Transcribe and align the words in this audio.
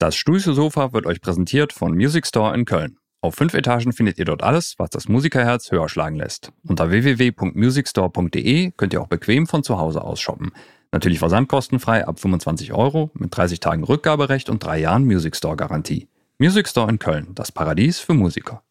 Das 0.00 0.16
Studiosofa 0.16 0.94
wird 0.94 1.04
euch 1.04 1.20
präsentiert 1.20 1.74
von 1.74 1.92
Music 1.92 2.26
Store 2.26 2.54
in 2.54 2.64
Köln. 2.64 2.96
Auf 3.20 3.34
fünf 3.34 3.52
Etagen 3.52 3.92
findet 3.92 4.18
ihr 4.18 4.24
dort 4.24 4.42
alles, 4.42 4.76
was 4.78 4.88
das 4.88 5.08
Musikerherz 5.08 5.70
höher 5.70 5.90
schlagen 5.90 6.16
lässt. 6.16 6.52
Unter 6.66 6.88
www.musicstore.de 6.88 8.70
könnt 8.78 8.94
ihr 8.94 9.02
auch 9.02 9.08
bequem 9.08 9.46
von 9.46 9.62
zu 9.62 9.76
Hause 9.76 10.00
aus 10.00 10.18
shoppen. 10.18 10.52
Natürlich 10.90 11.18
versandkostenfrei 11.18 12.08
ab 12.08 12.18
25 12.18 12.72
Euro 12.72 13.10
mit 13.12 13.36
30 13.36 13.60
Tagen 13.60 13.84
Rückgaberecht 13.84 14.48
und 14.48 14.64
drei 14.64 14.78
Jahren 14.78 15.04
Music 15.04 15.36
Store 15.36 15.54
Garantie. 15.54 16.08
Music 16.38 16.66
Store 16.66 16.88
in 16.88 16.98
Köln, 16.98 17.34
das 17.34 17.52
Paradies 17.52 18.00
für 18.00 18.14
Musiker. 18.14 18.62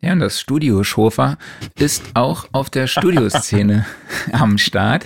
Ja, 0.00 0.12
und 0.12 0.20
das 0.20 0.40
Studio 0.40 0.82
Schofer 0.82 1.36
ist 1.78 2.02
auch 2.14 2.46
auf 2.52 2.70
der 2.70 2.86
Studioszene 2.86 3.84
am 4.32 4.56
Start. 4.56 5.04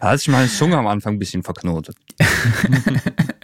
da 0.00 0.10
hat 0.10 0.18
sich 0.18 0.28
meine 0.28 0.48
Zunge 0.48 0.76
am 0.76 0.86
Anfang 0.86 1.14
ein 1.14 1.18
bisschen 1.18 1.42
verknotet. 1.42 1.96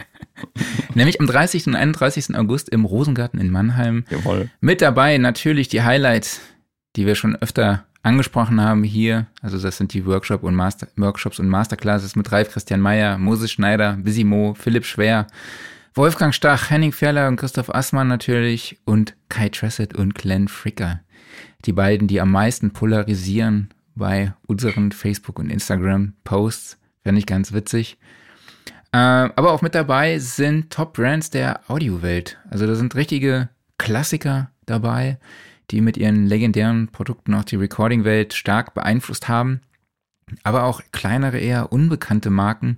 Nämlich 0.94 1.20
am 1.20 1.26
30. 1.26 1.66
und 1.66 1.74
31. 1.74 2.36
August 2.36 2.68
im 2.68 2.84
Rosengarten 2.84 3.40
in 3.40 3.50
Mannheim. 3.50 4.04
Jawohl. 4.10 4.50
Mit 4.60 4.80
dabei 4.80 5.18
natürlich 5.18 5.68
die 5.68 5.82
Highlights, 5.82 6.40
die 6.96 7.06
wir 7.06 7.14
schon 7.14 7.36
öfter 7.36 7.84
angesprochen 8.02 8.60
haben 8.60 8.84
hier. 8.84 9.26
Also 9.40 9.58
das 9.58 9.76
sind 9.78 9.94
die 9.94 10.06
Workshop 10.06 10.42
und 10.42 10.54
Master, 10.54 10.88
Workshops 10.96 11.38
und 11.38 11.48
Masterclasses 11.48 12.16
mit 12.16 12.30
Ralf 12.30 12.52
Christian 12.52 12.80
Meyer, 12.80 13.18
Moses 13.18 13.50
Schneider, 13.50 13.96
Bisimo, 14.00 14.54
Philipp 14.58 14.84
Schwer, 14.84 15.26
Wolfgang 15.94 16.34
Stach, 16.34 16.70
Henning 16.70 16.92
Ferler 16.92 17.28
und 17.28 17.36
Christoph 17.36 17.74
Assmann 17.74 18.08
natürlich 18.08 18.78
und 18.84 19.14
Kai 19.28 19.48
Tressett 19.48 19.94
und 19.94 20.14
Glenn 20.14 20.48
Fricker. 20.48 21.00
Die 21.64 21.72
beiden, 21.72 22.08
die 22.08 22.20
am 22.20 22.30
meisten 22.30 22.72
polarisieren 22.72 23.70
bei 23.94 24.34
unseren 24.46 24.92
Facebook- 24.92 25.38
und 25.38 25.50
Instagram-Posts. 25.50 26.78
Fände 27.02 27.18
ich 27.18 27.26
ganz 27.26 27.52
witzig. 27.52 27.96
Äh, 28.94 29.32
aber 29.34 29.50
auch 29.50 29.60
mit 29.60 29.74
dabei 29.74 30.20
sind 30.20 30.70
Top-Brands 30.70 31.30
der 31.30 31.68
Audiowelt. 31.68 32.38
Also 32.48 32.64
da 32.64 32.76
sind 32.76 32.94
richtige 32.94 33.48
Klassiker 33.76 34.52
dabei, 34.66 35.18
die 35.72 35.80
mit 35.80 35.96
ihren 35.96 36.26
legendären 36.26 36.86
Produkten 36.92 37.34
auch 37.34 37.42
die 37.42 37.56
Recording-Welt 37.56 38.34
stark 38.34 38.72
beeinflusst 38.72 39.26
haben. 39.26 39.62
Aber 40.44 40.62
auch 40.62 40.80
kleinere, 40.92 41.38
eher 41.38 41.72
unbekannte 41.72 42.30
Marken, 42.30 42.76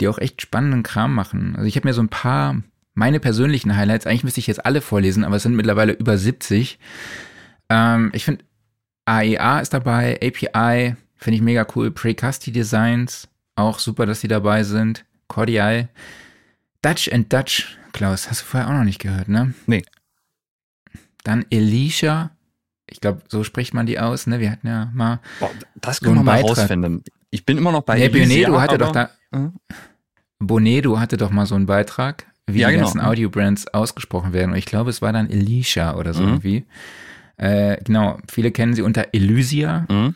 die 0.00 0.08
auch 0.08 0.16
echt 0.16 0.40
spannenden 0.40 0.82
Kram 0.82 1.14
machen. 1.14 1.54
Also 1.54 1.68
ich 1.68 1.76
habe 1.76 1.86
mir 1.86 1.92
so 1.92 2.02
ein 2.02 2.08
paar 2.08 2.62
meine 2.94 3.20
persönlichen 3.20 3.76
Highlights, 3.76 4.06
eigentlich 4.06 4.24
müsste 4.24 4.40
ich 4.40 4.46
jetzt 4.46 4.64
alle 4.64 4.80
vorlesen, 4.80 5.22
aber 5.22 5.36
es 5.36 5.42
sind 5.42 5.54
mittlerweile 5.54 5.92
über 5.92 6.16
70. 6.16 6.78
Ähm, 7.68 8.10
ich 8.14 8.24
finde 8.24 8.42
AEA 9.04 9.60
ist 9.60 9.74
dabei, 9.74 10.18
API 10.22 10.96
finde 11.14 11.36
ich 11.36 11.42
mega 11.42 11.66
cool, 11.76 11.90
Precasti 11.90 12.52
Designs 12.52 13.28
auch 13.54 13.78
super, 13.78 14.06
dass 14.06 14.22
sie 14.22 14.28
dabei 14.28 14.62
sind, 14.62 15.04
Cordial, 15.28 15.88
Dutch 16.82 17.10
and 17.12 17.32
Dutch, 17.32 17.76
Klaus, 17.92 18.30
hast 18.30 18.42
du 18.42 18.44
vorher 18.44 18.68
auch 18.68 18.74
noch 18.74 18.84
nicht 18.84 19.00
gehört, 19.00 19.28
ne? 19.28 19.54
Nee. 19.66 19.84
Dann 21.24 21.44
Elisha, 21.50 22.30
ich 22.90 23.00
glaube, 23.00 23.22
so 23.28 23.44
spricht 23.44 23.74
man 23.74 23.86
die 23.86 23.98
aus, 23.98 24.26
ne? 24.26 24.40
Wir 24.40 24.50
hatten 24.50 24.66
ja 24.66 24.90
mal. 24.94 25.20
Boah, 25.40 25.50
das 25.76 26.00
können 26.00 26.16
so 26.16 26.20
wir 26.20 26.24
mal 26.24 26.42
Beitrag. 26.42 26.58
rausfinden. 26.58 27.02
Ich 27.30 27.44
bin 27.44 27.58
immer 27.58 27.72
noch 27.72 27.82
bei 27.82 27.98
nee, 27.98 28.08
Bonedo 28.08 28.60
hatte 28.60 28.78
doch 28.78 28.92
da. 28.92 29.10
Mhm. 29.30 29.52
Bonedo 30.38 30.98
hatte 30.98 31.16
doch 31.16 31.30
mal 31.30 31.46
so 31.46 31.54
einen 31.54 31.66
Beitrag, 31.66 32.26
wie 32.46 32.60
ja, 32.60 32.68
die 32.68 32.74
genau. 32.74 32.86
ganzen 32.86 33.00
Audio-Brands 33.00 33.68
ausgesprochen 33.74 34.32
werden. 34.32 34.52
Und 34.52 34.58
ich 34.58 34.66
glaube, 34.66 34.90
es 34.90 35.02
war 35.02 35.12
dann 35.12 35.28
Elisha 35.28 35.96
oder 35.96 36.14
so 36.14 36.22
mhm. 36.22 36.28
irgendwie. 36.28 36.64
Äh, 37.36 37.82
genau, 37.84 38.18
viele 38.28 38.50
kennen 38.50 38.74
sie 38.74 38.82
unter 38.82 39.08
Elysia. 39.12 39.86
Mhm. 39.88 40.14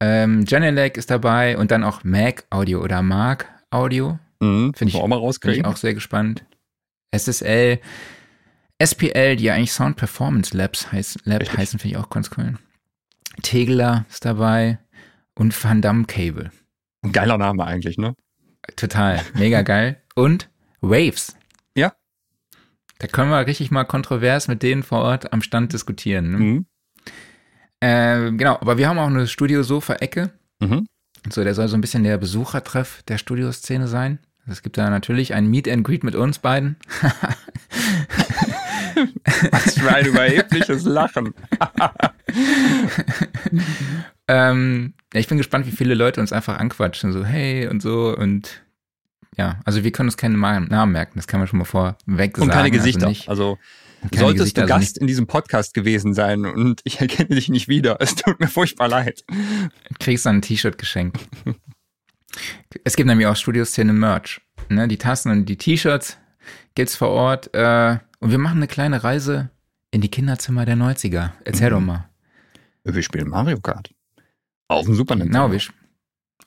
Ähm, 0.00 0.44
Genelec 0.44 0.96
ist 0.96 1.10
dabei 1.10 1.56
und 1.56 1.70
dann 1.70 1.84
auch 1.84 2.04
Mac 2.04 2.44
Audio 2.50 2.82
oder 2.82 3.02
Mark 3.02 3.46
Audio. 3.70 4.18
Mhm. 4.40 4.72
Finde 4.74 4.92
ich 4.92 5.00
auch 5.00 5.06
mal 5.06 5.18
rauskriegen. 5.18 5.62
Bin 5.62 5.70
ich 5.70 5.74
auch 5.74 5.78
sehr 5.78 5.94
gespannt. 5.94 6.44
SSL, 7.12 7.80
SPL, 8.82 9.36
die 9.36 9.44
ja 9.44 9.54
eigentlich 9.54 9.72
Sound 9.72 9.96
Performance 9.96 10.56
Labs 10.56 10.90
heißen, 10.90 11.22
Lab 11.24 11.42
heißen, 11.56 11.78
finde 11.78 11.96
ich 11.96 12.02
auch 12.02 12.10
ganz 12.10 12.30
cool. 12.36 12.54
Tegler 13.42 14.04
ist 14.10 14.24
dabei 14.24 14.78
und 15.34 15.64
Van 15.64 15.82
Damme 15.82 16.04
Cable. 16.04 16.50
Ein 17.02 17.12
geiler 17.12 17.38
Name 17.38 17.64
eigentlich, 17.64 17.98
ne? 17.98 18.14
Total, 18.76 19.20
mega 19.34 19.62
geil. 19.62 20.02
Und 20.14 20.50
Waves. 20.80 21.36
Ja. 21.76 21.92
Da 22.98 23.06
können 23.06 23.30
wir 23.30 23.46
richtig 23.46 23.70
mal 23.70 23.84
kontrovers 23.84 24.48
mit 24.48 24.62
denen 24.62 24.82
vor 24.82 25.00
Ort 25.00 25.32
am 25.32 25.42
Stand 25.42 25.72
diskutieren. 25.72 26.30
Ne? 26.30 26.38
Mhm. 26.38 26.66
Äh, 27.80 28.32
genau, 28.32 28.54
aber 28.54 28.78
wir 28.78 28.88
haben 28.88 28.98
auch 28.98 29.08
eine 29.08 29.26
Studio-Sofa-Ecke. 29.26 30.32
Mhm. 30.60 30.86
So, 31.30 31.42
der 31.42 31.54
soll 31.54 31.68
so 31.68 31.76
ein 31.76 31.80
bisschen 31.80 32.04
der 32.04 32.18
Besuchertreff 32.18 33.02
der 33.04 33.18
Studioszene 33.18 33.88
sein. 33.88 34.18
Es 34.46 34.62
gibt 34.62 34.76
da 34.76 34.90
natürlich 34.90 35.34
ein 35.34 35.46
Meet 35.46 35.68
and 35.68 35.84
Greet 35.84 36.04
mit 36.04 36.14
uns 36.14 36.38
beiden. 36.38 36.76
Was 39.50 39.78
für 39.78 39.92
ein 39.92 40.06
überhebliches 40.06 40.84
Lachen. 40.84 41.34
ähm, 44.28 44.94
ich 45.12 45.28
bin 45.28 45.38
gespannt, 45.38 45.66
wie 45.66 45.72
viele 45.72 45.94
Leute 45.94 46.20
uns 46.20 46.32
einfach 46.32 46.58
anquatschen, 46.58 47.12
so 47.12 47.24
hey 47.24 47.66
und 47.68 47.80
so 47.82 48.16
und 48.16 48.62
ja, 49.36 49.60
also 49.64 49.82
wir 49.82 49.90
können 49.92 50.08
uns 50.08 50.16
keine 50.16 50.36
Namen 50.36 50.92
merken, 50.92 51.14
das 51.16 51.26
kann 51.26 51.40
man 51.40 51.48
schon 51.48 51.58
mal 51.58 51.64
vorweg 51.64 52.36
sagen. 52.36 52.42
Und 52.42 52.50
keine 52.50 52.70
Gesichter. 52.70 53.06
Also, 53.06 53.26
also 53.26 53.58
solltest 54.12 54.38
Gesichter, 54.38 54.66
du 54.66 54.72
also 54.72 54.80
Gast 54.84 54.98
in 54.98 55.06
diesem 55.06 55.26
Podcast 55.26 55.74
gewesen 55.74 56.14
sein 56.14 56.44
und 56.44 56.80
ich 56.84 57.00
erkenne 57.00 57.34
dich 57.34 57.48
nicht 57.48 57.68
wieder, 57.68 57.96
es 58.00 58.14
tut 58.14 58.38
mir 58.38 58.48
furchtbar 58.48 58.88
leid. 58.88 59.24
Du 59.28 59.94
kriegst 59.98 60.26
dann 60.26 60.36
ein 60.36 60.42
T-Shirt 60.42 60.78
geschenkt. 60.78 61.18
Es 62.84 62.96
gibt 62.96 63.06
nämlich 63.06 63.26
auch 63.26 63.36
Studioszene 63.36 63.92
Merch. 63.92 64.40
Ne? 64.68 64.88
Die 64.88 64.98
Tassen 64.98 65.30
und 65.30 65.46
die 65.46 65.56
T-Shirts 65.56 66.18
gibt's 66.74 66.96
vor 66.96 67.08
Ort. 67.08 67.54
Äh, 67.54 67.98
und 68.20 68.30
wir 68.30 68.38
machen 68.38 68.58
eine 68.58 68.66
kleine 68.66 69.04
Reise 69.04 69.50
in 69.90 70.00
die 70.00 70.10
Kinderzimmer 70.10 70.64
der 70.64 70.76
90er. 70.76 71.32
Erzähl 71.44 71.70
mhm. 71.70 71.74
doch 71.74 71.80
mal. 71.80 72.08
Wir 72.84 73.02
spielen 73.02 73.28
Mario 73.28 73.60
Kart. 73.60 73.90
Auf 74.68 74.86
dem 74.86 74.94
Super 74.94 75.14
Nintendo. 75.14 75.48
Genau, 75.48 75.52
wir 75.52 75.60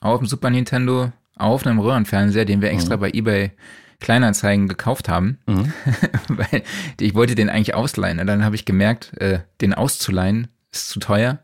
auf 0.00 0.18
dem 0.20 0.26
Super 0.26 0.50
Nintendo, 0.50 1.12
auf 1.36 1.66
einem 1.66 1.78
Röhrenfernseher, 1.78 2.44
den 2.44 2.62
wir 2.62 2.70
extra 2.70 2.96
mhm. 2.96 3.00
bei 3.00 3.10
eBay 3.10 3.52
Kleinanzeigen 4.00 4.68
gekauft 4.68 5.08
haben, 5.08 5.38
mhm. 5.46 5.72
weil 6.28 6.62
ich 7.00 7.14
wollte 7.14 7.34
den 7.34 7.48
eigentlich 7.48 7.74
ausleihen. 7.74 8.20
Und 8.20 8.26
dann 8.26 8.44
habe 8.44 8.54
ich 8.54 8.64
gemerkt, 8.64 9.16
äh, 9.20 9.40
den 9.60 9.74
auszuleihen 9.74 10.48
ist 10.72 10.88
zu 10.90 11.00
teuer 11.00 11.40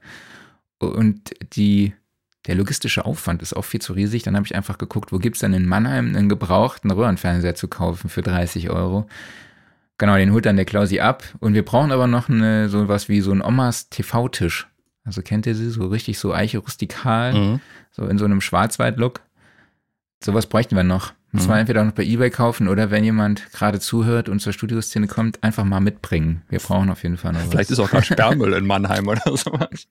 und 0.78 1.34
die 1.56 1.94
der 2.46 2.54
logistische 2.54 3.04
Aufwand 3.04 3.42
ist 3.42 3.54
auch 3.54 3.64
viel 3.64 3.80
zu 3.80 3.94
riesig. 3.94 4.22
Dann 4.22 4.36
habe 4.36 4.46
ich 4.46 4.54
einfach 4.54 4.78
geguckt, 4.78 5.12
wo 5.12 5.18
gibt 5.18 5.36
es 5.36 5.40
denn 5.40 5.54
in 5.54 5.66
Mannheim 5.66 6.14
einen 6.14 6.28
gebrauchten 6.28 6.90
Röhrenfernseher 6.90 7.54
zu 7.54 7.68
kaufen 7.68 8.10
für 8.10 8.22
30 8.22 8.70
Euro. 8.70 9.06
Genau, 9.96 10.16
den 10.16 10.32
holt 10.32 10.44
dann 10.44 10.56
der 10.56 10.64
Klausi 10.64 11.00
ab. 11.00 11.24
Und 11.40 11.54
wir 11.54 11.64
brauchen 11.64 11.92
aber 11.92 12.06
noch 12.06 12.28
eine, 12.28 12.68
so 12.68 12.88
was 12.88 13.08
wie 13.08 13.20
so 13.20 13.32
ein 13.32 13.42
Omas 13.42 13.88
TV-Tisch. 13.88 14.68
Also 15.04 15.22
kennt 15.22 15.46
ihr 15.46 15.54
sie? 15.54 15.70
So 15.70 15.86
richtig 15.86 16.18
so 16.18 16.34
Eiche 16.34 16.58
rustikal, 16.58 17.34
mhm. 17.34 17.60
so 17.90 18.06
in 18.06 18.18
so 18.18 18.24
einem 18.24 18.40
Schwarzwald-Look. 18.40 19.20
Sowas 20.22 20.46
bräuchten 20.46 20.76
wir 20.76 20.84
noch. 20.84 21.12
Muss 21.34 21.46
mhm. 21.46 21.48
man 21.48 21.58
entweder 21.58 21.82
noch 21.82 21.94
bei 21.94 22.04
Ebay 22.04 22.30
kaufen 22.30 22.68
oder 22.68 22.92
wenn 22.92 23.02
jemand 23.02 23.50
gerade 23.50 23.80
zuhört 23.80 24.28
und 24.28 24.38
zur 24.38 24.52
Studioszene 24.52 25.08
kommt, 25.08 25.42
einfach 25.42 25.64
mal 25.64 25.80
mitbringen. 25.80 26.42
Wir 26.48 26.60
brauchen 26.60 26.88
auf 26.90 27.02
jeden 27.02 27.16
Fall 27.16 27.32
noch 27.32 27.40
Vielleicht 27.40 27.70
was. 27.72 27.78
ist 27.78 27.80
auch 27.80 27.90
gerade 27.90 28.04
Sperrmüll 28.04 28.52
in 28.52 28.64
Mannheim 28.64 29.08
oder 29.08 29.20
sowas. 29.36 29.88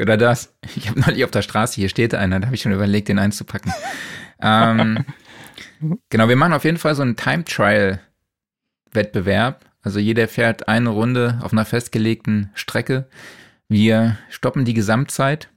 oder 0.00 0.16
das. 0.16 0.54
Ich 0.74 0.88
habe 0.88 1.00
neulich 1.00 1.22
auf 1.22 1.30
der 1.32 1.42
Straße, 1.42 1.74
hier 1.74 1.90
steht 1.90 2.14
einer, 2.14 2.40
da 2.40 2.46
habe 2.46 2.56
ich 2.56 2.62
schon 2.62 2.72
überlegt, 2.72 3.08
den 3.08 3.18
einzupacken. 3.18 3.74
ähm, 4.40 5.04
genau, 6.08 6.30
wir 6.30 6.36
machen 6.36 6.54
auf 6.54 6.64
jeden 6.64 6.78
Fall 6.78 6.94
so 6.94 7.02
einen 7.02 7.16
Time 7.16 7.44
Trial 7.44 8.00
Wettbewerb. 8.90 9.66
Also 9.82 9.98
jeder 9.98 10.28
fährt 10.28 10.66
eine 10.66 10.88
Runde 10.88 11.40
auf 11.42 11.52
einer 11.52 11.66
festgelegten 11.66 12.48
Strecke. 12.54 13.06
Wir 13.68 14.16
stoppen 14.30 14.64
die 14.64 14.72
Gesamtzeit 14.72 15.50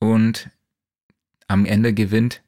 und 0.00 0.50
am 1.46 1.66
Ende 1.66 1.94
gewinnt 1.94 2.42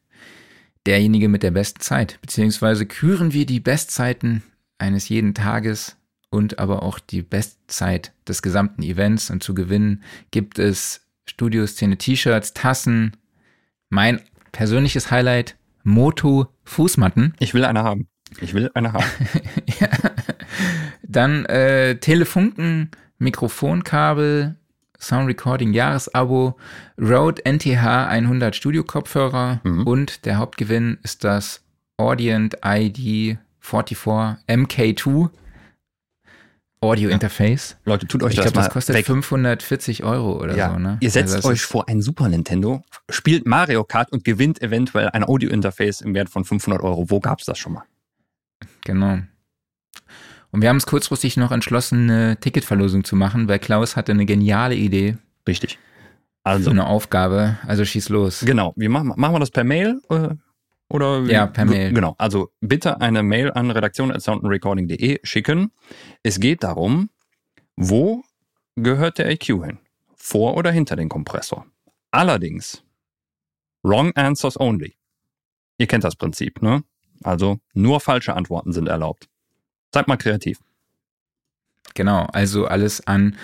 derjenige 0.86 1.28
mit 1.28 1.42
der 1.42 1.50
besten 1.50 1.80
Zeit. 1.80 2.18
Beziehungsweise 2.20 2.86
küren 2.86 3.32
wir 3.32 3.46
die 3.46 3.60
Bestzeiten 3.60 4.42
eines 4.78 5.08
jeden 5.08 5.34
Tages 5.34 5.96
und 6.30 6.58
aber 6.58 6.82
auch 6.82 6.98
die 6.98 7.22
Bestzeit 7.22 8.12
des 8.26 8.42
gesamten 8.42 8.82
Events. 8.82 9.30
Und 9.30 9.42
zu 9.42 9.54
gewinnen 9.54 10.02
gibt 10.30 10.58
es 10.58 11.06
Studioszene 11.26 11.98
T-Shirts, 11.98 12.54
Tassen, 12.54 13.16
mein 13.90 14.20
persönliches 14.50 15.10
Highlight, 15.10 15.56
Moto 15.84 16.48
Fußmatten. 16.64 17.34
Ich 17.38 17.54
will 17.54 17.64
eine 17.64 17.82
haben. 17.84 18.08
Ich 18.40 18.54
will 18.54 18.70
eine 18.74 18.92
haben. 18.92 19.04
ja. 19.80 19.88
Dann 21.02 21.44
äh, 21.46 21.96
Telefunken, 21.96 22.90
Mikrofonkabel, 23.18 24.56
Sound 25.02 25.28
Recording 25.28 25.72
Jahresabo, 25.72 26.56
Rode 26.98 27.42
NTH 27.44 28.06
100 28.08 28.54
Studio 28.54 28.84
Kopfhörer 28.84 29.60
mhm. 29.64 29.86
und 29.86 30.24
der 30.24 30.38
Hauptgewinn 30.38 30.98
ist 31.02 31.24
das 31.24 31.62
Audient 31.96 32.56
ID 32.64 33.38
44 33.60 34.38
MK2. 34.48 35.30
Audio-Interface. 36.80 37.76
Leute, 37.84 38.08
tut 38.08 38.24
euch 38.24 38.30
Ich 38.30 38.36
das 38.36 38.46
glaube, 38.46 38.56
mal 38.56 38.64
das 38.64 38.72
kostet 38.72 38.96
weg. 38.96 39.06
540 39.06 40.02
Euro 40.02 40.40
oder 40.42 40.56
ja. 40.56 40.72
so, 40.72 40.78
ne? 40.80 40.98
Ihr 41.00 41.10
setzt 41.10 41.36
Also 41.36 41.48
euch 41.48 41.62
vor 41.62 41.88
ein 41.88 42.02
Super 42.02 42.28
Nintendo, 42.28 42.82
spielt 43.08 43.46
Mario 43.46 43.84
Kart 43.84 44.10
und 44.10 44.24
gewinnt 44.24 44.60
eventuell 44.62 45.08
ein 45.10 45.22
Audio-Interface 45.22 46.00
im 46.00 46.14
Wert 46.14 46.28
von 46.28 46.44
500 46.44 46.82
Euro. 46.82 47.08
Wo 47.08 47.20
gab's 47.20 47.44
das 47.44 47.58
schon 47.58 47.74
mal? 47.74 47.84
Genau. 48.84 49.20
Und 50.52 50.62
wir 50.62 50.68
haben 50.68 50.76
uns 50.76 50.86
kurzfristig 50.86 51.36
noch 51.36 51.50
entschlossen, 51.50 52.08
eine 52.10 52.36
Ticketverlosung 52.38 53.04
zu 53.04 53.16
machen, 53.16 53.48
weil 53.48 53.58
Klaus 53.58 53.96
hatte 53.96 54.12
eine 54.12 54.26
geniale 54.26 54.74
Idee 54.76 55.16
Richtig. 55.48 55.72
für 55.72 55.78
Also, 56.44 56.70
eine 56.70 56.86
Aufgabe. 56.86 57.58
Also 57.66 57.84
schieß 57.84 58.08
los. 58.10 58.40
genau. 58.46 58.72
Wir 58.76 58.90
machen, 58.90 59.12
machen 59.16 59.34
wir 59.34 59.40
das 59.40 59.50
per 59.50 59.64
Mail? 59.64 60.00
äh, 60.10 60.28
Oder 60.90 61.22
Ja, 61.22 61.46
per 61.46 61.64
Mail. 61.64 61.92
Genau. 61.92 62.14
Also 62.18 62.50
bitte 62.60 63.00
eine 63.00 63.22
Mail 63.22 63.50
an 63.52 63.70
redaktion.soundandrecording.de 63.70 65.20
schicken. 65.22 65.72
Es 66.22 66.38
geht 66.38 66.62
darum, 66.62 67.08
wo 67.76 68.22
gehört 68.76 69.16
der 69.18 69.30
EQ 69.30 69.46
hin? 69.64 69.78
Vor 70.14 70.56
oder 70.56 70.70
hinter 70.70 70.96
den 70.96 71.08
Kompressor? 71.08 71.66
Allerdings, 72.10 72.84
wrong 73.82 74.12
answers 74.16 74.60
only. 74.60 74.96
Ihr 75.78 75.86
kennt 75.86 76.04
das 76.04 76.14
Prinzip, 76.14 76.60
ne? 76.62 76.84
Also 77.24 77.58
nur 77.72 78.00
falsche 78.00 78.34
Antworten 78.34 78.72
sind 78.72 78.88
erlaubt. 78.88 79.28
Seid 79.92 80.08
mal 80.08 80.16
kreativ. 80.16 80.58
Genau, 81.94 82.24
also 82.32 82.66
alles 82.66 83.06
an 83.06 83.36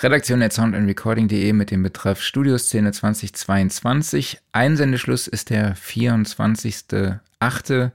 redaktion.soundandrecording.de 0.00 1.52
mit 1.52 1.70
dem 1.70 1.84
Betreff 1.84 2.20
Studioszene 2.20 2.90
2022. 2.92 4.40
Einsendeschluss 4.52 5.28
ist 5.28 5.50
der 5.50 5.76
24.8. 5.76 7.92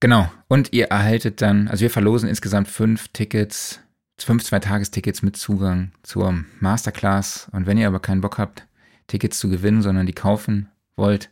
Genau, 0.00 0.30
und 0.48 0.74
ihr 0.74 0.88
erhaltet 0.88 1.40
dann, 1.40 1.68
also 1.68 1.80
wir 1.80 1.90
verlosen 1.90 2.28
insgesamt 2.28 2.68
fünf 2.68 3.08
Tickets, 3.08 3.80
fünf 4.18 4.44
Zweitagestickets 4.44 5.22
mit 5.22 5.38
Zugang 5.38 5.92
zur 6.02 6.44
Masterclass. 6.60 7.48
Und 7.52 7.66
wenn 7.66 7.78
ihr 7.78 7.88
aber 7.88 8.00
keinen 8.00 8.20
Bock 8.20 8.36
habt, 8.36 8.66
Tickets 9.06 9.38
zu 9.38 9.48
gewinnen, 9.48 9.80
sondern 9.80 10.04
die 10.04 10.12
kaufen 10.12 10.68
wollt, 10.96 11.30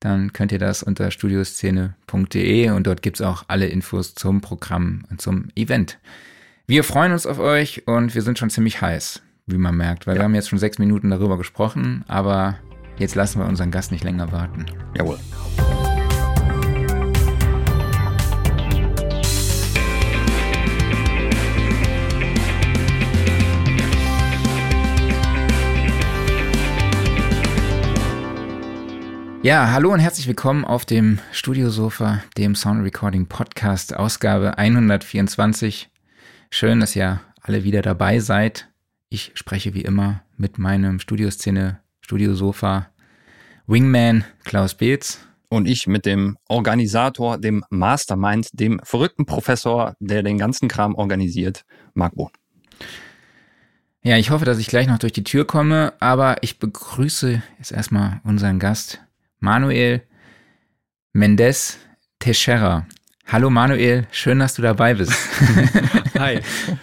dann 0.00 0.32
könnt 0.32 0.50
ihr 0.50 0.58
das 0.58 0.82
unter 0.82 1.10
studioszene.de 1.10 2.70
und 2.70 2.86
dort 2.86 3.02
gibt's 3.02 3.20
auch 3.20 3.44
alle 3.48 3.66
Infos 3.66 4.14
zum 4.14 4.40
Programm 4.40 5.04
und 5.10 5.20
zum 5.20 5.48
Event. 5.54 5.98
Wir 6.66 6.84
freuen 6.84 7.12
uns 7.12 7.26
auf 7.26 7.38
euch 7.38 7.86
und 7.86 8.14
wir 8.14 8.22
sind 8.22 8.38
schon 8.38 8.50
ziemlich 8.50 8.80
heiß, 8.80 9.22
wie 9.46 9.58
man 9.58 9.76
merkt, 9.76 10.06
weil 10.06 10.16
wir 10.16 10.22
haben 10.22 10.34
jetzt 10.34 10.48
schon 10.48 10.58
sechs 10.58 10.78
Minuten 10.78 11.10
darüber 11.10 11.36
gesprochen, 11.36 12.04
aber 12.08 12.56
jetzt 12.98 13.14
lassen 13.14 13.40
wir 13.40 13.46
unseren 13.46 13.70
Gast 13.70 13.92
nicht 13.92 14.04
länger 14.04 14.32
warten. 14.32 14.66
Jawohl. 14.96 15.18
Ja, 29.42 29.72
hallo 29.72 29.90
und 29.90 30.00
herzlich 30.00 30.26
willkommen 30.26 30.66
auf 30.66 30.84
dem 30.84 31.18
Studiosofa, 31.32 32.22
dem 32.36 32.54
Sound 32.54 32.84
Recording 32.84 33.24
Podcast, 33.24 33.96
Ausgabe 33.96 34.58
124. 34.58 35.88
Schön, 36.50 36.80
dass 36.80 36.94
ihr 36.94 37.22
alle 37.40 37.64
wieder 37.64 37.80
dabei 37.80 38.18
seid. 38.18 38.68
Ich 39.08 39.32
spreche 39.32 39.72
wie 39.72 39.80
immer 39.80 40.22
mit 40.36 40.58
meinem 40.58 41.00
Studioszene, 41.00 41.80
Studiosofa, 42.02 42.90
Wingman 43.66 44.24
Klaus 44.44 44.74
Beetz. 44.74 45.20
Und 45.48 45.66
ich 45.66 45.86
mit 45.86 46.04
dem 46.04 46.36
Organisator, 46.46 47.38
dem 47.38 47.64
Mastermind, 47.70 48.50
dem 48.52 48.78
verrückten 48.84 49.24
Professor, 49.24 49.94
der 50.00 50.22
den 50.22 50.36
ganzen 50.36 50.68
Kram 50.68 50.94
organisiert, 50.94 51.64
Marc 51.94 52.14
Bohn. 52.14 52.30
Ja, 54.02 54.18
ich 54.18 54.30
hoffe, 54.30 54.44
dass 54.44 54.58
ich 54.58 54.66
gleich 54.66 54.86
noch 54.86 54.98
durch 54.98 55.14
die 55.14 55.24
Tür 55.24 55.46
komme, 55.46 55.94
aber 55.98 56.42
ich 56.42 56.58
begrüße 56.58 57.42
jetzt 57.58 57.72
erstmal 57.72 58.20
unseren 58.22 58.58
Gast, 58.58 59.00
Manuel 59.40 60.02
Mendes 61.14 61.78
Teixeira. 62.18 62.86
Hallo 63.26 63.48
Manuel, 63.48 64.06
schön, 64.12 64.38
dass 64.38 64.54
du 64.54 64.62
dabei 64.62 64.94
bist. 64.94 65.12
Hi. 66.18 66.40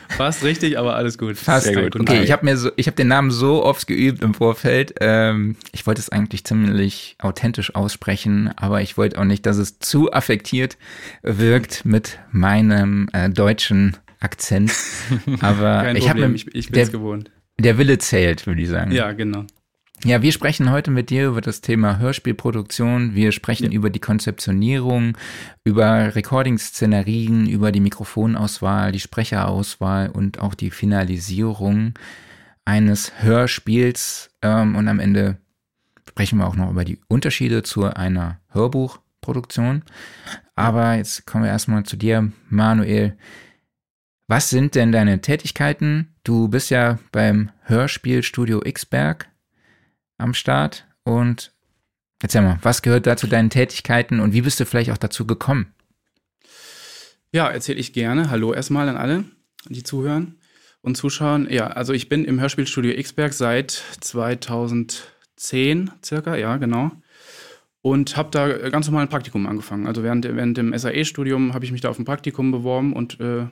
Fast 0.10 0.44
richtig, 0.44 0.80
aber 0.80 0.96
alles 0.96 1.20
gut. 1.20 1.38
Fast 1.38 1.68
Sehr 1.68 1.84
gut. 1.84 2.00
Okay, 2.00 2.24
ich 2.24 2.32
habe 2.32 2.46
mir 2.46 2.58
so, 2.58 2.72
ich 2.76 2.88
habe 2.88 2.96
den 2.96 3.10
Namen 3.10 3.30
so 3.30 3.64
oft 3.64 3.86
geübt 3.86 4.24
im 4.24 4.34
Vorfeld. 4.34 4.96
Ähm, 5.02 5.56
ich 5.72 5.86
wollte 5.86 6.02
es 6.02 6.10
eigentlich 6.10 6.46
ziemlich 6.46 7.16
authentisch 7.20 7.76
aussprechen, 7.76 8.52
aber 8.56 8.82
ich 8.82 8.98
wollte 8.98 9.20
auch 9.20 9.26
nicht, 9.26 9.46
dass 9.46 9.58
es 9.58 9.78
zu 9.78 10.12
affektiert 10.12 10.78
wirkt 11.22 11.86
mit 11.86 12.18
meinem 12.32 13.08
äh, 13.14 13.30
deutschen 13.30 13.98
Akzent. 14.20 14.74
Aber 15.42 15.84
Kein 15.84 15.96
ich 15.96 16.10
habe 16.10 16.26
ich, 16.34 16.48
ich 16.48 16.72
bin's 16.72 16.90
der, 16.90 17.00
gewohnt. 17.00 17.30
der 17.60 17.78
Wille 17.78 18.00
zählt, 18.00 18.48
würde 18.48 18.62
ich 18.62 18.70
sagen. 18.70 18.92
Ja, 18.92 19.12
genau. 19.12 19.46
Ja, 20.04 20.22
wir 20.22 20.32
sprechen 20.32 20.70
heute 20.70 20.92
mit 20.92 21.10
dir 21.10 21.28
über 21.28 21.42
das 21.42 21.62
Thema 21.62 21.98
Hörspielproduktion. 21.98 23.16
Wir 23.16 23.32
sprechen 23.32 23.72
Ja. 23.72 23.76
über 23.76 23.90
die 23.90 24.00
Konzeptionierung, 24.00 25.18
über 25.64 26.16
Recording-Szenarien, 26.16 27.48
über 27.48 27.72
die 27.72 27.80
Mikrofonauswahl, 27.80 28.92
die 28.92 29.00
Sprecherauswahl 29.00 30.10
und 30.10 30.40
auch 30.40 30.54
die 30.54 30.70
Finalisierung 30.70 31.96
eines 32.64 33.12
Hörspiels. 33.24 34.30
Ähm, 34.44 34.76
und 34.76 34.88
am 34.88 35.00
Ende 35.00 35.38
sprechen 36.08 36.38
wir 36.38 36.48
auch 36.48 36.56
noch 36.56 36.70
über 36.70 36.86
die 36.86 37.00
Unterschiede 37.08 37.64
zu 37.64 37.86
einer 37.86 38.40
Hörbuchproduktion. 38.50 39.82
Aber 40.56 40.94
jetzt 40.94 41.26
kommen 41.26 41.44
wir 41.44 41.52
erstmal 41.52 41.84
zu 41.84 41.98
dir, 41.98 42.32
Manuel. 42.50 43.18
Was 44.28 44.52
sind 44.52 44.76
denn 44.76 44.92
deine 44.92 45.22
Tätigkeiten? 45.22 46.14
Du 46.24 46.50
bist 46.50 46.70
ja 46.70 47.00
beim 47.12 47.50
Hörspielstudio 47.64 48.60
Xberg 48.60 49.28
am 50.18 50.34
Start 50.34 50.88
und 51.04 51.52
erzähl 52.22 52.42
mal, 52.42 52.60
was 52.62 52.82
gehört 52.82 53.08
da 53.08 53.18
zu 53.18 53.28
deinen 53.28 53.50
Tätigkeiten 53.50 54.20
und 54.20 54.34
wie 54.34 54.42
bist 54.42 54.60
du 54.60 54.66
vielleicht 54.66 54.92
auch 54.92 54.98
dazu 54.98 55.26
gekommen? 55.26 55.74
Ja, 57.32 57.50
erzähle 57.50 57.80
ich 57.80 57.94
gerne. 57.94 58.30
Hallo 58.30 58.54
erstmal 58.54 58.90
an 58.90 58.98
alle, 58.98 59.26
die 59.70 59.84
zuhören 59.84 60.40
und 60.82 60.96
zuschauen. 60.96 61.48
Ja, 61.50 61.68
also 61.68 61.94
ich 61.94 62.10
bin 62.10 62.26
im 62.26 62.40
Hörspielstudio 62.40 63.00
Xberg 63.02 63.34
seit 63.34 63.72
2010 64.00 65.92
circa, 66.04 66.36
ja, 66.36 66.58
genau. 66.58 66.92
Und 67.82 68.18
habe 68.18 68.32
da 68.32 68.70
ganz 68.70 68.88
normal 68.88 69.04
ein 69.04 69.10
Praktikum 69.10 69.46
angefangen. 69.46 69.88
Also 69.88 70.04
während, 70.04 70.26
während 70.26 70.58
dem 70.58 70.78
SAE-Studium 70.78 71.54
habe 71.54 71.66
ich 71.66 71.72
mich 71.72 71.82
da 71.82 71.90
auf 71.90 72.00
ein 72.00 72.06
Praktikum 72.06 72.52
beworben 72.52 72.94
und 72.94 73.20
äh, 73.20 73.48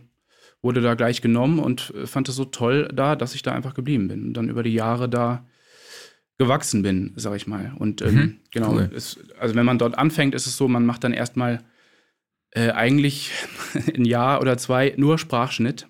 wurde 0.61 0.81
da 0.81 0.95
gleich 0.95 1.21
genommen 1.21 1.59
und 1.59 1.93
äh, 1.95 2.07
fand 2.07 2.27
es 2.27 2.35
so 2.35 2.45
toll 2.45 2.89
da, 2.93 3.15
dass 3.15 3.35
ich 3.35 3.43
da 3.43 3.51
einfach 3.51 3.73
geblieben 3.73 4.07
bin. 4.07 4.27
Und 4.27 4.33
dann 4.33 4.49
über 4.49 4.63
die 4.63 4.73
Jahre 4.73 5.07
da 5.07 5.45
gewachsen 6.37 6.81
bin, 6.81 7.13
sag 7.15 7.35
ich 7.35 7.47
mal. 7.47 7.73
Und 7.79 8.01
ähm, 8.01 8.15
Mhm, 8.15 8.37
genau, 8.51 8.73
cool. 8.73 8.91
es, 8.95 9.19
also 9.39 9.55
wenn 9.55 9.65
man 9.65 9.77
dort 9.77 9.97
anfängt, 9.97 10.35
ist 10.35 10.47
es 10.47 10.57
so, 10.57 10.67
man 10.67 10.85
macht 10.85 11.03
dann 11.03 11.13
erstmal 11.13 11.63
äh, 12.51 12.71
eigentlich 12.71 13.31
ein 13.95 14.05
Jahr 14.05 14.41
oder 14.41 14.57
zwei 14.57 14.93
nur 14.97 15.17
Sprachschnitt, 15.17 15.87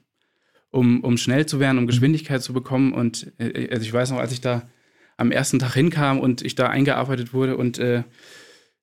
um, 0.72 1.03
um 1.03 1.17
schnell 1.17 1.46
zu 1.46 1.60
werden, 1.60 1.77
um 1.77 1.88
Geschwindigkeit 1.88 2.43
zu 2.43 2.53
bekommen. 2.53 2.93
Und 2.93 3.31
äh, 3.39 3.70
also 3.72 3.84
ich 3.84 3.93
weiß 3.93 4.12
noch, 4.12 4.20
als 4.20 4.31
ich 4.31 4.41
da 4.41 4.70
am 5.17 5.31
ersten 5.31 5.60
Tag 5.60 5.74
hinkam 5.74 6.20
und 6.20 6.41
ich 6.41 6.55
da 6.55 6.67
eingearbeitet 6.67 7.34
wurde 7.34 7.55
und 7.58 7.79
äh, 7.79 8.03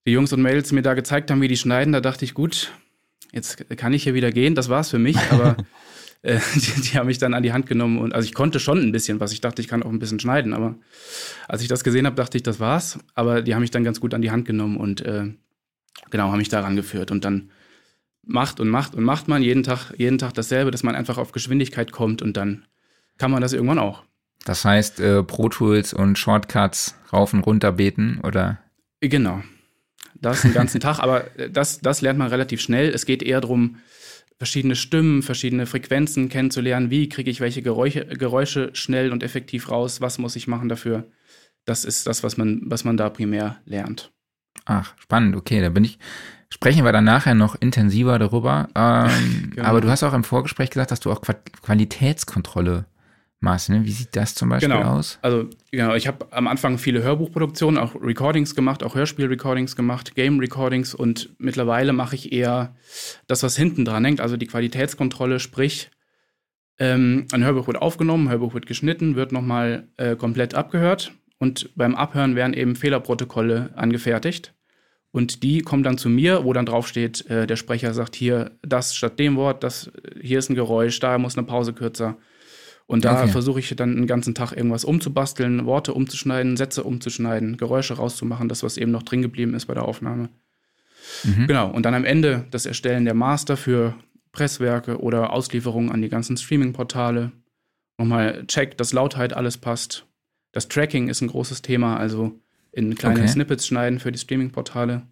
die 0.07 0.13
Jungs 0.13 0.33
und 0.33 0.43
Mädels 0.43 0.73
mir 0.73 0.83
da 0.83 0.95
gezeigt 0.95 1.31
haben, 1.31 1.43
wie 1.43 1.49
die 1.49 1.57
schneiden, 1.57 1.93
da 1.93 2.01
dachte 2.01 2.25
ich, 2.25 2.35
gut, 2.35 2.73
jetzt 3.33 3.69
kann 3.77 3.93
ich 3.93 4.03
hier 4.03 4.15
wieder 4.15 4.33
gehen, 4.33 4.55
das 4.55 4.69
war's 4.69 4.91
für 4.91 4.99
mich, 4.99 5.17
aber 5.31 5.57
äh, 6.23 6.39
die, 6.55 6.81
die 6.81 6.99
haben 6.99 7.07
mich 7.07 7.19
dann 7.19 7.35
an 7.35 7.43
die 7.43 7.53
Hand 7.53 7.67
genommen 7.67 7.99
und 7.99 8.15
also 8.15 8.27
ich 8.27 8.35
konnte 8.35 8.61
schon 8.61 8.79
ein 8.79 8.93
bisschen 8.93 9.21
was, 9.21 9.33
ich 9.33 9.41
dachte, 9.41 9.61
ich 9.61 9.69
kann 9.69 9.83
auch 9.83 9.91
ein 9.91 9.99
bisschen 9.99 10.21
schneiden, 10.21 10.53
aber 10.55 10.77
als 11.49 11.63
ich 11.63 11.69
das 11.69 11.85
gesehen 11.85 12.07
habe, 12.07 12.17
dachte 12.17 12.37
ich, 12.37 12.43
das 12.43 12.61
war's, 12.61 12.99
aber 13.15 13.43
die 13.43 13.55
haben 13.55 13.63
mich 13.63 13.71
dann 13.71 13.85
ganz 13.85 14.01
gut 14.01 14.15
an 14.15 14.23
die 14.23 14.31
Hand 14.31 14.47
genommen 14.47 14.77
und 14.77 15.03
äh, 15.03 15.33
genau, 16.11 16.31
haben 16.31 16.39
mich 16.39 16.49
da 16.49 16.61
rangeführt 16.61 17.11
und 17.11 17.25
dann 17.25 17.51
macht 18.25 18.61
und 18.61 18.69
macht 18.69 18.95
und 18.95 19.05
macht 19.05 19.29
man 19.29 19.43
jeden 19.43 19.63
Tag, 19.63 19.93
jeden 19.99 20.19
Tag 20.19 20.33
dasselbe, 20.35 20.71
dass 20.71 20.83
man 20.83 20.95
einfach 20.95 21.19
auf 21.19 21.33
Geschwindigkeit 21.33 21.93
kommt 21.93 22.23
und 22.23 22.37
dann 22.37 22.65
kann 23.19 23.31
man 23.31 23.43
das 23.43 23.53
irgendwann 23.53 23.79
auch. 23.79 24.05
Das 24.45 24.65
heißt, 24.65 25.01
äh, 25.01 25.23
Pro 25.23 25.49
Tools 25.49 25.93
und 25.93 26.19
Shortcuts 26.19 26.97
rauf 27.13 27.33
und 27.33 27.41
runter 27.41 27.73
beten 27.73 28.21
oder? 28.23 28.59
Genau. 29.01 29.43
Das 30.21 30.43
den 30.43 30.53
ganzen 30.53 30.81
Tag, 30.81 31.01
aber 31.01 31.37
äh, 31.39 31.51
das, 31.51 31.81
das 31.81 32.01
lernt 32.01 32.19
man 32.19 32.29
relativ 32.29 32.61
schnell. 32.61 32.89
Es 32.91 33.07
geht 33.07 33.23
eher 33.23 33.41
darum, 33.41 33.79
verschiedene 34.43 34.75
Stimmen, 34.75 35.23
verschiedene 35.23 35.67
Frequenzen 35.67 36.29
kennenzulernen. 36.29 36.91
Wie 36.91 37.09
kriege 37.09 37.31
ich 37.31 37.41
welche 37.41 37.63
Geräusche, 37.63 38.07
Geräusche 38.07 38.71
schnell 38.73 39.13
und 39.13 39.23
effektiv 39.23 39.71
raus? 39.71 40.01
Was 40.01 40.19
muss 40.19 40.35
ich 40.35 40.49
machen 40.49 40.69
dafür? 40.69 41.05
Das 41.65 41.85
ist 41.85 42.09
das, 42.09 42.25
was 42.25 42.37
man, 42.37 42.61
was 42.65 42.83
man 42.83 42.97
da 42.97 43.09
primär 43.09 43.61
lernt. 43.67 44.11
Ach, 44.65 44.95
spannend, 44.99 45.37
okay, 45.37 45.61
da 45.61 45.69
bin 45.69 45.85
ich. 45.85 46.01
Sprechen 46.49 46.85
wir 46.85 46.91
dann 46.91 47.05
nachher 47.05 47.37
noch 47.37 47.55
intensiver 47.55 48.19
darüber. 48.19 48.69
Ähm, 48.75 49.51
Genau. 49.55 49.69
Aber 49.69 49.81
du 49.81 49.89
hast 49.89 50.03
auch 50.03 50.13
im 50.13 50.25
Vorgespräch 50.25 50.71
gesagt, 50.71 50.91
dass 50.91 50.99
du 50.99 51.13
auch 51.13 51.21
Qua 51.21 51.35
Qualitätskontrolle 51.63 52.87
machst. 53.43 53.69
Ne? 53.69 53.85
Wie 53.85 53.91
sieht 53.91 54.15
das 54.17 54.35
zum 54.35 54.49
Beispiel 54.49 54.69
Genau. 54.71 54.83
aus? 54.99 55.19
Also, 55.23 55.49
genau, 55.71 55.95
ich 55.95 56.07
habe 56.07 56.27
am 56.31 56.47
Anfang 56.47 56.79
viele 56.79 57.03
Hörbuchproduktionen, 57.03 57.79
auch 57.79 57.95
Recordings 58.01 58.55
gemacht, 58.55 58.83
auch 58.83 58.95
Hörspiel-Recordings 58.95 59.77
gemacht, 59.77 60.15
Game-Recordings 60.15 60.95
und 60.95 61.31
mittlerweile 61.39 61.93
mache 61.93 62.17
ich 62.17 62.33
eher 62.33 62.75
das, 63.27 63.43
was 63.43 63.57
hinten 63.57 63.85
dran 63.85 64.05
hängt, 64.05 64.21
also 64.21 64.37
die 64.37 64.47
Qualitätskontrolle, 64.47 65.41
sprich, 65.41 65.91
Ähm, 66.79 67.27
ein 67.33 67.45
Hörbuch 67.45 67.67
wird 67.67 67.77
aufgenommen, 67.77 68.31
Hörbuch 68.31 68.55
wird 68.55 68.67
geschnitten, 68.67 69.15
wird 69.15 69.31
nochmal 69.31 69.89
äh, 69.99 70.17
komplett 70.17 70.55
abgehört 70.55 71.13
und 71.39 71.71
beim 71.77 71.95
Abhören 71.95 72.35
werden 72.35 72.55
eben 72.55 72.77
Fehlerprotokolle 72.77 73.71
angefertigt. 73.77 74.55
Und 75.13 75.43
die 75.43 75.61
kommen 75.61 75.83
dann 75.83 75.99
zu 75.99 76.09
mir, 76.09 76.45
wo 76.45 76.53
dann 76.55 76.65
drauf 76.65 76.89
steht, 76.89 77.27
äh, 77.29 77.47
der 77.47 77.57
Sprecher 77.57 77.93
sagt 77.93 78.17
hier 78.17 78.53
das 78.63 78.97
statt 78.97 79.19
dem 79.19 79.37
Wort, 79.37 79.63
das 79.63 79.93
hier 80.21 80.39
ist 80.39 80.49
ein 80.49 80.55
Geräusch, 80.55 80.99
da 80.99 81.19
muss 81.19 81.37
eine 81.37 81.47
Pause 81.47 81.75
kürzer. 81.75 82.17
Und 82.93 83.07
da 83.07 83.23
Okay. 83.23 83.33
versuche 83.33 83.59
ich 83.59 83.75
dann 83.75 83.97
den 83.97 84.07
ganzen 84.07 84.35
Tag 84.35 84.53
irgendwas 84.53 84.85
umzubasteln, 84.85 85.65
Worte 85.65 85.95
umzuschneiden, 85.95 86.59
Sätze 86.59 86.85
umzuschneiden, 86.85 87.57
Geräusche 87.57 87.95
rauszumachen, 87.95 88.51
das, 88.51 88.63
was 88.63 88.77
eben 88.77 88.91
noch 88.93 89.03
drin 89.03 89.23
geblieben 89.23 89.55
ist 89.55 89.65
bei 89.65 89.73
der 89.73 89.87
Aufnahme. 89.89 90.29
Mhm. 91.25 91.47
Genau. 91.47 91.71
Und 91.71 91.87
dann 91.87 91.95
am 91.95 92.05
Ende 92.05 92.45
das 92.51 92.67
Erstellen 92.67 93.07
der 93.07 93.15
Master 93.15 93.57
für 93.57 93.95
Presswerke 94.33 95.01
oder 95.01 95.33
Auslieferungen 95.33 95.91
an 95.91 96.03
die 96.03 96.11
ganzen 96.11 96.37
Streaming-Portale. 96.37 97.33
Nochmal 97.97 98.45
Check, 98.47 98.77
dass 98.77 98.93
Lautheit 98.93 99.33
alles 99.33 99.57
passt. 99.57 100.05
Das 100.53 100.69
Tracking 100.69 101.09
ist 101.09 101.23
ein 101.23 101.29
großes 101.29 101.63
Thema, 101.63 101.97
also 101.97 102.39
in 102.73 102.95
kleine 102.95 103.21
Okay. 103.21 103.29
Snippets 103.29 103.67
schneiden 103.67 104.01
für 104.01 104.13
die 104.13 104.19
Streaming-Portale. 104.19 105.03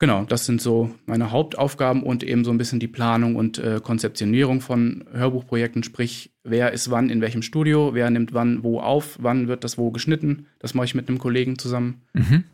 Genau, 0.00 0.24
das 0.24 0.44
sind 0.44 0.60
so 0.60 0.94
meine 1.06 1.30
Hauptaufgaben 1.30 2.02
und 2.02 2.24
eben 2.24 2.44
so 2.44 2.50
ein 2.50 2.58
bisschen 2.58 2.80
die 2.80 2.88
Planung 2.88 3.36
und 3.36 3.58
äh, 3.58 3.80
Konzeptionierung 3.82 4.60
von 4.60 5.04
Hörbuchprojekten, 5.12 5.84
sprich, 5.84 6.32
wer 6.42 6.72
ist 6.72 6.90
wann 6.90 7.10
in 7.10 7.20
welchem 7.20 7.42
Studio, 7.42 7.94
wer 7.94 8.10
nimmt 8.10 8.34
wann 8.34 8.64
wo 8.64 8.80
auf, 8.80 9.18
wann 9.20 9.46
wird 9.46 9.62
das 9.62 9.78
wo 9.78 9.92
geschnitten. 9.92 10.46
Das 10.58 10.74
mache 10.74 10.86
ich 10.86 10.94
mit 10.94 11.08
einem 11.08 11.18
Kollegen 11.18 11.58
zusammen. 11.58 12.02
Mhm. 12.12 12.44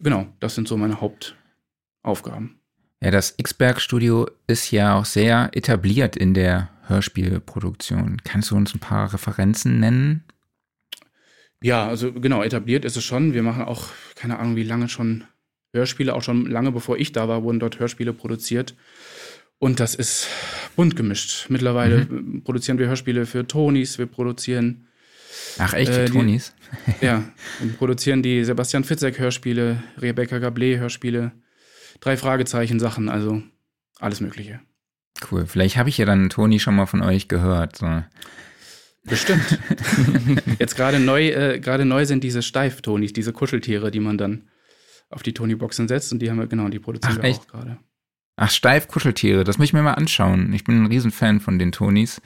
Genau, 0.00 0.26
das 0.38 0.54
sind 0.54 0.68
so 0.68 0.76
meine 0.76 1.00
Hauptaufgaben. 1.00 2.60
Ja, 3.02 3.10
das 3.10 3.34
X-Berg-Studio 3.36 4.28
ist 4.46 4.70
ja 4.70 4.94
auch 4.94 5.04
sehr 5.04 5.50
etabliert 5.52 6.16
in 6.16 6.34
der 6.34 6.70
Hörspielproduktion. 6.86 8.18
Kannst 8.24 8.50
du 8.50 8.56
uns 8.56 8.74
ein 8.74 8.80
paar 8.80 9.12
Referenzen 9.12 9.80
nennen? 9.80 10.24
Ja, 11.62 11.86
also 11.86 12.12
genau, 12.12 12.42
etabliert 12.42 12.84
ist 12.84 12.96
es 12.96 13.04
schon. 13.04 13.34
Wir 13.34 13.42
machen 13.42 13.64
auch, 13.64 13.88
keine 14.14 14.38
Ahnung, 14.38 14.56
wie 14.56 14.62
lange 14.62 14.88
schon 14.88 15.24
Hörspiele, 15.74 16.14
auch 16.14 16.22
schon 16.22 16.46
lange 16.46 16.72
bevor 16.72 16.96
ich 16.96 17.12
da 17.12 17.28
war, 17.28 17.42
wurden 17.42 17.60
dort 17.60 17.78
Hörspiele 17.78 18.12
produziert. 18.12 18.74
Und 19.58 19.80
das 19.80 19.94
ist 19.94 20.28
bunt 20.76 20.96
gemischt. 20.96 21.46
Mittlerweile 21.48 22.02
äh, 22.02 22.40
produzieren 22.42 22.78
wir 22.78 22.86
Hörspiele 22.88 23.26
für 23.26 23.46
Tonis, 23.46 23.98
wir 23.98 24.06
produzieren, 24.06 24.86
Ach 25.58 25.72
echt, 25.74 25.92
Äh, 25.92 26.06
die 26.06 26.12
Tonis? 26.12 26.54
ja, 27.00 27.24
wir 27.60 27.72
produzieren 27.74 28.22
die 28.22 28.44
Sebastian 28.44 28.84
Fitzek 28.84 29.18
Hörspiele, 29.18 29.82
Rebecca 30.00 30.36
Gablé 30.36 30.78
Hörspiele, 30.78 31.32
drei 32.00 32.16
Fragezeichen 32.16 32.80
Sachen, 32.80 33.08
also 33.08 33.42
alles 34.00 34.20
Mögliche. 34.20 34.60
Cool. 35.30 35.46
Vielleicht 35.46 35.76
habe 35.76 35.88
ich 35.88 35.98
ja 35.98 36.06
dann 36.06 36.28
Toni 36.28 36.58
schon 36.58 36.74
mal 36.74 36.86
von 36.86 37.02
euch 37.02 37.28
gehört. 37.28 37.76
So. 37.76 38.02
Bestimmt. 39.04 39.58
Jetzt 40.58 40.76
gerade 40.76 40.98
neu, 40.98 41.28
äh, 41.28 41.60
gerade 41.60 41.84
neu 41.84 42.04
sind 42.04 42.24
diese 42.24 42.42
Steif-Tonis, 42.42 43.12
diese 43.12 43.32
Kuscheltiere, 43.32 43.90
die 43.90 44.00
man 44.00 44.18
dann 44.18 44.48
auf 45.14 45.22
die 45.22 45.34
Tony-Boxen 45.34 45.88
setzt 45.88 46.12
und 46.12 46.20
die 46.20 46.30
haben 46.30 46.38
wir, 46.38 46.46
genau, 46.46 46.68
die 46.68 46.78
produzieren 46.78 47.16
Ach, 47.18 47.22
wir 47.22 47.30
echt? 47.30 47.42
auch 47.42 47.46
gerade. 47.46 47.78
Ach, 48.36 48.50
Steif-Kuscheltiere, 48.50 49.44
das 49.44 49.58
muss 49.58 49.66
ich 49.66 49.72
mir 49.72 49.82
mal 49.82 49.94
anschauen. 49.94 50.52
Ich 50.52 50.64
bin 50.64 50.82
ein 50.82 50.86
Riesenfan 50.86 51.40
von 51.40 51.58
den 51.58 51.72
Tonis. 51.72 52.20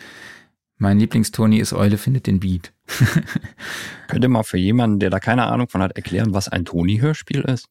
Mein 0.77 0.99
Lieblingstoni 0.99 1.59
ist 1.59 1.73
Eule 1.73 1.99
findet 1.99 2.27
den 2.27 2.41
Beat. 2.41 2.73
Könnt 4.09 4.25
ihr 4.25 4.29
mal 4.29 4.45
für 4.45 4.59
jemanden, 4.59 5.01
der 5.01 5.11
da 5.11 5.21
keine 5.21 5.47
Ahnung 5.47 5.69
von 5.69 5.83
hat, 5.83 5.97
erklären, 5.97 6.33
was 6.33 6.49
ein 6.49 6.65
Toni-Hörspiel 6.65 7.43
ist? 7.43 7.69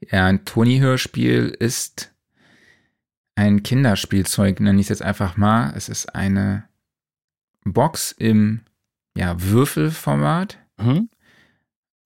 Ja, 0.00 0.26
ein 0.26 0.44
Toni-Hörspiel 0.44 1.56
ist 1.58 2.12
ein 3.36 3.62
Kinderspielzeug, 3.62 4.60
nenne 4.60 4.80
ich 4.80 4.86
es 4.86 4.90
jetzt 4.90 5.02
einfach 5.02 5.36
mal. 5.36 5.72
Es 5.76 5.88
ist 5.88 6.14
eine 6.14 6.64
Box 7.64 8.12
im 8.12 8.60
ja, 9.16 9.40
Würfelformat 9.40 10.58
Mhm. 10.78 11.08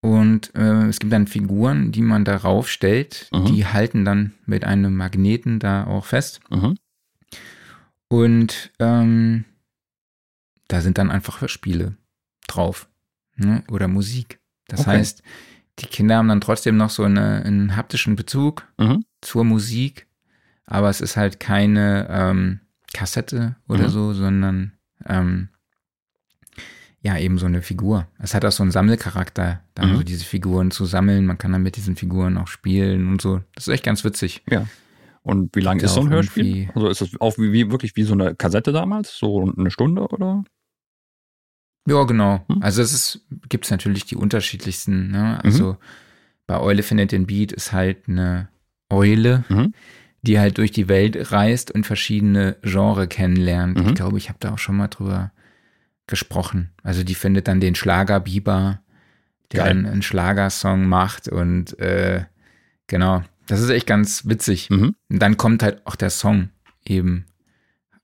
Und 0.01 0.53
äh, 0.55 0.87
es 0.87 0.99
gibt 0.99 1.13
dann 1.13 1.27
Figuren, 1.27 1.91
die 1.91 2.01
man 2.01 2.25
darauf 2.25 2.67
stellt. 2.69 3.27
Mhm. 3.31 3.45
Die 3.45 3.65
halten 3.67 4.03
dann 4.05 4.33
mit 4.45 4.65
einem 4.65 4.95
Magneten 4.95 5.59
da 5.59 5.85
auch 5.85 6.05
fest. 6.05 6.39
Mhm. 6.49 6.75
Und 8.09 8.71
ähm, 8.79 9.45
da 10.67 10.81
sind 10.81 10.97
dann 10.97 11.11
einfach 11.11 11.41
Hörspiele 11.41 11.95
drauf 12.47 12.89
ne? 13.35 13.63
oder 13.69 13.87
Musik. 13.87 14.39
Das 14.67 14.81
Okay. 14.81 14.91
heißt, 14.91 15.23
die 15.79 15.85
Kinder 15.85 16.17
haben 16.17 16.27
dann 16.27 16.41
trotzdem 16.41 16.77
noch 16.77 16.89
so 16.89 17.03
eine, 17.03 17.43
einen 17.43 17.75
haptischen 17.75 18.15
Bezug 18.15 18.67
Mhm. 18.77 19.05
zur 19.21 19.43
Musik, 19.45 20.07
aber 20.65 20.89
es 20.89 21.01
ist 21.01 21.15
halt 21.17 21.39
keine 21.39 22.07
ähm, 22.09 22.59
Kassette 22.93 23.55
oder 23.67 23.85
Mhm. 23.85 23.89
so, 23.89 24.13
sondern 24.13 24.73
ähm, 25.05 25.49
ja, 27.03 27.17
eben 27.17 27.37
so 27.39 27.45
eine 27.47 27.61
Figur. 27.61 28.07
Es 28.19 28.33
hat 28.35 28.45
auch 28.45 28.51
so 28.51 28.61
einen 28.63 28.71
Sammelcharakter, 28.71 29.61
dann 29.73 29.91
Mhm. 29.93 29.97
so 29.97 30.03
diese 30.03 30.23
Figuren 30.25 30.69
zu 30.71 30.85
sammeln. 30.85 31.25
Man 31.25 31.37
kann 31.37 31.51
dann 31.51 31.63
mit 31.63 31.75
diesen 31.75 31.95
Figuren 31.95 32.37
auch 32.37 32.47
spielen 32.47 33.07
und 33.09 33.21
so. 33.21 33.41
Das 33.55 33.67
ist 33.67 33.73
echt 33.73 33.83
ganz 33.83 34.03
witzig. 34.03 34.43
Ja. 34.49 34.67
Und 35.23 35.55
wie 35.55 35.61
lang 35.61 35.79
Ja, 35.79 35.85
ist 35.85 35.93
so 35.95 36.01
ein 36.01 36.09
Hörspiel? 36.09 36.69
Also 36.75 36.87
ist 36.89 37.01
es 37.01 37.19
auch 37.21 37.37
wie, 37.37 37.51
wie 37.51 37.71
wirklich 37.71 37.95
wie 37.95 38.03
so 38.03 38.13
eine 38.13 38.35
Kassette 38.35 38.71
damals? 38.71 39.17
So 39.17 39.51
eine 39.57 39.71
Stunde 39.71 40.07
oder? 40.07 40.43
Ja, 41.87 42.03
genau. 42.03 42.43
Hm. 42.47 42.61
Also 42.61 42.81
es 42.81 43.25
gibt 43.49 43.65
es 43.65 43.71
natürlich 43.71 44.05
die 44.05 44.15
unterschiedlichsten, 44.15 45.09
ne? 45.09 45.43
Also 45.43 45.77
bei 46.47 46.59
Eule 46.59 46.83
findet 46.83 47.11
den 47.11 47.25
Beat 47.27 47.51
ist 47.51 47.71
halt 47.71 48.07
eine 48.07 48.49
Eule, 48.91 49.43
Mhm. 49.49 49.73
die 50.21 50.39
halt 50.39 50.57
durch 50.59 50.71
die 50.71 50.87
Welt 50.87 51.31
reist 51.31 51.71
und 51.71 51.85
verschiedene 51.85 52.57
Genre 52.61 53.07
kennenlernt. 53.07 53.79
Mhm. 53.79 53.87
Ich 53.87 53.95
glaube, 53.95 54.17
ich 54.17 54.29
habe 54.29 54.37
da 54.39 54.53
auch 54.53 54.59
schon 54.59 54.77
mal 54.77 54.87
drüber 54.89 55.31
gesprochen. 56.11 56.69
Also 56.83 57.03
die 57.03 57.15
findet 57.15 57.47
dann 57.47 57.59
den 57.59 57.73
Schlager 57.73 58.19
Biber, 58.19 58.81
der 59.51 59.63
Geil. 59.63 59.73
dann 59.73 59.85
einen 59.87 60.01
Schlagersong 60.03 60.85
macht 60.87 61.27
und 61.27 61.77
äh, 61.79 62.25
genau. 62.85 63.23
Das 63.47 63.59
ist 63.59 63.69
echt 63.69 63.87
ganz 63.87 64.27
witzig. 64.27 64.69
Mhm. 64.69 64.95
Und 65.09 65.19
dann 65.19 65.35
kommt 65.37 65.63
halt 65.63 65.85
auch 65.87 65.95
der 65.95 66.11
Song 66.11 66.49
eben 66.85 67.25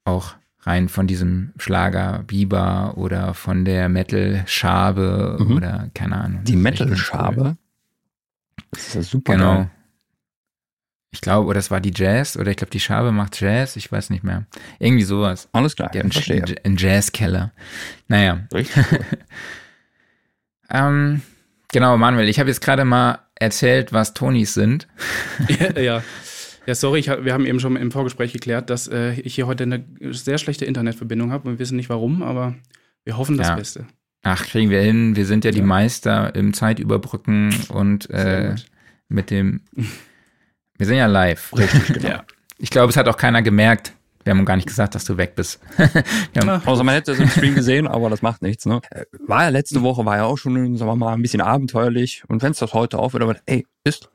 auch 0.04 0.36
rein 0.62 0.90
von 0.90 1.06
diesem 1.08 1.54
Schlager 1.58 2.24
Biber 2.28 2.98
oder 2.98 3.34
von 3.34 3.64
der 3.64 3.88
Metal-Schabe 3.88 5.38
Mhm. 5.40 5.56
oder 5.56 5.90
keine 5.94 6.18
Ahnung. 6.18 6.44
Die 6.44 6.54
ganz 6.54 6.64
Metal-Schabe. 6.64 7.42
cool. 7.42 7.58
Das 8.72 8.88
ist 8.88 8.96
ja 8.96 9.02
super. 9.04 9.34
Genau. 9.34 9.54
geil. 9.56 9.70
Ich 11.12 11.22
glaube, 11.22 11.48
oder 11.48 11.56
das 11.56 11.72
war 11.72 11.80
die 11.80 11.94
Jazz 11.96 12.36
oder 12.38 12.52
ich 12.52 12.58
glaube, 12.58 12.72
die 12.72 12.80
Schabe 12.80 13.12
macht 13.12 13.40
Jazz, 13.40 13.76
ich 13.78 13.92
weiß 13.92 14.10
nicht 14.10 14.24
mehr. 14.24 14.46
Irgendwie 14.80 15.04
sowas. 15.04 15.48
Alles 15.54 15.76
klar. 15.76 15.90
Die 15.92 16.00
hat 16.00 16.04
einen, 16.06 16.12
verstehe. 16.12 16.44
Einen 16.64 16.78
Jazzkeller. 16.78 17.54
Naja, 18.08 18.42
Richtig 18.54 18.84
cool. 18.92 19.00
ähm, 20.70 21.22
genau, 21.72 21.98
Manuel, 21.98 22.28
ich 22.28 22.40
habe 22.40 22.50
jetzt 22.50 22.62
gerade 22.62 22.84
mal 22.86 23.20
erzählt, 23.36 23.94
was 23.94 24.14
Tonis 24.14 24.54
sind. 24.54 24.88
ja, 25.60 25.80
ja. 25.80 26.04
Ja, 26.66 26.76
sorry, 26.76 27.00
ich, 27.00 27.08
wir 27.08 27.34
haben 27.34 27.46
eben 27.46 27.62
schon 27.62 27.78
im 27.78 27.92
Vorgespräch 27.92 28.34
geklärt, 28.34 28.70
dass 28.70 28.90
äh, 28.90 29.14
ich 29.22 29.36
hier 29.36 29.48
heute 29.48 29.64
eine 29.64 29.86
sehr 30.12 30.38
schlechte 30.38 30.66
Internetverbindung 30.66 31.32
habe. 31.32 31.52
Wir 31.52 31.60
wissen 31.60 31.78
nicht 31.78 31.88
warum, 31.90 32.22
aber 32.22 32.56
wir 33.06 33.16
hoffen 33.18 33.38
das 33.38 33.48
Ja. 33.48 33.56
Beste. 33.56 33.86
Ach, 34.24 34.44
kriegen 34.46 34.70
wir 34.70 34.82
hin. 34.82 35.16
Wir 35.16 35.26
sind 35.26 35.46
ja 35.46 35.52
die 35.52 35.60
Ja. 35.60 35.66
Meister 35.66 36.36
im 36.36 36.54
Zeitüberbrücken 36.54 37.56
und 37.70 38.10
äh, 38.10 38.56
mit 39.08 39.32
dem. 39.32 39.62
Wir 40.78 40.86
sind 40.88 40.98
ja 40.98 41.06
live. 41.08 41.52
Richtig, 41.58 41.88
genau. 41.88 42.08
Ja. 42.10 42.24
Ich 42.60 42.70
glaube, 42.70 42.90
es 42.90 42.98
hat 42.98 43.08
auch 43.08 43.18
keiner 43.18 43.42
gemerkt. 43.42 43.94
Wir 44.24 44.32
haben 44.32 44.44
gar 44.46 44.56
nicht 44.58 44.68
gesagt, 44.68 44.94
dass 44.96 45.06
du 45.06 45.16
weg 45.18 45.36
bist. 45.36 45.60
Ach, 46.46 46.68
Außer 46.68 46.84
man 46.84 46.96
hätte 46.96 47.14
es 47.14 47.20
im 47.20 47.30
Stream 47.30 47.56
gesehen, 47.56 47.88
aber 47.88 48.10
das 48.10 48.22
macht 48.22 48.42
nichts. 48.42 48.66
Ne? 48.66 48.82
Äh, 48.92 49.06
War 49.26 49.44
ja 49.44 49.50
letzte 49.50 49.82
Woche, 49.84 50.04
war 50.06 50.18
ja 50.18 50.24
auch 50.26 50.38
schon, 50.38 50.76
sagen 50.76 50.90
wir 50.92 50.96
mal, 50.98 51.14
ein 51.14 51.22
bisschen 51.22 51.40
abenteuerlich. 51.40 52.24
Und 52.28 52.42
wenn 52.44 52.52
es 52.52 52.60
das 52.60 52.74
heute 52.74 53.00
auch 53.00 53.14
wird, 53.14 53.24
aber 53.24 53.38
ey, 53.46 53.66
ist, 53.86 54.10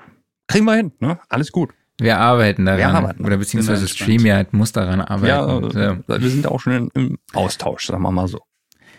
kriegen 0.49 0.67
wir 0.67 0.75
hin, 0.75 0.93
ne? 1.01 1.19
Alles 1.31 1.51
gut. 1.51 1.71
wir 1.99 2.19
arbeiten 2.19 2.67
daran. 2.67 2.79
Wir 2.79 2.89
arbeiten. 2.91 3.25
Oder 3.25 3.39
beziehungsweise 3.39 3.89
StreamYard 3.89 4.53
muss 4.53 4.73
daran 4.73 4.99
Ja, 5.25 5.47
arbeiten. 5.47 5.79
äh, 5.79 5.97
so. 6.07 6.21
wir 6.21 6.31
sind 6.31 6.47
auch 6.47 6.61
schon 6.61 6.91
im 6.95 7.19
Austausch, 7.33 7.87
sagen 7.87 8.03
wir 8.03 8.11
mal 8.11 8.29
so. 8.29 8.41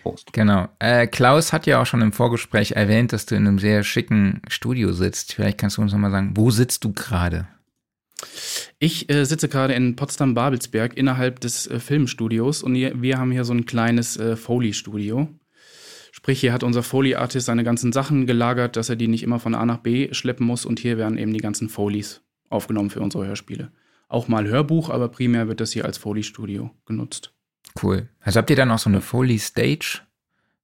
Prost. 0.04 0.34
Genau. 0.34 0.68
Äh, 0.80 1.08
Klaus 1.08 1.54
hat 1.54 1.66
ja 1.66 1.82
auch 1.82 1.86
schon 1.86 2.02
im 2.02 2.12
Vorgespräch 2.12 2.74
erwähnt, 2.74 3.14
dass 3.14 3.26
du 3.26 3.36
in 3.36 3.48
einem 3.48 3.58
sehr 3.58 3.84
schicken 3.84 4.42
Studio 4.48 4.92
sitzt. 4.92 5.34
Vielleicht 5.34 5.58
kannst 5.58 5.78
du 5.78 5.82
uns 5.82 5.94
nochmal 5.94 6.12
sagen, 6.12 6.34
wo 6.36 6.52
sitzt 6.52 6.84
du 6.84 6.94
gerade? 6.94 7.48
Ich 8.80 9.10
äh, 9.10 9.26
sitze 9.26 9.50
gerade 9.50 9.74
in 9.74 9.96
Potsdam-Babelsberg 9.96 10.96
innerhalb 10.96 11.40
des 11.40 11.68
äh, 11.68 11.80
Filmstudios 11.80 12.62
und 12.64 12.76
hier, 12.76 13.02
wir 13.02 13.18
haben 13.18 13.32
hier 13.32 13.46
so 13.46 13.54
ein 13.54 13.66
kleines 13.66 14.18
äh, 14.18 14.36
Foley-Studio. 14.36 15.30
Sprich, 16.12 16.40
hier 16.40 16.54
hat 16.54 16.64
unser 16.64 16.84
Foley-Artist 16.84 17.48
seine 17.48 17.64
ganzen 17.64 17.92
Sachen 17.92 18.28
gelagert, 18.28 18.76
dass 18.76 18.90
er 18.90 18.96
die 18.96 19.08
nicht 19.08 19.24
immer 19.24 19.40
von 19.40 19.56
A 19.56 19.66
nach 19.66 19.80
B 19.80 20.14
schleppen 20.14 20.46
muss 20.46 20.66
und 20.66 20.80
hier 20.80 20.98
werden 20.98 21.18
eben 21.18 21.34
die 21.34 21.40
ganzen 21.40 21.70
Foleys 21.70 22.22
aufgenommen 22.50 22.92
für 22.92 23.02
unsere 23.02 23.26
Hörspiele. 23.26 23.72
Auch 24.10 24.28
mal 24.28 24.48
Hörbuch, 24.48 24.90
aber 24.90 25.10
primär 25.10 25.48
wird 25.48 25.60
das 25.60 25.72
hier 25.72 25.86
als 25.86 25.98
Foley-Studio 25.98 26.70
genutzt. 26.86 27.34
Cool. 27.82 28.08
Also 28.22 28.38
habt 28.40 28.50
ihr 28.50 28.56
dann 28.56 28.72
auch 28.72 28.80
so 28.80 28.90
eine 28.90 29.02
Foley 29.02 29.40
Stage 29.40 30.00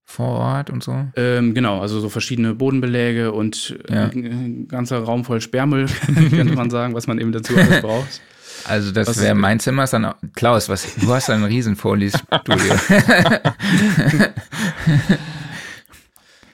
vor 0.05 0.27
Ort 0.39 0.69
und 0.69 0.83
so? 0.83 1.07
Ähm, 1.15 1.53
genau, 1.53 1.81
also 1.81 1.99
so 1.99 2.09
verschiedene 2.09 2.53
Bodenbeläge 2.55 3.31
und 3.31 3.77
Ja. 3.89 4.07
äh, 4.07 4.11
ein 4.15 4.67
ganzer 4.67 4.99
Raum 4.99 5.23
voll 5.25 5.41
Sperrmüll, 5.41 5.87
könnte 6.29 6.53
man 6.55 6.69
sagen, 6.69 6.93
was 6.93 7.07
man 7.07 7.19
eben 7.19 7.31
dazu 7.31 7.55
alles 7.57 7.81
braucht. 7.83 8.21
Also 8.65 8.91
das 8.91 9.21
wäre 9.21 9.35
mein 9.35 9.59
Zimmer 9.59 9.85
ist 9.85 9.93
dann 9.93 10.13
Klaus, 10.33 10.67
was 10.67 10.95
du 10.95 11.13
hast 11.13 11.29
ein 11.29 11.43
riesen 11.45 11.75
Vorlesstudio. 11.77 12.75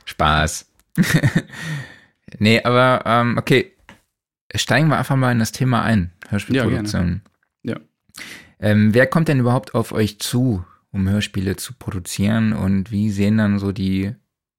Spaß. 0.06 0.70
nee, 2.40 2.62
aber 2.64 3.02
ähm, 3.06 3.38
okay, 3.38 3.74
steigen 4.54 4.88
wir 4.90 4.98
einfach 4.98 5.16
mal 5.16 5.32
in 5.32 5.40
das 5.40 5.52
Thema 5.52 5.82
ein, 5.84 6.12
Hörspielproduktion. 6.30 7.22
Ja, 7.64 7.74
ja. 7.74 7.80
Ähm, 8.60 8.94
wer 8.94 9.08
kommt 9.08 9.28
denn 9.28 9.40
überhaupt 9.40 9.76
auf 9.76 9.92
euch 9.92 10.20
zu, 10.20 10.66
um 10.92 11.10
Hörspiele 11.10 11.56
zu 11.56 11.74
produzieren 11.74 12.54
und 12.54 12.92
wie 12.92 13.10
sehen 13.12 13.38
dann 13.38 13.60
so 13.60 13.72
die 13.72 14.14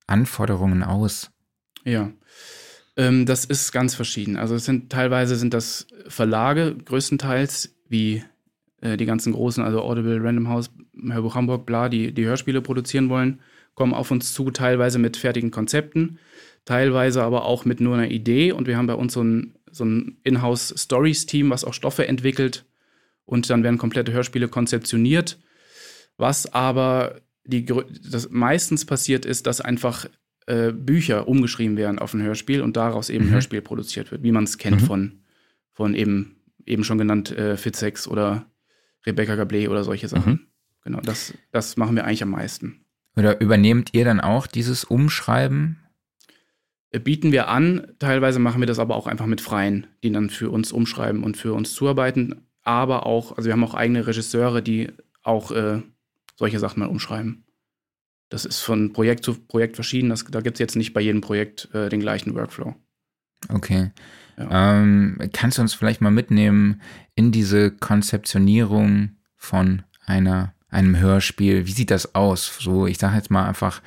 Anforderungen 0.06 0.82
aus? 0.82 1.30
Ja, 1.84 2.10
ähm, 2.96 3.26
das 3.26 3.44
ist 3.44 3.72
ganz 3.72 3.94
verschieden. 3.94 4.36
Also 4.36 4.58
sind 4.58 4.90
teilweise 4.90 5.36
sind 5.36 5.54
das 5.54 5.86
Verlage 6.08 6.76
größtenteils, 6.84 7.74
wie 7.88 8.22
äh, 8.80 8.96
die 8.96 9.06
ganzen 9.06 9.32
großen, 9.32 9.62
also 9.62 9.82
Audible, 9.82 10.22
Random 10.22 10.48
House, 10.48 10.70
Hörbuch 11.00 11.34
Hamburg, 11.34 11.66
bla, 11.66 11.88
die 11.88 12.12
die 12.12 12.24
Hörspiele 12.24 12.62
produzieren 12.62 13.08
wollen, 13.08 13.40
kommen 13.74 13.94
auf 13.94 14.10
uns 14.10 14.32
zu, 14.32 14.50
teilweise 14.50 14.98
mit 14.98 15.16
fertigen 15.16 15.50
Konzepten, 15.50 16.18
teilweise 16.64 17.22
aber 17.22 17.44
auch 17.44 17.64
mit 17.64 17.80
nur 17.80 17.94
einer 17.94 18.10
Idee. 18.10 18.52
Und 18.52 18.66
wir 18.66 18.76
haben 18.76 18.86
bei 18.86 18.94
uns 18.94 19.12
so 19.12 19.22
ein, 19.22 19.54
so 19.70 19.84
ein 19.84 20.16
Inhouse-Stories-Team, 20.24 21.50
was 21.50 21.64
auch 21.64 21.74
Stoffe 21.74 22.08
entwickelt. 22.08 22.64
Und 23.26 23.50
dann 23.50 23.62
werden 23.62 23.78
komplette 23.78 24.12
Hörspiele 24.12 24.48
konzeptioniert. 24.48 25.38
Was 26.16 26.52
aber 26.52 27.20
die, 27.44 27.64
das 27.64 28.30
meistens 28.30 28.84
passiert 28.84 29.24
ist, 29.24 29.46
dass 29.46 29.60
einfach 29.60 30.06
äh, 30.46 30.72
Bücher 30.72 31.28
umgeschrieben 31.28 31.76
werden 31.76 31.98
auf 31.98 32.14
ein 32.14 32.22
Hörspiel 32.22 32.62
und 32.62 32.76
daraus 32.76 33.10
eben 33.10 33.24
mhm. 33.24 33.30
ein 33.30 33.34
Hörspiel 33.34 33.62
produziert 33.62 34.10
wird, 34.10 34.22
wie 34.22 34.32
man 34.32 34.44
es 34.44 34.58
kennt 34.58 34.80
mhm. 34.82 34.86
von, 34.86 35.20
von 35.72 35.94
eben, 35.94 36.36
eben 36.64 36.84
schon 36.84 36.98
genannt 36.98 37.30
äh, 37.32 37.56
Fitzex 37.56 38.08
oder 38.08 38.46
Rebecca 39.04 39.34
Gablé 39.34 39.68
oder 39.68 39.84
solche 39.84 40.08
Sachen. 40.08 40.32
Mhm. 40.32 40.40
Genau, 40.84 41.00
das, 41.00 41.34
das 41.50 41.76
machen 41.76 41.96
wir 41.96 42.04
eigentlich 42.04 42.22
am 42.22 42.30
meisten. 42.30 42.84
Oder 43.16 43.40
übernehmt 43.40 43.90
ihr 43.92 44.04
dann 44.04 44.20
auch 44.20 44.46
dieses 44.46 44.84
Umschreiben? 44.84 45.80
Äh, 46.90 47.00
bieten 47.00 47.32
wir 47.32 47.48
an, 47.48 47.88
teilweise 47.98 48.38
machen 48.38 48.60
wir 48.60 48.66
das 48.66 48.78
aber 48.78 48.94
auch 48.94 49.06
einfach 49.06 49.26
mit 49.26 49.40
Freien, 49.40 49.86
die 50.02 50.12
dann 50.12 50.30
für 50.30 50.50
uns 50.50 50.72
umschreiben 50.72 51.24
und 51.24 51.36
für 51.36 51.54
uns 51.54 51.72
zuarbeiten. 51.74 52.45
Aber 52.66 53.06
auch, 53.06 53.36
also 53.36 53.46
wir 53.46 53.52
haben 53.52 53.62
auch 53.62 53.74
eigene 53.74 54.08
Regisseure, 54.08 54.60
die 54.60 54.90
auch 55.22 55.52
äh, 55.52 55.82
solche 56.34 56.58
Sachen 56.58 56.80
mal 56.80 56.88
umschreiben. 56.88 57.44
Das 58.28 58.44
ist 58.44 58.58
von 58.58 58.92
Projekt 58.92 59.24
zu 59.24 59.34
Projekt 59.34 59.76
verschieden. 59.76 60.08
Das, 60.08 60.24
da 60.24 60.40
gibt 60.40 60.56
es 60.56 60.58
jetzt 60.58 60.74
nicht 60.74 60.92
bei 60.92 61.00
jedem 61.00 61.20
Projekt 61.20 61.72
äh, 61.72 61.88
den 61.88 62.00
gleichen 62.00 62.34
Workflow. 62.34 62.74
Okay. 63.48 63.92
Ja. 64.36 64.80
Ähm, 64.80 65.16
kannst 65.32 65.58
du 65.58 65.62
uns 65.62 65.74
vielleicht 65.74 66.00
mal 66.00 66.10
mitnehmen 66.10 66.82
in 67.14 67.30
diese 67.30 67.70
Konzeptionierung 67.70 69.10
von 69.36 69.84
einer, 70.04 70.52
einem 70.68 70.98
Hörspiel? 70.98 71.66
Wie 71.66 71.72
sieht 71.72 71.92
das 71.92 72.16
aus? 72.16 72.58
So, 72.58 72.88
ich 72.88 72.98
sage 72.98 73.14
jetzt 73.14 73.30
mal 73.30 73.46
einfach 73.46 73.80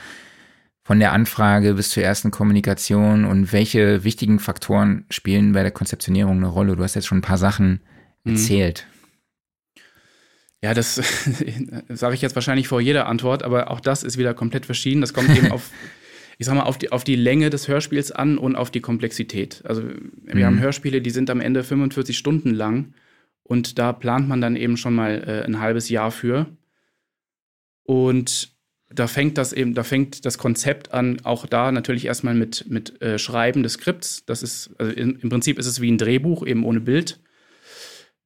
von 0.84 1.00
der 1.00 1.12
Anfrage 1.12 1.74
bis 1.74 1.90
zur 1.90 2.04
ersten 2.04 2.32
Kommunikation 2.32 3.26
und 3.26 3.52
welche 3.52 4.06
wichtigen 4.06 4.40
Faktoren 4.40 5.04
spielen 5.10 5.52
bei 5.52 5.64
der 5.64 5.72
Konzeptionierung 5.72 6.38
eine 6.38 6.48
Rolle? 6.48 6.78
Du 6.78 6.84
hast 6.84 6.96
jetzt 6.96 7.08
schon 7.08 7.18
ein 7.18 7.24
paar 7.24 7.38
Sachen 7.38 7.72
mhm. 7.72 7.99
Erzählt. 8.26 8.88
Ja, 10.62 10.74
das 10.74 10.96
sage 11.90 12.16
ich 12.16 12.22
jetzt 12.22 12.36
wahrscheinlich 12.36 12.68
vor 12.68 12.82
jeder 12.82 13.08
Antwort, 13.08 13.44
aber 13.44 13.72
auch 13.72 13.80
das 13.80 14.04
ist 14.04 14.18
wieder 14.18 14.34
komplett 14.34 14.66
verschieden. 14.66 15.02
Das 15.02 15.14
kommt 15.14 15.36
eben 15.36 15.52
auf, 15.52 15.72
ich 16.38 16.46
sag 16.46 16.56
mal, 16.56 16.64
auf 16.64 16.78
die, 16.78 16.92
auf 16.92 17.04
die 17.04 17.16
Länge 17.16 17.50
des 17.50 17.68
Hörspiels 17.68 18.12
an 18.12 18.38
und 18.38 18.56
auf 18.56 18.70
die 18.70 18.82
Komplexität. 18.82 19.62
Also 19.66 19.84
wir 19.84 20.36
mhm. 20.36 20.44
haben 20.44 20.60
Hörspiele, 20.60 21.02
die 21.02 21.12
sind 21.12 21.30
am 21.30 21.40
Ende 21.40 21.64
45 21.64 22.18
Stunden 22.18 22.54
lang 22.54 22.94
und 23.44 23.80
da 23.80 23.94
plant 23.94 24.28
man 24.28 24.42
dann 24.42 24.56
eben 24.56 24.76
schon 24.76 24.94
mal 24.94 25.24
äh, 25.26 25.46
ein 25.46 25.60
halbes 25.60 25.90
Jahr 25.90 26.12
für. 26.12 26.46
Und 27.84 28.52
da 28.90 29.08
fängt 29.08 29.38
das 29.38 29.54
eben, 29.54 29.76
da 29.76 29.84
fängt 29.84 30.26
das 30.26 30.38
Konzept 30.38 30.94
an, 30.94 31.22
auch 31.24 31.46
da 31.46 31.72
natürlich 31.72 32.06
erstmal 32.06 32.34
mit, 32.34 32.66
mit 32.70 33.02
äh, 33.02 33.18
Schreiben 33.18 33.64
des 33.64 33.74
Skripts. 33.74 34.26
Das 34.26 34.44
ist, 34.44 34.72
also 34.78 34.92
in, 34.92 35.16
im 35.16 35.30
Prinzip 35.30 35.58
ist 35.58 35.68
es 35.68 35.80
wie 35.80 35.92
ein 35.92 35.98
Drehbuch, 35.98 36.46
eben 36.46 36.66
ohne 36.66 36.82
Bild. 36.82 37.20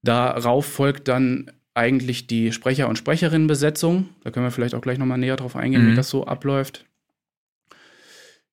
Darauf 0.03 0.65
folgt 0.65 1.07
dann 1.07 1.50
eigentlich 1.74 2.27
die 2.27 2.51
Sprecher- 2.51 2.89
und 2.89 2.98
Sprecherinnenbesetzung. 2.98 4.09
Da 4.24 4.31
können 4.31 4.46
wir 4.46 4.51
vielleicht 4.51 4.75
auch 4.75 4.81
gleich 4.81 4.98
nochmal 4.98 5.18
näher 5.18 5.37
drauf 5.37 5.55
eingehen, 5.55 5.85
mhm. 5.85 5.92
wie 5.92 5.96
das 5.96 6.09
so 6.09 6.25
abläuft. 6.25 6.85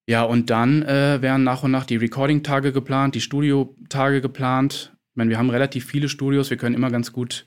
Ja, 0.06 0.22
und 0.22 0.50
dann 0.50 0.82
äh, 0.82 1.20
werden 1.20 1.44
nach 1.44 1.62
und 1.62 1.70
nach 1.70 1.84
die 1.84 1.96
Recording-Tage 1.96 2.72
geplant, 2.72 3.14
die 3.14 3.20
Studio-Tage 3.20 4.20
geplant. 4.20 4.92
Ich 5.10 5.16
meine, 5.16 5.30
wir 5.30 5.38
haben 5.38 5.50
relativ 5.50 5.84
viele 5.84 6.08
Studios, 6.08 6.50
wir 6.50 6.56
können 6.56 6.74
immer 6.74 6.90
ganz 6.90 7.12
gut 7.12 7.46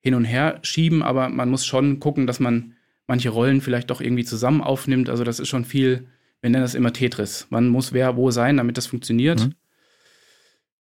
hin 0.00 0.14
und 0.14 0.24
her 0.24 0.58
schieben, 0.62 1.02
aber 1.02 1.28
man 1.28 1.48
muss 1.48 1.64
schon 1.64 2.00
gucken, 2.00 2.26
dass 2.26 2.40
man 2.40 2.74
manche 3.06 3.30
Rollen 3.30 3.60
vielleicht 3.60 3.90
doch 3.90 4.00
irgendwie 4.00 4.24
zusammen 4.24 4.60
aufnimmt. 4.60 5.08
Also 5.08 5.24
das 5.24 5.38
ist 5.38 5.48
schon 5.48 5.64
viel, 5.64 6.08
wir 6.40 6.50
nennen 6.50 6.64
das 6.64 6.74
immer 6.74 6.92
Tetris. 6.92 7.46
Wann 7.50 7.68
muss 7.68 7.92
wer 7.92 8.16
wo 8.16 8.30
sein, 8.30 8.56
damit 8.56 8.76
das 8.76 8.86
funktioniert. 8.86 9.46
Mhm. 9.46 9.54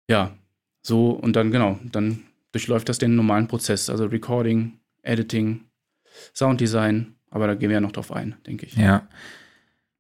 Ja, 0.09 0.37
so 0.83 1.11
und 1.11 1.35
dann 1.35 1.51
genau, 1.51 1.81
dann 1.91 2.23
durchläuft 2.57 2.89
das 2.89 2.97
den 2.97 3.15
normalen 3.17 3.49
Prozess, 3.49 3.91
also 3.91 4.07
Recording, 4.07 4.81
Editing, 5.03 5.65
Sounddesign, 6.35 7.15
aber 7.31 7.47
da 7.47 7.55
gehen 7.55 7.69
wir 7.69 7.75
ja 7.75 7.81
noch 7.83 7.93
drauf 7.93 8.11
ein, 8.11 8.37
denke 8.47 8.65
ich. 8.65 8.77
Ja. 8.77 9.07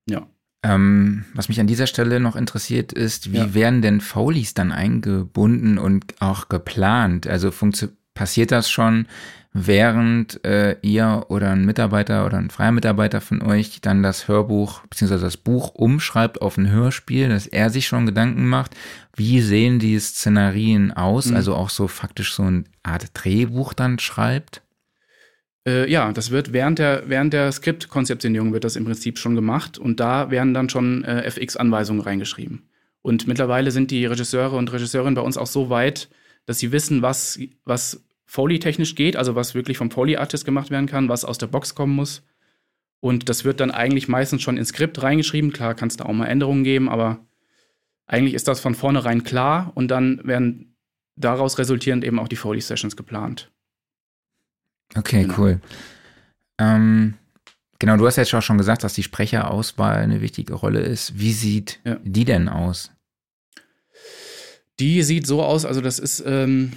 Ja. 0.08 0.26
Ähm, 0.62 1.26
was 1.34 1.50
mich 1.50 1.60
an 1.60 1.66
dieser 1.66 1.86
Stelle 1.86 2.18
noch 2.18 2.34
interessiert 2.34 2.94
ist, 2.94 3.32
wie 3.32 3.38
ja. 3.38 3.52
werden 3.52 3.82
denn 3.82 4.00
Foleys 4.00 4.54
dann 4.54 4.72
eingebunden 4.72 5.76
und 5.76 6.14
auch 6.20 6.48
geplant? 6.48 7.26
Also 7.26 7.52
passiert 8.14 8.50
das 8.52 8.70
schon, 8.70 9.06
während 9.58 10.44
äh, 10.44 10.76
ihr 10.82 11.24
oder 11.28 11.50
ein 11.50 11.64
Mitarbeiter 11.64 12.26
oder 12.26 12.36
ein 12.36 12.50
freier 12.50 12.72
Mitarbeiter 12.72 13.22
von 13.22 13.40
euch 13.40 13.80
dann 13.80 14.02
das 14.02 14.28
Hörbuch 14.28 14.82
bzw. 14.88 15.18
das 15.18 15.38
Buch 15.38 15.74
umschreibt 15.74 16.42
auf 16.42 16.58
ein 16.58 16.70
Hörspiel, 16.70 17.30
dass 17.30 17.46
er 17.46 17.70
sich 17.70 17.86
schon 17.86 18.04
Gedanken 18.04 18.46
macht, 18.46 18.76
wie 19.14 19.40
sehen 19.40 19.78
die 19.78 19.98
Szenarien 19.98 20.92
aus, 20.92 21.30
mhm. 21.30 21.36
also 21.36 21.54
auch 21.54 21.70
so 21.70 21.88
faktisch 21.88 22.34
so 22.34 22.42
eine 22.42 22.64
Art 22.82 23.06
Drehbuch 23.14 23.72
dann 23.72 23.98
schreibt? 23.98 24.60
Äh, 25.66 25.90
ja, 25.90 26.12
das 26.12 26.30
wird 26.30 26.52
während 26.52 26.78
der, 26.78 27.04
während 27.06 27.32
der 27.32 27.50
Skriptkonzeptionierung 27.50 28.52
wird 28.52 28.64
das 28.64 28.76
im 28.76 28.84
Prinzip 28.84 29.18
schon 29.18 29.36
gemacht 29.36 29.78
und 29.78 30.00
da 30.00 30.30
werden 30.30 30.52
dann 30.52 30.68
schon 30.68 31.02
äh, 31.04 31.22
FX-Anweisungen 31.22 32.02
reingeschrieben. 32.02 32.68
Und 33.00 33.26
mittlerweile 33.26 33.70
sind 33.70 33.90
die 33.90 34.04
Regisseure 34.04 34.56
und 34.56 34.70
Regisseurinnen 34.70 35.14
bei 35.14 35.22
uns 35.22 35.38
auch 35.38 35.46
so 35.46 35.70
weit, 35.70 36.10
dass 36.44 36.58
sie 36.58 36.72
wissen, 36.72 37.00
was, 37.00 37.38
was 37.64 38.05
Foley-technisch 38.26 38.94
geht, 38.94 39.16
also 39.16 39.34
was 39.34 39.54
wirklich 39.54 39.78
vom 39.78 39.90
Foley-Artist 39.90 40.44
gemacht 40.44 40.70
werden 40.70 40.86
kann, 40.86 41.08
was 41.08 41.24
aus 41.24 41.38
der 41.38 41.46
Box 41.46 41.74
kommen 41.74 41.94
muss. 41.94 42.22
Und 43.00 43.28
das 43.28 43.44
wird 43.44 43.60
dann 43.60 43.70
eigentlich 43.70 44.08
meistens 44.08 44.42
schon 44.42 44.56
ins 44.56 44.70
Skript 44.70 45.02
reingeschrieben. 45.02 45.52
Klar, 45.52 45.74
kann 45.74 45.88
es 45.88 45.96
da 45.96 46.04
auch 46.04 46.12
mal 46.12 46.26
Änderungen 46.26 46.64
geben, 46.64 46.88
aber 46.88 47.20
eigentlich 48.06 48.34
ist 48.34 48.48
das 48.48 48.60
von 48.60 48.74
vornherein 48.74 49.22
klar 49.24 49.72
und 49.74 49.88
dann 49.88 50.20
werden 50.24 50.76
daraus 51.16 51.58
resultierend 51.58 52.04
eben 52.04 52.18
auch 52.18 52.28
die 52.28 52.36
Foley-Sessions 52.36 52.96
geplant. 52.96 53.50
Okay, 54.94 55.22
genau. 55.22 55.38
cool. 55.38 55.60
Ähm, 56.58 57.14
genau, 57.78 57.96
du 57.96 58.06
hast 58.06 58.16
jetzt 58.16 58.34
auch 58.34 58.42
schon 58.42 58.58
gesagt, 58.58 58.84
dass 58.84 58.94
die 58.94 59.02
Sprecherauswahl 59.02 59.96
eine 59.96 60.20
wichtige 60.20 60.54
Rolle 60.54 60.80
ist. 60.80 61.18
Wie 61.18 61.32
sieht 61.32 61.80
ja. 61.84 61.98
die 62.02 62.24
denn 62.24 62.48
aus? 62.48 62.92
Die 64.78 65.02
sieht 65.02 65.26
so 65.26 65.42
aus, 65.42 65.64
also 65.64 65.80
das 65.80 65.98
ist, 65.98 66.22
ähm, 66.26 66.72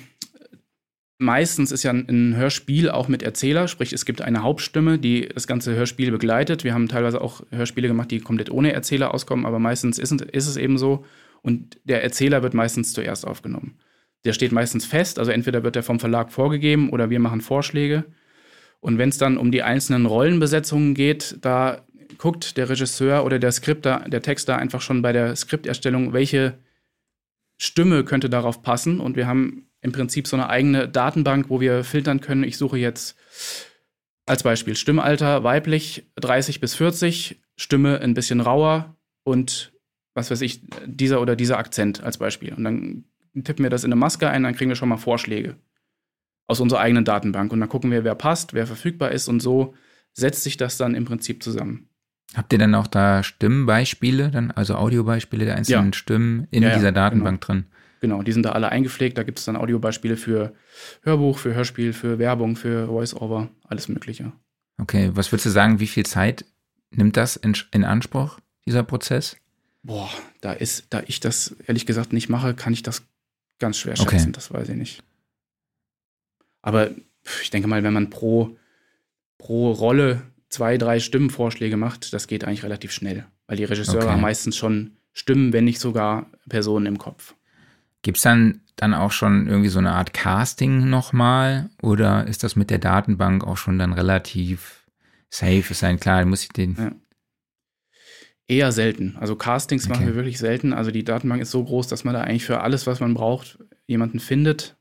Meistens 1.21 1.73
ist 1.73 1.83
ja 1.83 1.91
ein 1.91 2.37
Hörspiel 2.37 2.89
auch 2.89 3.09
mit 3.09 3.23
Erzähler, 3.23 3.67
sprich 3.67 3.91
es 3.91 4.05
gibt 4.05 4.21
eine 4.21 4.41
Hauptstimme, 4.41 4.97
die 4.97 5.27
das 5.27 5.47
ganze 5.47 5.75
Hörspiel 5.75 6.11
begleitet. 6.11 6.63
Wir 6.63 6.73
haben 6.73 6.87
teilweise 6.87 7.19
auch 7.19 7.43
Hörspiele 7.51 7.89
gemacht, 7.89 8.09
die 8.09 8.21
komplett 8.21 8.49
ohne 8.49 8.71
Erzähler 8.71 9.13
auskommen, 9.13 9.45
aber 9.45 9.59
meistens 9.59 9.99
ist, 9.99 10.13
ist 10.13 10.47
es 10.47 10.55
eben 10.55 10.77
so. 10.77 11.03
Und 11.41 11.77
der 11.83 12.03
Erzähler 12.03 12.41
wird 12.41 12.53
meistens 12.53 12.93
zuerst 12.93 13.27
aufgenommen. 13.27 13.77
Der 14.23 14.31
steht 14.31 14.53
meistens 14.53 14.85
fest, 14.85 15.19
also 15.19 15.31
entweder 15.31 15.61
wird 15.61 15.75
er 15.75 15.83
vom 15.83 15.99
Verlag 15.99 16.31
vorgegeben 16.31 16.89
oder 16.89 17.09
wir 17.09 17.19
machen 17.19 17.41
Vorschläge. 17.41 18.05
Und 18.79 18.97
wenn 18.97 19.09
es 19.09 19.17
dann 19.17 19.37
um 19.37 19.51
die 19.51 19.63
einzelnen 19.63 20.05
Rollenbesetzungen 20.05 20.93
geht, 20.93 21.37
da 21.41 21.85
guckt 22.17 22.55
der 22.55 22.69
Regisseur 22.69 23.25
oder 23.25 23.39
der 23.39 23.51
Skripter, 23.51 24.05
der 24.07 24.21
Texter 24.21 24.57
einfach 24.57 24.79
schon 24.79 25.01
bei 25.01 25.11
der 25.11 25.35
Skripterstellung, 25.35 26.13
welche 26.13 26.59
Stimme 27.57 28.05
könnte 28.05 28.29
darauf 28.29 28.61
passen. 28.61 29.01
Und 29.01 29.17
wir 29.17 29.27
haben 29.27 29.68
im 29.81 29.91
Prinzip 29.91 30.27
so 30.27 30.35
eine 30.35 30.49
eigene 30.49 30.87
Datenbank, 30.87 31.49
wo 31.49 31.61
wir 31.61 31.83
filtern 31.83 32.21
können. 32.21 32.43
Ich 32.43 32.57
suche 32.57 32.77
jetzt 32.77 33.17
als 34.25 34.43
Beispiel 34.43 34.75
Stimmalter 34.75 35.43
weiblich 35.43 36.09
30 36.17 36.59
bis 36.59 36.75
40, 36.75 37.41
Stimme 37.55 37.99
ein 37.99 38.13
bisschen 38.13 38.41
rauer 38.41 38.95
und 39.23 39.73
was 40.13 40.31
weiß 40.31 40.41
ich, 40.41 40.61
dieser 40.85 41.21
oder 41.21 41.35
dieser 41.35 41.57
Akzent 41.57 42.03
als 42.03 42.17
Beispiel. 42.17 42.53
Und 42.53 42.63
dann 42.63 43.05
tippen 43.43 43.63
wir 43.63 43.69
das 43.69 43.83
in 43.83 43.91
eine 43.91 43.99
Maske 43.99 44.29
ein, 44.29 44.43
dann 44.43 44.55
kriegen 44.55 44.69
wir 44.69 44.75
schon 44.75 44.89
mal 44.89 44.97
Vorschläge 44.97 45.55
aus 46.47 46.59
unserer 46.59 46.79
eigenen 46.79 47.05
Datenbank. 47.05 47.53
Und 47.53 47.59
dann 47.59 47.69
gucken 47.69 47.91
wir, 47.91 48.03
wer 48.03 48.15
passt, 48.15 48.53
wer 48.53 48.67
verfügbar 48.67 49.11
ist 49.11 49.27
und 49.27 49.39
so 49.39 49.75
setzt 50.13 50.43
sich 50.43 50.57
das 50.57 50.77
dann 50.77 50.95
im 50.95 51.05
Prinzip 51.05 51.43
zusammen. 51.43 51.87
Habt 52.35 52.53
ihr 52.53 52.59
dann 52.59 52.75
auch 52.75 52.87
da 52.87 53.23
Stimmbeispiele, 53.23 54.29
dann, 54.29 54.51
also 54.51 54.75
Audiobeispiele 54.75 55.45
der 55.45 55.55
einzelnen 55.55 55.87
ja. 55.87 55.93
Stimmen 55.93 56.47
in 56.51 56.63
ja, 56.63 56.75
dieser 56.75 56.91
Datenbank 56.91 57.41
genau. 57.45 57.61
drin? 57.61 57.65
Genau, 57.99 58.21
die 58.23 58.31
sind 58.31 58.43
da 58.43 58.51
alle 58.51 58.69
eingepflegt. 58.69 59.17
Da 59.17 59.23
gibt 59.23 59.39
es 59.39 59.45
dann 59.45 59.55
Audiobeispiele 59.55 60.17
für 60.17 60.53
Hörbuch, 61.01 61.37
für 61.37 61.53
Hörspiel, 61.53 61.93
für 61.93 62.19
Werbung, 62.19 62.55
für 62.55 62.87
Voice-Over, 62.87 63.49
alles 63.63 63.89
Mögliche. 63.89 64.31
Okay, 64.77 65.11
was 65.13 65.31
würdest 65.31 65.47
du 65.47 65.49
sagen, 65.49 65.79
wie 65.79 65.87
viel 65.87 66.05
Zeit 66.05 66.45
nimmt 66.91 67.17
das 67.17 67.35
in, 67.35 67.55
in 67.71 67.83
Anspruch, 67.83 68.39
dieser 68.65 68.83
Prozess? 68.83 69.35
Boah, 69.83 70.09
da 70.41 70.53
ist, 70.53 70.87
da 70.89 71.03
ich 71.05 71.19
das 71.19 71.55
ehrlich 71.67 71.85
gesagt 71.85 72.13
nicht 72.13 72.29
mache, 72.29 72.53
kann 72.53 72.73
ich 72.73 72.83
das 72.83 73.03
ganz 73.59 73.77
schwer 73.77 73.95
schätzen, 73.95 74.15
okay. 74.15 74.31
das 74.31 74.53
weiß 74.53 74.69
ich 74.69 74.75
nicht. 74.75 75.03
Aber 76.61 76.91
ich 77.41 77.49
denke 77.49 77.67
mal, 77.67 77.83
wenn 77.83 77.93
man 77.93 78.09
pro, 78.09 78.57
pro 79.37 79.71
Rolle 79.71 80.21
zwei, 80.49 80.77
drei 80.77 80.99
Stimmenvorschläge 80.99 81.77
macht, 81.77 82.13
das 82.13 82.27
geht 82.27 82.43
eigentlich 82.43 82.63
relativ 82.63 82.91
schnell. 82.91 83.25
Weil 83.47 83.57
die 83.57 83.65
Regisseure 83.65 84.03
okay. 84.03 84.11
haben 84.11 84.21
meistens 84.21 84.57
schon 84.57 84.97
Stimmen, 85.13 85.53
wenn 85.53 85.65
nicht 85.65 85.79
sogar 85.79 86.29
Personen 86.47 86.85
im 86.85 86.97
Kopf. 86.97 87.35
Gibt 88.01 88.17
es 88.17 88.23
dann, 88.23 88.61
dann 88.75 88.93
auch 88.93 89.11
schon 89.11 89.47
irgendwie 89.47 89.69
so 89.69 89.79
eine 89.79 89.91
Art 89.91 90.13
Casting 90.13 90.89
nochmal? 90.89 91.69
Oder 91.81 92.27
ist 92.27 92.43
das 92.43 92.55
mit 92.55 92.69
der 92.69 92.79
Datenbank 92.79 93.43
auch 93.43 93.57
schon 93.57 93.77
dann 93.77 93.93
relativ 93.93 94.85
safe? 95.29 95.65
Ist 95.69 95.83
ein 95.83 95.99
klar, 95.99 96.23
muss 96.25 96.43
ich 96.43 96.49
den. 96.49 96.75
Ja. 96.77 96.91
Eher 98.47 98.71
selten. 98.71 99.15
Also 99.19 99.35
Castings 99.35 99.85
okay. 99.85 99.93
machen 99.93 100.07
wir 100.07 100.15
wirklich 100.15 100.39
selten. 100.39 100.73
Also 100.73 100.91
die 100.91 101.03
Datenbank 101.03 101.41
ist 101.41 101.51
so 101.51 101.63
groß, 101.63 101.87
dass 101.87 102.03
man 102.03 102.13
da 102.13 102.21
eigentlich 102.21 102.45
für 102.45 102.61
alles, 102.61 102.87
was 102.87 102.99
man 102.99 103.13
braucht, 103.13 103.59
jemanden 103.85 104.19
findet. 104.19 104.75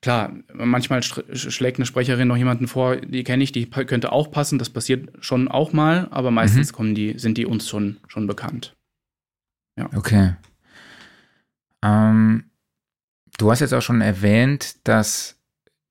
Klar, 0.00 0.32
manchmal 0.52 1.02
schlägt 1.02 1.78
eine 1.78 1.86
Sprecherin 1.86 2.28
noch 2.28 2.36
jemanden 2.36 2.68
vor, 2.68 2.96
die 2.96 3.24
kenne 3.24 3.42
ich, 3.42 3.50
die 3.50 3.68
könnte 3.68 4.12
auch 4.12 4.30
passen. 4.30 4.58
Das 4.58 4.70
passiert 4.70 5.10
schon 5.20 5.48
auch 5.48 5.72
mal, 5.72 6.06
aber 6.10 6.30
meistens 6.30 6.72
mhm. 6.72 6.76
kommen 6.76 6.94
die, 6.94 7.18
sind 7.18 7.36
die 7.36 7.46
uns 7.46 7.68
schon, 7.68 7.98
schon 8.06 8.26
bekannt. 8.26 8.76
Ja. 9.76 9.90
Okay. 9.94 10.34
Ähm, 11.82 12.44
du 13.38 13.50
hast 13.50 13.60
jetzt 13.60 13.74
auch 13.74 13.82
schon 13.82 14.00
erwähnt, 14.00 14.76
dass, 14.84 15.38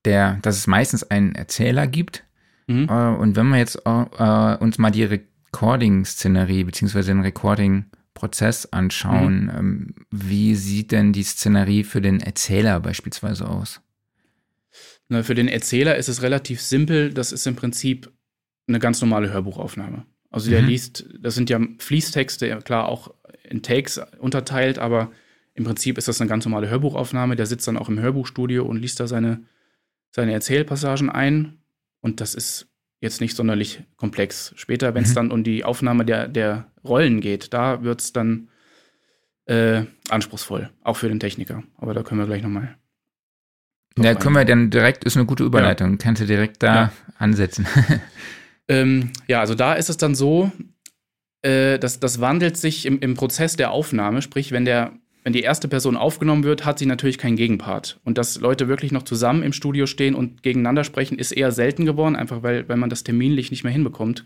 der, 0.05 0.39
dass 0.41 0.57
es 0.57 0.67
meistens 0.67 1.03
einen 1.03 1.35
Erzähler 1.35 1.87
gibt. 1.87 2.23
Mhm. 2.67 2.87
Äh, 2.89 3.15
und 3.15 3.35
wenn 3.35 3.47
wir 3.49 3.57
jetzt 3.57 3.81
äh, 3.85 4.57
uns 4.57 4.77
mal 4.77 4.91
die 4.91 5.05
Recording-Szenerie 5.05 6.63
beziehungsweise 6.63 7.11
den 7.11 7.21
Recording-Prozess 7.21 8.67
anschauen, 8.67 9.43
mhm. 9.43 9.51
ähm, 9.57 9.95
wie 10.11 10.55
sieht 10.55 10.91
denn 10.91 11.13
die 11.13 11.23
Szenerie 11.23 11.83
für 11.83 12.01
den 12.01 12.19
Erzähler 12.19 12.79
beispielsweise 12.79 13.47
aus? 13.47 13.81
Na, 15.09 15.23
für 15.23 15.35
den 15.35 15.47
Erzähler 15.47 15.95
ist 15.95 16.09
es 16.09 16.21
relativ 16.21 16.61
simpel. 16.61 17.13
Das 17.13 17.31
ist 17.31 17.47
im 17.47 17.55
Prinzip 17.55 18.11
eine 18.67 18.79
ganz 18.79 18.99
normale 19.01 19.31
Hörbuchaufnahme. 19.31 20.05
Also 20.29 20.49
der 20.49 20.61
mhm. 20.61 20.67
liest, 20.67 21.05
das 21.21 21.35
sind 21.35 21.49
ja 21.49 21.59
Fließtexte, 21.79 22.59
klar 22.63 22.89
auch 22.89 23.13
in 23.43 23.63
Takes 23.63 24.01
unterteilt, 24.19 24.77
aber 24.77 25.11
im 25.57 25.63
Prinzip 25.63 25.97
ist 25.97 26.07
das 26.07 26.21
eine 26.21 26.29
ganz 26.29 26.45
normale 26.45 26.69
Hörbuchaufnahme. 26.69 27.35
Der 27.35 27.47
sitzt 27.47 27.67
dann 27.67 27.77
auch 27.77 27.89
im 27.89 27.99
Hörbuchstudio 27.99 28.63
und 28.63 28.77
liest 28.77 28.99
da 28.99 29.07
seine, 29.07 29.41
seine 30.11 30.31
Erzählpassagen 30.33 31.09
ein. 31.09 31.57
Und 31.99 32.21
das 32.21 32.35
ist 32.35 32.67
jetzt 33.01 33.21
nicht 33.21 33.35
sonderlich 33.35 33.81
komplex. 33.95 34.53
Später, 34.55 34.93
wenn 34.93 35.03
es 35.03 35.09
mhm. 35.09 35.15
dann 35.15 35.31
um 35.31 35.43
die 35.43 35.63
Aufnahme 35.63 36.05
der, 36.05 36.27
der 36.27 36.71
Rollen 36.83 37.21
geht, 37.21 37.53
da 37.53 37.81
wird 37.81 38.01
es 38.01 38.13
dann 38.13 38.49
äh, 39.45 39.85
anspruchsvoll, 40.09 40.69
auch 40.83 40.97
für 40.97 41.09
den 41.09 41.19
Techniker. 41.19 41.63
Aber 41.77 41.95
da 41.95 42.03
können 42.03 42.21
wir 42.21 42.27
gleich 42.27 42.43
nochmal 42.43 42.77
ja, 43.99 44.13
können 44.13 44.35
wir 44.35 44.45
dann 44.45 44.69
direkt, 44.69 45.05
ist 45.05 45.17
eine 45.17 45.25
gute 45.25 45.43
Überleitung, 45.43 45.91
ja. 45.93 45.97
kannst 45.97 46.21
du 46.21 46.27
direkt 46.27 46.61
da 46.61 46.75
ja. 46.75 46.91
ansetzen. 47.17 47.65
ähm, 48.67 49.11
ja, 49.27 49.39
also 49.39 49.55
da 49.55 49.73
ist 49.73 49.89
es 49.89 49.97
dann 49.97 50.13
so, 50.13 50.51
äh, 51.41 51.79
das, 51.79 51.99
das 51.99 52.21
wandelt 52.21 52.57
sich 52.57 52.85
im, 52.85 52.99
im 52.99 53.15
Prozess 53.15 53.55
der 53.55 53.71
Aufnahme, 53.71 54.21
sprich, 54.21 54.51
wenn 54.51 54.65
der 54.65 54.93
wenn 55.27 55.33
die 55.33 55.41
erste 55.41 55.67
Person 55.67 55.97
aufgenommen 55.97 56.45
wird, 56.45 56.63
hat 56.63 56.79
sie 56.79 56.85
natürlich 56.85 57.17
keinen 57.17 57.35
Gegenpart. 57.35 57.99
Und 58.05 58.17
dass 58.17 58.39
Leute 58.39 58.69
wirklich 58.69 58.93
noch 58.93 59.03
zusammen 59.03 59.43
im 59.43 59.51
Studio 59.51 59.85
stehen 59.85 60.15
und 60.15 60.41
gegeneinander 60.41 60.85
sprechen, 60.85 61.19
ist 61.19 61.33
eher 61.33 61.51
selten 61.51 61.85
geworden, 61.85 62.15
einfach 62.15 62.43
weil, 62.43 62.69
weil 62.69 62.77
man 62.77 62.89
das 62.89 63.03
terminlich 63.03 63.51
nicht 63.51 63.65
mehr 63.65 63.73
hinbekommt. 63.73 64.23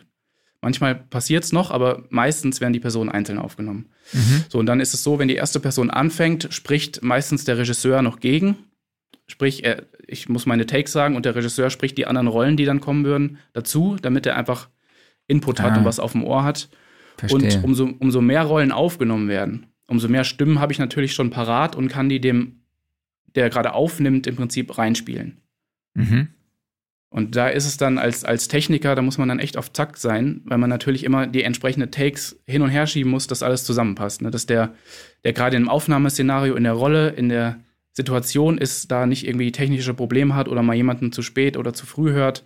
Manchmal 0.62 0.94
passiert 0.94 1.44
es 1.44 1.52
noch, 1.52 1.72
aber 1.72 2.04
meistens 2.12 2.62
werden 2.62 2.74
die 2.74 2.80
Personen 2.80 3.10
einzeln 3.10 3.40
aufgenommen. 3.40 3.90
Mhm. 4.14 4.44
So, 4.48 4.60
und 4.60 4.68
dann 4.68 4.80
ist 4.80 4.94
es 4.94 5.04
so, 5.04 5.18
wenn 5.18 5.28
die 5.28 5.34
erste 5.34 5.60
Person 5.60 5.90
anfängt, 5.90 6.50
spricht 6.52 7.02
meistens 7.02 7.46
der 7.46 7.58
Regisseur 7.58 8.04
noch 8.04 8.20
gegen 8.20 8.58
Sprich, 9.32 9.64
er, 9.64 9.84
ich 10.08 10.28
muss 10.28 10.46
meine 10.46 10.66
Takes 10.66 10.92
sagen 10.92 11.16
und 11.16 11.26
der 11.26 11.36
Regisseur 11.36 11.70
spricht 11.70 11.98
die 11.98 12.06
anderen 12.06 12.28
Rollen, 12.28 12.58
die 12.58 12.66
dann 12.66 12.82
kommen 12.82 13.06
würden, 13.06 13.38
dazu, 13.54 13.96
damit 14.00 14.26
er 14.26 14.36
einfach 14.36 14.68
Input 15.28 15.62
ah, 15.62 15.64
hat 15.64 15.78
und 15.78 15.86
was 15.86 16.02
auf 16.02 16.12
dem 16.12 16.26
Ohr 16.26 16.44
hat. 16.44 16.68
Verstehe. 17.16 17.58
Und 17.58 17.64
umso, 17.64 17.90
umso 18.00 18.20
mehr 18.20 18.44
Rollen 18.44 18.74
aufgenommen 18.74 19.30
werden, 19.30 19.71
umso 19.92 20.08
mehr 20.08 20.24
Stimmen 20.24 20.60
habe 20.60 20.72
ich 20.72 20.80
natürlich 20.80 21.14
schon 21.14 21.30
parat 21.30 21.76
und 21.76 21.90
kann 21.90 22.08
die 22.08 22.22
dem, 22.22 22.62
der 23.36 23.50
gerade 23.50 23.74
aufnimmt, 23.74 24.26
im 24.26 24.38
Prinzip 24.38 24.78
reinspielen. 24.78 25.42
Mhm. 25.94 26.30
Und 27.10 27.36
da 27.36 27.50
ist 27.50 27.66
es 27.66 27.76
dann 27.76 27.98
als, 27.98 28.24
als 28.24 28.48
Techniker, 28.48 28.96
da 28.96 29.02
muss 29.02 29.18
man 29.18 29.28
dann 29.28 29.40
echt 29.40 29.58
auf 29.58 29.74
Zack 29.74 29.98
sein, 29.98 30.42
weil 30.46 30.58
man 30.58 30.70
natürlich 30.70 31.04
immer 31.04 31.28
die 31.28 31.44
entsprechenden 31.44 31.92
Takes 31.92 32.42
hin 32.48 32.62
und 32.62 32.70
her 32.70 32.88
schieben 32.88 33.12
muss, 33.12 33.28
dass 33.28 33.44
alles 33.44 33.66
zusammenpasst. 33.66 34.22
Ne? 34.22 34.32
Dass 34.32 34.46
der, 34.46 34.74
der 35.26 35.34
gerade 35.34 35.58
im 35.58 35.68
Aufnahmeszenario, 35.68 36.56
in 36.56 36.64
der 36.64 36.72
Rolle, 36.72 37.10
in 37.10 37.28
der 37.28 37.60
Situation 37.92 38.58
ist, 38.58 38.90
da 38.92 39.06
nicht 39.06 39.28
irgendwie 39.28 39.52
technische 39.52 39.94
Probleme 39.94 40.36
hat 40.36 40.48
oder 40.48 40.64
mal 40.64 40.76
jemanden 40.78 41.12
zu 41.12 41.22
spät 41.22 41.58
oder 41.58 41.74
zu 41.74 41.86
früh 41.86 42.14
hört. 42.14 42.46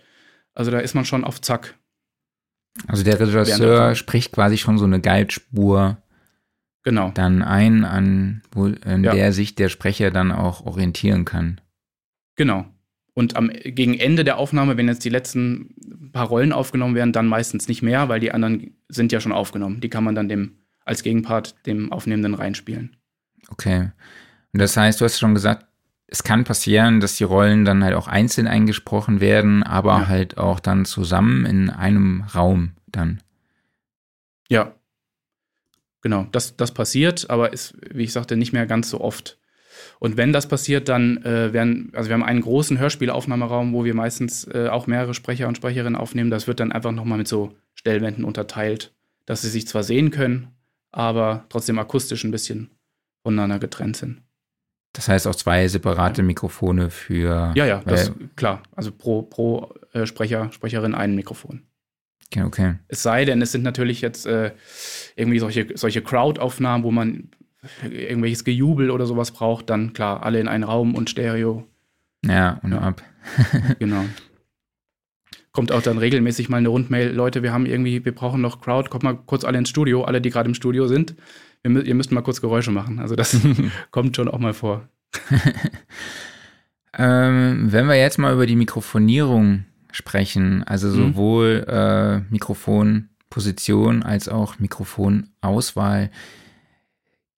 Also 0.52 0.72
da 0.72 0.80
ist 0.80 0.94
man 0.94 1.04
schon 1.04 1.22
auf 1.22 1.40
Zack. 1.40 1.76
Also 2.88 3.04
der 3.04 3.20
Regisseur 3.20 3.94
spricht 3.94 4.32
quasi 4.32 4.58
schon 4.58 4.78
so 4.78 4.84
eine 4.84 5.00
Guidespur 5.00 5.98
genau. 6.86 7.10
dann 7.10 7.42
ein, 7.42 7.84
an 7.84 8.42
wo, 8.52 8.66
in 8.66 9.02
ja. 9.02 9.12
der 9.12 9.32
sich 9.32 9.56
der 9.56 9.68
Sprecher 9.68 10.12
dann 10.12 10.30
auch 10.30 10.64
orientieren 10.64 11.24
kann. 11.24 11.60
Genau. 12.36 12.64
Und 13.12 13.34
am, 13.34 13.48
gegen 13.48 13.94
Ende 13.94 14.22
der 14.22 14.38
Aufnahme, 14.38 14.76
wenn 14.76 14.86
jetzt 14.86 15.04
die 15.04 15.10
letzten 15.10 15.74
paar 16.12 16.28
Rollen 16.28 16.52
aufgenommen 16.52 16.94
werden, 16.94 17.12
dann 17.12 17.26
meistens 17.26 17.66
nicht 17.66 17.82
mehr, 17.82 18.08
weil 18.08 18.20
die 18.20 18.30
anderen 18.30 18.76
sind 18.88 19.10
ja 19.10 19.20
schon 19.20 19.32
aufgenommen. 19.32 19.80
Die 19.80 19.88
kann 19.88 20.04
man 20.04 20.14
dann 20.14 20.28
dem 20.28 20.58
als 20.84 21.02
Gegenpart 21.02 21.56
dem 21.66 21.90
Aufnehmenden 21.90 22.34
reinspielen. 22.34 22.96
Okay. 23.48 23.90
Und 24.52 24.60
das 24.60 24.76
heißt, 24.76 25.00
du 25.00 25.04
hast 25.04 25.18
schon 25.18 25.34
gesagt, 25.34 25.66
es 26.06 26.22
kann 26.22 26.44
passieren, 26.44 27.00
dass 27.00 27.16
die 27.16 27.24
Rollen 27.24 27.64
dann 27.64 27.82
halt 27.82 27.94
auch 27.94 28.06
einzeln 28.06 28.46
eingesprochen 28.46 29.20
werden, 29.20 29.64
aber 29.64 29.98
ja. 29.98 30.06
halt 30.06 30.38
auch 30.38 30.60
dann 30.60 30.84
zusammen 30.84 31.46
in 31.46 31.68
einem 31.68 32.22
Raum 32.32 32.74
dann. 32.86 33.20
Ja. 34.48 34.75
Genau, 36.06 36.24
das, 36.30 36.56
das 36.56 36.70
passiert, 36.70 37.30
aber 37.30 37.52
ist, 37.52 37.74
wie 37.92 38.04
ich 38.04 38.12
sagte, 38.12 38.36
nicht 38.36 38.52
mehr 38.52 38.64
ganz 38.66 38.90
so 38.90 39.00
oft. 39.00 39.40
Und 39.98 40.16
wenn 40.16 40.32
das 40.32 40.46
passiert, 40.46 40.88
dann 40.88 41.16
äh, 41.24 41.52
werden, 41.52 41.90
also 41.94 42.08
wir 42.08 42.14
haben 42.14 42.22
einen 42.22 42.42
großen 42.42 42.78
Hörspielaufnahmeraum, 42.78 43.72
wo 43.72 43.84
wir 43.84 43.92
meistens 43.92 44.44
äh, 44.44 44.68
auch 44.68 44.86
mehrere 44.86 45.14
Sprecher 45.14 45.48
und 45.48 45.56
Sprecherinnen 45.56 45.96
aufnehmen. 45.96 46.30
Das 46.30 46.46
wird 46.46 46.60
dann 46.60 46.70
einfach 46.70 46.92
nochmal 46.92 47.18
mit 47.18 47.26
so 47.26 47.56
Stellwänden 47.74 48.22
unterteilt, 48.22 48.94
dass 49.24 49.42
sie 49.42 49.48
sich 49.48 49.66
zwar 49.66 49.82
sehen 49.82 50.12
können, 50.12 50.52
aber 50.92 51.44
trotzdem 51.48 51.76
akustisch 51.80 52.22
ein 52.22 52.30
bisschen 52.30 52.70
voneinander 53.24 53.58
getrennt 53.58 53.96
sind. 53.96 54.22
Das 54.92 55.08
heißt 55.08 55.26
auch 55.26 55.34
zwei 55.34 55.66
separate 55.66 56.22
Mikrofone 56.22 56.90
für. 56.90 57.52
Ja, 57.56 57.66
ja, 57.66 57.82
das 57.84 58.12
klar. 58.36 58.62
Also 58.76 58.92
pro, 58.92 59.22
pro 59.22 59.74
äh, 59.92 60.06
Sprecher, 60.06 60.52
Sprecherin 60.52 60.94
ein 60.94 61.16
Mikrofon. 61.16 61.64
Okay, 62.26 62.42
okay. 62.42 62.74
Es 62.88 63.02
sei 63.02 63.24
denn, 63.24 63.40
es 63.40 63.52
sind 63.52 63.62
natürlich 63.62 64.00
jetzt 64.00 64.26
äh, 64.26 64.52
irgendwie 65.14 65.38
solche, 65.38 65.68
solche 65.74 66.02
Crowd-Aufnahmen, 66.02 66.84
wo 66.84 66.90
man 66.90 67.30
irgendwelches 67.82 68.44
Gejubel 68.44 68.90
oder 68.90 69.06
sowas 69.06 69.30
braucht, 69.30 69.70
dann 69.70 69.92
klar, 69.92 70.22
alle 70.22 70.40
in 70.40 70.48
einen 70.48 70.64
Raum 70.64 70.94
und 70.94 71.10
Stereo. 71.10 71.66
Ja, 72.24 72.60
und 72.62 72.72
ja. 72.72 72.78
ab. 72.80 73.02
genau. 73.78 74.04
Kommt 75.52 75.72
auch 75.72 75.82
dann 75.82 75.98
regelmäßig 75.98 76.48
mal 76.48 76.58
eine 76.58 76.68
Rundmail, 76.68 77.12
Leute, 77.12 77.42
wir 77.42 77.52
haben 77.52 77.66
irgendwie, 77.66 78.04
wir 78.04 78.14
brauchen 78.14 78.40
noch 78.40 78.60
Crowd, 78.60 78.90
kommt 78.90 79.04
mal 79.04 79.14
kurz 79.14 79.44
alle 79.44 79.58
ins 79.58 79.70
Studio, 79.70 80.04
alle, 80.04 80.20
die 80.20 80.30
gerade 80.30 80.48
im 80.48 80.54
Studio 80.54 80.86
sind 80.86 81.14
ihr, 81.66 81.84
ihr 81.84 81.94
müsst 81.94 82.12
mal 82.12 82.22
kurz 82.22 82.40
Geräusche 82.40 82.70
machen. 82.70 82.98
Also 82.98 83.16
das 83.16 83.36
kommt 83.90 84.16
schon 84.16 84.28
auch 84.28 84.38
mal 84.38 84.54
vor. 84.54 84.88
ähm, 86.98 87.66
wenn 87.70 87.86
wir 87.86 87.96
jetzt 87.96 88.18
mal 88.18 88.34
über 88.34 88.46
die 88.46 88.56
Mikrofonierung 88.56 89.64
sprechen, 89.96 90.62
also 90.64 90.88
mhm. 90.88 90.94
sowohl 90.94 91.64
mhm. 91.66 91.72
äh, 91.72 92.20
Mikrofonposition 92.30 94.02
als 94.02 94.28
auch 94.28 94.58
Mikrofonauswahl, 94.58 96.10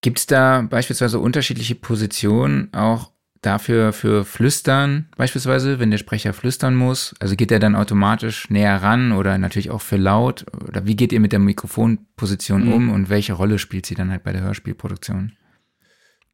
gibt 0.01 0.18
es 0.18 0.27
da 0.27 0.62
beispielsweise 0.62 1.18
unterschiedliche 1.18 1.75
Positionen 1.75 2.73
auch 2.73 3.11
dafür 3.42 3.92
für 3.92 4.25
Flüstern 4.25 5.07
beispielsweise, 5.16 5.79
wenn 5.79 5.90
der 5.90 5.99
Sprecher 5.99 6.33
flüstern 6.33 6.75
muss? 6.75 7.14
Also 7.21 7.37
geht 7.37 7.53
er 7.53 7.61
dann 7.61 7.77
automatisch 7.77 8.51
näher 8.51 8.83
ran 8.83 9.12
oder 9.12 9.38
natürlich 9.38 9.71
auch 9.71 9.81
für 9.81 9.97
laut? 9.97 10.44
Oder 10.66 10.87
wie 10.87 10.97
geht 10.97 11.12
ihr 11.12 11.21
mit 11.21 11.33
der 11.33 11.38
Mikrofonposition 11.38 12.66
mhm. 12.66 12.73
um 12.73 12.90
und 12.90 13.09
welche 13.09 13.35
Rolle 13.35 13.59
spielt 13.59 13.87
sie 13.87 13.94
dann 13.94 14.11
halt 14.11 14.25
bei 14.25 14.33
der 14.33 14.42
Hörspielproduktion? 14.42 15.33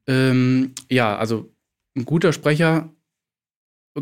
Ähm, 0.06 0.72
ja, 0.90 1.16
also 1.16 1.50
ein 1.96 2.04
guter 2.04 2.32
Sprecher 2.32 2.90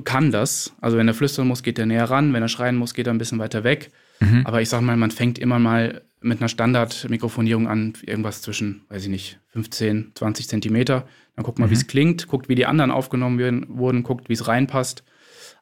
kann 0.04 0.30
das. 0.30 0.74
Also 0.80 0.96
wenn 0.96 1.08
er 1.08 1.14
flüstern 1.14 1.46
muss, 1.48 1.62
geht 1.62 1.78
er 1.78 1.86
näher 1.86 2.04
ran. 2.10 2.32
Wenn 2.32 2.42
er 2.42 2.48
schreien 2.48 2.76
muss, 2.76 2.94
geht 2.94 3.06
er 3.06 3.12
ein 3.12 3.18
bisschen 3.18 3.38
weiter 3.38 3.62
weg. 3.64 3.90
Mhm. 4.20 4.42
Aber 4.46 4.62
ich 4.62 4.68
sag 4.68 4.80
mal, 4.80 4.96
man 4.96 5.10
fängt 5.10 5.38
immer 5.38 5.58
mal 5.58 6.02
mit 6.20 6.40
einer 6.40 6.48
Standardmikrofonierung 6.48 7.68
an 7.68 7.94
irgendwas 8.02 8.42
zwischen, 8.42 8.82
weiß 8.88 9.02
ich 9.04 9.08
nicht, 9.10 9.40
15, 9.48 10.12
20 10.14 10.48
Zentimeter. 10.48 11.06
Dann 11.36 11.44
guckt 11.44 11.58
man, 11.58 11.68
Mhm. 11.68 11.72
wie 11.72 11.76
es 11.76 11.86
klingt, 11.86 12.28
guckt, 12.28 12.48
wie 12.48 12.54
die 12.54 12.66
anderen 12.66 12.90
aufgenommen 12.90 13.38
werden, 13.38 13.66
wurden, 13.68 14.02
guckt, 14.02 14.28
wie 14.28 14.34
es 14.34 14.46
reinpasst. 14.48 15.02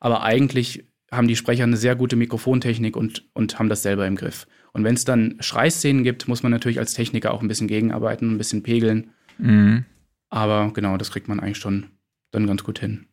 Aber 0.00 0.22
eigentlich 0.22 0.84
haben 1.10 1.26
die 1.28 1.36
Sprecher 1.36 1.64
eine 1.64 1.76
sehr 1.76 1.96
gute 1.96 2.14
Mikrofontechnik 2.16 2.96
und, 2.96 3.24
und 3.32 3.58
haben 3.58 3.68
das 3.68 3.82
selber 3.82 4.06
im 4.06 4.16
Griff. 4.16 4.46
Und 4.72 4.84
wenn 4.84 4.94
es 4.94 5.04
dann 5.04 5.36
Schreiszenen 5.40 6.04
gibt, 6.04 6.28
muss 6.28 6.42
man 6.44 6.52
natürlich 6.52 6.78
als 6.78 6.94
Techniker 6.94 7.34
auch 7.34 7.42
ein 7.42 7.48
bisschen 7.48 7.66
gegenarbeiten, 7.66 8.32
ein 8.32 8.38
bisschen 8.38 8.62
pegeln. 8.62 9.10
Mhm. 9.38 9.84
Aber 10.28 10.70
genau, 10.72 10.96
das 10.96 11.10
kriegt 11.10 11.26
man 11.26 11.40
eigentlich 11.40 11.58
schon 11.58 11.86
dann 12.30 12.46
ganz 12.46 12.62
gut 12.62 12.78
hin. 12.78 13.06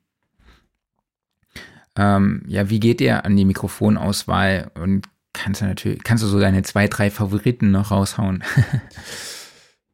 Ähm, 1.98 2.44
ja, 2.48 2.70
wie 2.70 2.80
geht 2.80 3.02
ihr 3.02 3.26
an 3.26 3.36
die 3.36 3.46
Mikrofonauswahl? 3.46 4.72
Und 4.76 5.08
kannst 5.34 5.62
du 5.62 5.66
natürlich, 5.66 6.04
kannst 6.04 6.24
du 6.24 6.28
so 6.28 6.40
deine 6.40 6.62
zwei, 6.64 6.88
drei 6.88 7.10
Favoriten 7.10 7.72
noch 7.72 7.92
raushauen? 7.92 8.44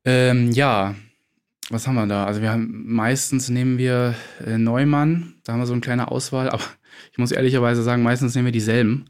Ähm, 0.05 0.51
ja, 0.51 0.95
was 1.69 1.87
haben 1.87 1.95
wir 1.95 2.07
da? 2.07 2.25
Also 2.25 2.41
wir 2.41 2.51
haben 2.51 2.83
meistens 2.93 3.49
nehmen 3.49 3.77
wir 3.77 4.15
äh, 4.45 4.57
Neumann, 4.57 5.35
da 5.43 5.53
haben 5.53 5.59
wir 5.59 5.65
so 5.65 5.73
eine 5.73 5.81
kleine 5.81 6.11
Auswahl, 6.11 6.49
aber 6.49 6.63
ich 7.11 7.17
muss 7.17 7.31
ehrlicherweise 7.31 7.83
sagen, 7.83 8.03
meistens 8.03 8.35
nehmen 8.35 8.45
wir 8.45 8.51
dieselben. 8.51 9.05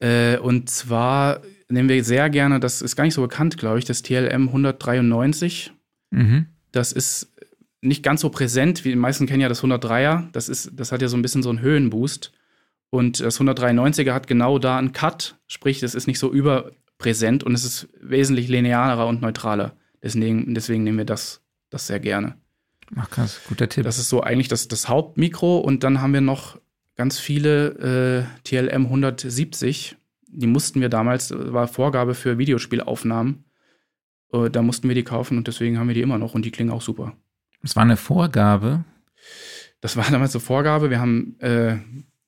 Äh, 0.00 0.38
und 0.38 0.70
zwar 0.70 1.40
nehmen 1.68 1.88
wir 1.88 2.02
sehr 2.04 2.30
gerne, 2.30 2.60
das 2.60 2.80
ist 2.80 2.96
gar 2.96 3.04
nicht 3.04 3.14
so 3.14 3.22
bekannt, 3.22 3.58
glaube 3.58 3.78
ich, 3.78 3.84
das 3.84 4.02
TLM 4.02 4.48
193. 4.48 5.72
mhm. 6.10 6.46
Das 6.70 6.92
ist 6.92 7.34
nicht 7.80 8.02
ganz 8.02 8.20
so 8.20 8.30
präsent, 8.30 8.84
wie 8.84 8.90
die 8.90 8.96
meisten 8.96 9.26
kennen 9.26 9.40
ja 9.40 9.48
das 9.48 9.62
103er. 9.62 10.30
Das, 10.32 10.48
ist, 10.48 10.72
das 10.74 10.92
hat 10.92 11.02
ja 11.02 11.08
so 11.08 11.16
ein 11.16 11.22
bisschen 11.22 11.42
so 11.42 11.50
einen 11.50 11.60
Höhenboost. 11.60 12.32
Und 12.90 13.20
das 13.20 13.40
193er 13.40 14.12
hat 14.12 14.26
genau 14.26 14.58
da 14.58 14.78
einen 14.78 14.92
Cut, 14.92 15.36
sprich, 15.46 15.82
es 15.82 15.94
ist 15.94 16.06
nicht 16.06 16.18
so 16.18 16.32
überpräsent 16.32 17.44
und 17.44 17.52
es 17.52 17.64
ist 17.64 17.88
wesentlich 18.00 18.48
linearer 18.48 19.06
und 19.06 19.20
neutraler. 19.20 19.76
Deswegen, 20.02 20.54
deswegen 20.54 20.84
nehmen 20.84 20.98
wir 20.98 21.04
das, 21.04 21.42
das 21.70 21.86
sehr 21.86 22.00
gerne. 22.00 22.36
Ach 22.96 23.10
krass, 23.10 23.40
guter 23.46 23.68
Tipp. 23.68 23.84
Das 23.84 23.98
ist 23.98 24.08
so 24.08 24.22
eigentlich 24.22 24.48
das, 24.48 24.68
das 24.68 24.88
Hauptmikro 24.88 25.58
und 25.58 25.84
dann 25.84 26.00
haben 26.00 26.14
wir 26.14 26.22
noch 26.22 26.58
ganz 26.96 27.18
viele 27.18 28.26
äh, 28.42 28.42
TLM 28.44 28.86
170. 28.86 29.96
Die 30.26 30.46
mussten 30.46 30.80
wir 30.80 30.88
damals, 30.88 31.30
äh, 31.30 31.52
war 31.52 31.68
Vorgabe 31.68 32.14
für 32.14 32.38
Videospielaufnahmen. 32.38 33.44
Äh, 34.32 34.48
da 34.48 34.62
mussten 34.62 34.88
wir 34.88 34.94
die 34.94 35.04
kaufen 35.04 35.36
und 35.36 35.46
deswegen 35.46 35.78
haben 35.78 35.88
wir 35.88 35.94
die 35.94 36.02
immer 36.02 36.18
noch 36.18 36.34
und 36.34 36.44
die 36.44 36.50
klingen 36.50 36.70
auch 36.70 36.82
super. 36.82 37.14
Das 37.62 37.76
war 37.76 37.82
eine 37.82 37.96
Vorgabe. 37.96 38.84
Das 39.80 39.96
war 39.96 40.04
damals 40.10 40.32
so 40.32 40.40
Vorgabe. 40.40 40.90
Wir 40.90 41.00
haben 41.00 41.38
äh, 41.40 41.76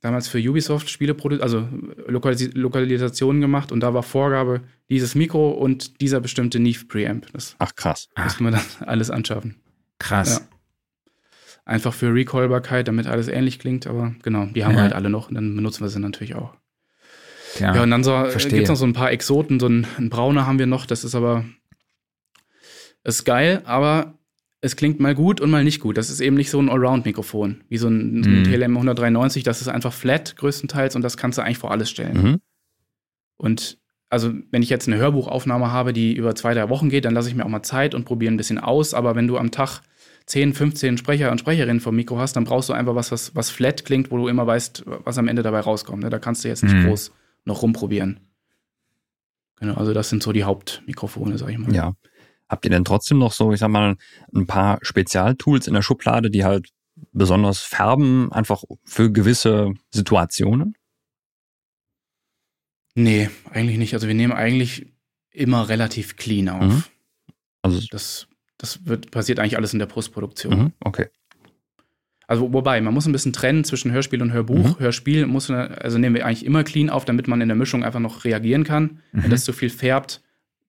damals 0.01 0.29
für 0.29 0.39
Ubisoft 0.39 0.89
Spiele 0.89 1.15
produziert, 1.15 1.43
also 1.43 1.69
Lokalis 2.07 2.53
Lokalisationen 2.55 3.41
gemacht 3.41 3.73
und 3.73 3.81
da 3.81 3.93
war 3.95 4.03
Vorgabe 4.03 4.63
dieses 4.89 5.15
Mikro 5.15 5.51
und 5.51 6.01
dieser 6.01 6.21
bestimmte 6.21 6.59
Neve 6.59 6.85
Preamp. 6.87 7.27
Das 7.33 7.57
Ach 7.59 7.75
krass. 7.75 8.09
Mussten 8.17 8.45
wir 8.45 8.53
dann 8.53 8.63
alles 8.87 9.11
anschaffen. 9.11 9.57
Krass. 9.99 10.39
Ja. 10.41 10.57
Einfach 11.65 11.93
für 11.95 12.13
Recallbarkeit, 12.13 12.89
damit 12.89 13.07
alles 13.07 13.29
ähnlich 13.29 13.59
klingt, 13.59 13.87
aber 13.87 14.15
genau, 14.23 14.47
die 14.47 14.65
haben 14.65 14.73
wir 14.73 14.79
Ja. 14.79 14.83
halt 14.85 14.95
alle 14.95 15.11
noch 15.11 15.29
und 15.29 15.35
dann 15.35 15.55
benutzen 15.55 15.83
wir 15.85 15.89
sie 15.89 16.01
natürlich 16.01 16.35
auch. 16.35 16.55
Ja. 17.59 17.75
Ja, 17.75 17.83
und 17.83 17.91
dann 17.91 18.03
so, 18.05 18.13
verstehe. 18.13 18.53
gibt 18.53 18.63
es 18.65 18.69
noch 18.71 18.77
so 18.77 18.87
ein 18.87 18.93
paar 18.93 19.11
Exoten, 19.13 19.61
so 19.61 19.67
ein, 19.67 19.87
ein 19.99 20.09
Brauner 20.09 20.47
haben 20.47 20.59
wir 20.59 20.67
noch, 20.67 20.87
das 20.87 21.05
ist 21.05 21.15
aber, 21.15 21.45
ist 23.05 23.25
geil, 23.25 23.63
aber 23.65 24.15
es 24.63 24.77
klingt 24.77 25.01
mal 25.01 25.15
gut 25.15 25.41
und 25.41 25.51
mal 25.51 25.65
nicht 25.65 25.81
gut. 25.81 25.97
Das 25.97 26.11
ist 26.11 26.21
eben 26.21 26.37
nicht 26.37 26.51
so 26.51 26.61
ein 26.61 26.69
Allround-Mikrofon, 26.69 27.65
wie 27.69 27.79
so 27.79 27.89
ein, 27.89 28.21
Mhm. 28.21 28.45
TLM 28.45 28.77
193, 28.77 29.43
das 29.43 29.61
ist 29.61 29.69
einfach 29.69 29.93
flat 29.93 30.37
größtenteils 30.37 30.97
und 30.97 31.03
das 31.03 31.17
kannst 31.17 31.39
du 31.39 31.43
eigentlich 31.43 31.59
vor 31.59 31.71
alles 31.71 31.89
stellen. 31.91 32.23
Mhm. 32.23 32.41
Und 33.37 33.79
also, 34.11 34.33
wenn 34.51 34.63
ich 34.63 34.69
jetzt 34.71 34.89
eine 34.89 34.97
Hörbuchaufnahme 34.99 35.71
habe, 35.71 35.93
die 35.93 36.13
über 36.15 36.35
zwei, 36.35 36.53
drei 36.53 36.69
Wochen 36.69 36.89
geht, 36.91 37.05
dann 37.05 37.15
lasse 37.15 37.29
ich 37.29 37.35
mir 37.37 37.45
auch 37.45 37.49
mal 37.49 37.63
Zeit 37.63 37.95
und 37.95 38.05
probiere 38.05 38.33
ein 38.33 38.37
bisschen 38.37 38.59
aus. 38.59 38.93
Aber 38.93 39.15
wenn 39.15 39.29
du 39.29 39.39
am 39.39 39.51
Tag 39.53 39.81
10, 40.27 40.53
15 40.53 40.99
Sprecher 40.99 41.31
und 41.31 41.39
Sprecherinnen 41.39 41.81
vom 41.81 41.95
Mikro 41.97 42.19
hast, 42.19 42.35
dann 42.35 42.45
brauchst 42.45 42.69
du 42.69 42.73
einfach 42.73 42.95
was, 42.97 43.13
was, 43.13 43.35
was 43.37 43.51
flat 43.51 43.85
klingt, 43.85 44.11
wo 44.11 44.17
du 44.17 44.27
immer 44.29 44.47
weißt, 44.47 44.83
was 45.05 45.17
am 45.17 45.29
Ende 45.29 45.43
dabei 45.43 45.61
rauskommt. 45.61 46.03
ne? 46.03 46.11
Da 46.11 46.19
kannst 46.19 46.45
du 46.45 46.49
jetzt 46.49 46.65
nicht 46.65 46.75
Mhm. 46.75 46.87
groß 46.87 47.13
noch 47.45 47.63
rumprobieren. 47.63 48.19
Genau, 49.61 49.75
also 49.75 49.93
das 49.95 50.09
sind 50.09 50.23
so 50.23 50.33
die 50.33 50.45
Hauptmikrofone, 50.45 51.39
sag 51.39 51.51
ich 51.51 51.59
mal. 51.59 51.73
Ja. 51.75 51.95
Habt 52.51 52.65
ihr 52.65 52.71
denn 52.73 52.85
trotzdem 52.85 53.19
noch 53.19 53.33
so, 53.33 53.53
ich 53.53 53.61
sag 53.61 53.69
mal, 53.69 53.97
ein 54.35 54.47
paar 54.49 54.81
Spezialtools 54.83 55.69
in 55.69 55.75
der 55.75 55.83
Schublade, 55.83 56.31
die 56.31 56.45
halt 56.45 56.69
besonders 57.13 57.61
färben, 57.61 58.33
einfach 58.33 58.65
für 58.85 59.13
gewisse 59.13 59.73
Situationen? 59.91 60.75
Nee, 62.97 63.31
eigentlich 63.51 63.79
nicht. 63.79 63.95
Also 63.95 64.09
wir 64.09 64.15
nehmen 64.15 64.33
eigentlich 64.33 64.93
immer 65.31 65.69
relativ 65.69 66.17
clean 66.17 66.49
auf. 66.49 66.63
Mhm. 66.65 66.85
Also, 67.63 67.81
Das, 67.93 68.27
das 68.59 68.85
wird, 68.85 69.13
passiert 69.13 69.39
eigentlich 69.39 69.57
alles 69.57 69.73
in 69.73 69.79
der 69.79 69.87
Postproduktion. 69.87 70.59
mhm, 70.59 70.73
okay. 70.81 71.07
Also 72.27 72.53
wobei, 72.53 72.81
man 72.81 72.95
muss 72.95 73.07
ein 73.07 73.13
bisschen 73.13 73.33
trennen 73.33 73.65
zwischen 73.65 73.91
Hörspiel 73.93 74.23
und 74.23 74.33
Hörbuch. 74.33 74.77
Mhm. 74.77 74.79
Hörspiel 74.79 75.27
muss, 75.27 75.51
also 75.51 75.99
nehmen 75.99 76.15
wir 76.17 76.27
eigentlich 76.27 76.45
immer 76.47 76.63
clean 76.65 76.91
auf, 76.91 77.05
damit 77.05 77.27
man 77.29 77.41
in 77.41 77.49
der 77.49 77.57
Mischung 77.57 77.85
einfach 77.85 78.01
noch 78.01 78.25
reagieren 78.25 78.65
kann. 78.65 79.01
Mhm. 79.13 79.23
Wenn 79.25 79.31
das 79.31 79.45
zu 79.45 79.53
viel 79.53 79.71
färbt, 79.71 80.21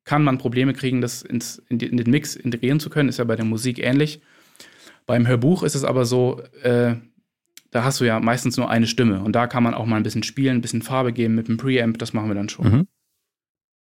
kann 0.03 0.23
man 0.23 0.37
Probleme 0.37 0.73
kriegen, 0.73 1.01
das 1.01 1.21
ins, 1.21 1.61
in, 1.69 1.77
die, 1.77 1.87
in 1.87 1.97
den 1.97 2.09
Mix 2.09 2.35
integrieren 2.35 2.79
zu 2.79 2.89
können. 2.89 3.09
Ist 3.09 3.19
ja 3.19 3.23
bei 3.23 3.35
der 3.35 3.45
Musik 3.45 3.79
ähnlich. 3.79 4.21
Beim 5.05 5.27
Hörbuch 5.27 5.63
ist 5.63 5.75
es 5.75 5.83
aber 5.83 6.05
so, 6.05 6.41
äh, 6.63 6.95
da 7.71 7.83
hast 7.83 8.01
du 8.01 8.05
ja 8.05 8.19
meistens 8.19 8.57
nur 8.57 8.69
eine 8.69 8.87
Stimme 8.87 9.23
und 9.23 9.33
da 9.33 9.47
kann 9.47 9.63
man 9.63 9.73
auch 9.73 9.85
mal 9.85 9.97
ein 9.97 10.03
bisschen 10.03 10.23
spielen, 10.23 10.57
ein 10.57 10.61
bisschen 10.61 10.81
Farbe 10.81 11.13
geben 11.13 11.35
mit 11.35 11.47
dem 11.47 11.57
Preamp, 11.57 11.97
das 11.97 12.13
machen 12.13 12.29
wir 12.29 12.35
dann 12.35 12.49
schon. 12.49 12.65
Mhm. 12.65 12.87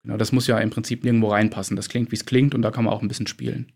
Genau, 0.03 0.17
das 0.17 0.31
muss 0.31 0.47
ja 0.47 0.57
im 0.59 0.69
Prinzip 0.69 1.03
nirgendwo 1.03 1.27
reinpassen. 1.27 1.75
Das 1.75 1.89
klingt, 1.89 2.11
wie 2.11 2.15
es 2.15 2.25
klingt 2.25 2.55
und 2.55 2.61
da 2.61 2.71
kann 2.71 2.85
man 2.85 2.93
auch 2.93 3.01
ein 3.01 3.07
bisschen 3.09 3.27
spielen. 3.27 3.73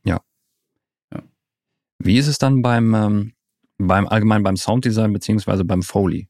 Wie 2.03 2.17
ist 2.17 2.27
es 2.27 2.37
dann 2.37 2.61
beim, 2.61 2.93
ähm, 2.93 3.33
beim 3.77 4.07
allgemein 4.07 4.43
beim 4.43 4.57
Sounddesign 4.57 5.13
beziehungsweise 5.13 5.63
beim 5.63 5.81
Foley? 5.81 6.27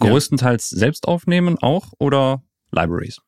Ja. 0.00 0.10
Größtenteils 0.10 0.68
selbst 0.68 1.08
aufnehmen 1.08 1.56
auch 1.60 1.92
oder 1.98 2.42
Libraries? 2.70 3.20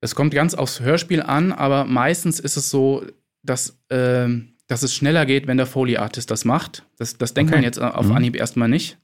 Es 0.00 0.14
kommt 0.14 0.32
ganz 0.34 0.54
aufs 0.54 0.80
Hörspiel 0.80 1.22
an, 1.22 1.52
aber 1.52 1.84
meistens 1.84 2.40
ist 2.40 2.56
es 2.56 2.70
so, 2.70 3.04
dass, 3.42 3.78
ähm, 3.90 4.54
dass 4.66 4.82
es 4.82 4.94
schneller 4.94 5.26
geht, 5.26 5.46
wenn 5.46 5.56
der 5.56 5.66
Foley-Artist 5.66 6.30
das 6.30 6.44
macht. 6.44 6.84
Das, 6.98 7.18
das 7.18 7.34
denkt 7.34 7.50
Okay. 7.50 7.58
man 7.58 7.64
jetzt 7.64 7.78
auf 7.80 8.06
Mhm. 8.06 8.12
Anhieb 8.12 8.36
erstmal 8.36 8.68
nicht. 8.68 8.98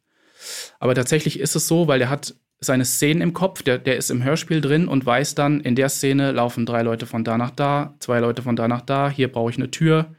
Aber 0.79 0.95
tatsächlich 0.95 1.39
ist 1.41 1.57
es 1.57 1.67
so, 1.69 1.89
weil 1.89 1.99
der 1.99 2.09
hat 2.11 2.35
seine 2.59 2.85
Szenen 2.87 3.21
im 3.21 3.35
Kopf, 3.35 3.63
der, 3.63 3.79
der 3.79 3.97
ist 3.97 4.11
im 4.11 4.25
Hörspiel 4.25 4.61
drin 4.63 4.89
und 4.89 5.05
weiß 5.05 5.35
dann, 5.35 5.61
in 5.61 5.75
der 5.75 5.91
Szene 5.91 6.33
laufen 6.33 6.65
drei 6.65 6.83
Leute 6.83 7.05
von 7.05 7.25
da 7.25 7.37
nach 7.37 7.51
da, 7.51 7.95
zwei 7.99 8.19
Leute 8.21 8.41
von 8.43 8.57
da 8.57 8.67
nach 8.69 8.81
da, 8.81 9.11
hier 9.11 9.31
brauche 9.31 9.51
ich 9.51 9.57
eine 9.59 9.71
Tür. 9.71 10.15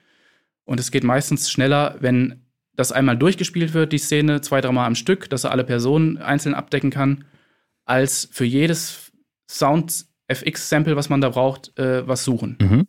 Und 0.65 0.79
es 0.79 0.91
geht 0.91 1.03
meistens 1.03 1.49
schneller, 1.49 1.95
wenn 1.99 2.43
das 2.75 2.91
einmal 2.91 3.17
durchgespielt 3.17 3.73
wird, 3.73 3.91
die 3.91 3.97
Szene, 3.97 4.41
zwei, 4.41 4.61
dreimal 4.61 4.85
am 4.85 4.93
Stück, 4.93 5.29
dass 5.31 5.45
er 5.45 5.51
alle 5.51 5.63
Personen 5.63 6.17
einzeln 6.19 6.53
abdecken 6.53 6.91
kann, 6.91 7.23
als 7.85 8.29
für 8.31 8.45
jedes 8.45 9.11
Sound-FX-Sample, 10.29 10.95
was 10.95 11.09
man 11.09 11.21
da 11.21 11.29
braucht, 11.29 11.77
äh, 11.77 12.07
was 12.07 12.23
suchen. 12.23 12.57
Mhm. 12.61 12.87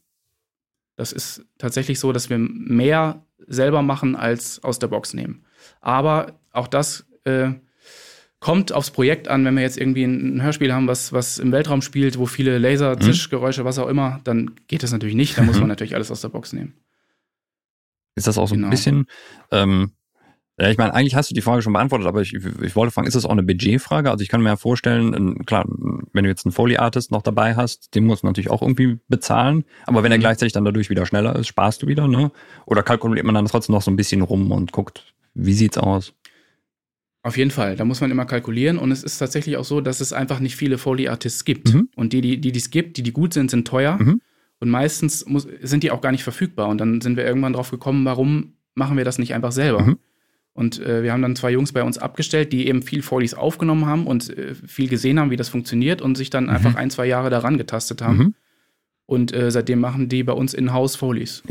Das 0.96 1.12
ist 1.12 1.44
tatsächlich 1.58 2.00
so, 2.00 2.12
dass 2.12 2.28
wir 2.28 2.38
mehr 2.38 3.24
selber 3.46 3.82
machen 3.82 4.16
als 4.16 4.62
aus 4.64 4.78
der 4.78 4.88
Box 4.88 5.14
nehmen. 5.14 5.44
Aber 5.80 6.38
auch 6.52 6.66
das 6.66 7.06
äh, 7.24 7.50
kommt 8.40 8.72
aufs 8.72 8.90
Projekt 8.90 9.28
an, 9.28 9.44
wenn 9.44 9.54
wir 9.54 9.62
jetzt 9.62 9.78
irgendwie 9.78 10.04
ein, 10.04 10.36
ein 10.36 10.42
Hörspiel 10.42 10.72
haben, 10.72 10.88
was, 10.88 11.12
was 11.12 11.38
im 11.38 11.52
Weltraum 11.52 11.82
spielt, 11.82 12.18
wo 12.18 12.26
viele 12.26 12.58
Laser, 12.58 12.98
Zischgeräusche, 12.98 13.64
was 13.64 13.78
auch 13.78 13.88
immer, 13.88 14.20
dann 14.24 14.52
geht 14.66 14.82
das 14.82 14.92
natürlich 14.92 15.14
nicht. 15.14 15.38
Da 15.38 15.42
muss 15.42 15.58
man 15.58 15.68
natürlich 15.68 15.94
alles 15.94 16.10
aus 16.10 16.20
der 16.20 16.28
Box 16.30 16.52
nehmen. 16.52 16.74
Ist 18.16 18.26
das 18.26 18.38
auch 18.38 18.48
so 18.48 18.54
Genau. 18.56 18.66
ein 18.66 18.70
bisschen, 18.70 19.06
ähm, 19.52 19.92
ja, 20.60 20.70
ich 20.70 20.78
meine, 20.78 20.92
eigentlich 20.94 21.14
hast 21.14 21.30
du 21.30 21.34
die 21.34 21.40
Frage 21.40 21.62
schon 21.62 21.72
beantwortet, 21.72 22.06
aber 22.08 22.20
ich, 22.20 22.34
ich 22.34 22.74
wollte 22.76 22.92
fragen, 22.92 23.06
ist 23.06 23.14
das 23.14 23.24
auch 23.24 23.30
eine 23.30 23.42
Budgetfrage? 23.42 24.10
Also 24.10 24.22
ich 24.22 24.28
kann 24.28 24.42
mir 24.42 24.48
ja 24.48 24.56
vorstellen, 24.56 25.44
klar, 25.46 25.64
wenn 26.12 26.24
du 26.24 26.28
jetzt 26.30 26.44
einen 26.46 26.52
Foley-Artist 26.52 27.12
noch 27.12 27.22
dabei 27.22 27.54
hast, 27.54 27.94
den 27.94 28.04
musst 28.06 28.22
du 28.22 28.26
natürlich 28.26 28.50
auch 28.50 28.62
irgendwie 28.62 28.98
bezahlen, 29.08 29.64
aber 29.86 30.02
wenn 30.02 30.10
er 30.10 30.18
Mhm. 30.18 30.22
gleichzeitig 30.22 30.52
dann 30.52 30.64
dadurch 30.64 30.90
wieder 30.90 31.06
schneller 31.06 31.36
ist, 31.36 31.46
sparst 31.46 31.82
du 31.82 31.86
wieder, 31.86 32.08
ne? 32.08 32.32
Oder 32.66 32.82
kalkuliert 32.82 33.24
man 33.24 33.34
dann 33.34 33.46
trotzdem 33.46 33.74
noch 33.74 33.82
so 33.82 33.90
ein 33.90 33.96
bisschen 33.96 34.22
rum 34.22 34.50
und 34.50 34.72
guckt, 34.72 35.14
wie 35.34 35.52
sieht's 35.52 35.78
aus? 35.78 36.12
Auf 37.22 37.36
jeden 37.36 37.50
Fall, 37.50 37.76
da 37.76 37.84
muss 37.84 38.00
man 38.00 38.10
immer 38.10 38.24
kalkulieren 38.26 38.78
und 38.78 38.90
es 38.90 39.02
ist 39.02 39.18
tatsächlich 39.18 39.56
auch 39.56 39.64
so, 39.64 39.80
dass 39.80 40.00
es 40.00 40.12
einfach 40.12 40.40
nicht 40.40 40.56
viele 40.56 40.78
Foley-Artists 40.78 41.44
gibt. 41.44 41.74
Mhm. 41.74 41.88
Und 41.94 42.12
die, 42.12 42.20
die, 42.20 42.40
die 42.40 42.58
es 42.58 42.70
gibt, 42.70 42.96
die, 42.96 43.02
die 43.02 43.12
gut 43.12 43.34
sind, 43.34 43.50
sind 43.50 43.66
teuer. 43.66 43.98
Mhm. 44.00 44.20
Und 44.60 44.70
meistens 44.70 45.26
muss, 45.26 45.46
sind 45.62 45.82
die 45.82 45.90
auch 45.90 46.00
gar 46.00 46.10
nicht 46.12 46.22
verfügbar. 46.24 46.68
Und 46.68 46.78
dann 46.78 47.00
sind 47.00 47.16
wir 47.16 47.24
irgendwann 47.26 47.52
drauf 47.52 47.70
gekommen, 47.70 48.04
warum 48.04 48.54
machen 48.74 48.96
wir 48.96 49.04
das 49.04 49.18
nicht 49.18 49.34
einfach 49.34 49.52
selber? 49.52 49.82
Mhm. 49.82 49.98
Und 50.58 50.80
äh, 50.80 51.04
wir 51.04 51.12
haben 51.12 51.22
dann 51.22 51.36
zwei 51.36 51.52
Jungs 51.52 51.70
bei 51.70 51.84
uns 51.84 51.98
abgestellt, 51.98 52.52
die 52.52 52.66
eben 52.66 52.82
viel 52.82 53.00
Folies 53.00 53.32
aufgenommen 53.32 53.86
haben 53.86 54.08
und 54.08 54.36
äh, 54.36 54.56
viel 54.56 54.88
gesehen 54.88 55.20
haben, 55.20 55.30
wie 55.30 55.36
das 55.36 55.48
funktioniert 55.48 56.02
und 56.02 56.16
sich 56.16 56.30
dann 56.30 56.50
einfach 56.50 56.74
ein, 56.74 56.90
zwei 56.90 57.06
Jahre 57.06 57.30
daran 57.30 57.58
getastet 57.58 58.02
haben. 58.02 58.18
Mhm. 58.18 58.34
Und 59.06 59.32
äh, 59.32 59.52
seitdem 59.52 59.78
machen 59.78 60.08
die 60.08 60.24
bei 60.24 60.32
uns 60.32 60.54
in-house 60.54 60.96
Folies. 60.96 61.44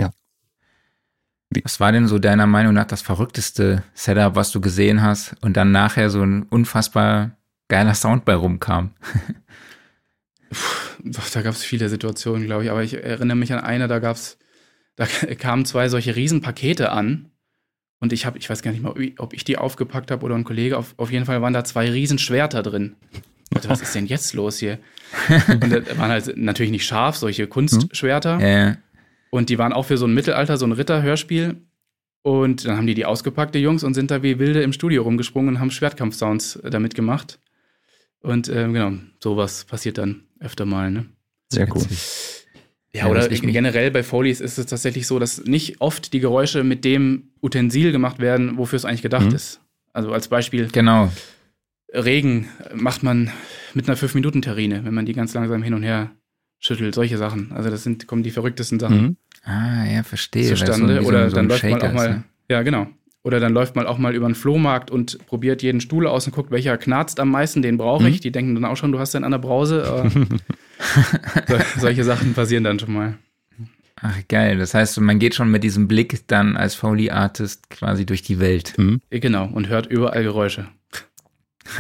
Was 1.64 1.80
war 1.80 1.94
denn 1.94 2.10
so 2.10 2.20
deiner 2.20 2.48
Meinung 2.48 2.74
nach 2.74 2.84
das 2.84 3.02
verrückteste 3.02 3.82
Setup, 3.94 4.36
was 4.36 4.52
du 4.52 4.60
gesehen 4.60 5.02
hast 5.02 5.38
und 5.40 5.56
dann 5.56 5.72
nachher 5.72 6.10
so 6.10 6.22
ein 6.22 6.44
unfassbar 6.44 7.32
geiler 7.70 7.94
Sound 7.94 8.26
bei 8.26 8.36
rumkam? 8.36 8.92
Puh, 10.50 11.12
da 11.34 11.42
gab 11.44 11.54
es 11.54 11.64
viele 11.64 11.88
Situationen, 11.88 12.46
glaube 12.46 12.66
ich. 12.66 12.72
Aber 12.72 12.84
ich 12.84 13.02
erinnere 13.02 13.38
mich 13.38 13.54
an 13.54 13.62
eine, 13.62 13.88
da 13.88 14.00
gab's, 14.00 14.38
da 14.98 15.06
kamen 15.40 15.64
zwei 15.64 15.88
solche 15.88 16.18
Riesenpakete 16.18 16.92
an. 16.92 17.32
Und 18.00 18.14
ich 18.14 18.26
habe, 18.26 18.38
ich 18.38 18.50
weiß 18.50 18.62
gar 18.62 18.72
nicht 18.72 18.84
mal, 18.84 18.94
ob 19.18 19.34
ich 19.34 19.44
die 19.44 19.58
aufgepackt 19.58 20.12
habe 20.12 20.24
oder 20.24 20.36
ein 20.36 20.44
Kollege. 20.44 20.78
Auf, 20.78 20.94
auf 20.98 21.12
jeden 21.12 21.26
Fall 21.26 21.42
waren 21.42 21.54
da 21.54 21.64
zwei 21.64 21.90
Riesenschwerter 21.90 22.62
drin. 22.62 22.96
dachte, 23.50 23.70
was 23.70 23.82
ist 23.82 23.96
denn 23.96 24.06
jetzt 24.06 24.34
los 24.34 24.60
hier? 24.60 24.78
Und 25.48 25.72
das 25.72 25.98
waren 25.98 26.12
halt 26.12 26.38
natürlich 26.38 26.72
nicht 26.72 26.86
scharf, 26.86 27.18
solche 27.18 27.48
Kunstschwerter. 27.48 28.40
Ja. 28.40 28.78
Und 29.30 29.50
die 29.50 29.58
waren 29.58 29.74
auch 29.74 29.84
für 29.84 29.98
so 29.98 30.06
ein 30.06 30.14
Mittelalter, 30.14 30.58
so 30.58 30.66
ein 30.66 30.74
Ritterhörspiel. 30.74 31.58
Und 32.22 32.66
dann 32.66 32.78
haben 32.78 32.88
die 32.88 32.94
die 32.94 33.06
ausgepackt, 33.06 33.56
die 33.56 33.60
Jungs, 33.60 33.84
und 33.84 33.94
sind 33.94 34.12
da 34.12 34.22
wie 34.22 34.38
wilde 34.38 34.62
im 34.62 34.74
Studio 34.74 35.04
rumgesprungen 35.04 35.56
und 35.56 35.60
haben 35.60 35.72
Schwertkampf-Sounds 35.72 36.58
äh, 36.58 36.70
damit 36.70 36.94
gemacht. 36.94 37.40
Und 38.20 38.50
ähm, 38.50 38.74
genau, 38.74 38.94
sowas 39.24 39.66
passiert 39.66 39.98
dann 39.98 40.24
öfter 40.40 40.66
mal, 40.66 40.92
ne? 40.92 41.06
Sehr 41.50 41.74
cool. 41.74 41.82
Ja, 41.82 41.98
Ja, 42.96 43.08
oder 43.08 43.28
generell 43.30 43.92
bei 43.92 44.02
Folies 44.02 44.42
ist 44.42 44.58
es 44.58 44.66
tatsächlich 44.66 45.06
so, 45.08 45.20
dass 45.20 45.44
nicht 45.46 45.82
oft 45.82 46.14
die 46.14 46.20
Geräusche 46.20 46.64
mit 46.64 46.84
dem 46.86 47.30
Utensil 47.42 47.92
gemacht 47.92 48.20
werden, 48.20 48.58
wofür 48.58 48.78
es 48.78 48.86
eigentlich 48.86 49.02
gedacht 49.04 49.28
Mhm. 49.28 49.36
ist. 49.36 49.62
Also 49.94 50.12
als 50.14 50.28
Beispiel, 50.30 50.68
Genau. 50.72 51.12
Regen 51.94 52.48
macht 52.74 53.04
man 53.04 53.32
mit 53.74 53.88
einer 53.88 53.98
5-Minuten-Terrine, 53.98 54.84
wenn 54.84 54.94
man 54.94 55.06
die 55.06 55.14
ganz 55.14 55.34
langsam 55.34 55.64
hin 55.64 55.74
und 55.74 55.84
her 55.84 56.12
schüttelt, 56.60 56.96
solche 56.96 57.18
Sachen. 57.18 57.52
Also 57.54 57.70
das 57.70 57.84
sind, 57.84 58.08
kommen 58.08 58.24
die 58.24 58.32
verrücktesten 58.32 58.80
Sachen 58.80 59.02
Mhm. 59.02 59.18
Ah, 59.44 59.86
ja, 59.86 60.04
verstehe. 60.04 60.48
zustande. 60.50 61.02
so, 61.02 61.08
oder 61.08 61.30
so 61.30 61.36
dann 61.36 61.48
läuft 61.48 61.64
man 61.64 61.82
auch 61.82 61.94
mal, 61.94 62.10
ne? 62.10 62.24
ja 62.50 62.62
genau. 62.64 62.88
Oder 63.24 63.40
dann 63.40 63.54
läuft 63.54 63.76
man 63.76 63.86
auch 63.88 63.98
mal 63.98 64.16
über 64.16 64.26
den 64.28 64.36
Flohmarkt 64.36 64.90
und 64.92 65.26
probiert 65.28 65.62
jeden 65.62 65.82
Stuhl 65.82 66.08
aus 66.08 66.26
und 66.28 66.34
guckt, 66.34 66.52
welcher 66.52 66.78
knarzt 66.78 67.20
am 67.20 67.30
meisten, 67.30 67.62
den 67.62 67.78
brauche 67.78 68.04
Mhm. 68.04 68.10
ich. 68.10 68.20
Die 68.22 68.32
denken 68.32 68.56
dann 68.56 68.66
auch 68.66 68.76
schon, 68.78 68.92
du 68.92 69.00
hast 69.00 69.14
den 69.14 69.24
an 69.24 69.32
der 69.32 69.38
Brause. 69.38 69.84
aber 71.36 71.60
so, 71.60 71.80
solche 71.82 72.04
Sachen 72.04 72.34
passieren 72.34 72.64
dann 72.64 72.80
schon 72.80 72.94
mal. 72.94 73.18
Ach, 74.02 74.16
geil. 74.28 74.58
Das 74.58 74.74
heißt, 74.74 75.00
man 75.00 75.20
geht 75.20 75.36
schon 75.36 75.50
mit 75.50 75.64
diesem 75.64 75.88
Blick 75.88 76.28
dann 76.28 76.56
als 76.56 76.76
Foley-Artist 76.76 77.70
quasi 77.70 78.06
durch 78.06 78.22
die 78.22 78.40
Welt. 78.40 78.76
Genau, 79.10 79.46
und 79.48 79.70
hört 79.70 79.88
überall 79.88 80.24
Geräusche. 80.24 80.68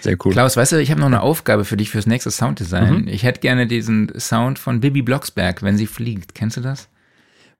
Sehr 0.00 0.16
cool. 0.24 0.32
Klaus, 0.32 0.56
weißt 0.56 0.72
du, 0.72 0.80
ich 0.80 0.90
habe 0.90 1.00
noch 1.00 1.08
eine 1.08 1.20
Aufgabe 1.20 1.64
für 1.64 1.76
dich 1.76 1.90
fürs 1.90 2.06
nächste 2.06 2.30
Sounddesign. 2.30 3.02
Mhm. 3.02 3.08
Ich 3.08 3.24
hätte 3.24 3.40
gerne 3.40 3.66
diesen 3.66 4.18
Sound 4.18 4.58
von 4.58 4.80
Bibi 4.80 5.02
Blocksberg, 5.02 5.62
wenn 5.62 5.76
sie 5.76 5.86
fliegt. 5.86 6.34
Kennst 6.34 6.56
du 6.56 6.60
das? 6.60 6.88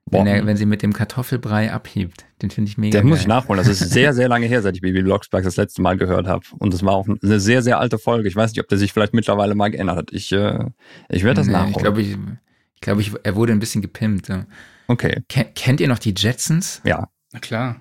Boah, 0.09 0.19
Wenn, 0.19 0.27
er, 0.27 0.45
wenn 0.45 0.55
sie 0.55 0.65
mit 0.65 0.81
dem 0.83 0.93
Kartoffelbrei 0.93 1.71
abhebt. 1.71 2.25
Den 2.41 2.49
finde 2.49 2.69
ich 2.69 2.77
mega 2.77 2.99
den 3.01 3.07
muss 3.09 3.17
geil. 3.17 3.21
ich 3.23 3.27
nachholen. 3.27 3.57
Das 3.57 3.67
ist 3.67 3.89
sehr, 3.91 4.13
sehr 4.13 4.29
lange 4.29 4.45
her, 4.45 4.61
seit 4.61 4.75
ich 4.75 4.81
Baby 4.81 5.01
Blocksberg 5.03 5.43
das 5.43 5.57
letzte 5.57 5.81
Mal 5.81 5.97
gehört 5.97 6.27
habe. 6.27 6.45
Und 6.59 6.73
das 6.73 6.81
war 6.83 6.93
auch 6.93 7.07
eine 7.07 7.39
sehr, 7.41 7.61
sehr 7.61 7.77
alte 7.79 7.97
Folge. 7.99 8.29
Ich 8.29 8.35
weiß 8.35 8.51
nicht, 8.51 8.61
ob 8.61 8.69
der 8.69 8.77
sich 8.77 8.93
vielleicht 8.93 9.13
mittlerweile 9.13 9.53
mal 9.53 9.69
geändert 9.69 9.97
hat. 9.97 10.11
Ich, 10.13 10.31
äh, 10.31 10.65
ich 11.09 11.23
werde 11.25 11.41
das 11.41 11.47
Nee, 11.47 11.53
nachholen. 11.53 11.71
Ich 11.75 11.77
glaube, 11.83 12.01
ich, 12.01 12.11
ich, 12.11 12.81
glaub, 12.81 12.99
ich, 12.99 13.11
er 13.23 13.35
wurde 13.35 13.51
ein 13.51 13.59
bisschen 13.59 13.81
gepimpt. 13.81 14.29
Ja. 14.29 14.45
okay, 14.87 15.23
Ken, 15.27 15.47
kennt 15.55 15.81
ihr 15.81 15.87
noch 15.89 15.99
die 15.99 16.13
Jetsons? 16.15 16.81
ja. 16.85 17.09
Na 17.33 17.39
klar. 17.39 17.75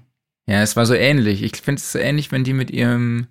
Ja, 0.48 0.62
es 0.62 0.74
war 0.74 0.86
so 0.86 0.94
ähnlich. 0.94 1.42
Ich 1.44 1.56
finde 1.56 1.78
es 1.80 1.92
so 1.92 1.98
ähnlich, 2.00 2.32
wenn 2.32 2.42
die 2.42 2.52
mit 2.52 2.70
ihrem 2.72 3.28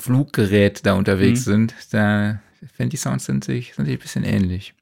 Fluggerät 0.00 0.84
da 0.84 0.94
unterwegs 0.94 1.46
Mhm. 1.46 1.50
sind. 1.50 1.74
Da 1.92 2.40
finde 2.74 2.90
die 2.90 2.96
Sounds 2.96 3.24
sind 3.26 3.44
sich, 3.44 3.74
sind 3.74 3.84
sich 3.86 3.94
ein 3.96 4.00
bisschen 4.02 4.24
ähnlich. 4.24 4.74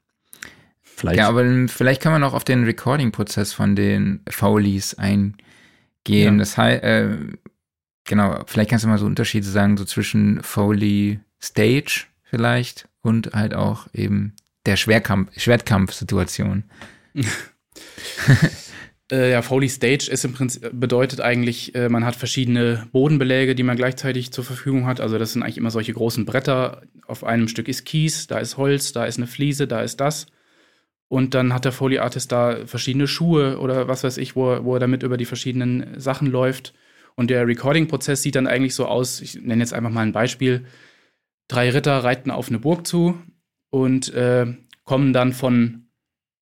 Vielleicht. 1.03 1.19
Ja, 1.19 1.29
aber 1.29 1.45
vielleicht 1.67 2.01
kann 2.01 2.13
man 2.13 2.23
auch 2.23 2.33
auf 2.33 2.45
den 2.45 2.63
Recording-Prozess 2.63 3.53
von 3.53 3.75
den 3.75 4.21
Foleys 4.31 4.95
eingehen. 4.95 5.35
Ja. 6.07 6.31
Das 6.31 6.57
heißt, 6.57 6.85
äh, 6.85 7.17
genau, 8.05 8.45
vielleicht 8.47 8.71
kannst 8.71 8.85
du 8.85 8.89
mal 8.89 8.99
so 8.99 9.07
Unterschiede 9.07 9.45
sagen, 9.45 9.77
so 9.77 9.85
zwischen 9.85 10.41
Foley 10.45 11.19
Stage 11.43 12.05
vielleicht 12.23 12.89
und 13.03 13.33
halt 13.33 13.53
auch 13.53 13.89
eben 13.93 14.35
der 14.65 14.77
Schwerkampf, 14.77 15.37
Schwertkampf-Situation. 15.37 16.65
Äh, 19.11 19.33
ja, 19.33 19.43
Foley 19.43 19.69
Stage 19.69 20.09
ist 20.11 20.25
im 20.25 20.33
Prinzip, 20.33 20.71
bedeutet 20.73 21.21
eigentlich, 21.21 21.75
äh, 21.75 21.91
man 21.91 22.07
hat 22.07 22.17
verschiedene 22.17 22.87
Bodenbeläge, 22.93 23.55
die 23.55 23.63
man 23.63 23.77
gleichzeitig 23.77 24.33
zur 24.33 24.43
Verfügung 24.43 24.87
hat. 24.87 25.03
Also 25.03 25.19
das 25.19 25.35
sind 25.35 25.43
eigentlich 25.43 25.59
immer 25.59 25.71
solche 25.71 25.93
großen 25.93 26.25
Bretter. 26.25 26.81
Auf 27.07 27.23
einem 27.23 27.47
Stück 27.47 27.69
ist 27.69 27.85
Kies, 27.85 28.27
da 28.27 28.39
ist 28.39 28.57
Holz, 28.57 28.93
da 28.93 29.05
ist 29.05 29.19
eine 29.19 29.27
Fliese, 29.27 29.67
da 29.67 29.83
ist 29.83 30.01
das. 30.01 30.29
Und 31.13 31.35
dann 31.35 31.53
hat 31.53 31.67
der 31.67 31.73
Foley 31.73 31.99
Artist 31.99 32.33
da 32.33 32.65
verschiedene 32.65 33.07
Schuhe 33.07 33.59
oder 33.59 33.87
was 33.87 34.03
weiß 34.03 34.17
ich, 34.17 34.35
wo, 34.35 34.51
er- 34.51 34.65
wo 34.65 34.73
er 34.73 34.81
damit 34.81 35.03
über 35.03 35.19
die 35.19 35.27
verschiedenen 35.27 36.01
Sachen 36.01 36.27
läuft. 36.27 36.73
Und 37.17 37.29
der 37.29 37.47
Recording-Prozess 37.47 38.23
sieht 38.23 38.35
dann 38.35 38.47
eigentlich 38.47 38.75
so 38.75 38.87
aus, 38.87 39.21
ich 39.21 39.35
nenne 39.35 39.63
jetzt 39.63 39.75
einfach 39.75 39.91
mal 39.91 40.01
ein 40.07 40.13
Beispiel. 40.13 40.65
Drei 41.49 41.69
Ritter 41.69 42.03
reiten 42.03 42.31
auf 42.31 42.49
eine 42.49 42.59
Burg 42.61 42.87
zu 42.87 43.19
und 43.69 44.15
äh, 44.15 44.55
kommen 44.85 45.13
dann 45.13 45.35
von, 45.35 45.89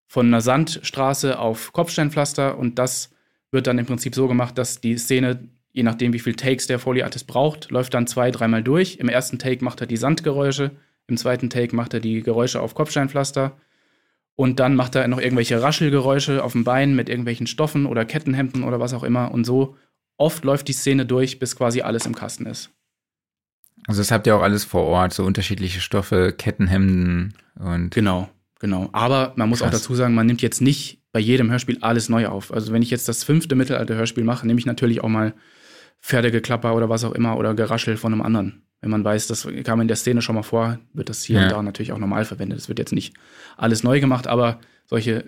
von 0.06 0.28
einer 0.28 0.40
Sandstraße 0.40 1.40
auf 1.40 1.72
Kopfsteinpflaster 1.72 2.56
und 2.56 2.78
das 2.78 3.10
wird 3.50 3.66
dann 3.66 3.78
im 3.78 3.86
Prinzip 3.86 4.14
so 4.14 4.28
gemacht, 4.28 4.56
dass 4.56 4.80
die 4.80 4.96
Szene, 4.98 5.48
je 5.72 5.82
nachdem 5.82 6.12
wie 6.12 6.20
viel 6.20 6.36
Takes 6.36 6.68
der 6.68 6.78
Foley 6.78 7.02
Artist 7.02 7.26
braucht, 7.26 7.72
läuft 7.72 7.92
dann 7.94 8.06
zwei, 8.06 8.30
dreimal 8.30 8.62
durch. 8.62 8.98
Im 8.98 9.08
ersten 9.08 9.40
Take 9.40 9.64
macht 9.64 9.80
er 9.80 9.88
die 9.88 9.96
Sandgeräusche, 9.96 10.70
im 11.08 11.16
zweiten 11.16 11.50
Take 11.50 11.74
macht 11.74 11.92
er 11.92 11.98
die 11.98 12.22
Geräusche 12.22 12.60
auf 12.60 12.76
Kopfsteinpflaster 12.76 13.58
und 14.40 14.58
dann 14.58 14.74
macht 14.74 14.94
er 14.94 15.06
noch 15.06 15.20
irgendwelche 15.20 15.60
Raschelgeräusche 15.60 16.42
auf 16.42 16.52
dem 16.52 16.64
Bein 16.64 16.96
mit 16.96 17.10
irgendwelchen 17.10 17.46
Stoffen 17.46 17.84
oder 17.84 18.06
Kettenhemden 18.06 18.64
oder 18.64 18.80
was 18.80 18.94
auch 18.94 19.02
immer 19.02 19.32
und 19.32 19.44
so 19.44 19.76
oft 20.16 20.46
läuft 20.46 20.68
die 20.68 20.72
Szene 20.72 21.04
durch, 21.04 21.38
bis 21.38 21.56
quasi 21.56 21.82
alles 21.82 22.06
im 22.06 22.14
Kasten 22.14 22.46
ist. 22.46 22.70
Also 23.86 24.00
das 24.00 24.10
habt 24.10 24.26
ihr 24.26 24.34
auch 24.34 24.40
alles 24.40 24.64
vor 24.64 24.84
Ort, 24.84 25.12
so 25.12 25.26
unterschiedliche 25.26 25.82
Stoffe, 25.82 26.32
Kettenhemden 26.32 27.34
und 27.54 27.90
Genau, 27.90 28.30
genau. 28.58 28.88
Aber 28.92 29.34
man 29.36 29.50
muss 29.50 29.60
auch 29.60 29.68
Krass. 29.68 29.82
dazu 29.82 29.94
sagen, 29.94 30.14
man 30.14 30.26
nimmt 30.26 30.40
jetzt 30.40 30.62
nicht 30.62 31.02
bei 31.12 31.20
jedem 31.20 31.50
Hörspiel 31.50 31.76
alles 31.82 32.08
neu 32.08 32.26
auf. 32.28 32.50
Also 32.50 32.72
wenn 32.72 32.80
ich 32.80 32.88
jetzt 32.88 33.10
das 33.10 33.24
fünfte 33.24 33.56
Mittelalter-Hörspiel 33.56 34.24
mache, 34.24 34.46
nehme 34.46 34.58
ich 34.58 34.64
natürlich 34.64 35.02
auch 35.04 35.08
mal 35.10 35.34
Pferdegeklapper 36.00 36.74
oder 36.74 36.88
was 36.88 37.04
auch 37.04 37.12
immer 37.12 37.36
oder 37.36 37.52
Geraschel 37.52 37.98
von 37.98 38.14
einem 38.14 38.22
anderen. 38.22 38.62
Wenn 38.80 38.90
man 38.90 39.04
weiß, 39.04 39.26
das 39.26 39.46
kam 39.64 39.80
in 39.80 39.88
der 39.88 39.96
Szene 39.96 40.22
schon 40.22 40.34
mal 40.34 40.42
vor, 40.42 40.78
wird 40.94 41.08
das 41.10 41.22
hier 41.22 41.38
Ja. 41.38 41.44
und 41.44 41.52
da 41.52 41.62
natürlich 41.62 41.92
auch 41.92 41.98
normal 41.98 42.24
verwendet. 42.24 42.58
Es 42.58 42.68
wird 42.68 42.78
jetzt 42.78 42.92
nicht 42.92 43.14
alles 43.56 43.82
neu 43.82 44.00
gemacht, 44.00 44.26
aber 44.26 44.58
solche 44.86 45.24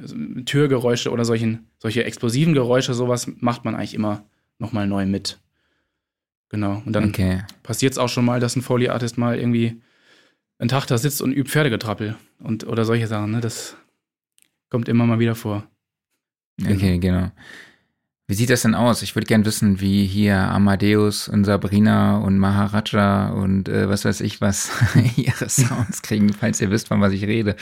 Türgeräusche 0.47 1.11
oder 1.11 1.25
solchen, 1.25 1.69
solche 1.79 2.05
explosiven 2.05 2.55
Geräusche, 2.55 2.95
sowas 2.95 3.31
macht 3.39 3.65
man 3.65 3.75
eigentlich 3.75 3.95
immer 3.95 4.25
nochmal 4.59 4.87
neu 4.87 5.07
mit. 5.07 5.39
Genau. 6.49 6.83
Und 6.85 6.93
dann 6.93 7.11
okay. 7.11 7.43
passiert 7.63 7.93
es 7.93 7.99
auch 7.99 8.09
schon 8.09 8.25
mal, 8.25 8.41
dass 8.41 8.57
ein 8.57 8.63
Foley 8.63 8.89
Artist 8.89 9.19
mal 9.19 9.39
irgendwie 9.39 9.81
einen 10.59 10.69
Tag 10.69 10.87
da 10.87 10.99
sitzt 10.99 11.23
und 11.23 11.33
übt 11.33 11.51
Pferdegetrappel 11.51 12.17
und 12.39 12.67
oder 12.67 12.85
solche 12.85 13.07
Sachen. 13.07 13.33
Ne? 13.33 13.41
Das 13.41 13.77
kommt 14.71 14.89
immer 14.89 15.07
mal 15.07 15.19
wieder 15.19 15.35
vor. 15.35 15.67
Okay, 16.61 16.99
genau. 16.99 17.31
Wie 18.29 18.35
sieht 18.35 18.51
das 18.51 18.63
denn 18.63 18.75
aus? 18.75 19.03
Ich 19.03 19.15
würde 19.15 19.27
gern 19.27 19.45
wissen, 19.45 19.81
wie 19.81 20.07
hier 20.07 20.37
Amadeus 20.37 21.29
und 21.29 21.45
Sabrina 21.45 22.19
und 22.19 22.39
Maharaja 22.39 23.31
und 23.31 23.69
äh, 23.69 23.89
was 23.89 24.05
weiß 24.05 24.21
ich 24.21 24.41
was 24.41 24.71
ihre 25.17 25.49
Sounds 25.49 26.03
kriegen, 26.03 26.33
falls 26.33 26.61
ihr 26.61 26.71
wisst, 26.71 26.89
von 26.89 27.01
was 27.01 27.13
ich 27.13 27.25
rede. 27.25 27.57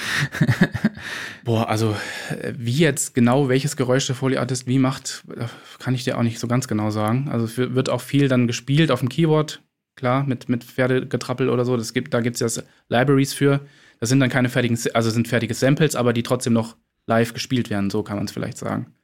Boah, 1.45 1.69
also 1.69 1.97
äh, 2.29 2.53
wie 2.57 2.77
jetzt 2.77 3.15
genau 3.15 3.49
welches 3.49 3.77
Geräusch 3.77 4.07
der 4.07 4.15
Foley 4.15 4.37
Artist 4.37 4.67
wie 4.67 4.79
macht, 4.79 5.25
äh, 5.35 5.47
kann 5.79 5.95
ich 5.95 6.05
dir 6.05 6.19
auch 6.19 6.23
nicht 6.23 6.39
so 6.39 6.47
ganz 6.47 6.69
genau 6.69 6.91
sagen. 6.91 7.29
Also 7.31 7.47
es 7.47 7.57
wird 7.57 7.75
wird 7.75 7.89
auch 7.89 8.03
viel 8.03 8.29
dann 8.29 8.47
gespielt 8.47 8.91
auf 8.91 9.01
dem 9.01 9.09
Keyboard, 9.09 9.63
klar, 9.97 10.25
mit, 10.25 10.51
mit 10.51 10.65
Pferdegetrappel 10.65 11.49
oder 11.49 11.65
so. 11.65 11.77
Das 11.79 11.95
gibt, 11.95 12.13
da 12.13 12.21
gibt 12.21 12.41
es 12.41 12.57
ja 12.57 12.63
Libraries 12.89 13.33
für. 13.33 13.61
Das 13.99 14.11
sind 14.11 14.21
dann 14.21 14.31
keine 14.31 14.51
fertigen, 14.51 14.79
also 14.93 15.09
sind 15.09 15.29
fertige 15.29 15.55
Samples, 15.55 15.97
aber 15.97 16.13
die 16.13 16.23
trotzdem 16.23 16.53
noch 16.53 16.77
live 17.07 17.33
gespielt 17.33 17.71
werden, 17.71 17.89
so 17.89 18.03
kann 18.03 18.17
man 18.17 18.27
es 18.27 18.33
vielleicht 18.33 18.59
sagen. 18.59 18.95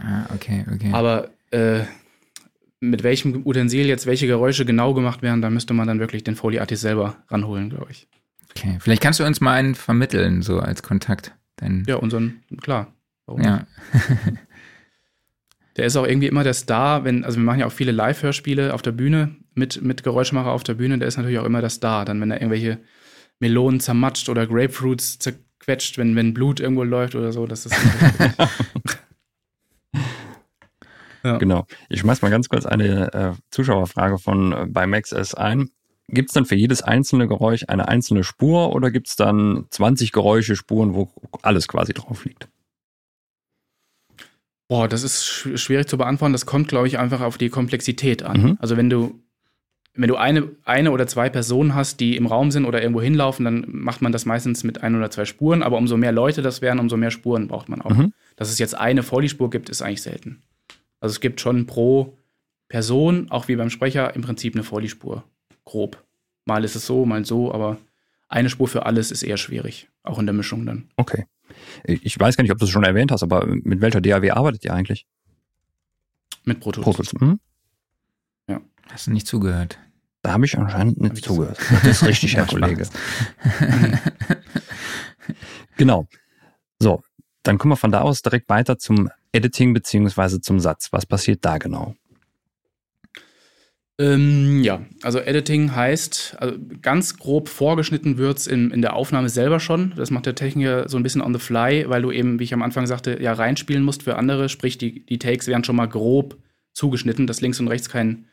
Ah, 0.00 0.26
okay, 0.34 0.64
okay. 0.72 0.90
Aber 0.92 1.30
äh, 1.50 1.80
mit 2.80 3.02
welchem 3.02 3.46
Utensil 3.46 3.86
jetzt 3.86 4.06
welche 4.06 4.26
Geräusche 4.26 4.64
genau 4.64 4.94
gemacht 4.94 5.22
werden, 5.22 5.42
da 5.42 5.50
müsste 5.50 5.74
man 5.74 5.86
dann 5.86 6.00
wirklich 6.00 6.24
den 6.24 6.34
Foley 6.34 6.58
Artist 6.58 6.82
selber 6.82 7.16
ranholen, 7.28 7.70
glaube 7.70 7.90
ich. 7.90 8.08
okay. 8.50 8.78
Vielleicht 8.80 9.02
kannst 9.02 9.20
du 9.20 9.24
uns 9.24 9.40
mal 9.40 9.54
einen 9.54 9.74
vermitteln, 9.74 10.42
so 10.42 10.58
als 10.58 10.82
Kontakt. 10.82 11.32
Denn, 11.60 11.84
Ja, 11.86 11.96
unseren, 11.96 12.42
klar. 12.60 12.92
Warum 13.26 13.42
ja. 13.42 13.66
Der 15.76 15.86
ist 15.86 15.96
auch 15.96 16.06
irgendwie 16.06 16.26
immer 16.26 16.44
der 16.44 16.54
Star, 16.54 17.04
wenn, 17.04 17.24
also 17.24 17.38
wir 17.38 17.44
machen 17.44 17.60
ja 17.60 17.66
auch 17.66 17.72
viele 17.72 17.92
Live-Hörspiele 17.92 18.74
auf 18.74 18.82
der 18.82 18.92
Bühne 18.92 19.36
mit, 19.54 19.80
mit 19.80 20.02
Geräuschmacher 20.02 20.50
auf 20.50 20.64
der 20.64 20.74
Bühne, 20.74 20.98
der 20.98 21.08
ist 21.08 21.16
natürlich 21.16 21.38
auch 21.38 21.46
immer 21.46 21.60
der 21.60 21.70
Star. 21.70 22.04
Dann, 22.04 22.20
wenn 22.20 22.30
er 22.30 22.38
irgendwelche 22.38 22.78
Melonen 23.38 23.80
zermatscht 23.80 24.28
oder 24.28 24.46
Grapefruits 24.46 25.18
zerquetscht, 25.18 25.96
wenn, 25.96 26.14
wenn 26.14 26.34
Blut 26.34 26.60
irgendwo 26.60 26.82
läuft 26.82 27.14
oder 27.14 27.32
so, 27.32 27.46
das 27.46 27.66
ist. 27.66 27.74
ja. 31.24 31.38
Genau. 31.38 31.66
Ich 31.88 32.00
schmeiß 32.00 32.22
mal 32.22 32.30
ganz 32.30 32.48
kurz 32.48 32.66
eine 32.66 33.12
äh, 33.12 33.32
Zuschauerfrage 33.50 34.18
von 34.18 34.52
äh, 34.52 34.66
bei 34.68 34.86
Max 34.86 35.12
S 35.12 35.34
ein. 35.34 35.70
Gibt 36.08 36.30
es 36.30 36.34
dann 36.34 36.44
für 36.44 36.56
jedes 36.56 36.82
einzelne 36.82 37.28
Geräusch 37.28 37.64
eine 37.68 37.88
einzelne 37.88 38.24
Spur 38.24 38.74
oder 38.74 38.90
gibt 38.90 39.08
es 39.08 39.16
dann 39.16 39.66
20 39.70 40.12
Geräusche, 40.12 40.56
Spuren, 40.56 40.94
wo 40.94 41.08
alles 41.42 41.68
quasi 41.68 41.94
drauf 41.94 42.24
liegt? 42.24 42.48
Boah, 44.68 44.88
das 44.88 45.02
ist 45.02 45.24
sch 45.24 45.48
schwierig 45.56 45.88
zu 45.88 45.96
beantworten. 45.96 46.32
Das 46.32 46.46
kommt, 46.46 46.68
glaube 46.68 46.86
ich, 46.86 46.98
einfach 46.98 47.20
auf 47.20 47.38
die 47.38 47.50
Komplexität 47.50 48.22
an. 48.22 48.42
Mhm. 48.42 48.58
Also 48.60 48.76
wenn 48.76 48.90
du 48.90 49.20
wenn 49.94 50.08
du 50.08 50.16
eine, 50.16 50.48
eine 50.64 50.90
oder 50.90 51.06
zwei 51.06 51.28
Personen 51.28 51.74
hast, 51.74 52.00
die 52.00 52.16
im 52.16 52.26
Raum 52.26 52.50
sind 52.50 52.64
oder 52.64 52.80
irgendwo 52.80 53.02
hinlaufen, 53.02 53.44
dann 53.44 53.66
macht 53.68 54.00
man 54.00 54.10
das 54.10 54.24
meistens 54.24 54.64
mit 54.64 54.82
ein 54.82 54.96
oder 54.96 55.10
zwei 55.10 55.26
Spuren. 55.26 55.62
Aber 55.62 55.76
umso 55.76 55.98
mehr 55.98 56.12
Leute 56.12 56.40
das 56.40 56.62
wären, 56.62 56.78
umso 56.78 56.96
mehr 56.96 57.10
Spuren 57.10 57.48
braucht 57.48 57.68
man 57.68 57.82
auch. 57.82 57.90
Mhm. 57.90 58.14
Dass 58.36 58.50
es 58.50 58.58
jetzt 58.58 58.74
eine 58.74 59.02
Foley-Spur 59.02 59.50
gibt, 59.50 59.68
ist 59.68 59.82
eigentlich 59.82 60.02
selten. 60.02 60.42
Also 61.02 61.14
es 61.14 61.20
gibt 61.20 61.40
schon 61.40 61.66
pro 61.66 62.16
Person, 62.68 63.28
auch 63.30 63.48
wie 63.48 63.56
beim 63.56 63.70
Sprecher, 63.70 64.14
im 64.14 64.22
Prinzip 64.22 64.54
eine 64.54 64.62
Foley-Spur. 64.62 65.24
Grob. 65.64 66.02
Mal 66.44 66.62
ist 66.62 66.76
es 66.76 66.86
so, 66.86 67.04
mal 67.04 67.24
so, 67.24 67.52
aber 67.52 67.78
eine 68.28 68.48
Spur 68.48 68.68
für 68.68 68.86
alles 68.86 69.10
ist 69.10 69.24
eher 69.24 69.36
schwierig. 69.36 69.90
Auch 70.04 70.20
in 70.20 70.26
der 70.26 70.32
Mischung 70.32 70.64
dann. 70.64 70.88
Okay. 70.96 71.26
Ich 71.84 72.18
weiß 72.18 72.36
gar 72.36 72.42
nicht, 72.42 72.52
ob 72.52 72.58
du 72.58 72.66
es 72.66 72.70
schon 72.70 72.84
erwähnt 72.84 73.10
hast, 73.10 73.24
aber 73.24 73.44
mit 73.46 73.80
welcher 73.80 74.00
DAW 74.00 74.30
arbeitet 74.30 74.64
ihr 74.64 74.72
eigentlich? 74.72 75.06
Mit 76.44 76.60
Pro 76.60 76.70
Tools. 76.70 76.84
Pro 76.84 76.92
Tools. 76.92 77.12
Mhm. 77.14 77.40
Hast 78.90 79.06
du 79.06 79.12
nicht 79.12 79.26
zugehört? 79.26 79.78
Da 80.22 80.32
habe 80.32 80.44
ich 80.44 80.56
anscheinend 80.56 81.00
nicht 81.00 81.18
ich 81.18 81.22
zugehört. 81.24 81.58
Das 81.82 82.02
ist 82.02 82.04
richtig, 82.04 82.36
Herr 82.36 82.46
Kollege. 82.46 82.86
Genau. 85.76 86.06
So, 86.78 87.02
dann 87.42 87.58
kommen 87.58 87.72
wir 87.72 87.76
von 87.76 87.92
da 87.92 88.00
aus 88.00 88.22
direkt 88.22 88.48
weiter 88.48 88.78
zum 88.78 89.10
Editing 89.32 89.72
beziehungsweise 89.74 90.40
zum 90.40 90.60
Satz. 90.60 90.88
Was 90.92 91.06
passiert 91.06 91.44
da 91.44 91.58
genau? 91.58 91.94
Ähm, 93.98 94.62
ja, 94.62 94.82
also 95.02 95.20
Editing 95.20 95.74
heißt, 95.76 96.36
also 96.38 96.56
ganz 96.80 97.18
grob 97.18 97.48
vorgeschnitten 97.48 98.16
wird 98.16 98.38
es 98.38 98.46
in, 98.46 98.70
in 98.70 98.80
der 98.80 98.94
Aufnahme 98.94 99.28
selber 99.28 99.60
schon. 99.60 99.92
Das 99.96 100.10
macht 100.10 100.26
der 100.26 100.34
Techniker 100.34 100.88
so 100.88 100.96
ein 100.96 101.02
bisschen 101.02 101.20
on 101.20 101.34
the 101.34 101.40
fly, 101.40 101.84
weil 101.88 102.02
du 102.02 102.10
eben, 102.10 102.38
wie 102.38 102.44
ich 102.44 102.54
am 102.54 102.62
Anfang 102.62 102.86
sagte, 102.86 103.22
ja 103.22 103.32
reinspielen 103.32 103.84
musst 103.84 104.02
für 104.02 104.16
andere. 104.16 104.48
Sprich, 104.48 104.78
die, 104.78 105.04
die 105.04 105.18
Takes 105.18 105.46
werden 105.46 105.64
schon 105.64 105.76
mal 105.76 105.88
grob 105.88 106.38
zugeschnitten, 106.72 107.26
dass 107.26 107.42
links 107.42 107.60
und 107.60 107.68
rechts 107.68 107.90
kein, 107.90 108.26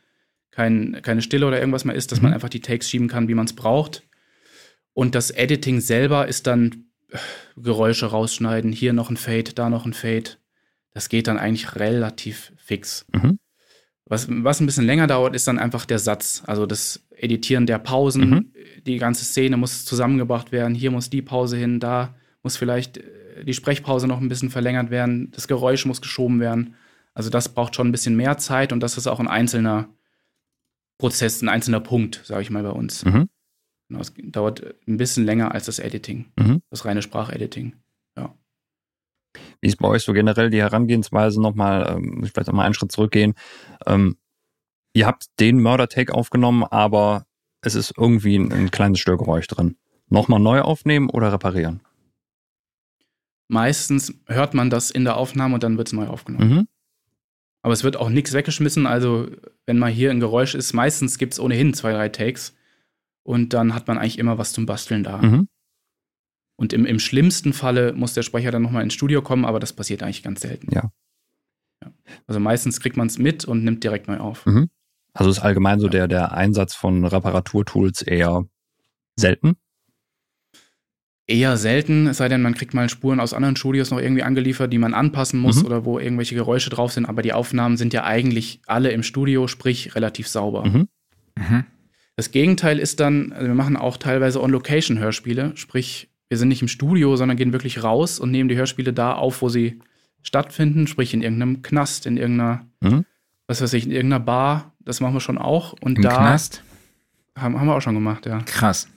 kein, 0.51 1.01
keine 1.01 1.21
Stille 1.21 1.45
oder 1.45 1.59
irgendwas 1.59 1.85
mehr 1.85 1.95
ist, 1.95 2.11
dass 2.11 2.19
Mhm. 2.19 2.23
man 2.23 2.33
einfach 2.33 2.49
die 2.49 2.61
Takes 2.61 2.89
schieben 2.89 3.09
kann, 3.09 3.27
wie 3.27 3.35
man 3.35 3.45
es 3.45 3.53
braucht. 3.53 4.03
Und 4.93 5.13
das 5.13 5.29
Editing 5.29 5.81
selber 5.81 6.27
ist 6.27 6.47
dann 6.47 6.85
Geräusche 7.57 8.07
rausschneiden, 8.07 8.71
hier 8.71 8.93
noch 8.93 9.09
ein 9.09 9.17
Fade, 9.17 9.53
da 9.53 9.69
noch 9.69 9.85
ein 9.85 9.93
Fade. 9.93 10.31
Das 10.91 11.09
geht 11.09 11.27
dann 11.27 11.37
eigentlich 11.37 11.75
relativ 11.75 12.53
fix. 12.57 13.05
Mhm. 13.13 13.39
Was, 14.05 14.27
was 14.29 14.59
ein 14.59 14.65
bisschen 14.65 14.85
länger 14.85 15.05
dauert, 15.05 15.35
ist 15.35 15.47
dann 15.47 15.59
einfach 15.59 15.85
der 15.85 15.99
Satz. 15.99 16.41
Also 16.47 16.65
das 16.65 17.05
Editieren 17.11 17.67
der 17.67 17.77
Pausen. 17.77 18.29
Mhm. 18.29 18.53
Die 18.85 18.97
ganze 18.97 19.23
Szene 19.23 19.55
muss 19.55 19.85
zusammengebracht 19.85 20.51
werden. 20.51 20.73
Hier 20.73 20.89
muss 20.89 21.09
die 21.09 21.21
Pause 21.21 21.57
hin, 21.57 21.79
da 21.79 22.15
muss 22.41 22.57
vielleicht 22.57 22.97
äh, 22.97 23.45
die 23.45 23.53
Sprechpause 23.53 24.07
noch 24.07 24.19
ein 24.19 24.29
bisschen 24.29 24.49
verlängert 24.49 24.89
werden. 24.89 25.31
Das 25.31 25.47
Geräusch 25.47 25.85
muss 25.85 26.01
geschoben 26.01 26.39
werden. 26.39 26.75
Also 27.13 27.29
das 27.29 27.49
braucht 27.49 27.75
schon 27.75 27.87
ein 27.87 27.91
bisschen 27.91 28.15
mehr 28.15 28.37
Zeit 28.37 28.73
und 28.73 28.79
das 28.81 28.97
ist 28.97 29.07
auch 29.07 29.19
ein 29.19 29.27
einzelner 29.27 29.89
Prozess, 30.97 31.41
ein 31.41 31.49
einzelner 31.49 31.79
Punkt, 31.79 32.21
sage 32.23 32.41
ich 32.41 32.49
mal 32.49 32.63
bei 32.63 32.71
uns. 32.71 33.05
Mhm. 33.05 33.29
Genau, 33.89 34.01
es 34.01 34.13
dauert 34.17 34.63
ein 34.87 34.97
bisschen 34.97 35.25
länger 35.25 35.53
als 35.53 35.65
das 35.65 35.79
Editing, 35.79 36.31
Mhm. 36.39 36.61
das 36.69 36.85
reine 36.85 37.01
Sprachediting. 37.01 37.73
Wie 39.61 39.67
ist 39.67 39.77
bei 39.77 39.87
euch 39.87 40.03
so 40.03 40.13
generell 40.13 40.49
die 40.49 40.59
Herangehensweise 40.61 41.41
nochmal, 41.41 41.95
ähm, 41.97 42.23
ich 42.23 42.31
vielleicht 42.31 42.47
nochmal 42.47 42.65
einen 42.65 42.73
Schritt 42.73 42.91
zurückgehen. 42.91 43.35
Ähm, 43.85 44.17
ihr 44.93 45.05
habt 45.05 45.27
den 45.39 45.61
Murder-Take 45.61 46.13
aufgenommen, 46.13 46.63
aber 46.63 47.25
es 47.61 47.75
ist 47.75 47.93
irgendwie 47.97 48.37
ein, 48.37 48.51
ein 48.51 48.71
kleines 48.71 48.99
Störgeräusch 48.99 49.47
drin. 49.47 49.75
Nochmal 50.07 50.39
neu 50.39 50.61
aufnehmen 50.61 51.09
oder 51.09 51.31
reparieren? 51.31 51.81
Meistens 53.49 54.13
hört 54.27 54.53
man 54.53 54.69
das 54.69 54.91
in 54.91 55.03
der 55.03 55.17
Aufnahme 55.17 55.55
und 55.55 55.63
dann 55.63 55.77
wird 55.77 55.87
es 55.89 55.93
neu 55.93 56.07
aufgenommen. 56.07 56.49
Mhm. 56.49 56.67
Aber 57.61 57.73
es 57.73 57.83
wird 57.83 57.97
auch 57.97 58.09
nichts 58.09 58.33
weggeschmissen. 58.33 58.87
Also, 58.87 59.27
wenn 59.65 59.77
mal 59.77 59.91
hier 59.91 60.11
ein 60.11 60.19
Geräusch 60.19 60.55
ist, 60.55 60.73
meistens 60.73 61.17
gibt 61.17 61.33
es 61.33 61.39
ohnehin 61.39 61.73
zwei, 61.73 61.91
drei 61.91 62.09
Takes. 62.09 62.55
Und 63.29 63.53
dann 63.53 63.75
hat 63.75 63.87
man 63.87 63.99
eigentlich 63.99 64.17
immer 64.17 64.39
was 64.39 64.53
zum 64.53 64.65
Basteln 64.65 65.03
da. 65.03 65.19
Mhm. 65.19 65.47
Und 66.55 66.73
im, 66.73 66.87
im 66.87 66.97
schlimmsten 66.97 67.53
Falle 67.53 67.93
muss 67.93 68.15
der 68.15 68.23
Sprecher 68.23 68.49
dann 68.49 68.63
nochmal 68.63 68.81
ins 68.81 68.95
Studio 68.95 69.21
kommen, 69.21 69.45
aber 69.45 69.59
das 69.59 69.71
passiert 69.71 70.01
eigentlich 70.01 70.23
ganz 70.23 70.41
selten. 70.41 70.73
Ja. 70.73 70.89
Ja. 71.83 71.91
Also 72.25 72.39
meistens 72.39 72.79
kriegt 72.81 72.97
man 72.97 73.05
es 73.05 73.19
mit 73.19 73.45
und 73.45 73.63
nimmt 73.63 73.83
direkt 73.83 74.07
neu 74.07 74.17
auf. 74.17 74.47
Mhm. 74.47 74.69
Also 75.13 75.29
ist 75.29 75.39
allgemein 75.41 75.79
so 75.79 75.85
Ja. 75.85 75.91
der, 75.91 76.07
der 76.07 76.31
Einsatz 76.33 76.73
von 76.73 77.05
Reparaturtools 77.05 78.01
eher 78.01 78.45
selten. 79.15 79.57
Eher 81.27 81.55
selten, 81.57 82.07
es 82.07 82.17
sei 82.17 82.29
denn, 82.29 82.41
man 82.41 82.55
kriegt 82.55 82.73
mal 82.73 82.89
Spuren 82.89 83.19
aus 83.19 83.35
anderen 83.35 83.55
Studios 83.55 83.91
noch 83.91 83.99
irgendwie 83.99 84.23
angeliefert, 84.23 84.73
die 84.73 84.79
man 84.79 84.95
anpassen 84.95 85.39
muss 85.39 85.59
Mhm. 85.59 85.65
oder 85.67 85.85
wo 85.85 85.99
irgendwelche 85.99 86.33
Geräusche 86.33 86.71
drauf 86.71 86.91
sind. 86.93 87.05
Aber 87.05 87.21
die 87.21 87.33
Aufnahmen 87.33 87.77
sind 87.77 87.93
ja 87.93 88.03
eigentlich 88.05 88.59
alle 88.65 88.89
im 88.89 89.03
Studio, 89.03 89.47
sprich 89.47 89.93
relativ 89.93 90.27
sauber. 90.27 90.65
Mhm. 90.65 90.87
Mhm. 91.37 91.65
Das 92.19 92.31
Gegenteil 92.31 92.79
ist 92.79 92.99
dann, 92.99 93.31
also 93.31 93.47
wir 93.47 93.55
machen 93.55 93.77
auch 93.77 93.95
teilweise 93.95 94.43
On-Location-Hörspiele, 94.43 95.53
sprich, 95.55 96.09
wir 96.27 96.37
sind 96.37 96.49
nicht 96.49 96.61
im 96.61 96.67
Studio, 96.67 97.15
sondern 97.15 97.37
gehen 97.37 97.53
wirklich 97.53 97.81
raus 97.81 98.19
und 98.19 98.29
nehmen 98.29 98.49
die 98.49 98.57
Hörspiele 98.57 98.91
da 98.91 99.13
auf, 99.13 99.41
wo 99.41 99.47
sie 99.47 99.79
stattfinden, 100.21 100.85
sprich 100.87 101.13
in 101.13 101.21
irgendeinem 101.21 101.61
Knast, 101.61 102.05
in 102.05 102.17
irgendeiner, 102.17 102.65
Mhm. 102.81 103.05
was 103.47 103.61
weiß 103.61 103.71
ich, 103.71 103.85
in 103.85 103.91
irgendeiner 103.91 104.19
Bar. 104.19 104.73
Das 104.81 104.99
machen 104.99 105.13
wir 105.13 105.21
schon 105.21 105.37
auch. 105.37 105.71
Und 105.79 105.95
Im 105.95 106.01
da 106.01 106.09
Knast? 106.17 106.61
Haben, 107.37 107.57
haben 107.57 107.67
wir 107.67 107.77
auch 107.77 107.81
schon 107.81 107.95
gemacht, 107.95 108.25
ja. 108.25 108.39
Krass. 108.41 108.89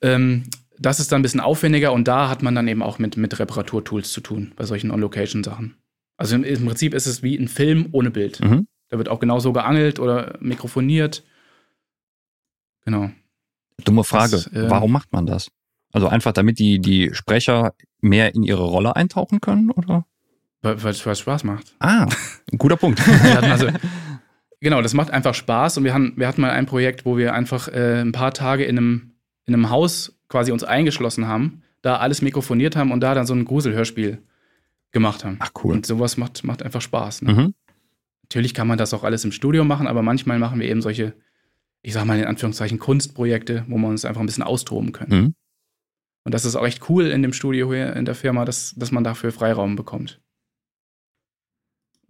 Ähm, 0.00 0.44
das 0.78 1.00
ist 1.00 1.10
dann 1.10 1.18
ein 1.18 1.22
bisschen 1.22 1.40
aufwendiger 1.40 1.92
und 1.92 2.06
da 2.06 2.28
hat 2.28 2.40
man 2.40 2.54
dann 2.54 2.68
eben 2.68 2.84
auch 2.84 3.00
mit, 3.00 3.16
mit 3.16 3.36
Reparaturtools 3.36 4.12
zu 4.12 4.20
tun, 4.20 4.52
bei 4.54 4.62
solchen 4.62 4.92
On-Location-Sachen. 4.92 5.74
Also 6.18 6.36
im, 6.36 6.44
im 6.44 6.66
Prinzip 6.66 6.94
ist 6.94 7.06
es 7.06 7.24
wie 7.24 7.36
ein 7.36 7.48
Film 7.48 7.88
ohne 7.90 8.12
Bild. 8.12 8.38
Mhm. 8.44 8.68
Da 8.90 8.96
wird 8.98 9.08
auch 9.08 9.18
genauso 9.18 9.52
geangelt 9.52 9.98
oder 9.98 10.38
mikrofoniert. 10.38 11.24
Genau. 12.86 13.10
Dumme 13.84 14.04
Frage. 14.04 14.32
Das, 14.32 14.46
äh, 14.46 14.70
Warum 14.70 14.92
macht 14.92 15.12
man 15.12 15.26
das? 15.26 15.50
Also 15.92 16.08
einfach 16.08 16.32
damit 16.32 16.58
die, 16.58 16.78
die 16.78 17.10
Sprecher 17.12 17.74
mehr 18.00 18.34
in 18.34 18.42
ihre 18.42 18.64
Rolle 18.64 18.96
eintauchen 18.96 19.40
können, 19.40 19.70
oder? 19.70 20.06
Weil 20.62 20.82
weil 20.82 20.92
es 20.92 21.18
Spaß 21.18 21.44
macht. 21.44 21.74
Ah, 21.80 22.06
ein 22.50 22.58
guter 22.58 22.76
Punkt. 22.76 23.00
Also, 23.42 23.68
genau, 24.60 24.82
das 24.82 24.94
macht 24.94 25.10
einfach 25.10 25.34
Spaß 25.34 25.78
und 25.78 25.84
wir, 25.84 25.92
haben, 25.92 26.14
wir 26.16 26.26
hatten 26.26 26.40
mal 26.40 26.50
ein 26.50 26.66
Projekt, 26.66 27.04
wo 27.04 27.16
wir 27.16 27.34
einfach 27.34 27.68
äh, 27.68 28.00
ein 28.00 28.12
paar 28.12 28.32
Tage 28.32 28.64
in 28.64 28.78
einem, 28.78 29.12
in 29.44 29.54
einem 29.54 29.70
Haus 29.70 30.18
quasi 30.28 30.52
uns 30.52 30.64
eingeschlossen 30.64 31.28
haben, 31.28 31.62
da 31.82 31.98
alles 31.98 32.22
mikrofoniert 32.22 32.76
haben 32.76 32.90
und 32.90 33.00
da 33.00 33.14
dann 33.14 33.26
so 33.26 33.34
ein 33.34 33.44
Gruselhörspiel 33.44 34.22
gemacht 34.92 35.24
haben. 35.24 35.36
Ach 35.40 35.50
cool. 35.62 35.74
Und 35.74 35.86
sowas 35.86 36.16
macht, 36.16 36.42
macht 36.44 36.62
einfach 36.62 36.80
Spaß. 36.80 37.22
Ne? 37.22 37.32
Mhm. 37.32 37.54
Natürlich 38.22 38.54
kann 38.54 38.66
man 38.66 38.78
das 38.78 38.92
auch 38.92 39.04
alles 39.04 39.24
im 39.24 39.32
Studio 39.32 39.64
machen, 39.64 39.86
aber 39.86 40.02
manchmal 40.02 40.38
machen 40.38 40.58
wir 40.58 40.68
eben 40.68 40.82
solche, 40.82 41.14
ich 41.86 41.92
sag 41.92 42.04
mal 42.04 42.18
in 42.18 42.24
Anführungszeichen, 42.24 42.80
Kunstprojekte, 42.80 43.64
wo 43.68 43.78
wir 43.78 43.86
uns 43.86 44.04
einfach 44.04 44.20
ein 44.20 44.26
bisschen 44.26 44.42
austoben 44.42 44.90
können. 44.90 45.20
Mhm. 45.20 45.34
Und 46.24 46.34
das 46.34 46.44
ist 46.44 46.56
auch 46.56 46.66
echt 46.66 46.90
cool 46.90 47.06
in 47.06 47.22
dem 47.22 47.32
Studio 47.32 47.72
hier 47.72 47.94
in 47.94 48.04
der 48.04 48.16
Firma, 48.16 48.44
dass, 48.44 48.74
dass 48.74 48.90
man 48.90 49.04
dafür 49.04 49.30
Freiraum 49.30 49.76
bekommt. 49.76 50.20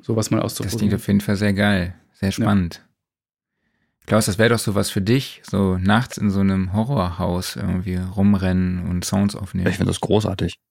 Sowas 0.01 0.31
mal 0.31 0.39
Das 0.39 0.45
auszuprobieren. 0.47 0.79
klingt 0.79 0.95
auf 0.95 1.07
jeden 1.07 1.21
Fall 1.21 1.37
sehr 1.37 1.53
geil. 1.53 1.95
Sehr 2.15 2.33
spannend. 2.33 2.89
Klaus, 4.07 4.25
das 4.25 4.39
wäre 4.39 4.49
doch 4.49 4.59
sowas 4.59 4.89
für 4.89 5.03
dich, 5.03 5.43
so 5.45 5.77
nachts 5.77 6.17
in 6.17 6.31
so 6.31 6.41
einem 6.41 6.73
Horrorhaus 6.73 7.57
irgendwie 7.57 7.97
rumrennen 7.97 8.87
und 8.89 9.05
Sounds 9.05 9.37
aufnehmen. 9.37 9.69
Ich 9.69 9.77
finde 9.77 9.91
das 9.91 10.01
großartig. 10.01 10.55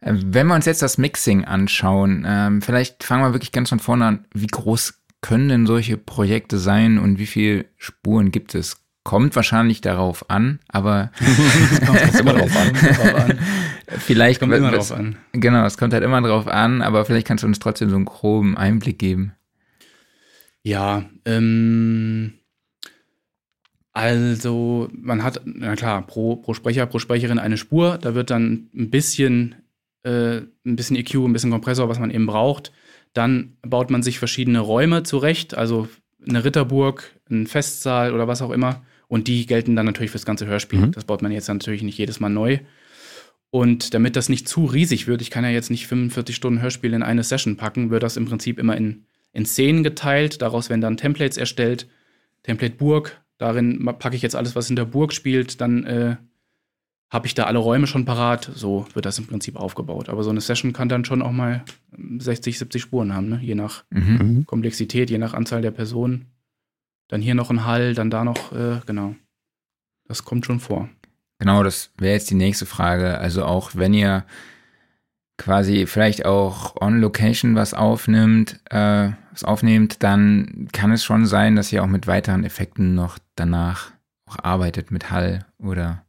Äh, 0.00 0.12
Wenn 0.16 0.48
wir 0.48 0.54
uns 0.54 0.66
jetzt 0.66 0.82
das 0.82 0.98
Mixing 0.98 1.46
anschauen, 1.46 2.24
ähm, 2.28 2.60
vielleicht 2.60 3.04
fangen 3.04 3.22
wir 3.22 3.32
wirklich 3.32 3.52
ganz 3.52 3.70
von 3.70 3.78
vorne 3.78 4.04
an. 4.04 4.26
Wie 4.34 4.46
groß 4.48 5.03
können 5.24 5.48
denn 5.48 5.64
solche 5.64 5.96
Projekte 5.96 6.58
sein 6.58 6.98
und 6.98 7.18
wie 7.18 7.24
viele 7.24 7.64
Spuren 7.78 8.30
gibt 8.30 8.54
es? 8.54 8.84
Kommt 9.04 9.34
wahrscheinlich 9.34 9.80
darauf 9.80 10.28
an, 10.28 10.60
aber 10.68 11.12
kommt 11.86 12.20
immer 12.20 12.34
drauf 12.34 12.54
an. 12.54 12.74
Kommt 12.74 12.98
drauf 12.98 13.14
an. 13.14 13.38
vielleicht 14.00 14.40
Kommt 14.40 14.52
immer 14.52 14.70
drauf 14.70 14.92
an. 14.92 15.16
Genau, 15.32 15.64
es 15.64 15.78
kommt 15.78 15.94
halt 15.94 16.04
immer 16.04 16.20
drauf 16.20 16.46
an, 16.46 16.82
aber 16.82 17.06
vielleicht 17.06 17.26
kannst 17.26 17.42
du 17.42 17.46
uns 17.46 17.58
trotzdem 17.58 17.88
so 17.88 17.96
einen 17.96 18.04
groben 18.04 18.54
Einblick 18.54 18.98
geben. 18.98 19.32
Ja, 20.62 21.06
ähm, 21.24 22.34
also 23.94 24.90
man 24.92 25.22
hat, 25.22 25.40
na 25.46 25.74
klar, 25.74 26.06
pro, 26.06 26.36
pro 26.36 26.52
Sprecher, 26.52 26.84
pro 26.84 26.98
Sprecherin 26.98 27.38
eine 27.38 27.56
Spur. 27.56 27.96
Da 27.96 28.14
wird 28.14 28.28
dann 28.28 28.68
ein 28.74 28.90
bisschen, 28.90 29.54
äh, 30.02 30.42
ein 30.66 30.76
bisschen 30.76 30.96
EQ, 30.96 31.14
ein 31.14 31.32
bisschen 31.32 31.50
Kompressor, 31.50 31.88
was 31.88 31.98
man 31.98 32.10
eben 32.10 32.26
braucht. 32.26 32.72
Dann 33.14 33.56
baut 33.62 33.90
man 33.90 34.02
sich 34.02 34.18
verschiedene 34.18 34.58
Räume 34.58 35.02
zurecht, 35.04 35.56
also 35.56 35.88
eine 36.26 36.44
Ritterburg, 36.44 37.18
ein 37.30 37.46
Festsaal 37.46 38.12
oder 38.12 38.28
was 38.28 38.42
auch 38.42 38.50
immer. 38.50 38.84
Und 39.08 39.28
die 39.28 39.46
gelten 39.46 39.76
dann 39.76 39.86
natürlich 39.86 40.10
fürs 40.10 40.26
ganze 40.26 40.46
Hörspiel. 40.46 40.80
Mhm. 40.80 40.92
Das 40.92 41.04
baut 41.04 41.22
man 41.22 41.32
jetzt 41.32 41.48
natürlich 41.48 41.82
nicht 41.82 41.98
jedes 41.98 42.20
Mal 42.20 42.28
neu. 42.28 42.58
Und 43.50 43.94
damit 43.94 44.16
das 44.16 44.28
nicht 44.28 44.48
zu 44.48 44.64
riesig 44.64 45.06
wird, 45.06 45.22
ich 45.22 45.30
kann 45.30 45.44
ja 45.44 45.50
jetzt 45.50 45.70
nicht 45.70 45.86
45 45.86 46.34
Stunden 46.34 46.60
Hörspiel 46.60 46.92
in 46.92 47.04
eine 47.04 47.22
Session 47.22 47.56
packen, 47.56 47.90
wird 47.90 48.02
das 48.02 48.16
im 48.16 48.24
Prinzip 48.24 48.58
immer 48.58 48.76
in, 48.76 49.04
in 49.32 49.46
Szenen 49.46 49.84
geteilt. 49.84 50.42
Daraus 50.42 50.70
werden 50.70 50.80
dann 50.80 50.96
Templates 50.96 51.36
erstellt. 51.36 51.86
Template 52.42 52.74
Burg, 52.74 53.22
darin 53.38 53.84
packe 54.00 54.16
ich 54.16 54.22
jetzt 54.22 54.34
alles, 54.34 54.56
was 54.56 54.70
in 54.70 54.76
der 54.76 54.86
Burg 54.86 55.12
spielt. 55.12 55.60
Dann 55.60 55.84
äh, 55.84 56.16
habe 57.14 57.28
ich 57.28 57.34
da 57.34 57.44
alle 57.44 57.60
Räume 57.60 57.86
schon 57.86 58.04
parat. 58.04 58.50
So 58.56 58.86
wird 58.92 59.06
das 59.06 59.20
im 59.20 59.28
Prinzip 59.28 59.54
aufgebaut. 59.54 60.08
Aber 60.08 60.24
so 60.24 60.30
eine 60.30 60.40
Session 60.40 60.72
kann 60.72 60.88
dann 60.88 61.04
schon 61.04 61.22
auch 61.22 61.30
mal 61.30 61.64
60, 62.18 62.58
70 62.58 62.82
Spuren 62.82 63.14
haben, 63.14 63.28
ne? 63.28 63.38
je 63.40 63.54
nach 63.54 63.84
Mhm. 63.90 64.18
Mhm. 64.20 64.46
Komplexität, 64.46 65.10
je 65.10 65.18
nach 65.18 65.32
Anzahl 65.32 65.62
der 65.62 65.70
Personen. 65.70 66.26
Dann 67.08 67.22
hier 67.22 67.36
noch 67.36 67.50
ein 67.50 67.64
Hall, 67.64 67.94
dann 67.94 68.10
da 68.10 68.24
noch, 68.24 68.50
äh, 68.52 68.80
genau. 68.84 69.14
Das 70.08 70.24
kommt 70.24 70.44
schon 70.44 70.58
vor. 70.58 70.88
Genau, 71.38 71.62
das 71.62 71.92
wäre 71.98 72.14
jetzt 72.14 72.30
die 72.30 72.34
nächste 72.34 72.66
Frage. 72.66 73.18
Also 73.18 73.44
auch 73.44 73.70
wenn 73.74 73.94
ihr 73.94 74.24
quasi 75.38 75.86
vielleicht 75.86 76.26
auch 76.26 76.74
on 76.80 77.00
Location 77.00 77.54
was 77.54 77.74
aufnimmt, 77.74 78.58
äh, 78.70 79.10
was 79.30 79.44
aufnehmt, 79.44 80.02
dann 80.02 80.68
kann 80.72 80.90
es 80.90 81.04
schon 81.04 81.26
sein, 81.26 81.54
dass 81.54 81.72
ihr 81.72 81.84
auch 81.84 81.88
mit 81.88 82.08
weiteren 82.08 82.42
Effekten 82.42 82.96
noch 82.96 83.18
danach 83.36 83.92
auch 84.26 84.38
arbeitet 84.42 84.90
mit 84.90 85.12
Hall 85.12 85.46
oder 85.58 86.03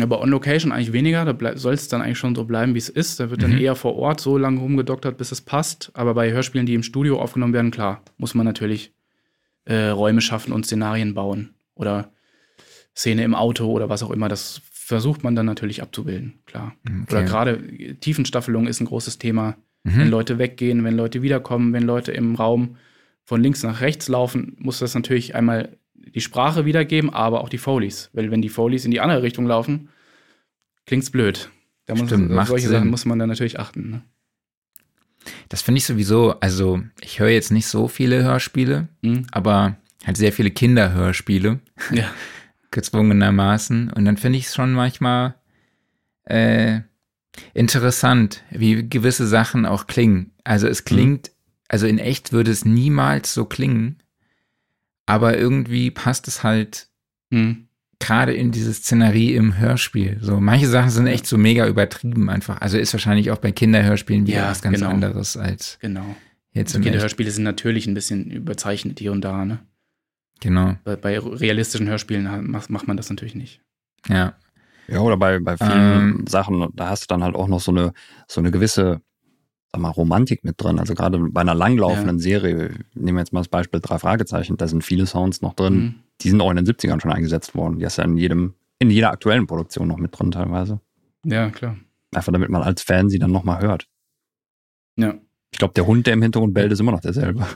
Aber 0.00 0.22
on 0.22 0.30
Location 0.30 0.72
eigentlich 0.72 0.92
weniger, 0.94 1.24
da 1.26 1.56
soll 1.58 1.74
es 1.74 1.88
dann 1.88 2.00
eigentlich 2.00 2.16
schon 2.18 2.34
so 2.34 2.44
bleiben, 2.44 2.74
wie 2.74 2.78
es 2.78 2.88
ist. 2.88 3.20
Da 3.20 3.28
wird 3.30 3.42
dann 3.42 3.52
Mhm. 3.52 3.58
eher 3.58 3.74
vor 3.74 3.94
Ort 3.96 4.20
so 4.20 4.38
lange 4.38 4.58
rumgedoktert, 4.60 5.18
bis 5.18 5.32
es 5.32 5.42
passt. 5.42 5.90
Aber 5.92 6.14
bei 6.14 6.32
Hörspielen, 6.32 6.66
die 6.66 6.72
im 6.74 6.82
Studio 6.82 7.20
aufgenommen 7.20 7.52
werden, 7.52 7.70
klar, 7.70 8.02
muss 8.16 8.34
man 8.34 8.46
natürlich 8.46 8.92
äh, 9.64 9.88
Räume 9.88 10.20
schaffen 10.22 10.52
und 10.52 10.64
Szenarien 10.64 11.14
bauen. 11.14 11.54
Oder 11.74 12.10
Szene 12.96 13.22
im 13.22 13.34
Auto 13.34 13.70
oder 13.70 13.88
was 13.88 14.02
auch 14.02 14.10
immer. 14.10 14.28
Das 14.28 14.60
versucht 14.72 15.22
man 15.24 15.36
dann 15.36 15.46
natürlich 15.46 15.82
abzubilden, 15.82 16.40
klar. 16.46 16.74
Oder 17.08 17.20
Okay. 17.20 17.26
gerade 17.28 17.96
Tiefenstaffelung 18.00 18.66
ist 18.66 18.80
ein 18.80 18.86
großes 18.86 19.18
Thema. 19.18 19.56
Wenn 19.84 20.06
Mhm. 20.06 20.10
Leute 20.10 20.38
weggehen, 20.38 20.84
wenn 20.84 20.96
Leute 20.96 21.22
wiederkommen, 21.22 21.72
wenn 21.72 21.82
Leute 21.84 22.12
im 22.12 22.34
Raum 22.34 22.76
von 23.24 23.40
links 23.42 23.62
nach 23.62 23.80
rechts 23.80 24.08
laufen, 24.08 24.56
muss 24.58 24.78
das 24.80 24.94
natürlich 24.94 25.34
einmal 25.34 25.76
die 26.14 26.20
Sprache 26.20 26.64
wiedergeben, 26.64 27.10
aber 27.10 27.40
auch 27.42 27.48
die 27.48 27.58
Foleys. 27.58 28.10
Weil 28.12 28.30
wenn 28.30 28.42
die 28.42 28.48
Foleys 28.48 28.84
in 28.84 28.90
die 28.90 29.00
andere 29.00 29.22
Richtung 29.22 29.46
laufen, 29.46 29.88
klingt's 30.86 31.10
blöd. 31.10 31.50
Da 31.86 31.94
muss, 31.94 32.06
Stimmt, 32.06 32.30
macht 32.30 32.48
solche 32.48 32.68
Sinn. 32.68 32.78
Sachen 32.78 32.90
muss 32.90 33.04
man 33.04 33.18
dann 33.18 33.28
natürlich 33.28 33.58
achten. 33.58 33.90
Ne? 33.90 34.02
Das 35.48 35.62
finde 35.62 35.78
ich 35.78 35.84
sowieso, 35.86 36.38
also 36.40 36.82
ich 37.00 37.20
höre 37.20 37.28
jetzt 37.28 37.50
nicht 37.52 37.66
so 37.66 37.88
viele 37.88 38.22
Hörspiele, 38.24 38.88
Hm? 39.04 39.26
aber 39.30 39.76
halt 40.04 40.16
sehr 40.16 40.32
viele 40.32 40.50
Kinderhörspiele, 40.50 41.60
Ja. 41.92 42.10
gezwungenermaßen. 42.70 43.90
Und 43.92 44.04
dann 44.04 44.16
finde 44.16 44.38
ich 44.38 44.46
es 44.46 44.54
schon 44.54 44.72
manchmal 44.72 45.34
äh, 46.24 46.80
interessant, 47.54 48.42
wie 48.50 48.88
gewisse 48.88 49.26
Sachen 49.26 49.66
auch 49.66 49.86
klingen. 49.86 50.32
Also 50.44 50.66
es 50.68 50.84
klingt, 50.84 51.30
also 51.68 51.86
in 51.86 51.98
echt 51.98 52.32
würde 52.32 52.50
es 52.50 52.64
niemals 52.64 53.34
so 53.34 53.44
klingen, 53.44 54.01
aber 55.06 55.36
irgendwie 55.38 55.90
passt 55.90 56.28
es 56.28 56.42
halt 56.42 56.88
Hm. 57.32 57.68
gerade 57.98 58.34
in 58.34 58.50
diese 58.52 58.72
Szenerie 58.74 59.34
im 59.34 59.56
Hörspiel. 59.58 60.18
So, 60.20 60.38
manche 60.40 60.66
Sachen 60.68 60.90
sind 60.90 61.06
echt 61.06 61.26
so 61.26 61.38
mega 61.38 61.66
übertrieben 61.66 62.28
einfach. 62.28 62.60
Also 62.60 62.76
ist 62.78 62.92
wahrscheinlich 62.92 63.30
auch 63.30 63.38
bei 63.38 63.52
Kinderhörspielen 63.52 64.26
wieder 64.26 64.38
Ja, 64.38 64.50
was 64.50 64.60
ganz 64.60 64.78
genau. 64.78 64.90
anderes 64.90 65.36
als 65.36 65.78
Genau. 65.80 66.14
jetzt 66.52 66.74
Also. 66.74 66.84
Kinderhörspiele 66.84 67.30
sind 67.30 67.44
natürlich 67.44 67.86
ein 67.86 67.94
bisschen 67.94 68.30
überzeichnet 68.30 68.98
hier 68.98 69.12
und 69.12 69.22
da. 69.22 69.44
Ne? 69.44 69.60
Genau, 70.40 70.76
Bei, 70.84 70.96
bei 70.96 71.18
realistischen 71.20 71.88
Hörspielen 71.88 72.50
macht, 72.50 72.68
macht 72.70 72.88
man 72.88 72.96
das 72.96 73.08
natürlich 73.08 73.34
nicht. 73.34 73.60
ja. 74.08 74.34
Ja, 74.88 74.98
oder 74.98 75.16
bei, 75.16 75.38
bei 75.38 75.56
vielen 75.56 75.70
Ähm. 76.20 76.24
Sachen, 76.28 76.68
da 76.74 76.88
hast 76.88 77.04
du 77.04 77.06
dann 77.06 77.22
halt 77.22 77.36
auch 77.36 77.46
noch 77.46 77.60
so 77.60 77.70
eine, 77.70 77.92
so 78.26 78.40
eine 78.40 78.50
gewisse, 78.50 79.00
sag 79.72 79.80
mal, 79.80 79.88
Romantik 79.90 80.44
mit 80.44 80.60
drin. 80.62 80.78
Also 80.78 80.94
gerade 80.94 81.18
bei 81.18 81.40
einer 81.40 81.54
langlaufenden 81.54 82.18
Serie, 82.18 82.70
nehmen 82.94 83.16
wir 83.16 83.22
jetzt 83.22 83.32
mal 83.32 83.40
das 83.40 83.48
Beispiel 83.48 83.80
drei 83.80 83.98
Fragezeichen, 83.98 84.56
da 84.56 84.68
sind 84.68 84.84
viele 84.84 85.06
Sounds 85.06 85.40
noch 85.42 85.54
drin, 85.54 85.74
Hm. 85.74 85.94
die 86.20 86.30
sind 86.30 86.40
auch 86.40 86.50
in 86.50 86.56
den 86.56 86.66
70ern 86.66 87.00
schon 87.00 87.12
eingesetzt 87.12 87.54
worden. 87.54 87.78
Die 87.78 87.84
du 87.86 87.90
ja 87.96 88.04
in 88.04 88.16
jedem, 88.18 88.54
in 88.78 88.90
jeder 88.90 89.10
aktuellen 89.10 89.46
Produktion 89.46 89.88
noch 89.88 89.96
mit 89.96 90.16
drin 90.18 90.30
teilweise. 90.30 90.80
Ja, 91.24 91.50
klar. 91.50 91.76
Einfach 92.14 92.32
damit 92.32 92.50
man 92.50 92.62
als 92.62 92.82
Fan 92.82 93.08
sie 93.08 93.18
dann 93.18 93.30
nochmal 93.32 93.62
hört. 93.62 93.88
Ja. 94.96 95.14
Ich 95.52 95.58
glaube, 95.58 95.74
der 95.74 95.86
Hund, 95.86 96.06
der 96.06 96.14
im 96.14 96.22
Hintergrund 96.22 96.52
bellt, 96.54 96.72
ist 96.72 96.80
immer 96.80 96.92
noch 96.92 97.00
derselbe. 97.00 97.46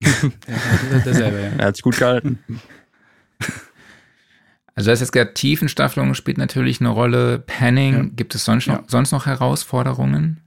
ja 0.02 0.10
dasselbe, 1.04 1.40
ja. 1.40 1.48
Er 1.58 1.66
hat 1.68 1.76
sich 1.76 1.82
gut 1.82 1.96
gehalten. 1.96 2.38
Also 4.74 4.86
du 4.88 4.92
hast 4.92 5.00
jetzt 5.00 5.12
gerade 5.12 5.34
Tiefenstaffelung 5.34 6.14
spielt 6.14 6.38
natürlich 6.38 6.80
eine 6.80 6.88
Rolle. 6.88 7.38
Panning, 7.40 7.94
Ja. 7.94 8.02
gibt 8.16 8.34
es 8.34 8.46
sonst 8.46 8.66
noch, 8.68 8.76
Ja. 8.78 8.84
sonst 8.86 9.12
noch 9.12 9.26
Herausforderungen? 9.26 10.40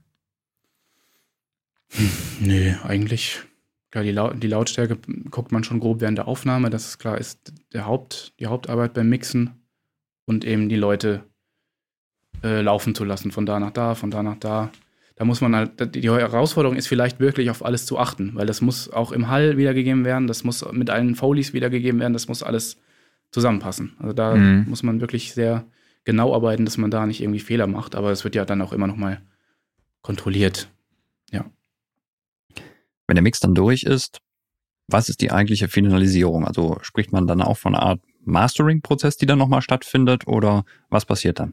Nee, 2.40 2.76
eigentlich. 2.84 3.42
Klar, 3.90 4.04
die, 4.04 4.10
Lau 4.12 4.32
die 4.32 4.48
Lautstärke 4.48 4.98
guckt 5.30 5.52
man 5.52 5.64
schon 5.64 5.80
grob 5.80 6.00
während 6.00 6.18
der 6.18 6.28
Aufnahme. 6.28 6.70
Das 6.70 6.86
ist 6.86 6.98
klar, 6.98 7.18
ist 7.18 7.52
der 7.72 7.86
Haupt, 7.86 8.34
die 8.40 8.46
Hauptarbeit 8.46 8.94
beim 8.94 9.08
Mixen 9.08 9.50
und 10.26 10.44
eben 10.44 10.68
die 10.68 10.76
Leute 10.76 11.22
äh, 12.42 12.60
laufen 12.60 12.94
zu 12.94 13.04
lassen, 13.04 13.30
von 13.30 13.46
da 13.46 13.58
nach 13.60 13.70
da, 13.70 13.94
von 13.94 14.10
da 14.10 14.22
nach 14.22 14.36
da. 14.36 14.70
Da 15.14 15.24
muss 15.24 15.40
man 15.40 15.56
halt, 15.56 15.94
die 15.94 16.10
Herausforderung 16.10 16.76
ist 16.76 16.88
vielleicht 16.88 17.20
wirklich 17.20 17.48
auf 17.48 17.64
alles 17.64 17.86
zu 17.86 17.98
achten, 17.98 18.34
weil 18.34 18.44
das 18.44 18.60
muss 18.60 18.90
auch 18.90 19.12
im 19.12 19.28
Hall 19.28 19.56
wiedergegeben 19.56 20.04
werden, 20.04 20.26
das 20.26 20.44
muss 20.44 20.70
mit 20.72 20.90
allen 20.90 21.14
Folies 21.14 21.54
wiedergegeben 21.54 22.00
werden, 22.00 22.12
das 22.12 22.28
muss 22.28 22.42
alles 22.42 22.76
zusammenpassen. 23.30 23.94
Also 23.98 24.12
da 24.12 24.34
Mhm. 24.36 24.66
muss 24.68 24.82
man 24.82 25.00
wirklich 25.00 25.32
sehr 25.32 25.64
genau 26.04 26.34
arbeiten, 26.34 26.66
dass 26.66 26.76
man 26.76 26.90
da 26.90 27.06
nicht 27.06 27.22
irgendwie 27.22 27.40
Fehler 27.40 27.66
macht, 27.66 27.94
aber 27.94 28.10
es 28.10 28.24
wird 28.24 28.34
ja 28.34 28.44
dann 28.44 28.60
auch 28.60 28.74
immer 28.74 28.86
noch 28.88 28.96
mal 28.96 29.22
kontrolliert. 30.02 30.68
Wenn 33.06 33.16
der 33.16 33.22
Mix 33.22 33.40
dann 33.40 33.54
durch 33.54 33.82
ist, 33.84 34.18
was 34.88 35.08
ist 35.08 35.20
die 35.20 35.32
eigentliche 35.32 35.68
Finalisierung? 35.68 36.46
Also 36.46 36.78
spricht 36.82 37.12
man 37.12 37.26
dann 37.26 37.42
auch 37.42 37.56
von 37.56 37.74
einer 37.74 37.84
Art 37.84 38.00
Mastering-Prozess, 38.24 39.16
die 39.16 39.26
dann 39.26 39.38
nochmal 39.38 39.62
stattfindet 39.62 40.26
oder 40.26 40.64
was 40.90 41.04
passiert 41.04 41.38
dann? 41.40 41.52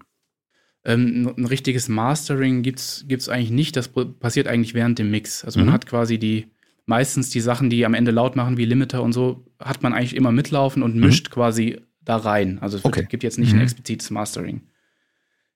Ähm, 0.85 1.33
ein 1.37 1.45
richtiges 1.45 1.87
Mastering 1.87 2.61
gibt's 2.61 3.05
gibt's 3.07 3.29
eigentlich 3.29 3.51
nicht. 3.51 3.75
Das 3.75 3.89
passiert 4.19 4.47
eigentlich 4.47 4.73
während 4.73 4.99
dem 4.99 5.11
Mix. 5.11 5.45
Also 5.45 5.59
man 5.59 5.69
Mhm. 5.69 5.73
hat 5.73 5.85
quasi 5.85 6.17
die, 6.17 6.47
meistens 6.85 7.29
die 7.29 7.39
Sachen, 7.39 7.69
die 7.69 7.85
am 7.85 7.93
Ende 7.93 8.11
laut 8.11 8.35
machen, 8.35 8.57
wie 8.57 8.65
Limiter 8.65 9.01
und 9.01 9.13
so, 9.13 9.45
hat 9.59 9.81
man 9.81 9.93
eigentlich 9.93 10.15
immer 10.15 10.31
mitlaufen 10.31 10.83
und 10.83 10.95
mischt 10.95 11.29
quasi 11.31 11.79
da 12.01 12.17
rein. 12.17 12.59
Also 12.59 12.77
es 12.77 12.85
Okay. 12.85 13.05
gibt 13.07 13.23
jetzt 13.23 13.39
nicht 13.39 13.53
Mhm. 13.53 13.59
ein 13.59 13.63
explizites 13.63 14.09
Mastering. 14.09 14.61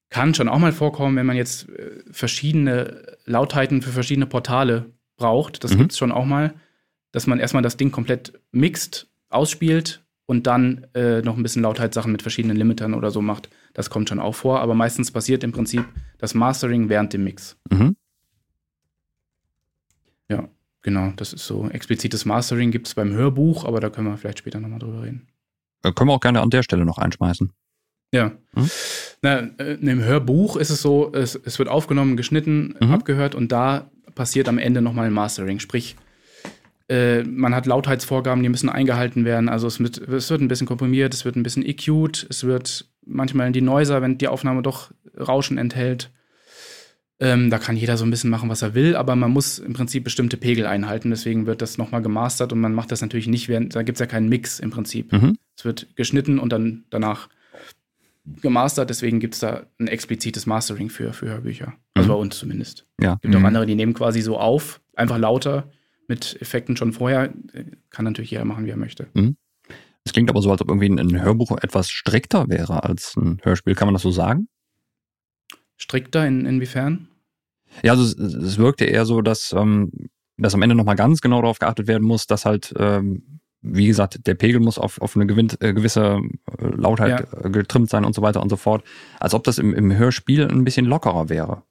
Kann 0.10 0.34
schon 0.34 0.48
auch 0.48 0.60
mal 0.60 0.72
vorkommen, 0.72 1.18
wenn 1.18 1.26
man 1.26 1.36
jetzt 1.36 1.68
äh, 1.70 2.02
verschiedene 2.12 3.18
Lautheiten 3.26 3.82
für 3.82 3.92
verschiedene 3.92 4.26
Portale 4.28 4.86
braucht. 5.18 5.64
Das 5.64 5.74
Mhm. 5.74 5.78
gibt's 5.80 5.98
schon 5.98 6.12
auch 6.12 6.26
mal, 6.26 6.54
dass 7.12 7.28
man 7.28 7.40
erstmal 7.40 7.64
das 7.64 7.78
Ding 7.78 7.92
komplett 7.92 8.40
mixt, 8.52 9.08
ausspielt 9.30 10.04
und 10.26 10.48
dann 10.48 10.88
äh, 10.94 11.22
noch 11.22 11.36
ein 11.38 11.44
bisschen 11.44 11.64
Lautheitssachen 11.64 12.12
mit 12.12 12.22
verschiedenen 12.22 12.56
Limitern 12.58 12.94
oder 12.94 13.12
so 13.12 13.22
macht. 13.22 13.50
Das 13.74 13.90
kommt 13.90 14.10
schon 14.10 14.20
auch 14.20 14.36
vor, 14.36 14.62
aber 14.62 14.74
meistens 14.74 15.12
passiert 15.12 15.44
im 15.44 15.52
Prinzip 15.52 15.84
das 16.18 16.34
Mastering 16.34 16.90
während 16.90 17.14
dem 17.14 17.24
Mix. 17.24 17.58
Mhm. 17.72 17.96
Ja, 20.30 20.48
genau. 20.82 21.14
Das 21.16 21.34
ist 21.34 21.46
so. 21.46 21.70
Explizites 21.70 22.26
Mastering 22.26 22.72
gibt 22.72 22.88
es 22.88 22.96
beim 22.96 23.14
Hörbuch, 23.14 23.66
aber 23.66 23.80
da 23.80 23.90
können 23.90 24.08
wir 24.08 24.18
vielleicht 24.18 24.40
später 24.40 24.60
nochmal 24.60 24.80
drüber 24.80 25.04
reden. 25.04 25.28
Äh, 25.84 25.92
Können 25.94 26.10
wir 26.10 26.14
auch 26.14 26.20
gerne 26.20 26.42
an 26.42 26.50
der 26.50 26.64
Stelle 26.64 26.86
noch 26.86 26.98
einschmeißen. 26.98 27.52
Ja. 28.12 28.32
Hm? 28.56 28.70
Na, 29.22 29.38
äh, 29.60 29.74
Im 29.76 30.02
Hörbuch 30.04 30.56
ist 30.58 30.70
es 30.70 30.82
so, 30.82 31.12
es, 31.14 31.36
es 31.36 31.60
wird 31.60 31.70
aufgenommen, 31.70 32.18
geschnitten, 32.18 32.76
Mhm. 32.80 32.92
abgehört 32.92 33.36
und 33.36 33.52
da 33.52 33.90
passiert 34.18 34.50
am 34.50 34.58
Ende 34.58 34.82
nochmal 34.82 35.06
ein 35.06 35.14
Mastering. 35.14 35.60
Sprich, 35.60 35.96
äh, 36.90 37.24
man 37.24 37.56
hat 37.56 37.66
Lautheitsvorgaben, 37.66 38.44
die 38.44 38.50
müssen 38.50 38.70
eingehalten 38.70 39.24
werden. 39.24 39.48
Also 39.48 39.68
es 39.68 39.80
wird, 39.80 39.98
es 39.98 40.30
wird 40.30 40.42
ein 40.42 40.48
bisschen 40.48 40.68
komprimiert, 40.68 41.14
es 41.14 41.24
wird 41.24 41.36
ein 41.36 41.44
bisschen 41.44 41.64
EQ'd, 41.64 42.28
es 42.30 42.44
wird 42.44 42.90
manchmal 43.06 43.52
die 43.52 43.62
Noiser, 43.62 44.02
wenn 44.02 44.18
die 44.18 44.28
Aufnahme 44.28 44.62
doch 44.62 44.92
Rauschen 45.18 45.58
enthält. 45.58 46.12
Ähm, 47.20 47.50
da 47.50 47.58
kann 47.58 47.76
jeder 47.76 47.98
so 47.98 48.06
ein 48.06 48.12
bisschen 48.12 48.30
machen, 48.30 48.50
was 48.50 48.62
er 48.62 48.76
will, 48.76 48.96
aber 48.96 49.16
man 49.16 49.32
muss 49.32 49.58
im 49.58 49.74
Prinzip 49.74 50.04
bestimmte 50.04 50.38
Pegel 50.38 50.68
einhalten. 50.68 51.10
Deswegen 51.10 51.48
wird 51.48 51.62
das 51.62 51.78
nochmal 51.78 52.02
gemastert 52.04 52.54
und 52.54 52.60
man 52.60 52.74
macht 52.74 52.92
das 52.92 53.02
natürlich 53.02 53.28
nicht 53.28 53.48
während, 53.48 53.76
da 53.76 53.82
gibt 53.82 53.96
es 53.96 54.00
ja 54.00 54.06
keinen 54.06 54.30
Mix 54.30 54.60
im 54.60 54.70
Prinzip. 54.70 55.12
Mhm. 55.12 55.36
Es 55.58 55.66
wird 55.66 55.96
geschnitten 55.96 56.38
und 56.38 56.54
dann 56.54 56.84
danach 56.92 57.28
gemastert, 58.42 58.90
deswegen 58.90 59.20
gibt 59.20 59.34
es 59.34 59.40
da 59.40 59.66
ein 59.80 59.88
explizites 59.88 60.46
Mastering 60.46 60.90
für, 60.90 61.14
für 61.14 61.28
Hörbücher. 61.28 61.74
Also 61.98 62.10
Mhm. 62.10 62.14
bei 62.14 62.20
uns 62.22 62.38
zumindest. 62.38 62.86
Ja. 63.02 63.14
Es 63.16 63.22
gibt 63.22 63.36
auch 63.36 63.40
Mhm. 63.40 63.46
andere, 63.46 63.66
die 63.66 63.76
nehmen 63.76 63.94
quasi 63.94 64.22
so 64.22 64.38
auf, 64.38 64.82
einfach 64.96 65.18
lauter, 65.18 65.70
mit 66.08 66.38
Effekten 66.42 66.78
schon 66.78 66.94
vorher. 66.94 67.34
Kann 67.90 68.06
natürlich 68.06 68.32
jeder 68.32 68.46
machen, 68.46 68.66
wie 68.66 68.70
er 68.70 68.78
möchte. 68.78 69.08
Es 70.06 70.14
klingt 70.14 70.30
aber 70.30 70.42
so, 70.42 70.52
als 70.52 70.62
ob 70.62 70.70
irgendwie 70.70 70.88
ein, 70.90 71.00
ein 71.00 71.22
Hörbuch 71.22 71.52
etwas 71.62 71.90
strikter 71.90 72.48
wäre 72.48 72.84
als 72.84 73.16
ein 73.18 73.40
Hörspiel. 73.44 73.76
Kann 73.76 73.88
man 73.88 73.94
das 73.94 74.04
so 74.04 74.12
sagen? 74.12 74.48
Strikter 75.78 76.26
in, 76.26 76.46
inwiefern? 76.46 77.08
Ja, 77.84 77.92
also 77.92 78.04
es, 78.04 78.16
es 78.34 78.58
wirkte 78.58 78.86
eher 78.86 79.06
so, 79.06 79.22
dass, 79.22 79.54
ähm, 79.54 79.92
dass 80.38 80.54
am 80.56 80.62
Ende 80.62 80.76
nochmal 80.76 80.96
ganz 80.96 81.22
genau 81.22 81.42
darauf 81.42 81.60
geachtet 81.60 81.88
werden 81.88 82.04
muss, 82.08 82.26
dass 82.26 82.46
halt, 82.46 82.74
ähm, 82.80 83.40
wie 83.62 83.88
gesagt, 83.88 84.26
der 84.26 84.36
Pegel 84.36 84.62
muss 84.62 84.80
auf, 84.80 85.02
auf 85.02 85.16
eine 85.18 85.26
äh, 85.26 85.74
gewisse 85.74 86.22
äh, 86.58 86.66
Lautheit 86.68 87.28
äh, 87.44 87.50
getrimmt 87.50 87.90
sein 87.90 88.06
und 88.06 88.16
so 88.16 88.22
weiter 88.22 88.42
und 88.42 88.50
so 88.50 88.56
fort. 88.56 88.84
Als 89.20 89.34
ob 89.34 89.44
das 89.44 89.58
im, 89.58 89.74
im 89.74 89.96
Hörspiel 89.96 90.48
ein 90.48 90.64
bisschen 90.64 90.86
lockerer 90.86 91.30
wäre. 91.30 91.64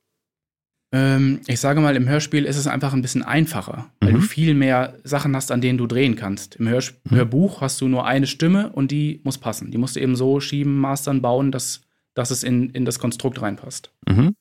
Ähm, 0.92 1.40
ich 1.46 1.58
sage 1.60 1.80
mal, 1.80 1.96
im 1.96 2.08
Hörspiel 2.08 2.44
ist 2.44 2.56
es 2.56 2.66
einfach 2.66 2.92
ein 2.92 3.02
bisschen 3.02 3.22
einfacher, 3.22 3.90
weil 4.00 4.12
Mhm. 4.12 4.16
du 4.16 4.20
viel 4.22 4.54
mehr 4.54 4.94
Sachen 5.04 5.34
hast, 5.34 5.50
an 5.50 5.60
denen 5.60 5.78
du 5.78 5.86
drehen 5.86 6.14
kannst. 6.16 6.56
Im 6.56 6.68
Hörs 6.68 6.94
Mhm. 7.10 7.16
Hörbuch 7.16 7.60
hast 7.60 7.80
du 7.80 7.88
nur 7.88 8.06
eine 8.06 8.26
Stimme 8.26 8.70
und 8.72 8.90
die 8.92 9.20
muss 9.24 9.38
passen. 9.38 9.70
Die 9.70 9.78
musst 9.78 9.96
du 9.96 10.00
eben 10.00 10.14
so 10.16 10.38
schieben, 10.40 10.78
mastern, 10.78 11.20
bauen, 11.22 11.50
dass, 11.50 11.82
dass 12.14 12.30
es 12.30 12.44
in, 12.44 12.70
in 12.70 12.84
das 12.84 12.98
Konstrukt 13.00 13.42
reinpasst. 13.42 13.92
Mhm. 14.08 14.34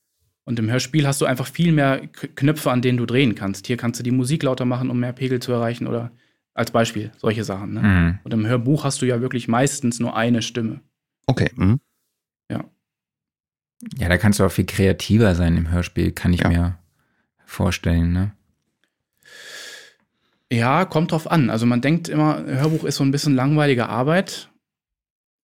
Und 0.48 0.60
im 0.60 0.70
Hörspiel 0.70 1.08
hast 1.08 1.20
du 1.22 1.26
einfach 1.26 1.48
viel 1.48 1.72
mehr 1.72 2.06
Knöpfe, 2.36 2.70
an 2.72 2.84
denen 2.84 3.00
du 3.00 3.08
drehen 3.08 3.34
kannst. 3.34 3.66
Hier 3.66 3.78
kannst 3.78 4.00
du 4.00 4.04
die 4.04 4.12
Musik 4.12 4.44
lauter 4.44 4.66
machen, 4.66 4.92
um 4.92 5.00
mehr 5.00 5.14
Pegel 5.14 5.40
zu 5.42 5.52
erreichen 5.52 5.88
oder 5.88 6.12
als 6.54 6.70
Beispiel 6.70 7.12
solche 7.18 7.44
Sachen. 7.44 7.74
Ne? 7.74 7.82
Mhm. 7.82 8.20
Und 8.24 8.34
im 8.36 8.46
Hörbuch 8.46 8.84
hast 8.84 9.02
du 9.02 9.08
ja 9.08 9.20
wirklich 9.20 9.48
meistens 9.48 10.00
nur 10.00 10.16
eine 10.16 10.44
Stimme. 10.44 10.82
Okay. 11.26 11.50
Mhm. 11.56 11.80
Ja. 12.52 12.64
Ja, 13.98 14.10
da 14.10 14.18
kannst 14.18 14.40
du 14.40 14.46
auch 14.46 14.52
viel 14.52 14.66
kreativer 14.66 15.36
sein 15.36 15.58
im 15.58 15.72
Hörspiel, 15.72 16.12
kann 16.12 16.34
ich 16.34 16.42
ja. 16.42 16.50
mir 16.50 16.78
vorstellen, 17.46 18.12
ne? 18.12 18.32
Ja, 20.52 20.86
kommt 20.86 21.12
drauf 21.12 21.30
an. 21.30 21.50
Also 21.50 21.66
man 21.66 21.82
denkt 21.82 22.08
immer, 22.08 22.44
Hörbuch 22.46 22.84
ist 22.84 22.98
so 22.98 23.04
ein 23.04 23.12
bisschen 23.12 23.36
langweilige 23.36 23.90
Arbeit, 23.90 24.50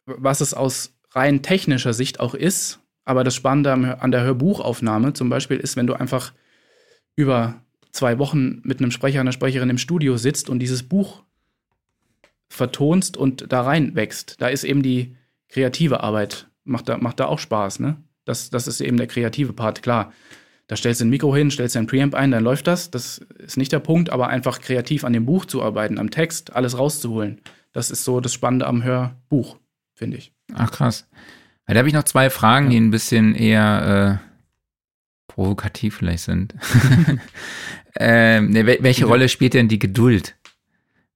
was 0.06 0.42
es 0.42 0.54
aus 0.54 0.94
rein 1.12 1.42
technischer 1.42 1.94
Sicht 1.94 2.20
auch 2.20 2.34
ist. 2.34 2.80
Aber 3.04 3.24
das 3.24 3.36
Spannende 3.36 4.00
an 4.00 4.12
der 4.12 4.22
Hörbuchaufnahme 4.22 5.14
zum 5.14 5.30
Beispiel 5.30 5.58
ist, 5.58 5.76
wenn 5.76 5.88
du 5.88 5.96
einfach 5.96 6.34
über 7.16 7.62
zwei 7.92 8.20
Wochen 8.20 8.62
mit 8.64 8.80
einem 8.80 8.92
Sprecher, 8.92 9.20
einer 9.20 9.32
Sprecherin 9.32 9.70
im 9.70 9.80
Studio 9.80 10.18
sitzt 10.18 10.50
und 10.50 10.60
dieses 10.60 10.84
Buch 10.84 11.24
vertonst 12.48 13.18
und 13.18 13.52
da 13.52 13.62
rein 13.64 13.96
wächst. 13.96 14.40
Da 14.40 14.48
ist 14.48 14.64
eben 14.64 14.84
die 14.84 15.16
kreative 15.50 16.02
Arbeit, 16.02 16.48
macht 16.64 16.90
da, 16.90 16.98
macht 16.98 17.20
da 17.20 17.26
auch 17.26 17.40
Spaß, 17.40 17.80
ne? 17.80 17.98
Das, 18.32 18.50
das 18.50 18.66
ist 18.66 18.80
eben 18.80 18.96
der 18.96 19.08
kreative 19.08 19.52
Part, 19.52 19.84
klar. 19.84 20.14
Da 20.68 20.78
stellst 20.78 21.02
du 21.02 21.06
ein 21.06 21.10
Mikro 21.10 21.36
hin, 21.36 21.52
stellst 21.52 21.76
ein 21.76 21.86
Preamp 21.86 22.16
ein, 22.16 22.32
dann 22.32 22.46
läuft 22.46 22.66
das. 22.66 22.90
Das 22.90 23.18
ist 23.40 23.58
nicht 23.58 23.74
der 23.74 23.80
Punkt, 23.80 24.10
aber 24.10 24.30
einfach 24.30 24.62
kreativ 24.62 25.04
an 25.04 25.12
dem 25.12 25.26
Buch 25.26 25.44
zu 25.46 25.62
arbeiten, 25.62 26.00
am 26.00 26.12
Text, 26.12 26.56
alles 26.56 26.78
rauszuholen. 26.78 27.42
Das 27.74 27.92
ist 27.92 28.06
so 28.06 28.22
das 28.22 28.34
Spannende 28.34 28.68
am 28.68 28.82
Hörbuch, 28.82 29.58
finde 29.96 30.16
ich. 30.16 30.32
Ach 30.54 30.72
krass. 30.72 31.10
Da 31.68 31.76
habe 31.76 31.90
ich 31.90 31.94
noch 31.94 32.04
zwei 32.04 32.30
Fragen, 32.30 32.68
ja. 32.68 32.72
die 32.72 32.78
ein 32.78 32.92
bisschen 32.92 33.36
eher 33.36 34.22
äh, 34.24 34.32
provokativ 35.28 35.98
vielleicht 35.98 36.24
sind. 36.24 36.56
ähm, 38.00 38.52
ne, 38.52 38.66
welche 38.66 39.02
ja. 39.02 39.08
Rolle 39.08 39.28
spielt 39.28 39.54
denn 39.54 39.68
die 39.68 39.80
Geduld 39.80 40.38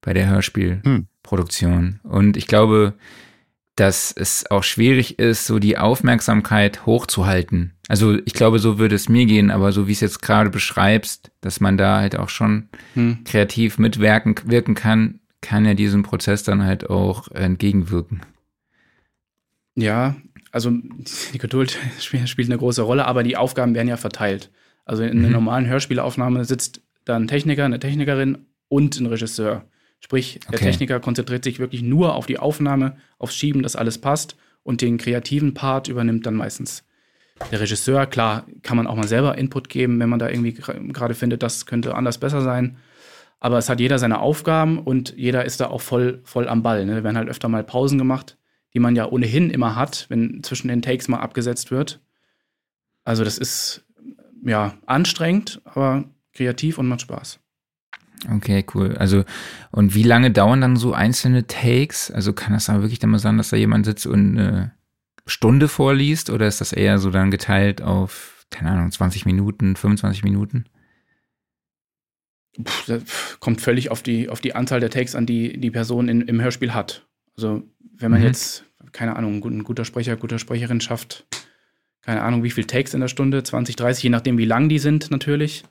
bei 0.02 0.12
der 0.12 0.28
Hörspielproduktion? 0.28 2.00
Hm. 2.02 2.10
Und 2.10 2.36
ich 2.36 2.46
glaube, 2.46 2.92
dass 3.76 4.10
es 4.10 4.50
auch 4.50 4.62
schwierig 4.62 5.18
ist, 5.18 5.46
so 5.46 5.58
die 5.58 5.76
Aufmerksamkeit 5.76 6.86
hochzuhalten. 6.86 7.74
Also 7.88 8.18
ich 8.24 8.32
glaube, 8.32 8.58
so 8.58 8.78
würde 8.78 8.94
es 8.94 9.08
mir 9.08 9.26
gehen, 9.26 9.50
aber 9.50 9.70
so 9.70 9.86
wie 9.86 9.92
es 9.92 10.00
jetzt 10.00 10.22
gerade 10.22 10.50
beschreibst, 10.50 11.30
dass 11.42 11.60
man 11.60 11.76
da 11.76 11.98
halt 11.98 12.16
auch 12.18 12.30
schon 12.30 12.68
hm. 12.94 13.18
kreativ 13.24 13.78
mitwirken 13.78 14.34
wirken 14.46 14.74
kann, 14.74 15.20
kann 15.42 15.66
ja 15.66 15.74
diesem 15.74 16.02
Prozess 16.02 16.42
dann 16.42 16.64
halt 16.64 16.88
auch 16.88 17.30
entgegenwirken. 17.30 18.22
Ja, 19.74 20.16
also 20.50 20.72
die 21.34 21.38
Geduld 21.38 21.78
spielt 22.00 22.48
eine 22.48 22.58
große 22.58 22.82
Rolle, 22.82 23.04
aber 23.04 23.22
die 23.22 23.36
Aufgaben 23.36 23.74
werden 23.74 23.88
ja 23.88 23.98
verteilt. 23.98 24.50
Also 24.86 25.02
in 25.02 25.18
mhm. 25.18 25.24
einer 25.26 25.34
normalen 25.34 25.66
Hörspielaufnahme 25.66 26.44
sitzt 26.46 26.80
da 27.04 27.16
ein 27.16 27.28
Techniker, 27.28 27.66
eine 27.66 27.78
Technikerin 27.78 28.46
und 28.68 28.98
ein 28.98 29.06
Regisseur. 29.06 29.66
Sprich, 30.00 30.40
der 30.48 30.54
okay. 30.54 30.64
Techniker 30.66 31.00
konzentriert 31.00 31.44
sich 31.44 31.58
wirklich 31.58 31.82
nur 31.82 32.14
auf 32.14 32.26
die 32.26 32.38
Aufnahme, 32.38 32.96
aufs 33.18 33.34
Schieben, 33.34 33.62
dass 33.62 33.76
alles 33.76 33.98
passt 33.98 34.36
und 34.62 34.80
den 34.80 34.98
kreativen 34.98 35.54
Part 35.54 35.88
übernimmt 35.88 36.26
dann 36.26 36.34
meistens 36.34 36.84
der 37.50 37.60
Regisseur. 37.60 38.06
Klar, 38.06 38.46
kann 38.62 38.76
man 38.76 38.86
auch 38.86 38.96
mal 38.96 39.08
selber 39.08 39.36
Input 39.38 39.68
geben, 39.68 39.98
wenn 39.98 40.08
man 40.08 40.18
da 40.18 40.28
irgendwie 40.28 40.52
gerade 40.52 41.14
findet, 41.14 41.42
das 41.42 41.66
könnte 41.66 41.94
anders 41.94 42.18
besser 42.18 42.42
sein. 42.42 42.76
Aber 43.40 43.58
es 43.58 43.68
hat 43.68 43.80
jeder 43.80 43.98
seine 43.98 44.20
Aufgaben 44.20 44.78
und 44.78 45.14
jeder 45.16 45.44
ist 45.44 45.60
da 45.60 45.68
auch 45.68 45.80
voll, 45.80 46.20
voll 46.24 46.48
am 46.48 46.62
Ball. 46.62 46.86
Ne? 46.86 46.96
Da 46.96 47.04
werden 47.04 47.16
halt 47.16 47.28
öfter 47.28 47.48
mal 47.48 47.64
Pausen 47.64 47.98
gemacht 47.98 48.36
die 48.76 48.80
man 48.80 48.94
ja 48.94 49.10
ohnehin 49.10 49.48
immer 49.48 49.74
hat, 49.74 50.04
wenn 50.10 50.42
zwischen 50.42 50.68
den 50.68 50.82
Takes 50.82 51.08
mal 51.08 51.20
abgesetzt 51.20 51.70
wird. 51.70 51.98
Also 53.04 53.24
das 53.24 53.38
ist 53.38 53.86
ja 54.44 54.74
anstrengend, 54.84 55.62
aber 55.64 56.04
kreativ 56.34 56.76
und 56.76 56.86
macht 56.86 57.00
Spaß. 57.00 57.40
Okay, 58.30 58.64
cool. 58.74 58.96
Also, 58.96 59.24
und 59.70 59.94
wie 59.94 60.02
lange 60.02 60.30
dauern 60.30 60.60
dann 60.60 60.76
so 60.76 60.92
einzelne 60.92 61.46
Takes? 61.46 62.10
Also 62.10 62.32
kann 62.32 62.52
das 62.52 62.66
dann 62.66 62.80
wirklich 62.80 62.98
dann 62.98 63.10
mal 63.10 63.18
sein, 63.18 63.36
dass 63.36 63.50
da 63.50 63.56
jemand 63.56 63.84
sitzt 63.84 64.06
und 64.06 64.38
eine 64.38 64.72
Stunde 65.26 65.68
vorliest 65.68 66.30
oder 66.30 66.46
ist 66.46 66.60
das 66.60 66.72
eher 66.72 66.98
so 66.98 67.10
dann 67.10 67.30
geteilt 67.30 67.82
auf, 67.82 68.46
keine 68.50 68.70
Ahnung, 68.70 68.90
20 68.90 69.26
Minuten, 69.26 69.76
25 69.76 70.24
Minuten? 70.24 70.64
Das 72.86 73.02
kommt 73.38 73.60
völlig 73.60 73.90
auf 73.90 74.02
die, 74.02 74.30
auf 74.30 74.40
die 74.40 74.54
Anzahl 74.54 74.80
der 74.80 74.90
Takes 74.90 75.14
an, 75.14 75.26
die 75.26 75.60
die 75.60 75.70
Person 75.70 76.08
in, 76.08 76.22
im 76.22 76.40
Hörspiel 76.40 76.72
hat. 76.72 77.06
Also, 77.36 77.64
wenn 77.98 78.10
man 78.10 78.20
mhm. 78.20 78.26
jetzt 78.26 78.64
keine 78.92 79.16
Ahnung, 79.16 79.44
ein 79.44 79.64
guter 79.64 79.84
Sprecher, 79.84 80.16
guter 80.16 80.38
Sprecherin 80.38 80.80
schafft, 80.80 81.26
keine 82.00 82.22
Ahnung, 82.22 82.42
wie 82.42 82.50
viel 82.50 82.64
Takes 82.64 82.94
in 82.94 83.00
der 83.00 83.08
Stunde, 83.08 83.42
20, 83.42 83.76
30, 83.76 84.04
je 84.04 84.10
nachdem, 84.10 84.38
wie 84.38 84.44
lang 84.44 84.68
die 84.68 84.78
sind 84.78 85.10
natürlich. 85.10 85.64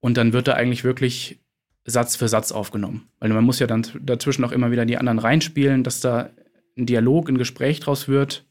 Und 0.00 0.16
dann 0.16 0.32
wird 0.32 0.46
da 0.46 0.52
eigentlich 0.52 0.84
wirklich 0.84 1.40
Satz 1.86 2.16
für 2.16 2.28
Satz 2.28 2.52
aufgenommen. 2.52 3.08
Weil 3.20 3.30
man 3.30 3.44
muss 3.44 3.58
ja 3.58 3.66
dann 3.66 3.86
dazwischen 4.00 4.44
auch 4.44 4.52
immer 4.52 4.70
wieder 4.70 4.84
die 4.84 4.98
anderen 4.98 5.18
reinspielen, 5.18 5.84
dass 5.84 6.00
da 6.00 6.30
ein 6.76 6.86
Dialog, 6.86 7.28
ein 7.28 7.38
Gespräch 7.38 7.80
draus 7.80 8.08
wird. 8.08 8.44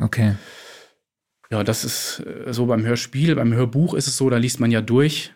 Okay. 0.00 0.34
Ja, 1.50 1.64
das 1.64 1.84
ist 1.84 2.20
äh, 2.20 2.52
so 2.52 2.66
beim 2.66 2.84
Hörspiel. 2.84 3.34
Beim 3.34 3.52
Hörbuch 3.52 3.94
ist 3.94 4.06
es 4.06 4.16
so, 4.16 4.30
da 4.30 4.36
liest 4.36 4.60
man 4.60 4.70
ja 4.70 4.80
durch 4.80 5.32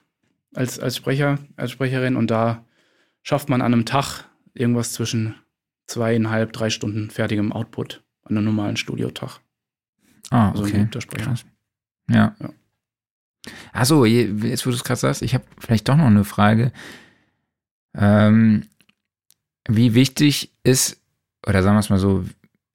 als, 0.54 0.78
als 0.78 0.96
Sprecher, 0.96 1.38
als 1.56 1.70
Sprecherin 1.70 2.16
und 2.16 2.30
da 2.30 2.64
schafft 3.22 3.48
man 3.48 3.62
an 3.62 3.72
einem 3.72 3.84
Tag 3.84 4.24
irgendwas 4.54 4.92
zwischen 4.92 5.34
zweieinhalb, 5.86 6.52
drei 6.52 6.70
Stunden 6.70 7.10
fertigem 7.10 7.52
Output 7.52 8.02
an 8.24 8.36
einem 8.36 8.46
normalen 8.46 8.76
Studiotag. 8.76 9.40
Ah, 10.30 10.50
also 10.50 10.64
okay. 10.64 10.88
Krass. 10.90 11.44
Ja. 12.10 12.34
ja. 12.40 12.50
Achso, 13.72 14.04
jetzt 14.04 14.66
wo 14.66 14.70
du 14.70 14.76
es 14.76 14.84
gerade 14.84 15.00
sagst, 15.00 15.22
ich 15.22 15.34
habe 15.34 15.44
vielleicht 15.58 15.88
doch 15.88 15.96
noch 15.96 16.06
eine 16.06 16.24
Frage. 16.24 16.72
Ähm, 17.94 18.66
wie 19.68 19.94
wichtig 19.94 20.52
ist, 20.62 21.00
oder 21.46 21.62
sagen 21.62 21.76
wir 21.76 21.80
es 21.80 21.90
mal 21.90 21.98
so, 21.98 22.24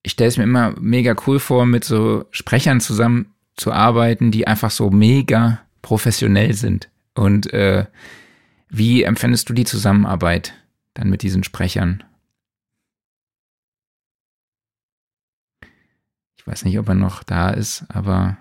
ich 0.04 0.14
stelle 0.14 0.28
es 0.28 0.38
mir 0.38 0.44
immer 0.44 0.76
mega 0.80 1.16
cool 1.26 1.40
vor, 1.40 1.66
mit 1.66 1.84
so 1.84 2.26
Sprechern 2.32 2.82
zusammen 2.82 3.34
zu 3.56 3.72
arbeiten, 3.72 4.32
die 4.32 4.48
einfach 4.48 4.72
so 4.72 4.90
mega 4.90 5.62
professionell 5.82 6.54
sind. 6.54 6.90
Und 7.16 7.54
äh, 7.54 7.86
wie 8.70 9.04
empfindest 9.04 9.50
du 9.50 9.54
die 9.54 9.66
Zusammenarbeit 9.66 10.54
dann 10.94 11.10
mit 11.10 11.22
diesen 11.22 11.44
Sprechern? 11.44 12.04
Ich 16.36 16.48
weiß 16.48 16.66
nicht, 16.66 16.78
ob 16.78 16.90
er 16.90 16.96
noch 16.96 17.24
da 17.24 17.52
ist, 17.52 17.86
aber 17.88 18.38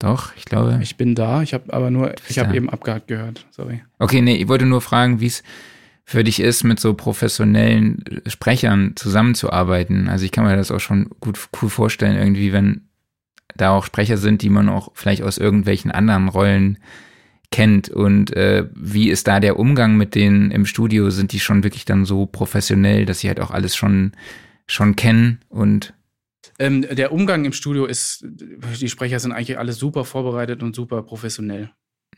doch, 0.00 0.34
ich 0.34 0.46
glaube. 0.46 0.80
Ich 0.82 0.96
bin 0.96 1.14
da, 1.14 1.42
ich 1.42 1.54
habe 1.54 1.72
aber 1.72 1.90
nur, 1.90 2.14
ich 2.28 2.38
habe 2.38 2.56
eben 2.56 2.70
abgehakt 2.70 3.06
gehört, 3.06 3.46
sorry. 3.50 3.84
Okay, 3.98 4.22
nee, 4.22 4.36
ich 4.36 4.48
wollte 4.48 4.66
nur 4.66 4.80
fragen, 4.80 5.20
wie 5.20 5.26
es 5.26 5.44
für 6.10 6.24
dich 6.24 6.40
ist, 6.40 6.64
mit 6.64 6.80
so 6.80 6.94
professionellen 6.94 8.02
Sprechern 8.26 8.94
zusammenzuarbeiten. 8.96 10.08
Also 10.08 10.24
ich 10.24 10.32
kann 10.32 10.44
mir 10.44 10.56
das 10.56 10.72
auch 10.72 10.80
schon 10.80 11.08
gut 11.20 11.38
cool 11.62 11.70
vorstellen, 11.70 12.16
irgendwie, 12.16 12.52
wenn 12.52 12.88
da 13.54 13.70
auch 13.70 13.84
Sprecher 13.84 14.16
sind, 14.16 14.42
die 14.42 14.50
man 14.50 14.68
auch 14.68 14.90
vielleicht 14.94 15.22
aus 15.22 15.38
irgendwelchen 15.38 15.92
anderen 15.92 16.28
Rollen 16.28 16.78
kennt 17.52 17.90
und 17.90 18.36
äh, 18.36 18.66
wie 18.74 19.08
ist 19.08 19.28
da 19.28 19.38
der 19.38 19.56
Umgang 19.56 19.96
mit 19.96 20.16
denen 20.16 20.50
im 20.50 20.66
Studio? 20.66 21.10
Sind 21.10 21.30
die 21.30 21.38
schon 21.38 21.62
wirklich 21.62 21.84
dann 21.84 22.04
so 22.04 22.26
professionell, 22.26 23.06
dass 23.06 23.20
sie 23.20 23.28
halt 23.28 23.38
auch 23.38 23.52
alles 23.52 23.76
schon 23.76 24.10
schon 24.66 24.96
kennen 24.96 25.38
und 25.48 25.94
ähm, 26.58 26.82
der 26.90 27.12
Umgang 27.12 27.44
im 27.44 27.52
Studio 27.52 27.86
ist, 27.86 28.24
die 28.26 28.88
Sprecher 28.88 29.20
sind 29.20 29.30
eigentlich 29.30 29.58
alle 29.58 29.72
super 29.72 30.04
vorbereitet 30.04 30.64
und 30.64 30.74
super 30.74 31.02
professionell. 31.04 31.70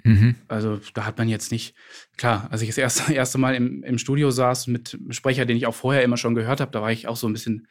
Mhm. 0.04 0.34
Also 0.48 0.80
da 0.94 1.06
hat 1.06 1.18
man 1.18 1.28
jetzt 1.28 1.52
nicht, 1.52 1.74
klar, 2.16 2.48
als 2.50 2.62
ich 2.62 2.68
das 2.68 2.78
erste, 2.78 3.12
erste 3.14 3.38
Mal 3.38 3.54
im, 3.54 3.82
im 3.84 3.98
Studio 3.98 4.30
saß 4.30 4.66
mit 4.66 4.94
einem 4.94 5.12
Sprecher, 5.12 5.46
den 5.46 5.56
ich 5.56 5.66
auch 5.66 5.74
vorher 5.74 6.02
immer 6.02 6.16
schon 6.16 6.34
gehört 6.34 6.60
habe, 6.60 6.72
da 6.72 6.82
war 6.82 6.92
ich 6.92 7.08
auch 7.08 7.16
so 7.16 7.26
ein 7.26 7.32
bisschen 7.32 7.68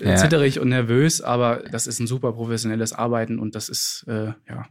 äh, 0.00 0.10
ja. 0.10 0.16
zitterig 0.16 0.60
und 0.60 0.68
nervös, 0.68 1.20
aber 1.20 1.64
das 1.70 1.86
ist 1.86 2.00
ein 2.00 2.06
super 2.06 2.32
professionelles 2.32 2.92
Arbeiten 2.92 3.38
und 3.38 3.54
das 3.54 3.68
ist, 3.68 4.04
äh, 4.08 4.32
ja. 4.48 4.66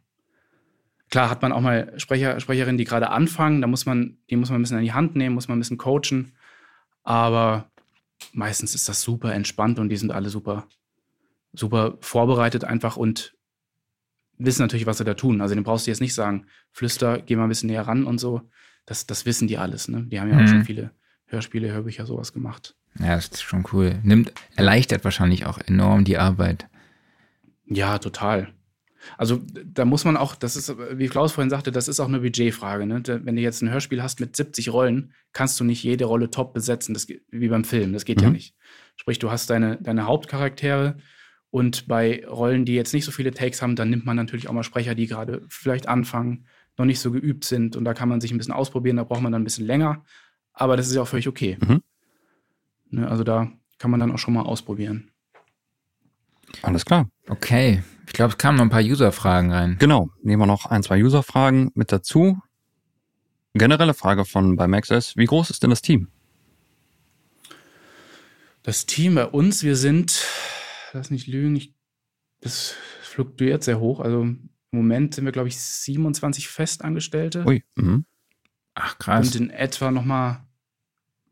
Klar 1.12 1.30
hat 1.30 1.44
man 1.44 1.52
auch 1.52 1.62
mal 1.62 1.94
Sprecher, 1.98 2.40
Sprecherinnen, 2.40 2.80
die 2.80 2.84
gerade 2.84 3.10
anfangen, 3.10 3.62
da 3.62 3.68
muss 3.68 3.86
man, 3.86 4.18
die 4.30 4.36
muss 4.36 4.50
man 4.50 4.60
ein 4.60 4.64
bisschen 4.64 4.78
an 4.78 4.84
die 4.84 4.94
Hand 4.94 5.16
nehmen, 5.16 5.36
muss 5.36 5.48
man 5.48 5.58
ein 5.58 5.62
bisschen 5.62 5.78
coachen, 5.78 6.34
aber 7.04 7.70
meistens 8.34 8.74
ist 8.74 8.90
das 8.90 9.02
super 9.02 9.34
entspannt 9.34 9.78
und 9.78 9.90
die 9.90 9.98
sind 9.98 10.12
alle 10.12 10.30
super 10.30 10.68
super 11.58 11.98
vorbereitet 12.02 12.64
einfach 12.64 12.98
und 12.98 13.35
wissen 14.38 14.62
natürlich, 14.62 14.86
was 14.86 14.98
sie 14.98 15.04
da 15.04 15.14
tun. 15.14 15.42
Also 15.42 15.56
den 15.56 15.64
brauchst 15.64 15.88
du 15.88 15.92
jetzt 15.92 16.02
nicht 16.02 16.14
sagen, 16.14 16.46
Flüster, 16.72 17.22
geh 17.26 17.36
mal 17.36 17.44
ein 17.44 17.50
bisschen 17.50 17.70
näher 17.70 17.88
ran 17.88 18.06
und 18.06 18.20
so. 18.20 18.42
Das, 18.86 19.08
das 19.08 19.26
wissen 19.26 19.48
die 19.48 19.58
alles. 19.58 19.88
Ne? 19.88 20.04
Die 20.04 20.20
haben 20.20 20.30
ja 20.30 20.36
mhm. 20.36 20.44
auch 20.44 20.48
schon 20.48 20.66
viele 20.66 20.92
Hörspiele, 21.26 21.72
Hörbücher, 21.72 22.06
sowas 22.06 22.34
gemacht. 22.34 22.76
Ja, 23.00 23.16
das 23.16 23.28
ist 23.28 23.42
schon 23.42 23.66
cool. 23.74 24.00
Nimmt, 24.04 24.32
erleichtert 24.56 25.04
wahrscheinlich 25.04 25.46
auch 25.46 25.60
enorm 25.60 26.06
die 26.06 26.18
Arbeit. 26.18 26.68
Ja, 27.66 27.98
total. 27.98 28.54
Also 29.18 29.42
da 29.66 29.86
muss 29.86 30.06
man 30.06 30.18
auch, 30.18 30.36
das 30.36 30.56
ist, 30.56 30.76
wie 30.94 31.08
Klaus 31.08 31.34
vorhin 31.34 31.50
sagte, 31.50 31.72
das 31.72 31.88
ist 31.88 32.00
auch 32.00 32.08
eine 32.08 32.20
Budgetfrage. 32.20 32.86
Ne? 32.86 33.04
Wenn 33.06 33.36
du 33.36 33.42
jetzt 33.42 33.62
ein 33.62 33.70
Hörspiel 33.70 34.02
hast 34.02 34.20
mit 34.20 34.36
70 34.36 34.72
Rollen, 34.72 35.14
kannst 35.32 35.60
du 35.60 35.64
nicht 35.64 35.84
jede 35.84 36.06
Rolle 36.06 36.32
top 36.32 36.54
besetzen, 36.54 36.94
das, 36.94 37.08
wie 37.08 37.48
beim 37.48 37.64
Film. 37.64 37.94
Das 37.94 38.06
geht 38.06 38.18
mhm. 38.18 38.24
ja 38.24 38.30
nicht. 38.32 38.56
Sprich, 38.96 39.20
du 39.20 39.30
hast 39.30 39.50
deine, 39.50 39.78
deine 39.82 40.06
Hauptcharaktere, 40.06 40.98
Und 41.56 41.88
bei 41.88 42.28
Rollen, 42.28 42.66
die 42.66 42.76
jetzt 42.76 42.93
nicht 42.93 43.06
so 43.06 43.14
viele 43.14 43.32
Takes 43.32 43.62
haben, 43.62 43.78
dann 43.78 43.89
nimmt 43.89 44.06
man 44.06 44.18
natürlich 44.18 44.49
auch 44.49 44.51
mal 44.51 44.64
Sprecher, 44.64 44.93
die 44.93 45.08
gerade 45.08 45.41
vielleicht 45.47 45.88
anfangen, 45.88 46.47
noch 46.78 46.84
nicht 46.84 46.99
so 46.99 47.12
geübt 47.12 47.45
sind. 47.45 47.78
Und 47.78 47.86
da 47.86 47.93
kann 47.93 48.10
man 48.10 48.20
sich 48.20 48.34
ein 48.34 48.38
bisschen 48.38 48.53
ausprobieren, 48.53 48.97
da 48.97 49.06
braucht 49.06 49.22
man 49.22 49.32
dann 49.32 49.41
ein 49.41 49.45
bisschen 49.45 49.66
länger. 49.66 50.03
Aber 50.51 50.76
das 50.76 50.88
ist 50.89 50.95
ja 50.95 51.01
auch 51.01 51.08
völlig 51.08 51.30
okay. 51.30 51.58
Mhm. 51.66 51.82
Ne, 52.89 53.10
also 53.10 53.24
da 53.24 53.53
kann 53.78 53.89
man 53.89 54.01
dann 54.01 54.12
auch 54.12 54.18
schon 54.18 54.34
mal 54.34 54.41
ausprobieren. 54.41 55.12
Alles 56.62 56.84
klar. 56.84 57.08
Okay. 57.30 57.82
Ich 58.06 58.12
glaube, 58.12 58.32
es 58.32 58.38
kamen 58.38 58.58
noch 58.58 58.66
ein 58.66 58.70
paar 58.70 58.84
User-Fragen 58.84 59.53
rein. 59.53 59.78
Genau. 59.80 60.10
Nehmen 60.24 60.41
wir 60.41 60.47
noch 60.47 60.66
ein, 60.66 60.84
zwei 60.84 61.01
User-Fragen 61.01 61.72
mit 61.74 61.89
dazu. 61.89 62.38
Generelle 63.53 63.93
Frage 63.93 64.26
von 64.26 64.58
bei 64.58 64.68
Maxis. 64.68 65.16
Wie 65.16 65.26
groß 65.26 65.51
ist 65.51 65.64
denn 65.64 65.70
das 65.70 65.82
Team? 65.82 66.10
Das 68.64 68.86
Team 68.86 69.16
bei 69.16 69.26
uns, 69.28 69.64
wir 69.64 69.78
sind, 69.78 70.26
lass 70.96 71.12
nicht 71.12 71.28
lügen, 71.28 71.56
ich, 71.56 71.74
das 72.41 72.76
fluktuiert 73.02 73.64
sehr 73.64 73.80
hoch. 73.80 74.00
Also 74.00 74.24
im 74.24 74.50
Moment 74.72 75.14
sind 75.16 75.26
wir, 75.26 75.32
glaube 75.32 75.48
ich, 75.48 75.58
27 75.58 76.48
Festangestellte. 76.48 77.46
Ui. 77.46 77.64
Mhm. 77.76 78.06
Ach, 78.74 78.98
krass. 78.98 79.28
Und 79.28 79.36
in 79.36 79.50
etwa 79.52 79.91
nochmal, 79.91 80.46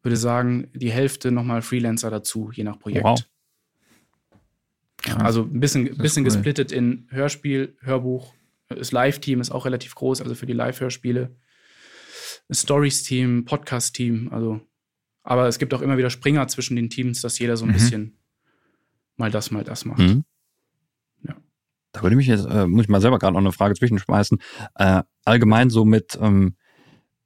würde 0.01 0.17
sagen, 0.17 0.67
die 0.73 0.91
Hälfte 0.91 1.31
nochmal 1.31 1.61
Freelancer 1.61 2.09
dazu, 2.09 2.51
je 2.53 2.63
nach 2.63 2.79
Projekt. 2.79 3.03
Wow. 3.05 3.23
Also 5.17 5.43
ein 5.43 5.59
bisschen, 5.59 5.97
bisschen 5.97 6.23
cool. 6.23 6.31
gesplittet 6.31 6.71
in 6.71 7.07
Hörspiel, 7.09 7.75
Hörbuch. 7.81 8.33
Das 8.69 8.91
Live-Team 8.93 9.41
ist 9.41 9.51
auch 9.51 9.65
relativ 9.65 9.95
groß, 9.95 10.21
also 10.21 10.35
für 10.35 10.45
die 10.45 10.53
Live-Hörspiele. 10.53 11.35
Stories-Team, 12.49 13.45
Podcast-Team, 13.45 14.29
also. 14.31 14.61
Aber 15.23 15.47
es 15.47 15.59
gibt 15.59 15.73
auch 15.73 15.81
immer 15.81 15.97
wieder 15.97 16.09
Springer 16.09 16.47
zwischen 16.47 16.75
den 16.75 16.89
Teams, 16.89 17.21
dass 17.21 17.39
jeder 17.39 17.57
so 17.57 17.65
ein 17.65 17.69
Mhm. 17.69 17.73
bisschen 17.73 18.17
mal 19.17 19.31
das, 19.31 19.51
mal 19.51 19.63
das 19.63 19.85
macht. 19.85 19.99
Mhm. 19.99 20.23
Ja. 21.27 21.35
Da 21.91 22.01
würde 22.03 22.15
mich 22.15 22.27
jetzt, 22.27 22.45
äh, 22.45 22.65
muss 22.67 22.83
ich 22.83 22.89
mal 22.89 23.01
selber 23.01 23.19
gerade 23.19 23.33
noch 23.33 23.41
eine 23.41 23.51
Frage 23.51 23.75
zwischenschmeißen. 23.75 24.39
Äh, 24.75 25.03
allgemein 25.25 25.69
so 25.69 25.85
mit 25.85 26.17
ähm, 26.21 26.55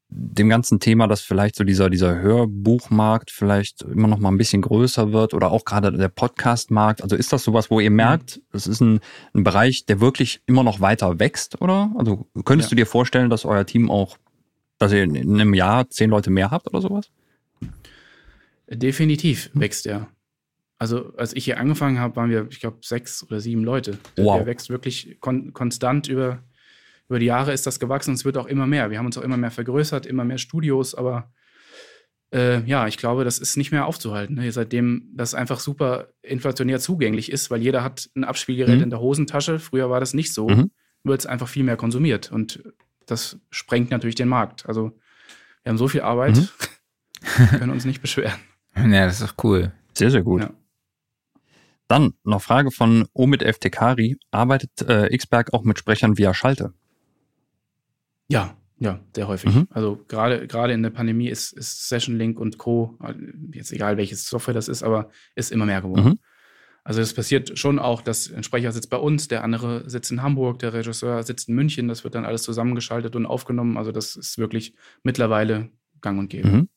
dem 0.10 0.48
ganzen 0.48 0.80
Thema, 0.80 1.08
dass 1.08 1.20
vielleicht 1.22 1.56
so 1.58 1.66
dieser, 1.66 1.90
dieser 1.90 2.20
Hörbuchmarkt 2.20 3.30
vielleicht 3.30 3.82
immer 3.82 4.08
noch 4.08 4.20
mal 4.20 4.30
ein 4.30 4.38
bisschen 4.38 4.62
größer 4.62 5.12
wird 5.12 5.34
oder 5.34 5.52
auch 5.52 5.66
gerade 5.66 5.92
der 5.92 6.08
Podcastmarkt. 6.08 7.02
Also 7.04 7.16
ist 7.18 7.34
das 7.34 7.44
sowas, 7.44 7.70
wo 7.70 7.82
ihr 7.82 7.92
merkt, 7.92 8.42
es 8.54 8.68
ist 8.68 8.80
ein, 8.80 9.02
ein 9.34 9.44
Bereich, 9.44 9.86
der 9.86 10.00
wirklich 10.00 10.42
immer 10.46 10.64
noch 10.64 10.80
weiter 10.80 11.20
wächst, 11.20 11.62
oder? 11.62 11.92
Also 11.98 12.26
könntest 12.46 12.70
Ja. 12.70 12.76
du 12.76 12.76
dir 12.78 12.86
vorstellen, 12.86 13.30
dass 13.30 13.44
euer 13.44 13.66
Team 13.66 13.92
auch, 13.92 14.18
dass 14.78 14.94
ihr 14.94 15.04
in, 15.04 15.16
in 15.16 15.34
einem 15.42 15.54
Jahr 15.54 15.90
zehn 15.90 16.10
Leute 16.10 16.30
mehr 16.30 16.52
habt 16.52 16.68
oder 16.68 16.82
sowas? 16.82 17.10
Definitiv 18.70 19.50
wächst 19.54 19.86
er. 19.88 20.08
Also, 20.80 21.14
als 21.18 21.36
ich 21.36 21.46
hier 21.46 21.60
angefangen 21.60 22.00
habe, 22.00 22.16
waren 22.16 22.30
wir, 22.30 22.48
ich 22.50 22.60
glaube, 22.60 22.78
sechs 22.82 23.24
oder 23.24 23.40
sieben 23.40 23.64
Leute. 23.64 23.98
Der, 24.16 24.26
Wow. 24.26 24.38
der 24.38 24.46
wächst 24.46 24.70
wirklich 24.70 25.18
kon 25.20 25.52
konstant 25.54 26.08
über, 26.08 26.44
über 27.10 27.20
die 27.20 27.26
Jahre 27.26 27.52
ist 27.54 27.66
das 27.66 27.80
gewachsen 27.80 28.12
und 28.12 28.16
es 28.16 28.26
wird 28.26 28.38
auch 28.38 28.46
immer 28.48 28.68
mehr. 28.68 28.90
Wir 28.92 29.00
haben 29.00 29.06
uns 29.08 29.18
auch 29.18 29.24
immer 29.24 29.38
mehr 29.38 29.50
vergrößert, 29.52 30.06
immer 30.06 30.24
mehr 30.24 30.38
Studios, 30.38 30.94
aber 30.94 31.32
äh, 32.34 32.62
ja, 32.66 32.88
ich 32.88 32.98
glaube, 32.98 33.24
das 33.24 33.40
ist 33.40 33.56
nicht 33.58 33.72
mehr 33.72 33.86
aufzuhalten. 33.86 34.36
Ne? 34.36 34.52
Seitdem 34.52 35.10
das 35.16 35.34
einfach 35.34 35.60
super 35.62 36.10
inflationär 36.22 36.80
zugänglich 36.80 37.32
ist, 37.32 37.50
weil 37.50 37.62
jeder 37.62 37.84
hat 37.84 38.10
ein 38.16 38.24
Abspielgerät 38.26 38.78
Mhm. 38.78 38.84
in 38.84 38.90
der 38.90 39.00
Hosentasche. 39.00 39.60
Früher 39.60 39.90
war 39.90 40.00
das 40.02 40.14
nicht 40.14 40.34
so. 40.34 40.48
Mhm. 40.50 40.70
Wird 41.04 41.22
es 41.22 41.26
einfach 41.26 41.48
viel 41.48 41.64
mehr 41.64 41.78
konsumiert 41.78 42.32
und 42.32 42.62
das 43.06 43.40
sprengt 43.50 43.90
natürlich 43.92 44.16
den 44.16 44.28
Markt. 44.28 44.68
Also, 44.68 44.92
wir 45.64 45.70
haben 45.72 45.78
so 45.78 45.88
viel 45.88 46.02
Arbeit, 46.02 46.36
Mhm. 46.36 46.50
wir 47.52 47.60
können 47.60 47.72
uns 47.72 47.86
nicht 47.86 48.02
beschweren. 48.02 48.38
Ja, 48.76 49.06
das 49.08 49.22
ist 49.22 49.32
doch 49.32 49.44
cool. 49.44 49.72
Sehr, 49.94 50.12
sehr 50.12 50.22
gut. 50.22 50.42
Ja. 50.42 50.52
Dann 51.88 52.14
noch 52.24 52.42
Frage 52.42 52.72
von 52.72 53.08
Omid 53.14 53.44
Eftekari. 53.44 54.18
Arbeitet 54.32 54.82
äh, 54.82 55.16
Xberg 55.16 55.54
auch 55.54 55.64
mit 55.64 55.80
Sprechern 55.80 56.18
via 56.18 56.34
Schalte? 56.34 56.74
Ja, 58.28 58.58
ja, 58.80 59.00
sehr 59.16 59.28
häufig. 59.28 59.54
Mhm. 59.54 59.68
Also 59.72 60.04
gerade 60.08 60.48
gerade 60.48 60.74
in 60.74 60.84
der 60.84 60.90
Pandemie 60.90 61.30
ist, 61.30 61.54
ist 61.54 61.88
Session 61.88 62.18
Link 62.18 62.40
und 62.40 62.58
Co. 62.58 62.98
jetzt 63.54 63.72
egal 63.72 63.98
welches 63.98 64.28
Software 64.28 64.54
das 64.54 64.68
ist, 64.68 64.84
aber 64.84 65.10
ist 65.36 65.52
immer 65.52 65.66
mehr 65.66 65.82
geworden. 65.82 66.10
Mhm. 66.10 66.20
Also 66.84 67.02
es 67.02 67.14
passiert 67.14 67.60
schon 67.60 67.80
auch, 67.80 68.02
dass 68.02 68.32
ein 68.32 68.44
Sprecher 68.44 68.72
sitzt 68.72 68.90
bei 68.90 68.98
uns, 68.98 69.28
der 69.28 69.44
andere 69.44 69.90
sitzt 69.90 70.10
in 70.12 70.22
Hamburg, 70.22 70.60
der 70.60 70.74
Regisseur 70.74 71.22
sitzt 71.24 71.50
in 71.50 71.56
München. 71.56 71.90
Das 71.90 72.04
wird 72.04 72.16
dann 72.16 72.24
alles 72.24 72.44
zusammengeschaltet 72.44 73.16
und 73.16 73.26
aufgenommen. 73.26 73.78
Also 73.78 73.92
das 73.92 74.16
ist 74.16 74.38
wirklich 74.38 74.74
mittlerweile 75.04 75.70
Gang 76.00 76.20
und 76.20 76.30
Gäbe. 76.30 76.48
Mhm. 76.48 76.70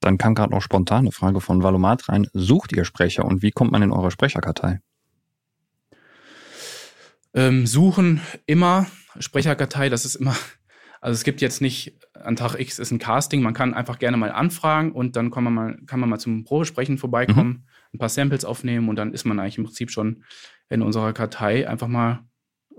Dann 0.00 0.18
kam 0.18 0.34
gerade 0.34 0.52
noch 0.52 0.62
spontan 0.62 1.00
eine 1.00 1.12
Frage 1.12 1.40
von 1.40 1.62
Valomat 1.62 2.08
rein. 2.08 2.28
Sucht 2.32 2.72
ihr 2.72 2.84
Sprecher 2.84 3.24
und 3.24 3.42
wie 3.42 3.50
kommt 3.50 3.72
man 3.72 3.82
in 3.82 3.92
eure 3.92 4.10
Sprecherkartei? 4.10 4.80
Ähm, 7.34 7.66
suchen 7.66 8.20
immer 8.46 8.86
Sprecherkartei, 9.18 9.88
das 9.88 10.04
ist 10.04 10.14
immer, 10.14 10.34
also 11.00 11.14
es 11.14 11.24
gibt 11.24 11.40
jetzt 11.42 11.60
nicht, 11.60 11.98
an 12.14 12.36
Tag 12.36 12.58
X 12.58 12.78
ist 12.78 12.90
ein 12.90 12.98
Casting, 12.98 13.42
man 13.42 13.52
kann 13.52 13.74
einfach 13.74 13.98
gerne 13.98 14.16
mal 14.16 14.32
anfragen 14.32 14.92
und 14.92 15.16
dann 15.16 15.30
kann 15.30 15.44
man 15.44 15.52
mal, 15.52 15.78
kann 15.86 16.00
man 16.00 16.08
mal 16.08 16.18
zum 16.18 16.44
Probesprechen 16.44 16.96
vorbeikommen, 16.96 17.66
ein 17.92 17.98
paar 17.98 18.08
Samples 18.08 18.44
aufnehmen 18.44 18.88
und 18.88 18.96
dann 18.96 19.12
ist 19.12 19.24
man 19.24 19.38
eigentlich 19.38 19.58
im 19.58 19.64
Prinzip 19.64 19.90
schon 19.90 20.24
in 20.70 20.82
unserer 20.82 21.12
Kartei 21.12 21.68
einfach 21.68 21.88
mal 21.88 22.24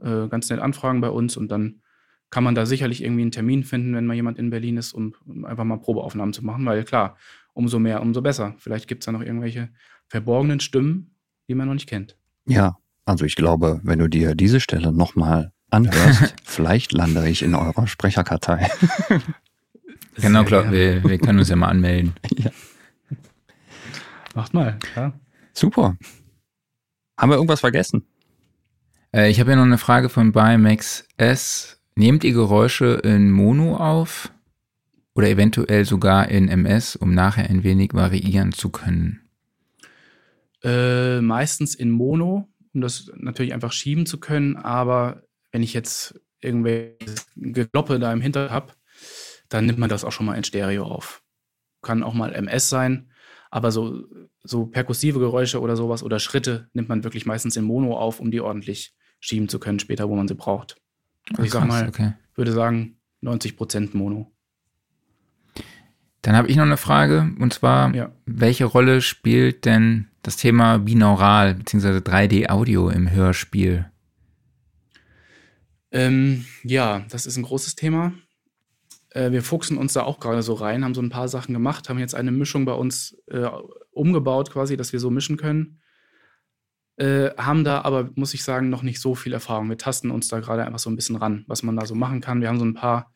äh, 0.02 0.28
ganz 0.28 0.50
nett 0.50 0.60
anfragen 0.60 1.02
bei 1.02 1.10
uns 1.10 1.38
und 1.38 1.50
dann 1.50 1.82
kann 2.30 2.44
man 2.44 2.56
da 2.56 2.66
sicherlich 2.66 3.04
irgendwie 3.04 3.22
einen 3.22 3.32
Termin 3.32 3.64
finden, 3.64 3.96
wenn 3.96 4.06
mal 4.06 4.14
jemand 4.14 4.38
in 4.38 4.50
Berlin 4.50 4.78
ist, 4.78 4.94
um, 4.94 5.14
einfach 5.46 5.64
mal 5.64 5.78
Probeaufnahmen 5.78 6.34
zu 6.34 6.44
machen, 6.44 6.66
weil 6.66 6.84
klar, 6.84 7.18
umso 7.54 7.80
mehr, 7.80 8.02
umso 8.02 8.22
besser. 8.22 8.56
Vielleicht 8.58 8.88
gibt 8.88 9.04
es 9.04 9.06
da 9.06 9.12
noch 9.12 9.22
irgendwelche 9.22 9.70
verborgenen 10.08 10.60
Stimmen, 10.60 11.16
die 11.48 11.56
man 11.56 11.68
noch 11.68 11.74
nicht 11.74 11.88
kennt. 11.88 12.18
Ja, 12.46 12.78
also 13.06 13.26
ich 13.26 13.36
glaube, 13.36 13.80
wenn 13.84 14.00
du 14.00 14.08
dir 14.08 14.36
diese 14.36 14.60
Stelle 14.60 14.92
nochmal 14.92 15.54
anhörst, 15.70 16.36
vielleicht 16.44 16.92
lande 16.92 17.28
ich 17.30 17.44
in 17.44 17.56
eurer 17.56 17.88
Sprecherkartei. 17.88 18.70
Genau, 20.20 20.44
klar, 20.44 20.72
wir, 20.72 21.04
wir 21.04 21.18
können 21.20 21.40
uns 21.40 21.50
ja 21.50 21.56
mal 21.56 21.68
anmelden. 21.68 22.14
Macht 24.34 24.54
mal, 24.54 24.80
ja. 24.96 25.14
Super. 25.54 25.96
Haben 27.18 27.30
wir 27.30 27.36
irgendwas 27.36 27.60
vergessen? 27.60 28.04
Äh, 29.14 29.30
ich 29.30 29.40
habe 29.40 29.52
ja 29.52 29.56
noch 29.56 29.64
eine 29.64 29.78
Frage 29.78 30.10
von 30.10 30.32
Bimax 30.32 31.08
S. 31.18 31.77
Nehmt 31.98 32.24
ihr 32.24 32.34
Geräusche 32.34 33.02
in 33.04 33.32
Mono 33.32 33.76
auf 33.76 34.32
oder 35.16 35.30
eventuell 35.30 35.84
sogar 35.84 36.30
in 36.30 36.48
MS, 36.48 36.96
um 36.96 37.16
nachher 37.16 37.50
ein 37.50 37.64
wenig 37.64 37.96
variieren 37.96 38.52
zu 38.52 38.70
können? 38.70 39.28
Äh, 40.62 41.22
meistens 41.22 41.74
in 41.74 41.90
Mono, 41.90 42.48
um 42.76 42.82
das 42.82 43.12
natürlich 43.16 43.52
einfach 43.52 43.72
schieben 43.72 44.06
zu 44.06 44.20
können. 44.20 44.58
Aber 44.58 45.24
wenn 45.52 45.64
ich 45.64 45.74
jetzt 45.74 46.22
irgendwelche 46.40 47.16
Gekloppe 47.36 47.98
da 47.98 48.14
im 48.14 48.22
Hinter 48.22 48.52
habe, 48.52 48.74
dann 49.50 49.66
nimmt 49.66 49.80
man 49.80 49.90
das 49.90 50.04
auch 50.04 50.12
schon 50.12 50.28
mal 50.28 50.36
in 50.36 50.44
Stereo 50.44 50.84
auf. 50.84 51.24
Kann 51.82 52.04
auch 52.04 52.14
mal 52.14 52.32
MS 52.32 52.70
sein, 52.70 53.12
aber 53.50 53.72
so, 53.72 54.04
so 54.44 54.68
perkussive 54.68 55.18
Geräusche 55.18 55.62
oder 55.62 55.76
sowas 55.76 56.04
oder 56.04 56.20
Schritte 56.20 56.70
nimmt 56.74 56.90
man 56.90 57.04
wirklich 57.04 57.26
meistens 57.26 57.58
in 57.58 57.64
Mono 57.64 57.98
auf, 57.98 58.20
um 58.20 58.30
die 58.30 58.42
ordentlich 58.42 58.94
schieben 59.20 59.50
zu 59.50 59.58
können, 59.58 59.80
später, 59.80 60.08
wo 60.10 60.16
man 60.16 60.28
sie 60.28 60.36
braucht. 60.36 60.80
Also 61.32 61.44
ich 61.44 61.52
sag 61.52 61.62
Krass, 61.62 61.70
mal, 61.70 61.88
okay. 61.88 62.14
würde 62.36 62.52
sagen 62.52 62.98
90% 63.24 63.96
Mono. 63.98 64.32
Dann 66.22 66.36
habe 66.36 66.48
ich 66.50 66.56
noch 66.58 66.64
eine 66.66 66.78
Frage 66.78 67.32
und 67.40 67.54
zwar, 67.54 67.94
Ja. 67.96 68.12
welche 68.26 68.66
Rolle 68.66 69.02
spielt 69.02 69.66
denn 69.66 70.08
das 70.24 70.36
Thema 70.36 70.78
Binaural 70.80 71.56
bzw. 71.56 71.98
3D-Audio 72.00 72.90
im 72.90 73.10
Hörspiel? 73.12 73.90
Ähm, 75.92 76.46
ja, 76.64 77.06
das 77.10 77.26
ist 77.26 77.38
ein 77.38 77.44
großes 77.44 77.76
Thema. 77.76 78.14
Äh, 79.12 79.32
wir 79.32 79.42
fuchsen 79.42 79.78
uns 79.78 79.94
da 79.94 80.04
auch 80.04 80.20
gerade 80.20 80.44
so 80.44 80.54
rein, 80.54 80.84
haben 80.84 80.94
so 80.94 81.02
ein 81.02 81.10
paar 81.10 81.30
Sachen 81.30 81.54
gemacht, 81.54 81.88
haben 81.90 82.00
jetzt 82.00 82.16
eine 82.16 82.32
Mischung 82.32 82.66
bei 82.66 82.74
uns 82.74 83.18
äh, 83.28 83.48
umgebaut, 83.92 84.52
quasi, 84.52 84.76
dass 84.76 84.92
wir 84.92 85.00
so 85.00 85.10
mischen 85.10 85.38
können. 85.38 85.80
Äh, 86.98 87.30
haben 87.38 87.64
da 87.64 87.82
aber, 87.82 88.10
muss 88.16 88.34
ich 88.34 88.44
sagen, 88.44 88.70
noch 88.70 88.82
nicht 88.84 89.00
so 89.00 89.14
viel 89.16 89.32
Erfahrung. 89.34 89.70
Wir 89.70 89.78
tasten 89.78 90.10
uns 90.12 90.28
da 90.28 90.40
gerade 90.40 90.66
einfach 90.66 90.80
so 90.80 90.90
ein 90.90 90.96
bisschen 90.96 91.16
ran, 91.16 91.44
was 91.48 91.62
man 91.64 91.76
da 91.76 91.86
so 91.86 91.94
machen 91.96 92.22
kann. 92.22 92.42
Wir 92.42 92.48
haben 92.50 92.58
so 92.60 92.66
ein 92.66 92.74
paar, 92.74 93.14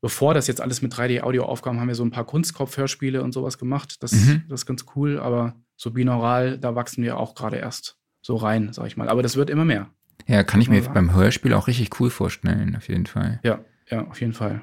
bevor 0.00 0.32
das 0.34 0.46
jetzt 0.46 0.60
alles 0.60 0.80
mit 0.80 0.94
3D-Audio 0.94 1.44
aufkam, 1.44 1.78
haben 1.80 1.88
wir 1.88 1.94
so 1.94 2.04
ein 2.04 2.10
paar 2.10 2.24
Kunstkopf-Hörspiele 2.24 3.22
und 3.22 3.32
sowas 3.32 3.58
gemacht. 3.58 4.02
Das, 4.02 4.12
Mhm. 4.12 4.44
das 4.48 4.60
ist 4.62 4.66
ganz 4.66 4.86
cool, 4.96 5.18
aber 5.20 5.54
so 5.76 5.90
binaural, 5.90 6.58
da 6.58 6.74
wachsen 6.74 7.04
wir 7.04 7.18
auch 7.18 7.34
gerade 7.34 7.56
erst 7.58 7.98
so 8.22 8.36
rein, 8.36 8.72
sag 8.72 8.86
ich 8.86 8.96
mal. 8.96 9.08
Aber 9.10 9.22
das 9.22 9.36
wird 9.36 9.50
immer 9.50 9.64
mehr. 9.66 9.90
Ja, 10.26 10.42
kann 10.44 10.60
ich 10.60 10.68
mir 10.70 10.80
sagen. 10.80 10.94
beim 10.94 11.14
Hörspiel 11.14 11.52
auch 11.54 11.66
richtig 11.66 12.00
cool 12.00 12.08
vorstellen, 12.08 12.74
auf 12.76 12.88
jeden 12.88 13.06
Fall. 13.06 13.40
Ja, 13.42 13.60
ja, 13.90 14.06
auf 14.06 14.20
jeden 14.20 14.32
Fall. 14.32 14.62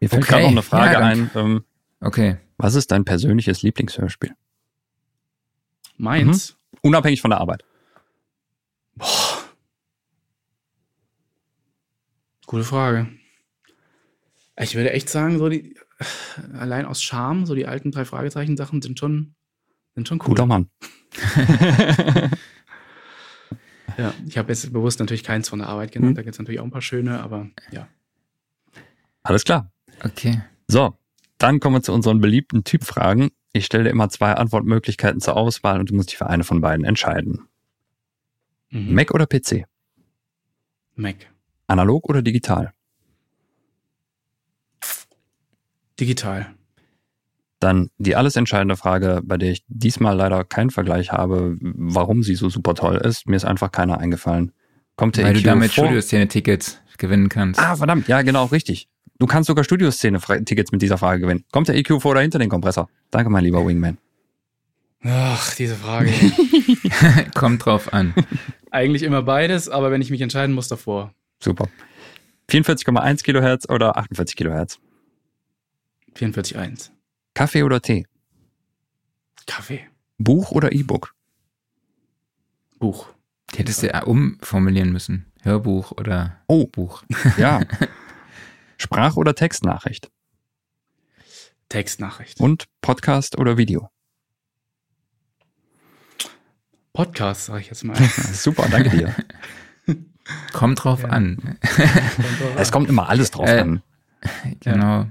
Mir 0.00 0.08
fällt 0.08 0.22
Okay, 0.24 0.30
gerade 0.32 0.42
noch 0.44 0.50
eine 0.50 0.62
Frage 0.62 0.92
ja, 0.94 0.98
ein. 1.00 1.30
Ähm, 1.34 1.64
Okay. 2.02 2.36
was 2.56 2.74
ist 2.74 2.90
dein 2.90 3.04
persönliches 3.04 3.62
Lieblingshörspiel? 3.62 4.34
Meins? 6.00 6.56
Unabhängig 6.82 7.20
von 7.20 7.30
der 7.30 7.40
Arbeit. 7.40 7.64
Boah. 8.96 9.06
Gute 12.46 12.64
Frage. 12.64 13.08
Ich 14.58 14.74
würde 14.74 14.92
echt 14.92 15.08
sagen, 15.08 15.38
so 15.38 15.48
die, 15.48 15.76
allein 16.54 16.84
aus 16.84 17.02
Charme, 17.02 17.46
so 17.46 17.54
die 17.54 17.66
alten 17.66 17.92
drei 17.92 18.04
Fragezeichen-Sachen 18.04 18.82
sind 18.82 18.98
schon, 18.98 19.34
Sind 19.94 20.08
schon 20.08 20.18
cool. 20.20 20.28
Guter 20.28 20.46
Mann. 20.46 20.70
Ja, 23.98 24.14
ich 24.26 24.38
habe 24.38 24.48
jetzt 24.50 24.72
bewusst 24.72 24.98
natürlich 25.00 25.24
keins 25.24 25.50
von 25.50 25.58
der 25.58 25.68
Arbeit 25.68 25.92
genannt. 25.92 26.12
Mhm. 26.12 26.16
Da 26.16 26.22
gibt 26.22 26.34
es 26.34 26.38
natürlich 26.38 26.60
auch 26.60 26.64
ein 26.64 26.70
paar 26.70 26.80
schöne, 26.80 27.20
aber 27.20 27.50
ja. 27.70 27.86
Alles 29.22 29.44
klar. 29.44 29.70
Okay. 30.02 30.40
So, 30.68 30.96
dann 31.36 31.60
kommen 31.60 31.76
wir 31.76 31.82
zu 31.82 31.92
unseren 31.92 32.20
beliebten 32.20 32.64
Typfragen. 32.64 33.30
Ich 33.52 33.66
stelle 33.66 33.84
dir 33.84 33.90
immer 33.90 34.08
zwei 34.08 34.32
Antwortmöglichkeiten 34.34 35.20
zur 35.20 35.36
Auswahl 35.36 35.80
und 35.80 35.90
du 35.90 35.94
musst 35.94 36.10
dich 36.10 36.18
für 36.18 36.28
eine 36.28 36.44
von 36.44 36.60
beiden 36.60 36.84
entscheiden. 36.84 37.48
Mhm. 38.70 38.94
Mac 38.94 39.12
oder 39.12 39.26
PC? 39.26 39.64
Mac. 40.94 41.16
Analog 41.66 42.08
oder 42.08 42.22
digital? 42.22 42.72
Digital. 45.98 46.54
Dann 47.58 47.90
die 47.98 48.16
alles 48.16 48.36
entscheidende 48.36 48.76
Frage, 48.76 49.20
bei 49.22 49.36
der 49.36 49.50
ich 49.50 49.64
diesmal 49.68 50.16
leider 50.16 50.44
keinen 50.44 50.70
Vergleich 50.70 51.12
habe, 51.12 51.56
warum 51.60 52.22
sie 52.22 52.34
so 52.34 52.48
super 52.48 52.74
toll 52.74 52.96
ist. 52.96 53.28
Mir 53.28 53.36
ist 53.36 53.44
einfach 53.44 53.70
keiner 53.70 53.98
eingefallen. 53.98 54.52
Kommt 54.96 55.16
der 55.16 55.26
Weil 55.26 55.34
du 55.34 55.40
EQ 55.40 55.44
damit? 55.44 55.72
Studioszene-Tickets 55.72 56.80
gewinnen 56.96 57.28
kannst. 57.28 57.60
Ah, 57.60 57.76
verdammt, 57.76 58.08
ja, 58.08 58.22
genau, 58.22 58.46
richtig. 58.46 58.88
Du 59.20 59.26
kannst 59.26 59.48
sogar 59.48 59.64
Studioszene-Tickets 59.64 60.72
mit 60.72 60.80
dieser 60.80 60.96
Frage 60.96 61.20
gewinnen. 61.20 61.44
Kommt 61.52 61.68
der 61.68 61.76
EQ 61.76 62.00
vor 62.00 62.12
oder 62.12 62.22
hinter 62.22 62.38
den 62.38 62.48
Kompressor? 62.48 62.88
Danke, 63.10 63.28
mein 63.28 63.44
lieber 63.44 63.64
Wingman. 63.66 63.98
Ach, 65.04 65.54
diese 65.54 65.76
Frage. 65.76 66.10
Kommt 67.34 67.64
drauf 67.66 67.92
an. 67.92 68.14
Eigentlich 68.70 69.02
immer 69.02 69.22
beides, 69.22 69.68
aber 69.68 69.90
wenn 69.90 70.00
ich 70.00 70.10
mich 70.10 70.22
entscheiden 70.22 70.54
muss, 70.54 70.68
davor. 70.68 71.12
Super. 71.38 71.68
44,1 72.50 73.22
Kilohertz 73.22 73.68
oder 73.68 73.98
48 73.98 74.36
Kilohertz? 74.36 74.78
44,1. 76.16 76.90
Kaffee 77.34 77.62
oder 77.62 77.82
Tee? 77.82 78.06
Kaffee. 79.46 79.80
Buch 80.16 80.50
oder 80.50 80.72
E-Book? 80.72 81.14
Buch. 82.78 83.08
Die 83.52 83.58
hättest 83.58 83.82
du 83.82 83.88
ja 83.88 84.02
umformulieren 84.02 84.92
müssen. 84.92 85.26
Hörbuch 85.42 85.92
oder 85.92 86.38
Oh. 86.46 86.66
Buch. 86.66 87.02
Ja. 87.36 87.60
Sprach- 88.80 89.16
oder 89.16 89.34
Textnachricht? 89.34 90.10
Textnachricht. 91.68 92.40
Und 92.40 92.64
Podcast 92.80 93.36
oder 93.38 93.58
Video? 93.58 93.90
Podcast, 96.94 97.44
sage 97.46 97.60
ich 97.60 97.66
jetzt 97.66 97.84
mal. 97.84 97.94
Super, 98.32 98.66
danke 98.70 98.88
dir. 98.90 99.14
Kommt 100.54 100.82
drauf 100.82 101.02
Ja. 101.02 101.10
an. 101.10 101.58
Es 102.56 102.72
kommt 102.72 102.88
immer 102.88 103.08
alles 103.08 103.30
drauf 103.30 103.48
Äh, 103.48 103.60
an. 103.60 103.82
Genau. 104.60 105.06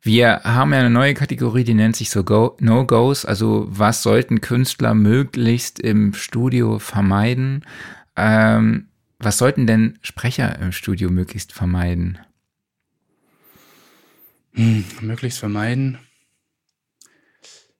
Wir 0.00 0.40
haben 0.44 0.72
ja 0.72 0.78
eine 0.80 0.90
neue 0.90 1.14
Kategorie, 1.14 1.64
die 1.64 1.74
nennt 1.74 1.96
sich 1.96 2.10
so 2.10 2.22
Go 2.24 2.56
No-Gos. 2.60 3.24
Also 3.24 3.66
was 3.70 4.02
sollten 4.02 4.40
Künstler 4.40 4.94
möglichst 4.94 5.80
im 5.80 6.14
Studio 6.14 6.78
vermeiden? 6.78 7.64
Ähm, 8.16 8.88
was 9.18 9.38
sollten 9.38 9.66
denn 9.66 9.98
Sprecher 10.02 10.58
im 10.60 10.72
Studio 10.72 11.10
möglichst 11.10 11.52
vermeiden? 11.52 12.18
Hm, 14.58 14.84
möglichst 15.02 15.38
vermeiden. 15.38 15.98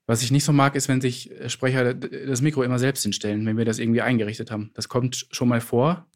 Was 0.06 0.22
ich 0.22 0.30
nicht 0.30 0.44
so 0.44 0.52
mag, 0.52 0.74
ist, 0.74 0.88
wenn 0.88 1.00
sich 1.00 1.30
Sprecher 1.48 1.92
das 1.92 2.40
Mikro 2.40 2.62
immer 2.62 2.78
selbst 2.78 3.02
hinstellen, 3.02 3.44
wenn 3.44 3.58
wir 3.58 3.64
das 3.64 3.78
irgendwie 3.78 4.00
eingerichtet 4.00 4.50
haben. 4.50 4.70
Das 4.74 4.88
kommt 4.88 5.26
schon 5.32 5.48
mal 5.48 5.60
vor, 5.60 6.06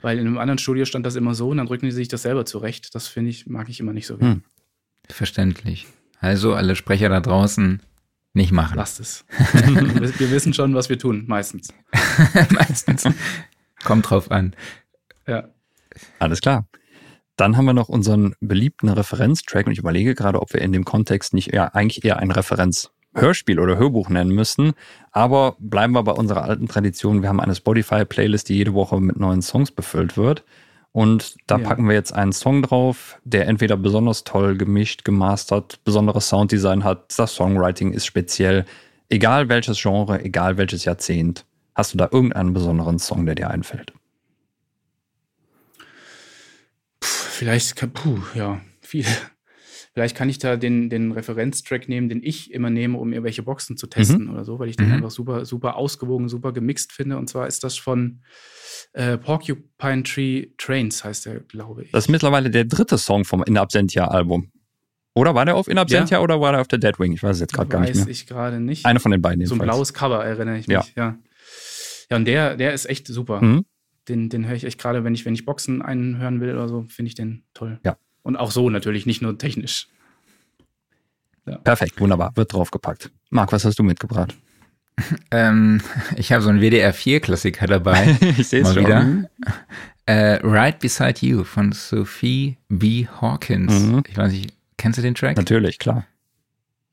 weil 0.00 0.18
in 0.18 0.26
einem 0.26 0.38
anderen 0.38 0.58
Studio 0.58 0.84
stand 0.84 1.04
das 1.04 1.16
immer 1.16 1.34
so 1.34 1.50
und 1.50 1.58
dann 1.58 1.66
drücken 1.66 1.86
die 1.86 1.92
sich 1.92 2.08
das 2.08 2.22
selber 2.22 2.46
zurecht. 2.46 2.94
Das 2.94 3.08
finde 3.08 3.30
ich, 3.30 3.46
mag 3.46 3.68
ich 3.68 3.80
immer 3.80 3.92
nicht 3.92 4.06
so. 4.06 4.18
Hm. 4.18 4.42
Verständlich. 5.08 5.86
Also 6.20 6.54
alle 6.54 6.76
Sprecher 6.76 7.08
da 7.08 7.20
draußen 7.20 7.82
nicht 8.32 8.52
machen. 8.52 8.76
Lasst 8.76 9.00
es. 9.00 9.24
wir 9.52 10.18
wir 10.18 10.30
wissen 10.30 10.54
schon, 10.54 10.74
was 10.74 10.88
wir 10.88 10.98
tun, 10.98 11.24
meistens. 11.26 11.74
Meistens. 12.50 13.08
Kommt 13.82 14.08
drauf 14.08 14.30
an. 14.30 14.54
Ja. 15.26 15.48
Alles 16.18 16.40
klar. 16.40 16.68
Dann 17.36 17.56
haben 17.56 17.66
wir 17.66 17.74
noch 17.74 17.88
unseren 17.88 18.34
beliebten 18.40 18.88
Referenztrack 18.88 19.66
und 19.66 19.72
ich 19.72 19.78
überlege 19.78 20.14
gerade, 20.14 20.40
ob 20.40 20.52
wir 20.54 20.62
in 20.62 20.72
dem 20.72 20.84
Kontext 20.84 21.34
nicht 21.34 21.52
eher, 21.52 21.74
eigentlich 21.74 22.04
eher 22.04 22.18
ein 22.18 22.30
Referenzhörspiel 22.30 23.60
oder 23.60 23.76
Hörbuch 23.76 24.08
nennen 24.08 24.30
müssten. 24.30 24.72
Aber 25.12 25.56
bleiben 25.58 25.92
wir 25.92 26.02
bei 26.02 26.12
unserer 26.12 26.44
alten 26.44 26.66
Tradition. 26.66 27.20
Wir 27.22 27.28
haben 27.28 27.40
eine 27.40 27.54
Spotify-Playlist, 27.54 28.48
die 28.48 28.56
jede 28.56 28.72
Woche 28.74 29.00
mit 29.00 29.18
neuen 29.18 29.42
Songs 29.42 29.70
befüllt 29.70 30.16
wird. 30.16 30.44
Und 30.92 31.36
da 31.46 31.58
Ja. 31.58 31.68
packen 31.68 31.86
wir 31.88 31.94
jetzt 31.94 32.14
einen 32.14 32.32
Song 32.32 32.62
drauf, 32.62 33.20
der 33.24 33.46
entweder 33.48 33.76
besonders 33.76 34.24
toll 34.24 34.56
gemischt, 34.56 35.04
gemastert, 35.04 35.78
besonderes 35.84 36.28
Sounddesign 36.30 36.84
hat, 36.84 37.12
das 37.18 37.34
Songwriting 37.34 37.92
ist 37.92 38.06
speziell. 38.06 38.64
Egal 39.10 39.50
welches 39.50 39.78
Genre, 39.82 40.24
egal 40.24 40.56
welches 40.56 40.86
Jahrzehnt, 40.86 41.44
hast 41.74 41.92
du 41.92 41.98
da 41.98 42.08
irgendeinen 42.10 42.54
besonderen 42.54 42.98
Song, 42.98 43.26
der 43.26 43.34
dir 43.34 43.50
einfällt? 43.50 43.92
Puh, 47.00 47.06
vielleicht, 47.36 47.76
kann, 47.76 47.92
puh, 47.92 48.18
ja, 48.34 48.60
viel. 48.80 49.04
Vielleicht 49.94 50.14
kann 50.14 50.28
ich 50.28 50.38
da 50.38 50.56
den, 50.56 50.90
den 50.90 51.12
Referenztrack 51.12 51.88
nehmen, 51.88 52.10
den 52.10 52.22
ich 52.22 52.52
immer 52.52 52.68
nehme, 52.68 52.98
um 52.98 53.12
irgendwelche 53.14 53.42
Boxen 53.42 53.78
zu 53.78 53.86
testen 53.86 54.28
oder 54.28 54.44
so, 54.44 54.58
weil 54.58 54.68
ich 54.68 54.76
den 54.76 54.88
Mhm. 54.88 54.92
einfach 54.94 55.10
super, 55.10 55.46
super 55.46 55.76
ausgewogen, 55.76 56.28
super 56.28 56.52
gemixt 56.52 56.92
finde. 56.92 57.16
Und 57.16 57.28
zwar 57.30 57.46
ist 57.46 57.64
das 57.64 57.78
von 57.78 58.20
äh, 58.92 59.16
Porcupine 59.16 60.02
Tree 60.02 60.48
Trains, 60.58 61.02
heißt 61.02 61.24
der, 61.26 61.40
glaube 61.40 61.84
ich. 61.84 61.92
Das 61.92 62.04
ist 62.04 62.08
mittlerweile 62.10 62.50
der 62.50 62.66
dritte 62.66 62.98
Song 62.98 63.24
vom 63.24 63.42
In 63.44 63.56
Absentia-Album. 63.56 64.50
Oder 65.14 65.34
war 65.34 65.46
der 65.46 65.56
auf 65.56 65.66
In 65.66 65.78
Absentia 65.78 66.20
oder 66.20 66.42
war 66.42 66.52
der 66.52 66.60
auf 66.60 66.68
der 66.68 66.78
Deadwing? 66.78 67.12
Ich 67.12 67.22
weiß 67.22 67.36
es 67.36 67.40
jetzt 67.40 67.54
gerade 67.54 67.68
gar 67.70 67.80
nicht 67.80 67.96
Weiß 67.96 68.06
ich 68.06 68.26
gerade 68.26 68.60
nicht. 68.60 68.84
Einer 68.84 69.00
von 69.00 69.12
den 69.12 69.22
beiden 69.22 69.46
so 69.46 69.54
ein 69.54 69.58
blaues 69.60 69.94
Cover, 69.94 70.22
erinnere 70.22 70.58
ich 70.58 70.66
mich. 70.66 70.74
Ja. 70.76 70.84
Ja, 70.94 71.18
ja. 72.10 72.16
und 72.18 72.26
der, 72.26 72.56
der 72.58 72.74
ist 72.74 72.84
echt 72.84 73.06
super. 73.06 73.40
Mhm. 73.40 73.64
Den, 74.08 74.28
den 74.28 74.46
höre 74.46 74.54
ich 74.54 74.64
echt 74.64 74.78
gerade, 74.78 75.04
wenn 75.04 75.14
ich, 75.14 75.24
wenn 75.24 75.34
ich 75.34 75.44
Boxen 75.44 75.82
einhören 75.82 76.40
will 76.40 76.52
oder 76.52 76.68
so, 76.68 76.86
finde 76.88 77.08
ich 77.08 77.14
den 77.14 77.42
toll. 77.54 77.80
Ja. 77.84 77.96
Und 78.22 78.36
auch 78.36 78.50
so 78.50 78.70
natürlich, 78.70 79.06
nicht 79.06 79.22
nur 79.22 79.38
technisch. 79.38 79.88
Perfekt, 81.64 82.00
wunderbar. 82.00 82.32
Wird 82.36 82.52
draufgepackt. 82.52 83.10
Marc, 83.30 83.52
was 83.52 83.64
hast 83.64 83.78
du 83.78 83.82
mitgebracht? 83.82 84.36
Ähm, 85.30 85.82
ich 86.16 86.32
habe 86.32 86.42
so 86.42 86.48
einen 86.48 86.62
WDR4-Klassiker 86.62 87.66
dabei. 87.66 88.16
ich 88.38 88.48
sehe 88.48 88.62
Mal 88.62 88.76
wieder. 88.76 89.28
Äh, 90.06 90.36
right 90.42 90.78
Beside 90.78 91.14
You 91.20 91.44
von 91.44 91.72
Sophie 91.72 92.56
B. 92.70 93.06
Hawkins. 93.20 93.74
Mhm. 93.74 94.04
Ich 94.08 94.16
weiß 94.16 94.32
nicht, 94.32 94.54
kennst 94.78 94.98
du 94.98 95.02
den 95.02 95.14
Track? 95.14 95.36
Natürlich, 95.36 95.78
klar. 95.78 96.06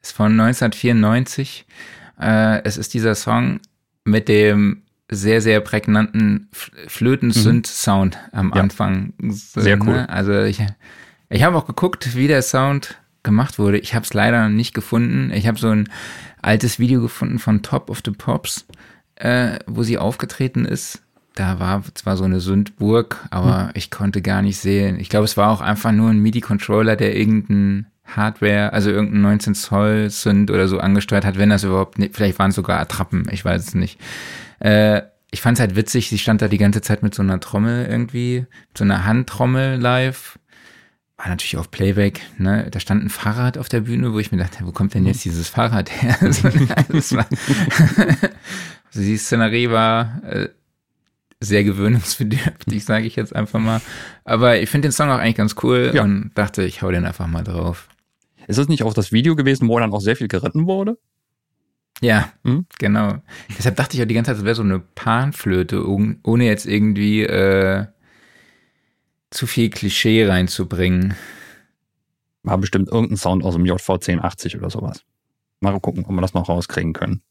Ist 0.02 0.12
von 0.12 0.38
1994. 0.38 1.66
Äh, 2.20 2.62
es 2.66 2.76
ist 2.76 2.94
dieser 2.94 3.16
Song 3.16 3.62
mit 4.04 4.28
dem 4.28 4.82
sehr, 5.16 5.42
sehr 5.42 5.60
prägnanten 5.62 6.50
Flöten-Synth-Sound 6.88 8.18
am 8.32 8.48
Mhm. 8.48 8.54
Ja. 8.56 8.62
Anfang. 8.62 9.14
So, 9.30 9.62
Sehr 9.62 9.80
cool. 9.82 9.94
ne? 9.94 10.10
Also 10.10 10.42
ich, 10.42 10.62
ich 11.30 11.44
habe 11.44 11.58
auch 11.58 11.66
geguckt, 11.66 12.16
wie 12.16 12.28
der 12.28 12.42
Sound 12.42 12.96
gemacht 13.24 13.60
wurde. 13.60 13.78
Ich 13.78 13.96
habe 13.96 14.04
es 14.04 14.14
leider 14.14 14.50
nicht 14.50 14.74
gefunden. 14.74 15.32
Ich 15.34 15.48
habe 15.48 15.58
so 15.58 15.70
ein 15.70 15.90
altes 16.42 16.80
Video 16.80 17.02
gefunden 17.02 17.40
von 17.40 17.62
Top 17.62 17.90
of 17.90 18.02
the 18.04 18.12
Pops, 18.12 18.66
äh, 19.16 19.60
wo 19.66 19.84
sie 19.84 19.98
aufgetreten 19.98 20.66
ist. 20.66 21.02
Da 21.36 21.60
war 21.60 21.82
zwar 21.96 22.16
so 22.18 22.26
eine 22.26 22.40
Synth-Burg, 22.40 23.18
aber 23.32 23.72
ich 23.74 23.90
konnte 23.90 24.22
gar 24.22 24.42
nicht 24.42 24.58
sehen. 24.60 25.00
Ich 25.00 25.10
glaube, 25.10 25.26
es 25.26 25.36
war 25.38 25.50
auch 25.50 25.62
einfach 25.62 25.92
nur 25.92 26.10
ein 26.12 26.20
MIDI-Controller, 26.20 26.96
der 26.96 27.16
irgendein 27.18 27.88
Hardware, 28.06 28.72
also 28.74 28.92
irgendein 28.92 29.22
19 29.22 29.56
Zoll 29.56 30.10
Synth 30.12 30.52
oder 30.52 30.68
so 30.68 30.78
angesteuert 30.80 31.26
hat, 31.26 31.38
wenn 31.40 31.50
das 31.50 31.64
überhaupt 31.64 31.98
nicht, 31.98 32.14
vielleicht 32.16 32.38
waren 32.38 32.50
es 32.50 32.56
sogar 32.56 32.80
Attrappen, 32.80 33.26
ich 33.32 33.44
weiß 33.44 33.68
es 33.70 33.74
nicht. 33.74 34.00
Äh, 34.64 35.04
ich 35.32 35.42
fand 35.42 35.58
es 35.58 35.62
halt 35.62 35.76
witzig, 35.76 36.10
sie 36.10 36.20
stand 36.20 36.42
da 36.42 36.48
die 36.48 36.58
ganze 36.58 36.82
Zeit 36.82 37.02
mit 37.04 37.16
so 37.16 37.22
einer 37.24 37.40
Trommel 37.40 37.86
irgendwie, 37.88 38.46
mit 38.70 38.78
so 38.78 38.84
einer 38.84 39.06
Handtrommel 39.06 39.80
live. 39.80 40.38
War 41.18 41.30
natürlich 41.30 41.58
auf 41.58 41.72
Playback, 41.72 42.22
ne? 42.38 42.68
Da 42.70 42.80
stand 42.80 43.04
ein 43.04 43.10
Fahrrad 43.10 43.58
auf 43.58 43.70
der 43.70 43.82
Bühne, 43.82 44.14
wo 44.14 44.20
ich 44.20 44.32
mir 44.32 44.38
dachte, 44.40 44.66
wo 44.66 44.72
kommt 44.72 44.94
denn 44.94 45.06
jetzt 45.06 45.26
dieses 45.26 45.50
Fahrrad 45.50 45.90
her? 46.02 46.18
Das 46.90 47.16
war, 47.16 47.26
also 48.88 49.00
die 49.02 49.18
Szenerie 49.18 49.70
war 49.70 50.22
äh, 50.24 50.50
sehr 51.40 51.64
gewöhnungsbedürftig, 51.64 52.86
sage 52.86 53.06
ich 53.06 53.16
jetzt 53.16 53.36
einfach 53.36 53.60
mal. 53.60 53.82
Aber 54.24 54.60
ich 54.60 54.70
finde 54.70 54.88
den 54.90 54.92
Song 54.94 55.10
auch 55.10 55.18
eigentlich 55.20 55.36
ganz 55.36 55.56
cool 55.64 55.92
Ja. 55.94 56.04
und 56.04 56.32
dachte, 56.36 56.64
ich 56.64 56.82
hau 56.82 56.92
den 56.92 57.06
einfach 57.06 57.28
mal 57.28 57.44
drauf. 57.44 57.88
Ist 58.48 58.60
das 58.60 58.68
nicht 58.68 58.84
auch 58.84 58.94
das 58.94 59.12
Video 59.12 59.36
gewesen, 59.36 59.68
wo 59.68 59.80
dann 59.80 59.94
auch 59.94 60.02
sehr 60.02 60.16
viel 60.16 60.28
geritten 60.28 60.68
wurde? 60.68 60.98
Ja, 62.04 62.32
Hm? 62.44 62.66
genau. 62.80 63.16
Deshalb 63.58 63.76
dachte 63.78 63.96
ich 63.96 64.04
auch 64.04 64.08
die 64.08 64.14
ganze 64.14 64.32
Zeit, 64.32 64.38
es 64.40 64.44
wäre 64.46 64.56
so 64.56 64.62
eine 64.64 64.80
Panflöte, 64.80 65.88
ohn- 65.88 66.20
ohne 66.24 66.46
jetzt 66.46 66.66
irgendwie 66.66 67.24
äh, 67.24 67.86
zu 69.32 69.48
viel 69.48 69.70
Klischee 69.70 70.28
reinzubringen. 70.28 71.16
War 72.44 72.58
bestimmt 72.58 72.90
irgendein 72.90 73.18
Sound 73.18 73.44
aus 73.44 73.56
dem 73.56 73.66
JV 73.66 73.94
1080 73.94 74.58
oder 74.58 74.70
sowas. 74.70 75.04
Mal 75.62 75.80
gucken, 75.80 76.06
ob 76.06 76.12
wir 76.12 76.22
das 76.22 76.34
noch 76.34 76.50
rauskriegen 76.50 76.94
können. 76.94 77.22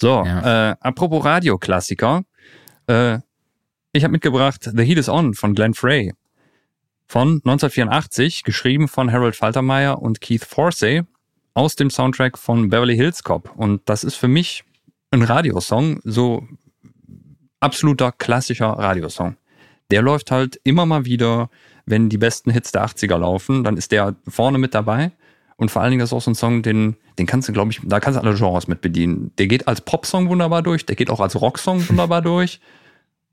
So, 0.00 0.24
Ja. 0.24 0.70
äh, 0.72 0.76
apropos 0.80 1.24
Radioklassiker. 1.24 2.24
Äh, 2.88 3.18
ich 3.92 4.02
habe 4.04 4.12
mitgebracht 4.12 4.68
The 4.74 4.84
Heat 4.84 4.98
is 4.98 5.08
On 5.08 5.34
von 5.34 5.54
Glenn 5.54 5.74
Frey. 5.74 6.12
Von 7.06 7.40
1984, 7.44 8.42
geschrieben 8.44 8.86
von 8.88 9.10
Harold 9.12 9.34
Faltermeyer 9.36 10.02
und 10.02 10.20
Keith 10.20 10.44
Forsey. 10.44 11.04
Aus 11.54 11.76
dem 11.76 11.90
Soundtrack 11.90 12.38
von 12.38 12.70
Beverly 12.70 12.96
Hills 12.96 13.22
Cop. 13.22 13.52
Und 13.56 13.82
das 13.86 14.04
ist 14.04 14.16
für 14.16 14.28
mich 14.28 14.64
ein 15.10 15.22
Radiosong, 15.22 16.00
so 16.04 16.46
absoluter 17.60 18.12
klassischer 18.12 18.68
Radiosong. 18.68 19.36
Der 19.90 20.02
läuft 20.02 20.30
halt 20.30 20.60
immer 20.64 20.86
mal 20.86 21.04
wieder, 21.04 21.50
wenn 21.86 22.08
die 22.08 22.18
besten 22.18 22.50
Hits 22.50 22.72
der 22.72 22.84
80er 22.84 23.18
laufen, 23.18 23.64
dann 23.64 23.76
ist 23.76 23.92
der 23.92 24.14
vorne 24.26 24.58
mit 24.58 24.74
dabei. 24.74 25.12
Und 25.56 25.70
vor 25.70 25.82
allen 25.82 25.90
Dingen 25.90 26.04
ist 26.04 26.12
auch 26.12 26.22
so 26.22 26.30
ein 26.30 26.36
Song, 26.36 26.62
den, 26.62 26.96
den 27.18 27.26
kannst 27.26 27.48
du, 27.48 27.52
glaube 27.52 27.72
ich, 27.72 27.80
da 27.82 27.98
kannst 27.98 28.16
du 28.16 28.22
alle 28.22 28.36
Genres 28.36 28.68
mit 28.68 28.80
bedienen. 28.80 29.32
Der 29.38 29.48
geht 29.48 29.66
als 29.66 29.80
Popsong 29.80 30.28
wunderbar 30.28 30.62
durch, 30.62 30.86
der 30.86 30.94
geht 30.94 31.10
auch 31.10 31.20
als 31.20 31.40
Rocksong 31.40 31.88
wunderbar 31.88 32.22
durch. 32.22 32.60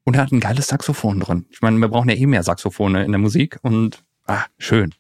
Und 0.05 0.15
er 0.15 0.23
hat 0.23 0.31
ein 0.31 0.39
geiles 0.39 0.67
Saxophon 0.67 1.19
drin. 1.19 1.45
Ich 1.49 1.61
meine, 1.61 1.77
wir 1.77 1.87
brauchen 1.87 2.09
ja 2.09 2.15
eh 2.15 2.25
mehr 2.25 2.43
Saxophone 2.43 2.95
in 2.95 3.11
der 3.11 3.19
Musik 3.19 3.59
und 3.61 4.03
ah, 4.25 4.45
schön. 4.57 4.93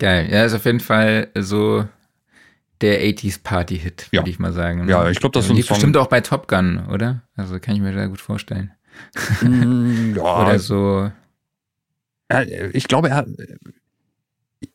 Geil. 0.00 0.28
Ja, 0.32 0.44
ist 0.44 0.54
auf 0.54 0.64
jeden 0.64 0.80
Fall 0.80 1.28
so 1.38 1.86
der 2.80 3.02
80s 3.04 3.42
Party-Hit, 3.42 4.08
würde 4.10 4.26
Ja. 4.28 4.32
ich 4.32 4.38
mal 4.40 4.52
sagen. 4.52 4.88
Ja, 4.88 5.08
ich 5.10 5.20
glaube, 5.20 5.34
das 5.34 5.44
ist 5.44 5.50
ein 5.52 5.62
Song. 5.62 5.74
bestimmt 5.76 5.96
auch 5.98 6.08
bei 6.08 6.20
Top 6.22 6.48
Gun, 6.48 6.86
oder? 6.88 7.22
Also 7.36 7.60
kann 7.60 7.74
ich 7.76 7.80
mir 7.80 7.92
sehr 7.92 8.08
gut 8.08 8.20
vorstellen. 8.20 8.72
Mm, 9.42 10.16
ja, 10.16 10.22
Oder 10.42 10.58
so. 10.58 11.12
Ich 12.72 12.88
glaube, 12.88 13.10
er, 13.10 13.26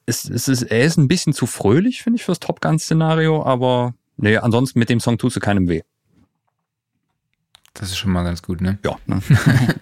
es, 0.05 0.30
es 0.30 0.47
ist, 0.47 0.61
er 0.63 0.86
ist 0.86 0.97
ein 0.97 1.07
bisschen 1.07 1.34
zu 1.34 1.45
fröhlich, 1.47 2.03
finde 2.03 2.17
ich, 2.17 2.23
fürs 2.23 2.39
Top 2.39 2.61
Gun-Szenario, 2.61 3.43
aber 3.43 3.93
nee, 4.17 4.38
ansonsten 4.38 4.78
mit 4.80 4.89
dem 4.89 4.99
Song 4.99 5.17
tust 5.17 5.36
du 5.36 5.39
keinem 5.39 5.67
weh. 5.67 5.82
Das 7.73 7.89
ist 7.89 7.97
schon 7.97 8.11
mal 8.11 8.23
ganz 8.23 8.41
gut, 8.41 8.61
ne? 8.61 8.78
Ja. 8.86 8.97
Ne? 9.05 9.21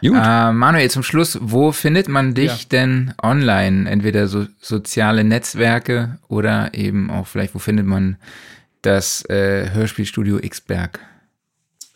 Gut. 0.00 0.18
Äh, 0.22 0.52
Manuel, 0.52 0.90
zum 0.90 1.02
Schluss, 1.02 1.38
wo 1.40 1.72
findet 1.72 2.08
man 2.08 2.34
dich 2.34 2.62
Ja. 2.62 2.68
denn 2.70 3.14
online? 3.22 3.88
Entweder 3.88 4.28
so 4.28 4.46
soziale 4.60 5.24
Netzwerke 5.24 6.18
oder 6.28 6.74
eben 6.74 7.10
auch 7.10 7.26
vielleicht, 7.26 7.54
wo 7.54 7.58
findet 7.58 7.86
man 7.86 8.16
das 8.82 9.24
äh, 9.28 9.70
Hörspielstudio 9.70 10.38
Xberg? 10.38 11.00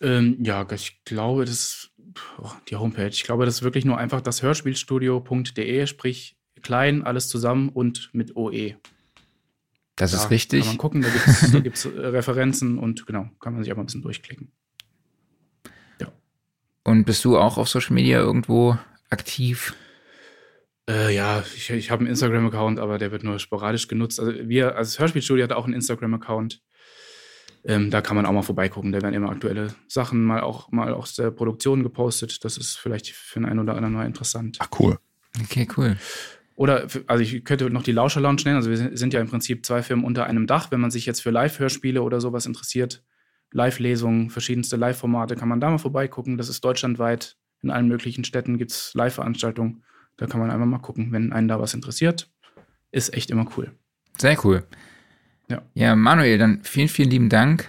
Ähm, 0.00 0.36
ja, 0.42 0.66
ich 0.72 1.02
glaube, 1.04 1.44
das 1.46 1.54
ist 1.54 1.90
oh, 2.38 2.50
die 2.68 2.76
Homepage. 2.76 3.08
Ich 3.08 3.24
glaube, 3.24 3.46
das 3.46 3.56
ist 3.56 3.62
wirklich 3.62 3.84
nur 3.84 3.96
einfach 3.96 4.20
das 4.20 4.42
Hörspielstudio.de, 4.42 5.86
sprich 5.86 6.36
klein, 6.62 7.02
alles 7.02 7.28
zusammen 7.28 7.68
und 7.70 8.10
mit 8.12 8.36
OE. 8.36 8.74
Das 9.96 10.10
Da 10.10 10.18
ist 10.18 10.30
richtig. 10.30 10.60
Kann 10.60 10.68
man 10.68 10.78
gucken, 10.78 11.02
da 11.02 11.60
gibt 11.60 11.76
es 11.76 11.86
Referenzen 11.96 12.78
und 12.78 13.06
genau, 13.06 13.28
kann 13.40 13.54
man 13.54 13.62
sich 13.62 13.70
einfach 13.70 13.82
ein 13.82 13.86
bisschen 13.86 14.02
durchklicken. 14.02 14.50
Und 16.84 17.04
bist 17.04 17.24
du 17.24 17.38
auch 17.38 17.56
auf 17.58 17.68
Social 17.68 17.94
Media 17.94 18.18
irgendwo 18.18 18.78
aktiv? 19.10 19.74
Äh, 20.88 21.14
ja, 21.14 21.42
ich, 21.56 21.70
ich 21.70 21.90
habe 21.90 22.00
einen 22.00 22.08
Instagram-Account, 22.10 22.78
aber 22.78 22.98
der 22.98 23.10
wird 23.10 23.24
nur 23.24 23.38
sporadisch 23.38 23.88
genutzt. 23.88 24.20
Also 24.20 24.32
wir, 24.34 24.76
also 24.76 24.90
das 24.90 24.98
Hörspielstudio 24.98 25.44
hat 25.44 25.52
auch 25.52 25.64
einen 25.64 25.72
Instagram-Account. 25.74 26.60
Ähm, 27.66 27.90
da 27.90 28.02
kann 28.02 28.16
man 28.16 28.26
auch 28.26 28.32
mal 28.32 28.42
vorbeigucken. 28.42 28.92
Da 28.92 29.00
werden 29.00 29.14
immer 29.14 29.30
aktuelle 29.30 29.74
Sachen 29.88 30.22
mal 30.22 30.42
auch 30.42 30.70
mal 30.70 30.92
aus 30.92 31.14
der 31.14 31.30
Produktion 31.30 31.82
gepostet. 31.82 32.44
Das 32.44 32.58
ist 32.58 32.76
vielleicht 32.76 33.08
für 33.08 33.40
den 33.40 33.46
einen 33.46 33.60
oder 33.60 33.74
anderen 33.76 33.94
mal 33.94 34.06
interessant. 34.06 34.58
Ach, 34.60 34.68
cool. 34.78 34.98
Okay, 35.42 35.66
cool. 35.78 35.96
Oder, 36.56 36.86
also 37.06 37.22
ich 37.22 37.44
könnte 37.46 37.70
noch 37.70 37.82
die 37.82 37.92
Lauscher 37.92 38.20
Lounge 38.20 38.42
nennen. 38.44 38.56
Also 38.56 38.68
wir 38.68 38.76
sind- 38.76 38.98
sind 38.98 39.14
ja 39.14 39.20
im 39.22 39.28
Prinzip 39.28 39.64
zwei 39.64 39.82
Firmen 39.82 40.04
unter 40.04 40.26
einem 40.26 40.46
Dach. 40.46 40.70
Wenn 40.70 40.80
man 40.80 40.90
sich 40.90 41.06
jetzt 41.06 41.22
für 41.22 41.30
Live-Hörspiele 41.30 42.02
oder 42.02 42.20
sowas 42.20 42.44
interessiert, 42.44 43.02
Live-Lesungen, 43.54 44.28
verschiedenste 44.30 44.76
Live-Formate, 44.76 45.36
kann 45.36 45.48
man 45.48 45.60
da 45.60 45.70
mal 45.70 45.78
vorbeigucken. 45.78 46.36
Das 46.36 46.48
ist 46.48 46.62
deutschlandweit. 46.64 47.36
In 47.62 47.70
allen 47.70 47.88
möglichen 47.88 48.24
Städten 48.24 48.58
gibt 48.58 48.72
es 48.72 48.92
Live-Veranstaltungen. 48.94 49.84
Da 50.18 50.26
kann 50.26 50.40
man 50.40 50.50
einfach 50.50 50.66
mal 50.66 50.78
gucken, 50.80 51.12
wenn 51.12 51.32
einen 51.32 51.48
da 51.48 51.58
was 51.60 51.72
interessiert. 51.72 52.30
Ist 52.90 53.14
echt 53.14 53.30
immer 53.30 53.46
cool. 53.56 53.72
Sehr 54.18 54.36
cool. 54.44 54.64
Ja. 55.48 55.62
Ja, 55.74 55.96
Manuel, 55.96 56.36
dann 56.36 56.60
vielen, 56.62 56.88
vielen 56.88 57.10
lieben 57.10 57.28
Dank, 57.28 57.68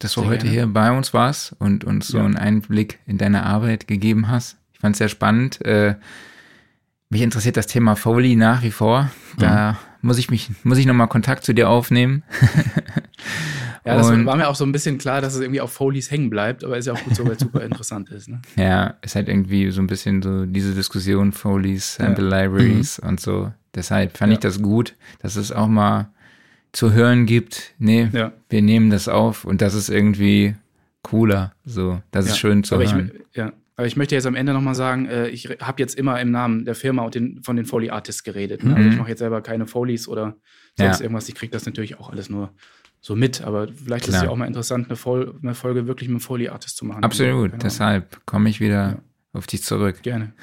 dass 0.00 0.14
du 0.14 0.20
Sehr 0.20 0.28
heute 0.30 0.42
gerne. 0.46 0.50
hier 0.52 0.66
bei 0.66 0.90
uns 0.96 1.14
warst 1.14 1.54
und 1.58 1.84
uns 1.84 2.08
so 2.08 2.18
Ja. 2.18 2.24
einen 2.24 2.36
Einblick 2.36 2.98
in 3.06 3.16
deine 3.18 3.44
Arbeit 3.44 3.86
gegeben 3.86 4.28
hast. 4.28 4.58
Ich 4.72 4.80
fand 4.80 4.94
es 4.94 4.98
sehr 4.98 5.08
spannend. 5.08 5.64
Äh, 5.64 5.94
mich 7.08 7.22
interessiert 7.22 7.56
das 7.56 7.66
Thema 7.68 7.94
Foley 7.96 8.34
nach 8.36 8.62
wie 8.62 8.70
vor. 8.72 9.10
Da 9.38 9.78
muss 10.02 10.18
ich 10.18 10.30
mich, 10.30 10.50
muss 10.64 10.78
ich 10.78 10.86
nochmal 10.86 11.08
Kontakt 11.08 11.44
zu 11.44 11.54
dir 11.54 11.68
aufnehmen. 11.70 12.24
Ja, 13.84 13.96
das 13.96 14.08
Und- 14.10 14.24
war 14.24 14.36
mir 14.36 14.48
auch 14.48 14.54
so 14.54 14.64
ein 14.64 14.72
bisschen 14.72 14.96
klar, 14.98 15.20
dass 15.20 15.34
es 15.34 15.40
irgendwie 15.40 15.60
auf 15.60 15.72
Folies 15.72 16.10
hängen 16.10 16.30
bleibt, 16.30 16.64
aber 16.64 16.78
ist 16.78 16.86
ja 16.86 16.94
auch 16.94 17.04
gut 17.04 17.14
so, 17.14 17.24
weil 17.24 17.32
es 17.32 17.40
super 17.40 17.62
interessant 17.64 18.10
ist. 18.10 18.28
Ne? 18.28 18.40
Ja, 18.56 18.94
ist 19.02 19.14
halt 19.14 19.28
irgendwie 19.28 19.70
so 19.70 19.82
ein 19.82 19.86
bisschen 19.86 20.22
so 20.22 20.46
diese 20.46 20.72
Diskussion, 20.74 21.32
Foleys, 21.32 21.98
Ja. 21.98 22.06
Sample 22.06 22.24
Libraries 22.28 22.98
und 22.98 23.20
so. 23.20 23.52
Deshalb 23.74 24.16
fand 24.16 24.30
Ja. 24.32 24.34
ich 24.34 24.40
das 24.40 24.62
gut, 24.62 24.94
dass 25.20 25.36
es 25.36 25.52
auch 25.52 25.68
mal 25.68 26.08
zu 26.72 26.92
hören 26.92 27.26
gibt. 27.26 27.74
Nee, 27.78 28.08
Ja. 28.12 28.32
wir 28.48 28.62
nehmen 28.62 28.88
das 28.90 29.06
auf 29.08 29.44
und 29.44 29.60
das 29.60 29.74
ist 29.74 29.90
irgendwie 29.90 30.54
cooler. 31.02 31.52
So, 31.64 32.00
das 32.10 32.24
ist 32.24 32.30
Ja. 32.32 32.36
schön 32.38 32.64
zu 32.64 32.76
aber 32.76 32.84
hören. 32.86 33.12
Ich, 33.30 33.36
ja, 33.36 33.52
aber 33.76 33.86
ich 33.86 33.96
möchte 33.96 34.14
jetzt 34.14 34.26
am 34.26 34.34
Ende 34.34 34.54
nochmal 34.54 34.74
sagen, 34.74 35.06
äh, 35.06 35.28
ich 35.28 35.44
habe 35.60 35.82
jetzt 35.82 35.94
immer 35.98 36.18
im 36.20 36.30
Namen 36.30 36.64
der 36.64 36.74
Firma 36.74 37.02
und 37.02 37.14
den, 37.14 37.42
von 37.42 37.56
den 37.56 37.66
Foley 37.66 37.90
Artists 37.90 38.24
geredet. 38.24 38.64
Ne? 38.64 38.74
Also 38.74 38.86
Mhm. 38.86 38.92
ich 38.92 38.98
mache 38.98 39.08
jetzt 39.10 39.18
selber 39.18 39.42
keine 39.42 39.66
Folies 39.66 40.08
oder 40.08 40.36
sonst 40.78 40.98
Ja. 41.00 41.04
irgendwas. 41.04 41.28
Ich 41.28 41.34
kriege 41.34 41.52
das 41.52 41.66
natürlich 41.66 41.98
auch 41.98 42.10
alles 42.10 42.30
nur 42.30 42.50
so 43.06 43.14
mit, 43.14 43.42
aber 43.42 43.68
vielleicht 43.68 44.04
ist 44.06 44.12
Klar. 44.12 44.22
es 44.22 44.26
ja 44.26 44.30
auch 44.30 44.36
mal 44.36 44.46
interessant, 44.46 44.86
eine, 44.88 44.96
Fol 44.96 45.34
eine 45.42 45.54
Folge 45.54 45.86
wirklich 45.86 46.08
mit 46.08 46.14
einem 46.14 46.20
Foley 46.20 46.48
Artist 46.48 46.78
zu 46.78 46.86
machen. 46.86 47.04
Absolut, 47.04 47.50
Ahnung. 47.50 47.58
deshalb 47.62 48.24
komme 48.24 48.48
ich 48.48 48.60
wieder 48.60 48.92
Ja. 48.92 48.98
auf 49.34 49.46
dich 49.46 49.62
zurück. 49.62 50.02
Gerne. 50.02 50.32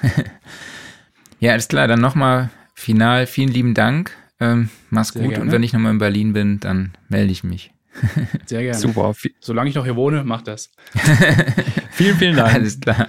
Ja, 1.40 1.50
alles 1.50 1.66
klar, 1.66 1.88
dann 1.88 2.00
nochmal 2.00 2.50
final 2.74 3.26
vielen 3.26 3.48
lieben 3.48 3.74
Dank. 3.74 4.12
Ähm, 4.38 4.68
mach's 4.90 5.08
Sehr 5.08 5.22
gut 5.22 5.30
gerne. 5.32 5.44
und 5.44 5.50
wenn 5.50 5.64
ich 5.64 5.72
nochmal 5.72 5.90
in 5.90 5.98
Berlin 5.98 6.32
bin, 6.32 6.60
dann 6.60 6.92
melde 7.08 7.32
ich 7.32 7.42
mich. 7.42 7.72
Sehr 8.46 8.62
gerne. 8.62 8.78
Super. 8.78 9.12
Solange 9.40 9.68
ich 9.68 9.74
noch 9.74 9.82
hier 9.84 9.96
wohne, 9.96 10.22
mach 10.22 10.42
das. 10.42 10.70
Vielen, 11.90 12.16
vielen 12.16 12.36
Dank. 12.36 12.54
Alles 12.54 12.78
klar. 12.78 13.08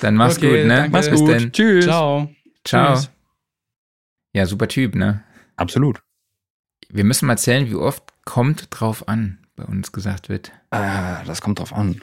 Dann 0.00 0.14
mach's 0.14 0.36
Okay, 0.38 0.50
gut, 0.60 0.68
ne? 0.68 0.74
danke. 0.76 0.90
Mach's 0.92 1.10
Bis 1.10 1.18
gut. 1.18 1.30
denn. 1.30 1.50
Tschüss. 1.52 1.84
Ciao. 1.86 2.30
Ciao. 2.64 2.94
Tschüss. 2.94 3.10
Ja, 4.34 4.46
super 4.46 4.68
Typ, 4.68 4.94
ne? 4.94 5.24
Absolut. 5.56 6.00
Wir 6.90 7.02
müssen 7.02 7.26
mal 7.26 7.36
zählen, 7.38 7.68
wie 7.68 7.74
oft 7.74 8.04
kommt 8.24 8.68
drauf 8.70 9.08
an, 9.08 9.38
bei 9.56 9.64
uns 9.64 9.92
gesagt 9.92 10.28
wird. 10.28 10.52
Ah, 10.70 11.22
das 11.24 11.40
kommt 11.42 11.58
drauf 11.58 11.72
an. 11.72 12.00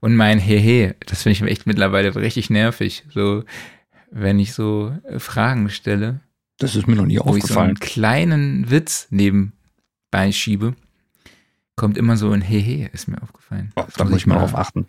Und 0.00 0.16
mein 0.16 0.38
Hehe, 0.38 0.96
das 1.06 1.22
finde 1.22 1.34
ich 1.38 1.42
echt 1.50 1.66
mittlerweile 1.66 2.14
richtig 2.14 2.50
nervig. 2.50 3.04
So, 3.12 3.44
wenn 4.10 4.38
ich 4.38 4.52
so 4.54 4.96
äh, 5.04 5.18
Fragen 5.18 5.68
stelle, 5.70 6.20
Das 6.58 6.74
ist 6.76 6.86
mir 6.86 6.96
noch 6.96 7.06
nie 7.06 7.18
wo 7.18 7.36
ich 7.36 7.42
so 7.44 7.54
aufgefallen. 7.54 7.68
einen 7.68 7.78
kleinen 7.80 8.70
Witz 8.70 9.06
nebenbei 9.10 10.32
schiebe, 10.32 10.74
kommt 11.76 11.96
immer 11.98 12.16
so 12.16 12.30
ein 12.30 12.42
Hehe, 12.42 12.88
ist 12.92 13.08
mir 13.08 13.22
aufgefallen. 13.22 13.72
Oh, 13.76 13.84
da 13.96 14.04
muss 14.04 14.18
ich 14.18 14.26
mal 14.26 14.38
drauf 14.38 14.54
achten. 14.54 14.86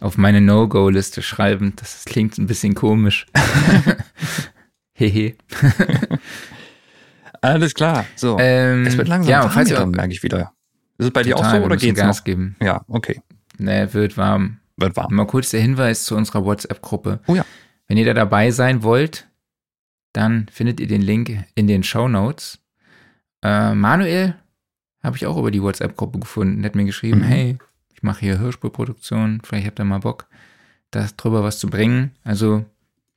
auf 0.00 0.16
meine 0.18 0.40
No-Go-Liste 0.40 1.22
schreiben. 1.22 1.74
Das 1.76 2.04
klingt 2.04 2.36
ein 2.38 2.46
bisschen 2.46 2.74
komisch. 2.74 3.26
Hehe. 4.92 5.36
Alles 7.46 7.74
klar. 7.74 8.04
So. 8.16 8.38
Ähm, 8.38 8.86
es 8.86 8.96
wird 8.96 9.08
langsam 9.08 9.30
ja, 9.30 9.42
und 9.44 9.50
falls 9.50 9.70
ihr 9.70 9.84
merke 9.86 10.12
ich 10.12 10.22
wieder. 10.22 10.52
Ist 10.98 11.06
es 11.06 11.10
bei 11.12 11.22
dir 11.22 11.36
auch 11.36 11.42
Total, 11.42 11.60
so 11.60 11.66
oder 11.66 11.76
geht's 11.76 11.98
Gas 12.00 12.18
noch? 12.18 12.24
geben. 12.24 12.56
Ja, 12.60 12.82
okay. 12.88 13.20
Ne, 13.58 13.92
wird 13.92 14.16
warm. 14.16 14.58
Wird 14.76 14.96
warm. 14.96 15.14
Mal 15.14 15.26
kurz 15.26 15.50
der 15.50 15.60
Hinweis 15.60 16.04
zu 16.04 16.16
unserer 16.16 16.44
WhatsApp-Gruppe. 16.44 17.20
Oh 17.26 17.34
ja. 17.34 17.44
Wenn 17.86 17.96
ihr 17.98 18.04
da 18.06 18.14
dabei 18.14 18.50
sein 18.50 18.82
wollt, 18.82 19.26
dann 20.12 20.46
findet 20.50 20.80
ihr 20.80 20.86
den 20.86 21.02
Link 21.02 21.44
in 21.54 21.66
den 21.66 21.82
Show 21.82 22.08
Notes. 22.08 22.58
Äh, 23.42 23.74
Manuel 23.74 24.34
habe 25.02 25.16
ich 25.16 25.26
auch 25.26 25.36
über 25.36 25.50
die 25.50 25.62
WhatsApp-Gruppe 25.62 26.18
gefunden. 26.18 26.62
Der 26.62 26.70
hat 26.70 26.74
mir 26.76 26.84
geschrieben, 26.84 27.20
Mhm. 27.20 27.24
hey, 27.24 27.58
ich 27.94 28.02
mache 28.02 28.20
hier 28.20 28.38
Hörspurproduktion, 28.38 29.40
vielleicht 29.44 29.66
habt 29.66 29.78
ihr 29.78 29.84
mal 29.84 30.00
Bock, 30.00 30.26
da 30.90 31.06
drüber 31.16 31.42
was 31.44 31.58
zu 31.58 31.68
bringen. 31.68 32.12
Also 32.24 32.64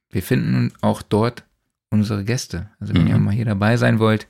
wir 0.09 0.21
finden 0.23 0.71
auch 0.81 1.01
dort 1.01 1.43
unsere 1.89 2.23
Gäste. 2.23 2.69
Also 2.79 2.93
wenn 2.93 3.03
Mhm. 3.03 3.07
ihr 3.07 3.17
mal 3.17 3.33
hier 3.33 3.45
dabei 3.45 3.77
sein 3.77 3.99
wollt, 3.99 4.27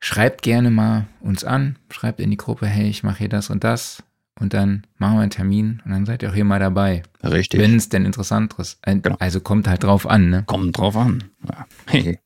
schreibt 0.00 0.42
gerne 0.42 0.70
mal 0.70 1.06
uns 1.20 1.44
an, 1.44 1.76
schreibt 1.90 2.20
in 2.20 2.30
die 2.30 2.36
Gruppe, 2.36 2.66
hey, 2.66 2.88
ich 2.88 3.02
mache 3.02 3.18
hier 3.18 3.28
das 3.28 3.50
und 3.50 3.64
das. 3.64 4.02
Und 4.40 4.54
dann 4.54 4.86
machen 4.98 5.16
wir 5.16 5.22
einen 5.22 5.30
Termin 5.32 5.82
und 5.84 5.90
dann 5.90 6.06
seid 6.06 6.22
ihr 6.22 6.30
auch 6.30 6.34
hier 6.34 6.44
mal 6.44 6.60
dabei. 6.60 7.02
Richtig. 7.24 7.58
Wenn 7.60 7.74
es 7.74 7.88
denn 7.88 8.04
interessant 8.06 8.54
ist. 8.58 8.78
Äh, 8.82 8.96
Genau. 9.00 9.16
Also 9.18 9.40
kommt 9.40 9.66
halt 9.66 9.82
drauf 9.82 10.06
an, 10.06 10.30
ne? 10.30 10.44
Kommt 10.46 10.78
drauf 10.78 10.96
an. 10.96 11.24
Ja. 11.48 11.66
Hey. 11.86 12.20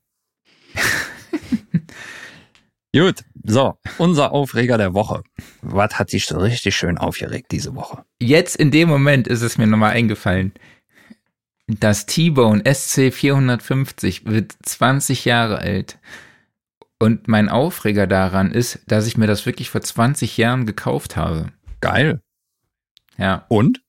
Gut, 2.95 3.23
so, 3.43 3.79
unser 3.97 4.31
Aufreger 4.31 4.77
der 4.77 4.93
Woche. 4.93 5.23
Was 5.63 5.97
hat 5.97 6.13
dich 6.13 6.27
so 6.27 6.37
richtig 6.37 6.75
schön 6.75 6.99
aufgeregt 6.99 7.47
diese 7.51 7.73
Woche? 7.73 8.05
Jetzt 8.21 8.55
in 8.55 8.69
dem 8.69 8.87
Moment 8.87 9.27
ist 9.27 9.41
es 9.41 9.57
mir 9.57 9.65
nochmal 9.65 9.91
eingefallen. 9.93 10.53
Das 11.79 12.05
T-Bone 12.05 12.61
SC450 12.63 14.25
wird 14.25 14.55
20 14.63 15.25
Jahre 15.25 15.59
alt. 15.59 15.97
Und 16.99 17.27
mein 17.27 17.49
Aufreger 17.49 18.07
daran 18.07 18.51
ist, 18.51 18.79
dass 18.87 19.07
ich 19.07 19.17
mir 19.17 19.27
das 19.27 19.45
wirklich 19.45 19.69
vor 19.69 19.81
20 19.81 20.37
Jahren 20.37 20.65
gekauft 20.65 21.15
habe. 21.15 21.51
Geil. 21.81 22.21
Ja, 23.17 23.45
Und? 23.49 23.81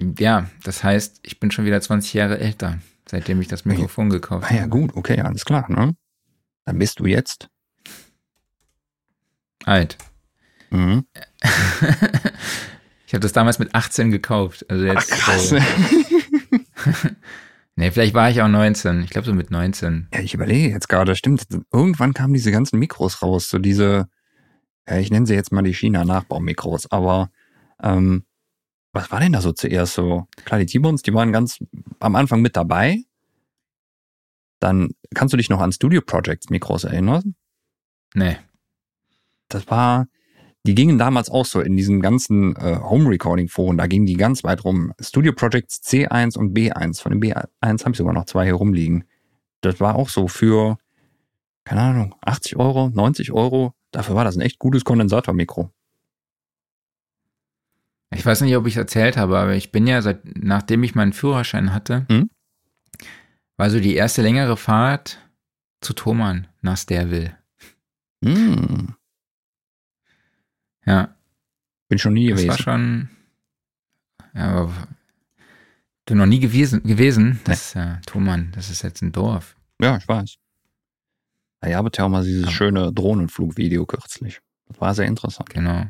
Ja, 0.00 0.48
das 0.62 0.84
heißt, 0.84 1.20
ich 1.22 1.40
bin 1.40 1.50
schon 1.50 1.64
wieder 1.64 1.80
20 1.80 2.14
Jahre 2.14 2.38
älter, 2.38 2.78
seitdem 3.08 3.40
ich 3.40 3.48
das 3.48 3.64
Mikrofon 3.64 4.10
gekauft 4.10 4.44
Ah 4.44 4.50
habe. 4.50 4.58
ja, 4.60 4.66
gut, 4.66 4.94
okay, 4.94 5.20
alles 5.20 5.44
klar, 5.44 5.68
ne? 5.70 5.96
Dann 6.64 6.78
bist 6.78 7.00
du 7.00 7.06
jetzt. 7.06 7.48
Alt. 9.64 9.98
Mhm. 10.70 11.04
Ich 13.08 13.14
habe 13.14 13.22
das 13.22 13.32
damals 13.32 13.58
mit 13.58 13.74
18 13.74 14.10
gekauft. 14.10 14.66
Also 14.68 14.84
jetzt, 14.84 15.10
Krass. 15.10 15.52
Äh, 15.52 15.62
nee, 17.74 17.90
vielleicht 17.90 18.12
war 18.12 18.28
ich 18.28 18.42
auch 18.42 18.48
19. 18.48 19.02
Ich 19.02 19.08
glaube 19.08 19.26
so 19.26 19.32
mit 19.32 19.50
19. 19.50 20.08
Ja, 20.12 20.20
ich 20.20 20.34
überlege 20.34 20.68
jetzt 20.68 20.90
gerade, 20.90 21.16
stimmt. 21.16 21.46
Irgendwann 21.72 22.12
kamen 22.12 22.34
diese 22.34 22.52
ganzen 22.52 22.78
Mikros 22.78 23.22
raus, 23.22 23.48
so 23.48 23.58
diese, 23.58 24.10
ja, 24.86 24.98
ich 24.98 25.10
nenne 25.10 25.24
sie 25.24 25.32
jetzt 25.32 25.52
mal 25.52 25.62
die 25.62 25.72
China-Nachbaumikros, 25.72 26.92
aber 26.92 27.30
ähm, 27.82 28.26
was 28.92 29.10
war 29.10 29.20
denn 29.20 29.32
da 29.32 29.40
so 29.40 29.52
zuerst 29.52 29.94
so? 29.94 30.26
Klar, 30.44 30.60
die 30.60 30.66
T-Bones, 30.66 31.00
die 31.00 31.14
waren 31.14 31.32
ganz 31.32 31.56
am 32.00 32.14
Anfang 32.14 32.42
mit 32.42 32.56
dabei. 32.56 33.04
Dann 34.60 34.90
kannst 35.14 35.32
du 35.32 35.38
dich 35.38 35.48
noch 35.48 35.62
an 35.62 35.72
Studio 35.72 36.02
Projects 36.02 36.50
Mikros 36.50 36.84
erinnern? 36.84 37.36
Nee. 38.12 38.36
Das 39.48 39.66
war, 39.68 40.08
die 40.66 40.74
gingen 40.74 40.98
damals 40.98 41.30
auch 41.30 41.46
so 41.46 41.60
in 41.60 41.76
diesen 41.76 42.00
ganzen 42.00 42.54
äh, 42.56 42.78
Home 42.82 43.08
Recording 43.08 43.48
Foren, 43.48 43.78
da 43.78 43.86
gingen 43.86 44.06
die 44.06 44.16
ganz 44.16 44.44
weit 44.44 44.64
rum. 44.64 44.92
Studio 45.00 45.32
Projects 45.32 45.82
C1 45.82 46.36
und 46.36 46.56
B1. 46.56 47.00
Von 47.00 47.12
dem 47.12 47.20
B1 47.20 47.44
habe 47.62 47.90
ich 47.92 47.96
sogar 47.96 48.12
noch 48.12 48.26
zwei 48.26 48.44
hier 48.44 48.54
rumliegen. 48.54 49.04
Das 49.62 49.80
war 49.80 49.94
auch 49.94 50.08
so 50.08 50.28
für, 50.28 50.76
keine 51.64 51.80
Ahnung, 51.80 52.14
80 52.20 52.56
Euro, 52.56 52.90
90 52.90 53.32
Euro. 53.32 53.72
Dafür 53.92 54.14
war 54.14 54.24
das 54.24 54.36
ein 54.36 54.42
echt 54.42 54.58
gutes 54.58 54.84
Kondensatormikro. 54.84 55.70
Ich 58.14 58.24
weiß 58.24 58.40
nicht, 58.40 58.56
ob 58.56 58.66
ich 58.66 58.74
es 58.74 58.78
erzählt 58.78 59.16
habe, 59.16 59.38
aber 59.38 59.54
ich 59.54 59.70
bin 59.70 59.86
ja 59.86 60.00
seit, 60.02 60.20
nachdem 60.36 60.82
ich 60.82 60.94
meinen 60.94 61.12
Führerschein 61.12 61.72
hatte, 61.74 62.06
Hm? 62.10 62.30
war 63.56 63.70
so 63.70 63.80
die 63.80 63.94
erste 63.94 64.22
längere 64.22 64.56
Fahrt 64.56 65.18
zu 65.80 65.92
Thomann 65.92 66.46
nach 66.62 66.76
Sterville. 66.76 67.36
Hm, 68.24 68.94
Ja, 70.88 71.14
bin 71.88 71.98
schon 71.98 72.14
nie 72.14 72.28
das 72.30 72.38
gewesen. 72.40 72.48
war 72.50 72.58
schon, 72.58 73.10
ja, 74.34 74.48
aber 74.62 74.88
bin 76.06 76.18
noch 76.18 76.26
nie 76.26 76.40
gewesen, 76.40 76.82
gewesen. 76.82 77.40
Das 77.44 77.66
ist 77.68 77.74
ja 77.74 78.00
Thomann, 78.06 78.52
das 78.54 78.70
ist 78.70 78.82
jetzt 78.82 79.02
ein 79.02 79.12
Dorf. 79.12 79.56
Ja, 79.80 79.96
ich 79.98 80.08
weiß. 80.08 80.36
Ihr 81.66 81.76
hattet 81.76 81.98
ja 81.98 82.04
auch 82.04 82.08
mal 82.08 82.24
dieses 82.24 82.44
Ja. 82.46 82.50
schöne 82.50 82.92
Drohnenflugvideo 82.92 83.84
kürzlich. 83.84 84.40
Das 84.68 84.80
war 84.80 84.94
sehr 84.94 85.06
interessant. 85.06 85.50
Genau. 85.50 85.86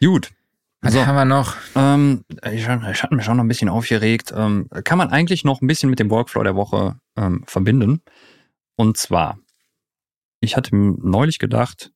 Gut. 0.00 0.32
Was 0.82 0.92
So. 0.92 1.06
haben 1.06 1.14
wir 1.16 1.24
noch? 1.24 1.56
Ähm, 1.74 2.24
ich, 2.44 2.60
ich 2.60 2.68
hatte 2.68 3.14
mich 3.14 3.24
schon 3.24 3.38
noch 3.38 3.44
ein 3.44 3.48
bisschen 3.48 3.70
aufgeregt. 3.70 4.32
Ähm, 4.36 4.68
kann 4.84 4.98
man 4.98 5.08
eigentlich 5.10 5.42
noch 5.44 5.62
ein 5.62 5.66
bisschen 5.66 5.88
mit 5.88 5.98
dem 5.98 6.10
Workflow 6.10 6.42
der 6.42 6.54
Woche 6.56 7.00
ähm, 7.16 7.42
verbinden? 7.46 8.02
Und 8.76 8.98
zwar, 8.98 9.38
ich 10.40 10.56
hatte 10.56 10.76
neulich 10.76 11.38
gedacht, 11.38 11.90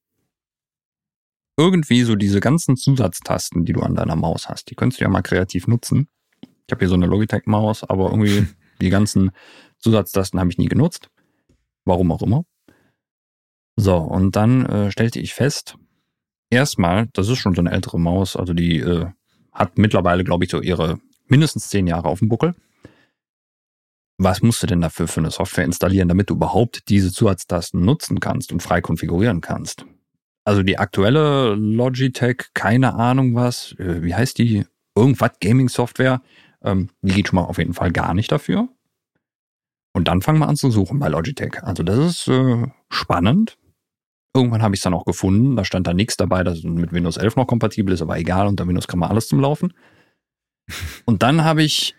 irgendwie 1.59 2.02
so 2.02 2.14
diese 2.14 2.40
ganzen 2.40 2.76
Zusatztasten, 2.76 3.64
die 3.64 3.72
du 3.72 3.80
an 3.80 3.96
deiner 3.96 4.16
Maus 4.16 4.48
hast, 4.48 4.70
die 4.70 4.76
könntest 4.76 5.00
du 5.00 5.04
ja 5.04 5.11
mal 5.11 5.22
kreativ 5.22 5.66
nutzen. 5.66 6.09
Ich 6.40 6.72
habe 6.72 6.78
hier 6.78 6.88
so 6.88 6.94
eine 6.94 7.06
Logitech-Maus, 7.06 7.84
aber 7.84 8.11
irgendwie 8.11 8.46
die 8.80 8.90
ganzen 8.90 9.32
Zusatztasten 9.80 10.38
habe 10.38 10.50
ich 10.50 10.59
nie 10.59 10.68
genutzt. 10.68 11.11
Warum 11.84 12.12
auch 12.12 12.22
immer. 12.22 12.44
So, 13.76 13.96
und 13.96 14.36
dann 14.36 14.66
äh, 14.66 14.90
stellte 14.92 15.18
ich 15.18 15.34
fest, 15.34 15.76
erstmal, 16.48 17.09
das 17.12 17.28
ist 17.28 17.38
schon 17.38 17.54
so 17.54 17.61
eine 17.61 17.72
ältere 17.72 17.98
Maus, 17.98 18.36
also 18.36 18.54
die 18.54 18.78
äh, 18.78 19.06
hat 19.52 19.78
mittlerweile, 19.78 20.24
glaube 20.24 20.44
ich, 20.44 20.50
so 20.50 20.61
ihre 20.61 21.00
mindestens 21.26 21.68
zehn 21.68 21.86
Jahre 21.86 22.09
auf 22.09 22.20
dem 22.20 22.28
Buckel. 22.28 22.54
Was 24.16 24.42
musst 24.42 24.62
du 24.62 24.66
denn 24.66 24.80
dafür 24.80 25.09
für 25.09 25.20
eine 25.20 25.30
Software 25.30 25.64
installieren, 25.64 26.09
damit 26.09 26.30
du 26.30 26.34
überhaupt 26.34 26.88
diese 26.88 27.12
Zusatztasten 27.12 27.84
nutzen 27.84 28.20
kannst 28.20 28.52
und 28.52 28.62
frei 28.62 28.80
konfigurieren 28.80 29.40
kannst? 29.40 29.84
Also 30.49 30.62
die 30.62 30.78
aktuelle 30.78 31.55
Logitech, 31.57 32.55
keine 32.55 32.94
Ahnung 32.94 33.34
was, 33.34 33.72
äh, 33.72 34.03
wie 34.03 34.14
heißt 34.14 34.38
die? 34.38 34.64
Irgendwas 34.96 35.32
Gaming-Software, 35.42 36.22
ähm, 36.64 36.88
die 37.03 37.12
geht 37.12 37.28
schon 37.28 37.36
mal 37.36 37.44
auf 37.44 37.59
jeden 37.59 37.74
Fall 37.74 37.92
gar 37.92 38.14
nicht 38.14 38.32
dafür. 38.32 38.70
Und 39.92 40.09
dann 40.09 40.22
fangen 40.22 40.38
wir 40.38 40.49
an 40.49 40.57
zu 40.57 40.70
suchen 40.70 41.01
bei 41.01 41.09
Logitech. 41.09 41.62
Also 41.64 41.82
das 41.82 41.99
ist 41.99 42.28
äh, 42.28 42.66
spannend. 42.88 43.59
Irgendwann 44.34 44.62
habe 44.62 44.74
ich 44.74 44.78
es 44.78 44.84
dann 44.84 44.94
auch 44.94 45.05
gefunden. 45.05 45.55
Da 45.55 45.66
stand 45.66 45.86
da 45.86 45.92
nichts 45.92 46.16
dabei, 46.16 46.44
dass 46.44 46.61
es 46.61 46.64
mit 46.64 46.94
Windows 46.94 47.18
11 47.18 47.36
noch 47.36 47.46
kompatibel 47.46 47.92
ist, 47.92 48.01
aber 48.01 48.16
egal, 48.16 48.46
unter 48.46 48.66
Windows 48.66 48.88
kann 48.88 49.01
man 49.01 49.11
alles 49.11 49.28
zum 49.28 49.40
Laufen. 49.40 49.74
Und 51.05 51.22
dann 51.22 51.44
habe 51.44 51.62
ich, 51.62 51.94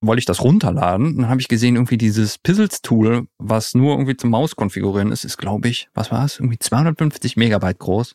wollte 0.00 0.20
ich 0.20 0.26
das 0.26 0.42
runterladen, 0.42 1.16
dann 1.16 1.28
habe 1.28 1.40
ich 1.40 1.48
gesehen, 1.48 1.74
irgendwie 1.74 1.98
dieses 1.98 2.38
Pizzles-Tool, 2.38 3.26
was 3.38 3.74
nur 3.74 3.92
irgendwie 3.94 4.16
zum 4.16 4.30
Maus 4.30 4.54
konfigurieren 4.54 5.10
ist, 5.12 5.24
ist, 5.24 5.38
glaube 5.38 5.68
ich, 5.68 5.88
was 5.94 6.10
war 6.12 6.24
es? 6.24 6.38
Irgendwie 6.38 6.58
250 6.58 7.36
Megabyte 7.36 7.78
groß. 7.78 8.14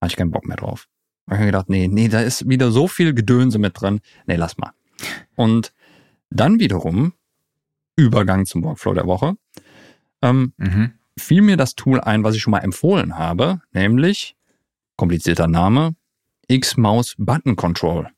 Hatte 0.00 0.12
ich 0.12 0.16
keinen 0.16 0.30
Bock 0.30 0.46
mehr 0.46 0.56
drauf. 0.56 0.88
Da 1.26 1.32
habe 1.32 1.36
ich 1.36 1.40
mir 1.40 1.46
gedacht, 1.52 1.68
nee, 1.68 1.88
nee, 1.88 2.08
da 2.08 2.20
ist 2.20 2.48
wieder 2.48 2.70
so 2.70 2.88
viel 2.88 3.14
Gedönse 3.14 3.58
mit 3.58 3.80
drin. 3.80 4.00
Nee, 4.26 4.36
lass 4.36 4.58
mal. 4.58 4.72
Und 5.36 5.72
dann 6.30 6.58
wiederum, 6.58 7.12
Übergang 7.96 8.46
zum 8.46 8.62
Workflow 8.64 8.94
der 8.94 9.06
Woche, 9.06 9.34
ähm, 10.22 10.52
Mhm. 10.56 10.92
fiel 11.18 11.42
mir 11.42 11.56
das 11.56 11.74
Tool 11.74 12.00
ein, 12.00 12.24
was 12.24 12.34
ich 12.34 12.42
schon 12.42 12.50
mal 12.52 12.58
empfohlen 12.58 13.18
habe, 13.18 13.60
nämlich, 13.72 14.36
komplizierter 14.96 15.46
Name, 15.46 15.94
X-Maus 16.48 17.14
Button 17.18 17.54
Control. 17.56 18.08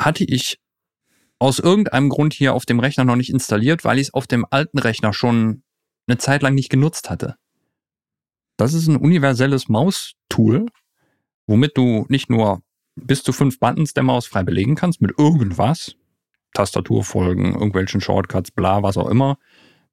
Hatte 0.00 0.24
ich 0.24 0.60
aus 1.38 1.58
irgendeinem 1.58 2.08
Grund 2.08 2.34
hier 2.34 2.54
auf 2.54 2.66
dem 2.66 2.80
Rechner 2.80 3.04
noch 3.04 3.16
nicht 3.16 3.30
installiert, 3.30 3.84
weil 3.84 3.98
ich 3.98 4.08
es 4.08 4.14
auf 4.14 4.26
dem 4.26 4.46
alten 4.50 4.78
Rechner 4.78 5.12
schon 5.12 5.62
eine 6.06 6.18
Zeit 6.18 6.42
lang 6.42 6.54
nicht 6.54 6.70
genutzt 6.70 7.10
hatte. 7.10 7.36
Das 8.56 8.74
ist 8.74 8.88
ein 8.88 8.96
universelles 8.96 9.68
Maustool, 9.68 10.66
womit 11.46 11.76
du 11.76 12.06
nicht 12.08 12.28
nur 12.28 12.62
bis 12.96 13.22
zu 13.22 13.32
fünf 13.32 13.60
Buttons 13.60 13.94
der 13.94 14.02
Maus 14.02 14.26
frei 14.26 14.42
belegen 14.42 14.74
kannst 14.74 15.00
mit 15.00 15.16
irgendwas, 15.16 15.94
Tastaturfolgen, 16.54 17.52
irgendwelchen 17.52 18.00
Shortcuts, 18.00 18.50
bla, 18.50 18.82
was 18.82 18.96
auch 18.96 19.08
immer. 19.08 19.38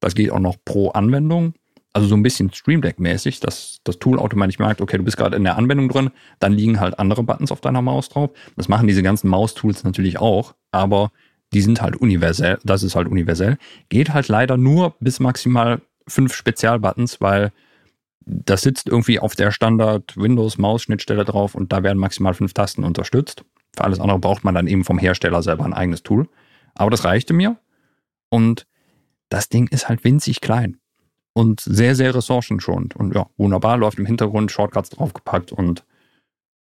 Das 0.00 0.14
geht 0.14 0.30
auch 0.30 0.40
noch 0.40 0.56
pro 0.64 0.90
Anwendung. 0.90 1.54
Also 1.92 2.08
so 2.08 2.16
ein 2.16 2.22
bisschen 2.22 2.52
Stream 2.52 2.82
Deck-mäßig, 2.82 3.40
dass 3.40 3.78
das 3.84 3.98
Tool 3.98 4.18
automatisch 4.18 4.58
merkt, 4.58 4.80
okay, 4.80 4.98
du 4.98 5.04
bist 5.04 5.16
gerade 5.16 5.36
in 5.36 5.44
der 5.44 5.56
Anwendung 5.56 5.88
drin, 5.88 6.10
dann 6.40 6.52
liegen 6.52 6.78
halt 6.78 6.98
andere 6.98 7.22
Buttons 7.22 7.52
auf 7.52 7.62
deiner 7.62 7.80
Maus 7.80 8.10
drauf. 8.10 8.30
Das 8.56 8.68
machen 8.68 8.86
diese 8.86 9.02
ganzen 9.02 9.28
Maustools 9.28 9.82
natürlich 9.84 10.18
auch, 10.18 10.54
aber 10.72 11.10
die 11.52 11.60
sind 11.60 11.80
halt 11.80 11.96
universell, 11.96 12.58
das 12.64 12.82
ist 12.82 12.96
halt 12.96 13.08
universell. 13.08 13.58
Geht 13.88 14.12
halt 14.12 14.28
leider 14.28 14.56
nur 14.56 14.94
bis 15.00 15.20
maximal 15.20 15.80
fünf 16.08 16.34
Spezialbuttons, 16.34 17.20
weil 17.20 17.52
das 18.20 18.62
sitzt 18.62 18.88
irgendwie 18.88 19.20
auf 19.20 19.36
der 19.36 19.52
Standard 19.52 20.16
Windows 20.16 20.58
Maus-Schnittstelle 20.58 21.24
drauf 21.24 21.54
und 21.54 21.72
da 21.72 21.82
werden 21.82 21.98
maximal 21.98 22.34
fünf 22.34 22.52
Tasten 22.52 22.82
unterstützt. 22.84 23.44
Für 23.74 23.84
alles 23.84 24.00
andere 24.00 24.18
braucht 24.18 24.42
man 24.42 24.54
dann 24.54 24.66
eben 24.66 24.84
vom 24.84 24.98
Hersteller 24.98 25.42
selber 25.42 25.64
ein 25.64 25.74
eigenes 25.74 26.02
Tool. 26.02 26.28
Aber 26.74 26.90
das 26.90 27.04
reichte 27.04 27.32
mir 27.32 27.56
und 28.28 28.66
das 29.28 29.48
Ding 29.48 29.68
ist 29.68 29.88
halt 29.88 30.04
winzig 30.04 30.40
klein 30.40 30.78
und 31.32 31.60
sehr, 31.60 31.94
sehr 31.94 32.14
ressourcenschonend. 32.14 32.96
Und 32.96 33.14
ja, 33.14 33.28
wunderbar, 33.36 33.76
läuft 33.76 33.98
im 33.98 34.06
Hintergrund, 34.06 34.50
Shortcuts 34.50 34.90
draufgepackt 34.90 35.52
und 35.52 35.84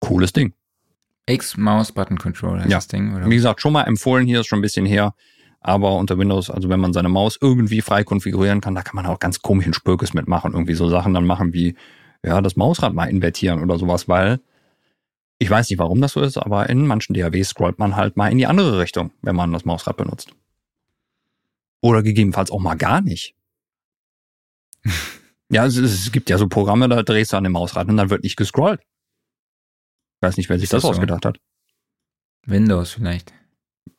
cooles 0.01 0.33
Ding. 0.33 0.55
X-Mouse-Button-Control 1.27 2.61
heißt 2.61 2.71
Ja. 2.71 2.79
das 2.79 2.89
Ding, 2.89 3.15
oder? 3.15 3.27
Wie 3.29 3.35
gesagt, 3.37 3.61
schon 3.61 3.73
mal 3.73 3.83
empfohlen, 3.85 4.27
hier 4.27 4.41
ist 4.41 4.47
schon 4.47 4.59
ein 4.59 4.63
bisschen 4.63 4.87
her. 4.87 5.15
Aber 5.61 5.97
unter 5.97 6.17
Windows, 6.19 6.49
also 6.51 6.69
wenn 6.71 6.81
man 6.81 6.93
seine 6.95 7.11
Maus 7.11 7.39
irgendwie 7.41 7.83
frei 7.83 8.03
konfigurieren 8.03 8.61
kann, 8.63 8.75
da 8.75 8.83
kann 8.83 8.97
man 8.97 9.05
auch 9.07 9.19
ganz 9.19 9.43
komischen 9.43 9.75
Spökes 9.75 10.15
mitmachen. 10.15 10.53
Irgendwie 10.55 10.75
so 10.75 10.89
Sachen 10.89 11.13
dann 11.13 11.27
machen 11.27 11.53
wie, 11.53 11.77
ja, 12.25 12.41
das 12.41 12.57
Mausrad 12.57 12.95
mal 12.95 13.07
invertieren 13.11 13.63
oder 13.63 13.79
sowas, 13.79 14.09
weil 14.09 14.41
ich 15.39 15.51
weiß 15.51 15.69
nicht, 15.71 15.79
warum 15.79 16.01
das 16.01 16.13
so 16.13 16.21
ist, 16.23 16.37
aber 16.39 16.69
in 16.71 16.87
manchen 16.87 17.15
DAWs 17.15 17.49
scrollt 17.51 17.79
man 17.79 17.97
halt 17.97 18.17
mal 18.17 18.31
in 18.31 18.39
die 18.39 18.47
andere 18.47 18.79
Richtung, 18.79 19.11
wenn 19.23 19.37
man 19.37 19.53
das 19.53 19.65
Mausrad 19.65 19.97
benutzt. 19.97 20.31
Oder 21.83 22.03
gegebenenfalls 22.03 22.51
auch 22.51 22.61
mal 22.61 22.75
gar 22.77 23.01
nicht. 23.03 23.35
ja, 25.51 25.65
es, 25.67 25.77
es 25.77 26.13
gibt 26.13 26.31
ja 26.31 26.39
so 26.39 26.49
Programme, 26.49 26.89
da 26.89 27.03
drehst 27.03 27.33
du 27.33 27.37
an 27.37 27.45
dem 27.45 27.53
Mausrad 27.53 27.89
und 27.89 27.97
dann 27.97 28.11
wird 28.11 28.23
nicht 28.23 28.37
gescrollt. 28.37 28.81
Ich 30.21 30.27
weiß 30.27 30.37
nicht, 30.37 30.51
wer 30.51 30.59
sich 30.59 30.69
das 30.69 30.83
das 30.83 30.83
so? 30.83 30.91
ausgedacht 30.91 31.25
hat. 31.25 31.39
Windows 32.45 32.93
vielleicht. 32.93 33.33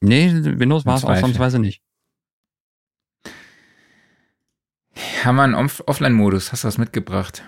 Nee, 0.01 0.31
Windows 0.31 0.85
war 0.85 0.95
es 0.95 1.03
ausnahmsweise 1.03 1.57
nicht. 1.57 1.81
Haben 5.23 5.35
wir 5.37 5.43
einen 5.43 5.55
Off 5.55 5.81
Offline-Modus? 5.87 6.51
Hast 6.51 6.63
du 6.63 6.67
was 6.67 6.77
mitgebracht? 6.77 7.43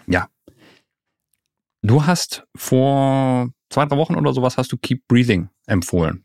Du 1.84 2.06
hast 2.06 2.48
vor 2.56 3.50
zwei, 3.70 3.86
drei 3.86 3.98
Wochen 3.98 4.16
oder 4.16 4.34
sowas 4.34 4.58
hast 4.58 4.72
du 4.72 4.78
Keep 4.78 5.08
Breathing 5.08 5.50
empfohlen. 5.68 6.24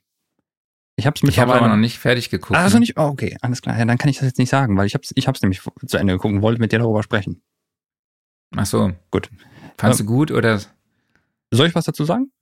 Ich 0.97 1.07
habe 1.07 1.17
es 1.17 1.23
Ich 1.23 1.39
habe 1.39 1.49
mittlerweile 1.49 1.67
aber 1.67 1.77
noch 1.77 1.81
nicht 1.81 1.99
fertig 1.99 2.31
geguckt. 2.31 2.59
Ah, 2.59 2.63
also 2.63 2.79
nicht. 2.79 2.97
Oh, 2.97 3.09
okay, 3.09 3.37
alles 3.43 3.61
klar. 3.61 3.79
Ja, 3.79 3.85
dann 3.85 3.99
kann 3.99 4.09
ich 4.09 4.17
das 4.17 4.27
jetzt 4.27 4.39
nicht 4.39 4.51
sagen, 4.51 4.77
weil 4.79 4.87
ich 4.87 4.95
habe 4.95 5.03
es 5.05 5.13
ich 5.15 5.29
hab's 5.29 5.43
nämlich 5.43 5.61
zu 5.87 5.97
Ende 5.99 6.15
geguckt 6.15 6.33
und 6.35 6.41
wollte 6.41 6.61
mit 6.61 6.73
dir 6.73 6.79
darüber 6.79 7.03
sprechen. 7.03 7.43
Ach 8.57 8.67
so. 8.67 8.93
Gut. 9.11 9.31
Fandst 9.77 10.01
du 10.01 10.05
gut 10.05 10.31
oder? 10.31 10.61
Soll 11.51 11.69
ich 11.69 11.75
was 11.75 11.85
dazu 11.85 12.05
sagen? 12.05 12.33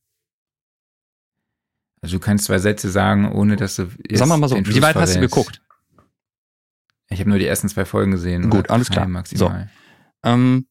Also 2.06 2.18
du 2.18 2.20
kannst 2.20 2.44
zwei 2.44 2.60
Sätze 2.60 2.88
sagen, 2.88 3.32
ohne 3.32 3.56
dass 3.56 3.74
du. 3.74 3.90
Sag 4.12 4.28
mal 4.28 4.36
mal 4.36 4.46
so, 4.46 4.54
wie 4.56 4.80
weit 4.80 4.94
hast 4.94 5.16
du 5.16 5.20
geguckt? 5.20 5.60
Ich 7.08 7.18
habe 7.18 7.28
nur 7.28 7.40
die 7.40 7.48
ersten 7.48 7.68
zwei 7.68 7.84
Folgen 7.84 8.12
gesehen. 8.12 8.48
Gut, 8.48 8.60
oder 8.60 8.70
alles 8.70 8.90
klar. 8.90 9.08
Maximal. 9.08 9.68
Ähm, 10.22 10.68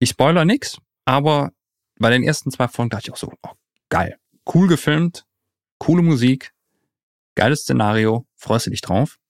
ich 0.00 0.10
spoiler 0.10 0.44
nix, 0.44 0.78
aber 1.04 1.52
bei 2.00 2.10
den 2.10 2.24
ersten 2.24 2.50
zwei 2.50 2.66
Folgen 2.66 2.90
dachte 2.90 3.04
ich 3.06 3.12
auch 3.12 3.16
so, 3.16 3.32
oh, 3.40 3.52
geil. 3.88 4.18
Cool 4.52 4.66
gefilmt, 4.66 5.26
coole 5.78 6.02
Musik, 6.02 6.52
geiles 7.36 7.60
Szenario, 7.60 8.26
freust 8.34 8.66
du 8.66 8.70
dich 8.70 8.80
drauf. 8.80 9.20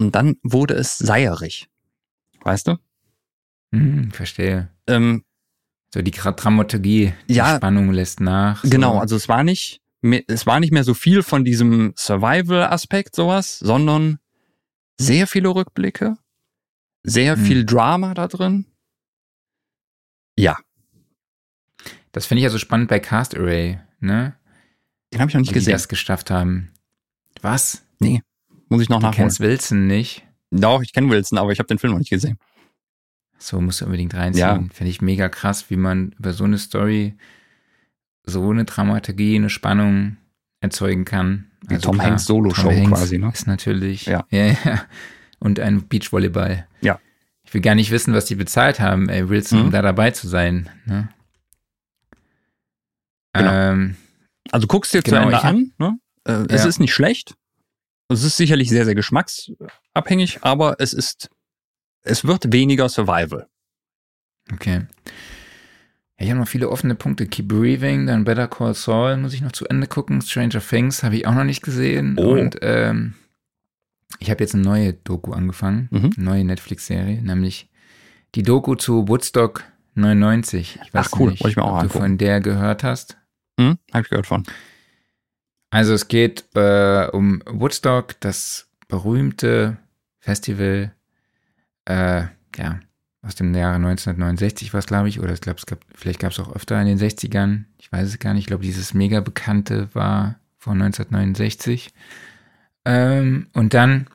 Und 0.00 0.16
dann 0.16 0.34
wurde 0.42 0.74
es 0.74 0.98
seierig. 0.98 1.68
Weißt 2.40 2.66
du? 2.66 2.76
Hm, 3.72 4.10
verstehe. 4.10 4.74
Ähm, 4.88 5.24
So 5.94 6.00
die 6.02 6.10
Dramaturgie, 6.10 7.12
die 7.28 7.34
Ja. 7.34 7.56
Spannung 7.56 7.92
lässt 7.92 8.20
nach. 8.20 8.62
So. 8.64 8.70
Genau, 8.70 8.98
also 8.98 9.14
es 9.16 9.28
war 9.28 9.44
nicht, 9.44 9.80
mehr- 10.00 10.22
es 10.26 10.46
war 10.46 10.58
nicht 10.60 10.72
mehr 10.72 10.84
so 10.84 10.94
viel 10.94 11.22
von 11.22 11.44
diesem 11.44 11.92
Survival-Aspekt 11.96 13.14
sowas, 13.14 13.58
sondern 13.58 14.18
sehr 14.98 15.26
viele 15.26 15.48
Rückblicke, 15.50 16.16
sehr 17.02 17.36
Hm. 17.36 17.44
viel 17.44 17.64
Drama 17.66 18.14
da 18.14 18.28
drin. 18.28 18.66
Ja, 20.38 20.56
Das 22.12 22.26
finde 22.26 22.40
ich 22.40 22.44
ja 22.44 22.50
so 22.50 22.58
spannend 22.58 22.88
bei 22.88 23.00
Cast 23.00 23.34
Array, 23.36 23.80
ne? 24.00 24.36
den 25.12 25.20
habe 25.20 25.30
ich 25.30 25.34
noch 25.34 25.40
nicht 25.40 25.48
Wie 25.50 25.54
die 25.54 25.60
gesehen. 25.60 25.72
das 25.72 25.88
geschafft 25.88 26.30
haben. 26.30 26.70
Was? 27.40 27.84
Muss 28.68 28.82
ich 28.82 28.88
noch 28.90 28.98
Du 29.00 29.06
nachholen. 29.06 29.12
kennst 29.28 29.40
Wilson 29.40 29.86
nicht? 29.86 30.22
Doch, 30.50 30.82
ich 30.82 30.92
kenne 30.92 31.08
Wilson, 31.10 31.38
aber 31.38 31.52
ich 31.52 31.58
habe 31.58 31.66
den 31.68 31.78
Film 31.78 31.92
noch 31.92 31.98
nicht 31.98 32.10
gesehen. 32.10 32.38
So 33.42 33.60
musst 33.60 33.80
du 33.80 33.86
unbedingt 33.86 34.14
reinziehen. 34.14 34.40
Ja. 34.46 34.54
Finde 34.72 34.90
ich 34.90 35.00
mega 35.02 35.28
krass, 35.28 35.68
wie 35.68 35.76
man 35.76 36.12
über 36.18 36.32
so 36.32 36.44
eine 36.44 36.58
Story 36.58 37.14
so 38.24 38.48
eine 38.50 38.64
Dramaturgie, 38.64 39.34
eine 39.34 39.50
Spannung 39.50 40.16
erzeugen 40.60 41.04
kann. 41.04 41.50
Die 41.68 41.78
Tom 41.78 42.00
Hanks 42.00 42.24
Solo-Show 42.26 42.70
quasi, 42.86 43.18
ne? 43.18 43.30
Ist 43.32 43.48
natürlich. 43.48 44.06
Ja. 44.06 44.24
ja, 44.30 44.46
ja. 44.46 44.84
Und 45.40 45.58
ein 45.58 45.88
Beachvolleyball. 45.88 46.68
Ja. 46.82 47.00
Ich 47.44 47.52
will 47.52 47.60
gar 47.60 47.74
nicht 47.74 47.90
wissen, 47.90 48.14
was 48.14 48.26
die 48.26 48.36
bezahlt 48.36 48.78
haben, 48.78 49.08
ey, 49.08 49.28
Wilson, 49.28 49.58
Mhm. 49.58 49.64
um 49.66 49.70
da 49.72 49.82
dabei 49.82 50.12
zu 50.12 50.28
sein. 50.28 50.70
Ne? 50.86 51.08
Genau. 53.32 53.50
Ähm, 53.52 53.96
Also 54.50 54.66
guckst 54.66 54.92
dir 54.94 55.02
zu 55.02 55.10
Genau, 55.10 55.32
hab- 55.32 55.44
an. 55.44 55.72
Ne? 55.78 55.98
Äh, 56.24 56.44
Es 56.48 56.62
Ja. 56.62 56.68
ist 56.68 56.78
nicht 56.78 56.94
schlecht. 56.94 57.34
Es 58.08 58.22
ist 58.22 58.36
sicherlich 58.36 58.68
sehr, 58.68 58.84
sehr 58.84 58.94
geschmacksabhängig, 58.94 60.38
aber 60.42 60.76
es 60.78 60.92
ist, 60.92 61.30
es 62.02 62.24
wird 62.24 62.52
weniger 62.52 62.88
Survival. 62.88 63.46
okay. 64.52 64.86
Ja, 66.18 66.24
ich 66.26 66.30
habe 66.30 66.40
noch 66.40 66.48
viele 66.48 66.68
offene 66.68 66.94
Punkte. 66.94 67.26
Keep 67.26 67.48
Breathing, 67.48 68.06
dann 68.06 68.24
Better 68.24 68.46
Call 68.48 68.74
Saul 68.74 69.16
muss 69.16 69.34
ich 69.34 69.40
noch 69.40 69.52
zu 69.52 69.66
Ende 69.66 69.86
gucken. 69.86 70.20
Stranger 70.22 70.60
Things 70.60 71.02
habe 71.02 71.16
ich 71.16 71.26
auch 71.26 71.34
noch 71.34 71.44
nicht 71.44 71.62
gesehen. 71.62 72.16
Oh. 72.18 72.32
Und 72.34 72.58
ähm, 72.62 73.14
ich 74.18 74.30
habe 74.30 74.42
jetzt 74.44 74.54
eine 74.54 74.62
neue 74.62 74.92
Doku 74.92 75.32
angefangen, 75.32 75.88
Mhm. 75.90 76.10
eine 76.16 76.24
neue 76.24 76.44
Netflix-Serie, 76.44 77.22
nämlich 77.22 77.68
die 78.34 78.42
Doku 78.42 78.74
zu 78.76 79.08
Woodstock 79.08 79.64
99. 79.94 80.78
Ich 80.84 80.94
weiß 80.94 81.08
Ach, 81.12 81.18
cool. 81.18 81.30
nicht, 81.32 81.42
Wollte 81.42 81.50
ich 81.52 81.56
mir 81.56 81.64
auch 81.64 81.72
ob 81.72 81.78
du 81.80 81.82
angucken. 81.86 81.98
von 82.04 82.18
der 82.18 82.40
gehört 82.40 82.84
hast. 82.84 83.16
Hm? 83.58 83.78
Habe 83.92 84.02
ich 84.04 84.08
gehört 84.10 84.26
von. 84.26 84.44
Also 85.70 85.94
es 85.94 86.06
geht 86.08 86.44
äh, 86.54 87.08
um 87.12 87.42
Woodstock, 87.46 88.20
das 88.20 88.68
berühmte 88.88 89.78
Festival, 90.20 90.94
äh, 91.86 92.24
ja, 92.56 92.80
aus 93.22 93.34
dem 93.36 93.54
Jahre 93.54 93.76
1969 93.76 94.72
war 94.72 94.78
es, 94.80 94.86
glaube 94.86 95.08
ich, 95.08 95.20
oder 95.20 95.32
ich 95.32 95.40
glaube, 95.40 95.58
es 95.58 95.66
gab, 95.66 95.78
vielleicht 95.94 96.20
gab 96.20 96.32
es 96.32 96.40
auch 96.40 96.54
öfter 96.54 96.80
in 96.80 96.86
den 96.86 96.98
60ern, 96.98 97.64
ich 97.78 97.90
weiß 97.92 98.08
es 98.08 98.18
gar 98.18 98.34
nicht, 98.34 98.42
ich 98.42 98.46
glaube, 98.48 98.64
dieses 98.64 98.94
mega 98.94 99.20
bekannte 99.20 99.88
war 99.94 100.36
von 100.58 100.80
1969. 100.82 101.92
Ähm, 102.84 103.46
und 103.52 103.74
dann 103.74 104.08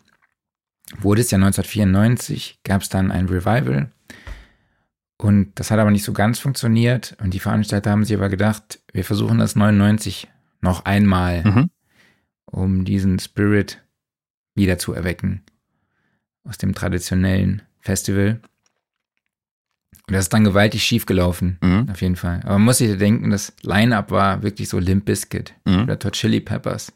wurde 0.99 1.21
es 1.21 1.31
ja 1.31 1.37
1994, 1.37 2.59
gab 2.63 2.81
es 2.81 2.89
dann 2.89 3.11
ein 3.11 3.27
Revival 3.27 3.89
und 5.17 5.51
das 5.55 5.71
hat 5.71 5.79
aber 5.79 5.91
nicht 5.91 6.03
so 6.03 6.13
ganz 6.13 6.39
funktioniert 6.39 7.15
und 7.21 7.33
die 7.33 7.39
Veranstalter 7.39 7.91
haben 7.91 8.03
sich 8.05 8.15
aber 8.15 8.29
gedacht, 8.29 8.79
wir 8.93 9.03
versuchen 9.05 9.37
das 9.39 9.55
99 9.55 10.27
noch 10.61 10.85
einmal, 10.85 11.43
Mhm. 11.43 11.69
um 12.45 12.85
diesen 12.85 13.19
Spirit 13.19 13.81
wieder 14.55 14.77
zu 14.77 14.93
erwecken 14.93 15.43
aus 16.47 16.57
dem 16.57 16.73
traditionellen 16.73 17.61
Festival. 17.79 18.39
Und 20.07 20.13
das 20.13 20.25
ist 20.25 20.33
dann 20.33 20.43
gewaltig 20.45 20.83
schief 20.83 21.05
gelaufen, 21.05 21.57
Mhm. 21.61 21.89
auf 21.91 22.01
jeden 22.01 22.15
Fall. 22.15 22.39
Aber 22.43 22.53
man 22.53 22.63
muss 22.63 22.77
sich 22.77 22.97
denken, 22.97 23.29
das 23.29 23.53
Line-Up 23.61 24.09
war 24.11 24.41
wirklich 24.41 24.69
so 24.69 24.79
Limp 24.79 25.05
Bizkit, 25.05 25.53
Mhm. 25.65 25.81
Red 25.89 26.05
Hot 26.05 26.13
Chili 26.13 26.39
Peppers, 26.39 26.93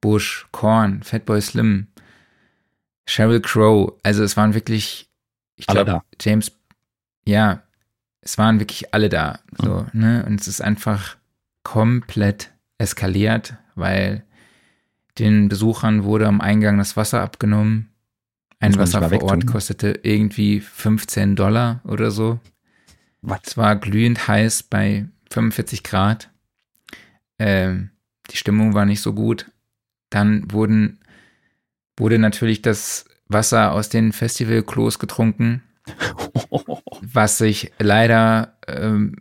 Bush, 0.00 0.46
Korn, 0.52 1.02
Fatboy 1.02 1.40
Slim, 1.40 1.88
Sheryl 3.06 3.40
Crow. 3.40 3.92
Also 4.04 4.22
es 4.22 4.36
waren 4.36 4.54
wirklich, 4.54 5.08
ich 5.56 5.66
glaube, 5.66 6.02
James, 6.20 6.52
ja, 7.26 7.62
es 8.20 8.38
waren 8.38 8.60
wirklich 8.60 8.94
alle 8.94 9.08
da. 9.08 9.40
So, 9.60 9.86
ne? 9.92 10.24
Und 10.26 10.40
es 10.40 10.46
ist 10.46 10.60
einfach 10.60 11.16
komplett 11.64 12.50
eskaliert, 12.78 13.54
weil 13.74 14.24
den 15.18 15.48
Besuchern 15.48 16.04
wurde 16.04 16.26
am 16.28 16.40
Eingang 16.40 16.78
das 16.78 16.96
Wasser 16.96 17.20
abgenommen. 17.22 17.88
Ein 18.62 18.76
Wasser 18.78 19.00
vor 19.00 19.22
Ort 19.22 19.32
wegtun. 19.32 19.46
kostete 19.46 20.00
irgendwie 20.02 20.60
15 20.60 21.36
Dollar 21.36 21.80
oder 21.84 22.10
so. 22.10 22.38
Was? 23.20 23.40
Es 23.44 23.56
war 23.56 23.76
glühend 23.76 24.28
heiß 24.28 24.64
bei 24.64 25.06
45 25.30 25.82
Grad. 25.82 26.30
Ähm, 27.38 27.90
die 28.30 28.36
Stimmung 28.36 28.74
war 28.74 28.86
nicht 28.86 29.00
so 29.00 29.14
gut. 29.14 29.50
Dann 30.10 30.50
wurden, 30.52 31.00
wurde 31.96 32.18
natürlich 32.18 32.62
das 32.62 33.06
Wasser 33.28 33.72
aus 33.72 33.88
den 33.88 34.12
Festivalklos 34.12 34.98
getrunken, 34.98 35.62
was 37.00 37.38
sich 37.38 37.72
leider, 37.78 38.58
ähm, 38.68 39.16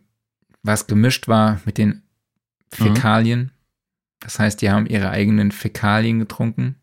was 0.64 0.88
gemischt 0.88 1.28
war 1.28 1.62
mit 1.66 1.78
den 1.78 2.04
Fäkalien. 2.72 3.52
Das 4.20 4.38
heißt, 4.38 4.62
die 4.62 4.70
haben 4.70 4.86
ihre 4.86 5.10
eigenen 5.10 5.52
Fäkalien 5.52 6.20
getrunken. 6.20 6.76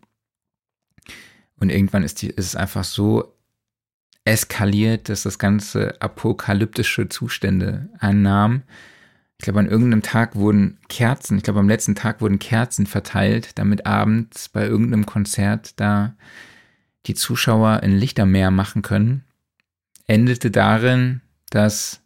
Und 1.60 1.70
irgendwann 1.70 2.04
ist, 2.04 2.22
die, 2.22 2.28
ist 2.28 2.46
es 2.46 2.56
einfach 2.56 2.84
so 2.84 3.34
eskaliert, 4.24 5.08
dass 5.08 5.22
das 5.22 5.38
Ganze 5.38 6.00
apokalyptische 6.00 7.08
Zustände 7.08 7.88
annahm. 7.98 8.62
Ich 9.38 9.44
glaube, 9.44 9.60
an 9.60 9.68
irgendeinem 9.68 10.02
Tag 10.02 10.34
wurden 10.34 10.78
Kerzen, 10.88 11.38
ich 11.38 11.44
glaube, 11.44 11.60
am 11.60 11.68
letzten 11.68 11.94
Tag 11.94 12.20
wurden 12.20 12.38
Kerzen 12.38 12.86
verteilt, 12.86 13.58
damit 13.58 13.86
abends 13.86 14.48
bei 14.48 14.66
irgendeinem 14.66 15.06
Konzert 15.06 15.78
da 15.80 16.14
die 17.06 17.14
Zuschauer 17.14 17.80
ein 17.82 17.96
Lichtermeer 17.96 18.50
machen 18.50 18.82
können. 18.82 19.24
Endete 20.06 20.50
darin, 20.50 21.20
dass 21.50 22.00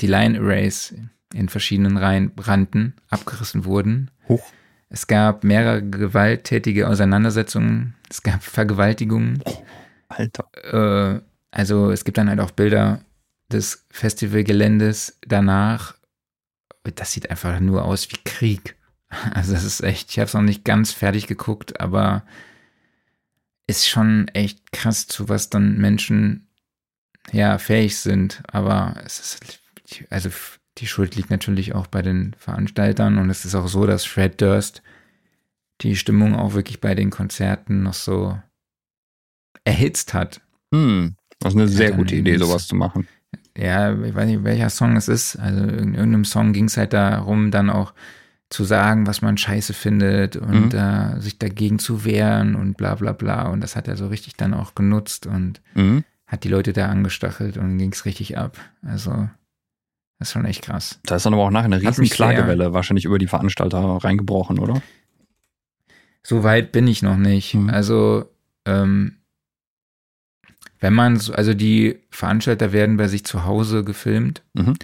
die 0.00 0.06
Line 0.06 0.38
Arrays 0.38 0.94
in 1.34 1.48
verschiedenen 1.48 1.96
Reihen 1.96 2.34
brannten, 2.34 2.94
abgerissen 3.10 3.64
wurden. 3.64 4.10
Huch. 4.28 4.52
Es 4.90 5.06
gab 5.06 5.44
mehrere 5.44 5.82
gewalttätige 5.82 6.88
Auseinandersetzungen, 6.88 7.94
es 8.08 8.22
gab 8.22 8.42
Vergewaltigungen. 8.42 9.42
Alter. 10.08 10.48
Äh, 10.72 11.20
also 11.50 11.90
es 11.90 12.04
gibt 12.04 12.18
dann 12.18 12.28
halt 12.28 12.40
auch 12.40 12.50
Bilder 12.50 13.00
des 13.52 13.86
Festivalgeländes 13.90 15.18
danach. 15.26 15.94
Das 16.94 17.12
sieht 17.12 17.30
einfach 17.30 17.60
nur 17.60 17.84
aus 17.84 18.10
wie 18.10 18.18
Krieg. 18.24 18.74
Also 19.32 19.54
das 19.54 19.64
ist 19.64 19.80
echt, 19.80 20.10
ich 20.10 20.18
habe 20.18 20.26
es 20.26 20.34
noch 20.34 20.42
nicht 20.42 20.66
ganz 20.66 20.92
fertig 20.92 21.26
geguckt, 21.26 21.80
aber 21.80 22.24
ist 23.66 23.88
schon 23.88 24.28
echt 24.28 24.70
krass, 24.70 25.06
zu 25.06 25.30
was 25.30 25.48
dann 25.48 25.78
Menschen 25.78 26.46
ja 27.32 27.56
fähig 27.56 27.96
sind. 27.98 28.42
Aber 28.52 28.96
es 29.06 29.18
ist, 29.18 29.60
also 30.10 30.28
die 30.80 30.86
Schuld 30.86 31.16
liegt 31.16 31.30
natürlich 31.30 31.74
auch 31.74 31.86
bei 31.86 32.02
den 32.02 32.34
Veranstaltern 32.38 33.18
und 33.18 33.30
es 33.30 33.44
ist 33.44 33.54
auch 33.54 33.68
so, 33.68 33.86
dass 33.86 34.04
Fred 34.04 34.40
Durst 34.40 34.82
die 35.82 35.96
Stimmung 35.96 36.34
auch 36.34 36.54
wirklich 36.54 36.80
bei 36.80 36.94
den 36.94 37.10
Konzerten 37.10 37.82
noch 37.82 37.94
so 37.94 38.36
erhitzt 39.64 40.14
hat. 40.14 40.40
Hm. 40.74 41.14
Das 41.40 41.54
ist 41.54 41.58
eine 41.60 41.68
sehr 41.68 41.92
gute 41.92 42.16
Idee, 42.16 42.36
sowas 42.36 42.66
zu 42.66 42.74
machen. 42.74 43.06
Ja, 43.56 43.92
ich 44.02 44.14
weiß 44.14 44.26
nicht, 44.26 44.44
welcher 44.44 44.70
Song 44.70 44.96
es 44.96 45.08
ist. 45.08 45.36
Also 45.36 45.62
in 45.62 45.94
irgendeinem 45.94 46.24
Song 46.24 46.52
ging 46.52 46.64
es 46.64 46.76
halt 46.76 46.92
darum, 46.92 47.50
dann 47.50 47.70
auch 47.70 47.92
zu 48.50 48.64
sagen, 48.64 49.06
was 49.06 49.20
man 49.20 49.36
scheiße 49.36 49.74
findet 49.74 50.36
und 50.36 50.72
Mhm. 50.72 50.78
äh, 50.78 51.20
sich 51.20 51.38
dagegen 51.38 51.78
zu 51.78 52.04
wehren 52.04 52.54
und 52.54 52.76
bla 52.76 52.94
bla 52.94 53.12
bla. 53.12 53.48
Und 53.48 53.60
das 53.60 53.76
hat 53.76 53.88
er 53.88 53.96
so 53.96 54.08
richtig 54.08 54.36
dann 54.36 54.54
auch 54.54 54.74
genutzt 54.74 55.26
und 55.26 55.60
Mhm. 55.74 56.04
hat 56.26 56.44
die 56.44 56.48
Leute 56.48 56.72
da 56.72 56.86
angestachelt 56.88 57.56
und 57.56 57.78
ging 57.78 57.92
es 57.92 58.04
richtig 58.04 58.38
ab. 58.38 58.56
Also, 58.82 59.28
das 60.18 60.28
ist 60.28 60.32
schon 60.32 60.44
echt 60.44 60.62
krass. 60.62 60.98
Da 61.04 61.16
ist 61.16 61.26
dann 61.26 61.34
aber 61.34 61.44
auch 61.44 61.50
nachher 61.50 61.66
eine 61.66 61.80
riesen 61.80 62.00
mich 62.00 62.10
sehr- 62.10 62.16
Klagewelle 62.16 62.72
wahrscheinlich 62.72 63.04
über 63.04 63.18
die 63.18 63.26
Veranstalter 63.28 63.78
reingebrochen, 63.78 64.58
oder? 64.58 64.82
So 66.22 66.42
weit 66.42 66.72
bin 66.72 66.86
ich 66.88 67.02
noch 67.02 67.16
nicht. 67.16 67.54
Mhm. 67.54 67.70
Also, 67.70 68.26
ähm, 68.66 69.14
wenn 70.80 70.92
man, 70.92 71.16
so, 71.16 71.32
also 71.32 71.54
die 71.54 71.98
Veranstalter 72.10 72.72
werden 72.72 72.96
bei 72.96 73.08
sich 73.08 73.24
zu 73.24 73.44
Hause 73.44 73.84
gefilmt. 73.84 74.42
Mhm. 74.54 74.74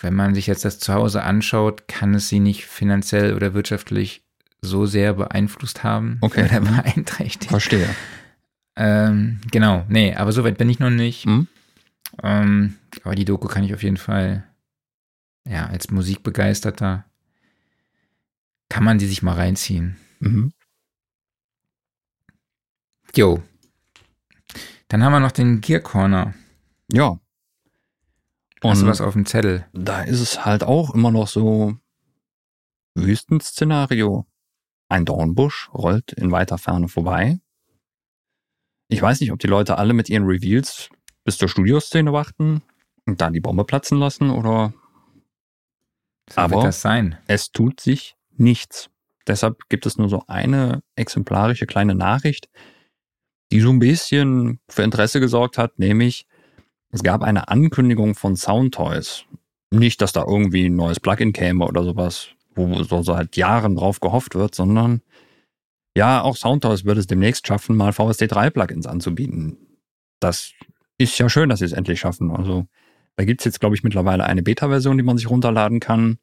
wenn 0.00 0.14
man 0.14 0.34
sich 0.34 0.48
jetzt 0.48 0.64
das 0.64 0.80
zu 0.80 0.92
Hause 0.94 1.22
anschaut, 1.22 1.86
kann 1.86 2.12
es 2.14 2.28
sie 2.28 2.40
nicht 2.40 2.66
finanziell 2.66 3.34
oder 3.36 3.54
wirtschaftlich 3.54 4.24
so 4.60 4.84
sehr 4.84 5.12
beeinflusst 5.14 5.84
haben 5.84 6.18
Okay. 6.22 6.44
oder 6.46 6.60
beeinträchtigt. 6.82 7.50
Verstehe. 7.50 7.88
Ähm, 8.74 9.40
genau, 9.52 9.84
nee, 9.88 10.12
aber 10.16 10.32
so 10.32 10.42
weit 10.42 10.58
bin 10.58 10.68
ich 10.68 10.80
noch 10.80 10.90
nicht. 10.90 11.26
Mhm. 11.26 11.46
Ähm, 12.20 12.74
aber 13.02 13.14
die 13.14 13.24
Doku 13.24 13.48
kann 13.48 13.64
ich 13.64 13.74
auf 13.74 13.82
jeden 13.82 13.96
Fall, 13.96 14.48
ja, 15.46 15.66
als 15.66 15.90
Musikbegeisterter 15.90 17.04
kann 18.68 18.84
man 18.84 18.98
die 18.98 19.06
sich 19.06 19.22
mal 19.22 19.34
reinziehen. 19.34 19.96
Mhm. 20.20 20.52
Jo. 23.14 23.42
Dann 24.88 25.02
haben 25.04 25.12
wir 25.12 25.20
noch 25.20 25.32
den 25.32 25.60
Gear 25.60 25.80
Corner. 25.80 26.34
Ja. 26.90 27.18
Hast 28.62 28.80
du 28.80 28.84
Und 28.86 28.90
was 28.90 29.00
auf 29.00 29.12
dem 29.14 29.26
Zettel? 29.26 29.66
da 29.72 30.02
ist 30.02 30.20
es 30.20 30.44
halt 30.44 30.62
auch 30.62 30.94
immer 30.94 31.10
noch 31.10 31.28
so 31.28 31.76
Wüstenszenario. 32.94 34.26
Ein 34.88 35.04
Dornbusch 35.04 35.70
rollt 35.72 36.12
in 36.12 36.30
weiter 36.30 36.58
Ferne 36.58 36.88
vorbei. 36.88 37.40
Ich 38.88 39.00
weiß 39.00 39.20
nicht, 39.20 39.32
ob 39.32 39.38
die 39.38 39.46
Leute 39.46 39.78
alle 39.78 39.94
mit 39.94 40.08
ihren 40.10 40.24
Reveals 40.24 40.90
bis 41.24 41.38
zur 41.38 41.48
Studioszene 41.48 42.12
warten 42.12 42.62
dann 43.20 43.32
die 43.32 43.40
Bombe 43.40 43.64
platzen 43.64 43.98
lassen 43.98 44.30
oder 44.30 44.72
So 46.30 46.40
Aber- 46.40 46.56
wird 46.56 46.64
das 46.66 46.80
sein. 46.80 47.18
es 47.26 47.50
tut 47.52 47.80
sich 47.80 48.16
nichts. 48.36 48.88
Deshalb 49.26 49.68
gibt 49.68 49.86
es 49.86 49.98
nur 49.98 50.08
so 50.08 50.22
eine 50.26 50.82
exemplarische 50.96 51.66
kleine 51.66 51.94
Nachricht, 51.94 52.48
die 53.52 53.60
so 53.60 53.70
ein 53.70 53.78
bisschen 53.78 54.58
für 54.68 54.82
Interesse 54.82 55.20
gesorgt 55.20 55.58
hat, 55.58 55.78
nämlich 55.78 56.26
es 56.90 57.02
gab 57.02 57.22
eine 57.22 57.48
Ankündigung 57.48 58.14
von 58.14 58.36
Soundtoys. 58.36 59.24
Nicht, 59.70 60.00
dass 60.02 60.12
da 60.12 60.24
irgendwie 60.26 60.66
ein 60.66 60.74
neues 60.76 61.00
Plugin 61.00 61.32
käme 61.32 61.64
oder 61.66 61.84
sowas, 61.84 62.28
wo 62.54 62.82
so 62.82 63.02
seit 63.02 63.36
Jahren 63.36 63.76
drauf 63.76 64.00
gehofft 64.00 64.34
wird, 64.34 64.54
sondern 64.54 65.02
ja, 65.96 66.22
auch 66.22 66.36
Soundtoys 66.36 66.84
wird 66.84 66.98
es 66.98 67.06
demnächst 67.06 67.46
schaffen, 67.46 67.76
mal 67.76 67.92
VST3-Plugins 67.92 68.86
anzubieten. 68.86 69.56
Das 70.20 70.52
ist 70.98 71.18
ja 71.18 71.28
schön, 71.28 71.48
dass 71.48 71.58
sie 71.60 71.66
es 71.66 71.72
endlich 71.72 72.00
schaffen. 72.00 72.30
Also 72.30 72.66
da 73.16 73.24
gibt's 73.24 73.44
jetzt, 73.44 73.60
glaube 73.60 73.74
ich, 73.74 73.82
mittlerweile 73.82 74.24
eine 74.24 74.42
Beta-Version, 74.42 74.96
die 74.96 75.02
man 75.02 75.16
sich 75.16 75.28
runterladen 75.28 75.80
kann. 75.80 76.18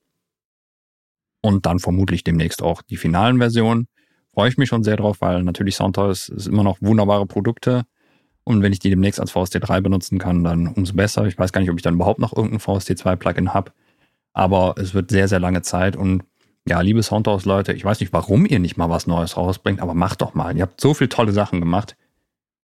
Und 1.41 1.66
dann 1.66 1.80
vermutlich 1.80 2.24
demnächst 2.24 2.61
auch 2.61 2.82
die 2.82 2.98
finalen 2.98 3.38
Versionen. 3.38 3.88
Freue 4.34 4.49
ich 4.49 4.57
mich 4.57 4.70
schon 4.70 4.84
sehr 4.84 4.98
drauf, 4.98 5.22
weil 5.22 5.44
natürlich 5.44 5.76
Soundtoys 5.76 6.30
ist 6.30 6.48
immer 6.48 6.64
noch 6.64 6.82
wunderbare 6.82 7.26
Produkte. 7.26 7.84
Und 8.44 8.61
wenn 8.61 8.74
ich 8.74 8.80
die 8.80 8.90
demnächst 8.90 9.20
als 9.20 9.34
VST3 9.34 9.82
benutzen 9.82 10.18
kann, 10.18 10.44
dann 10.44 10.68
umso 10.68 10.94
besser. 10.94 11.26
Ich 11.28 11.38
weiß 11.38 11.52
gar 11.52 11.61
nicht, 11.61 11.70
ob 11.70 11.78
ich 11.78 11.84
dann 11.84 11.95
überhaupt 11.95 12.20
noch 12.20 12.36
irgendein 12.36 12.60
VST2-Plugin 12.60 13.53
habe. 13.53 13.72
Aber 14.34 14.76
es 14.78 14.94
wird 14.94 15.11
sehr, 15.11 15.28
sehr 15.28 15.40
lange 15.40 15.61
Zeit. 15.61 15.95
Und 15.95 16.24
ja, 16.68 16.82
liebe 16.82 17.03
Soundtoys-Leute, 17.03 17.74
ich 17.74 17.86
weiß 17.86 17.99
nicht, 17.99 18.11
warum 18.11 18.45
ihr 18.45 18.60
nicht 18.60 18.78
mal 18.78 18.90
was 18.90 19.07
Neues 19.07 19.38
rausbringt, 19.38 19.82
aber 19.82 19.94
macht 19.94 20.22
doch 20.22 20.34
mal. 20.34 20.56
Ihr 20.56 20.64
habt 20.64 20.82
so 20.82 20.94
viele 20.94 21.10
tolle 21.10 21.32
Sachen 21.32 21.60
gemacht. 21.60 21.95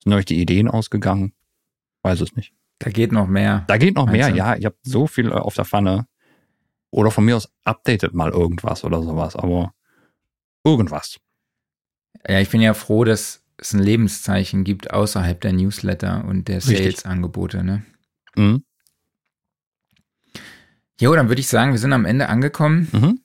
Sind 0.03 0.13
euch 0.13 0.25
die 0.25 0.41
Ideen 0.41 0.69
ausgegangen? 0.69 1.33
Weiß 2.03 2.21
es 2.21 2.35
nicht. 2.35 2.53
Da 2.85 2.91
geht 2.91 3.13
noch 3.13 3.27
mehr. 3.27 3.65
Da 3.67 3.79
geht 3.79 3.95
noch 3.95 4.07
mehr, 4.07 4.29
du? 4.29 4.37
ja. 4.37 4.55
Ihr 4.57 4.67
habt 4.67 4.79
so 4.83 5.07
viel 5.07 5.33
auf 5.33 5.55
der 5.55 5.65
Pfanne. 5.65 6.07
Oder 6.91 7.11
von 7.11 7.25
mir 7.25 7.35
aus 7.35 7.49
updatet 7.65 8.13
mal 8.13 8.31
irgendwas 8.31 8.85
oder 8.85 9.03
sowas, 9.03 9.37
aber 9.37 9.73
irgendwas. 10.65 11.19
Ja, 12.29 12.41
ich 12.41 12.51
bin 12.51 12.61
ja 12.61 12.75
froh, 12.75 13.05
dass 13.05 13.43
es 13.57 13.73
ein 13.73 13.81
Lebenszeichen 13.81 14.65
gibt 14.65 14.91
außerhalb 14.91 15.41
der 15.41 15.55
Newsletter 15.55 16.27
und 16.27 16.47
der. 16.49 16.61
Sales-Angebote. 16.61 17.65
Ne? 17.65 17.85
Mhm. 18.37 18.65
Jo, 21.01 21.15
dann 21.15 21.29
würde 21.29 21.41
ich 21.41 21.49
sagen, 21.49 21.73
wir 21.73 21.79
sind 21.79 21.95
am 21.95 22.05
Ende 22.05 22.29
angekommen. 22.29 22.89
Mhm. 22.93 23.21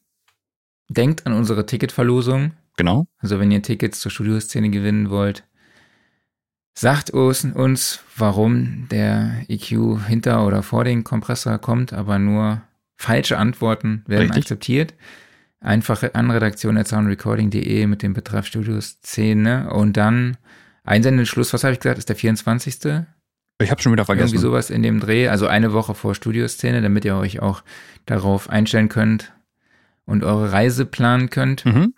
Denkt 0.88 1.28
an 1.28 1.34
unsere 1.34 1.66
Ticketverlosung. 1.66 2.54
Genau. 2.78 3.08
Also 3.18 3.40
wenn 3.40 3.52
ihr 3.52 3.62
Tickets 3.62 4.00
zur 4.00 4.10
Studioszene 4.10 4.70
gewinnen 4.70 5.10
wollt, 5.10 5.44
sagt 6.74 7.12
uns, 7.12 8.00
warum 8.16 8.88
der 8.90 9.44
EQ 9.48 10.06
hinter 10.08 10.46
oder 10.46 10.64
vor 10.64 10.84
den 10.84 11.04
Kompressor 11.04 11.58
kommt, 11.58 11.94
aber 11.94 12.20
nur 12.20 12.62
falsche 12.98 13.38
Antworten 13.38 14.04
werden 14.08 14.28
Richtig. 14.28 14.44
akzeptiert. 14.44 14.94
Einfache 15.62 16.16
Anredaktion 16.16 16.78
at 16.78 16.88
soundrecording.de 16.88 17.86
mit 17.88 18.02
dem 18.02 18.14
Betreff 18.14 18.46
Studioszene 18.46 19.72
und 19.72 19.98
dann 19.98 20.38
einsenden 20.84 21.26
Schluss, 21.26 21.54
was 21.54 21.64
habe 21.64 21.74
ich 21.74 21.80
gesagt, 21.80 21.98
ist 21.98 22.10
der 22.10 22.16
24. 22.16 22.78
Ich 23.62 23.72
habe 23.72 23.82
schon 23.82 23.92
wieder 23.92 24.06
vergessen. 24.06 24.36
Irgendwie 24.36 24.42
sowas 24.42 24.70
in 24.70 24.84
dem 24.84 25.02
Dreh, 25.02 25.28
also 25.28 25.48
eine 25.48 25.74
Woche 25.74 25.96
vor 25.96 26.16
Studioszene, 26.16 26.82
damit 26.82 27.04
ihr 27.04 27.16
euch 27.18 27.42
auch 27.42 27.62
darauf 28.06 28.50
einstellen 28.50 28.88
könnt 28.88 29.34
und 30.06 30.24
eure 30.24 30.52
Reise 30.52 30.86
planen 30.86 31.30
könnt. 31.30 31.66
Mhm. 31.66 31.94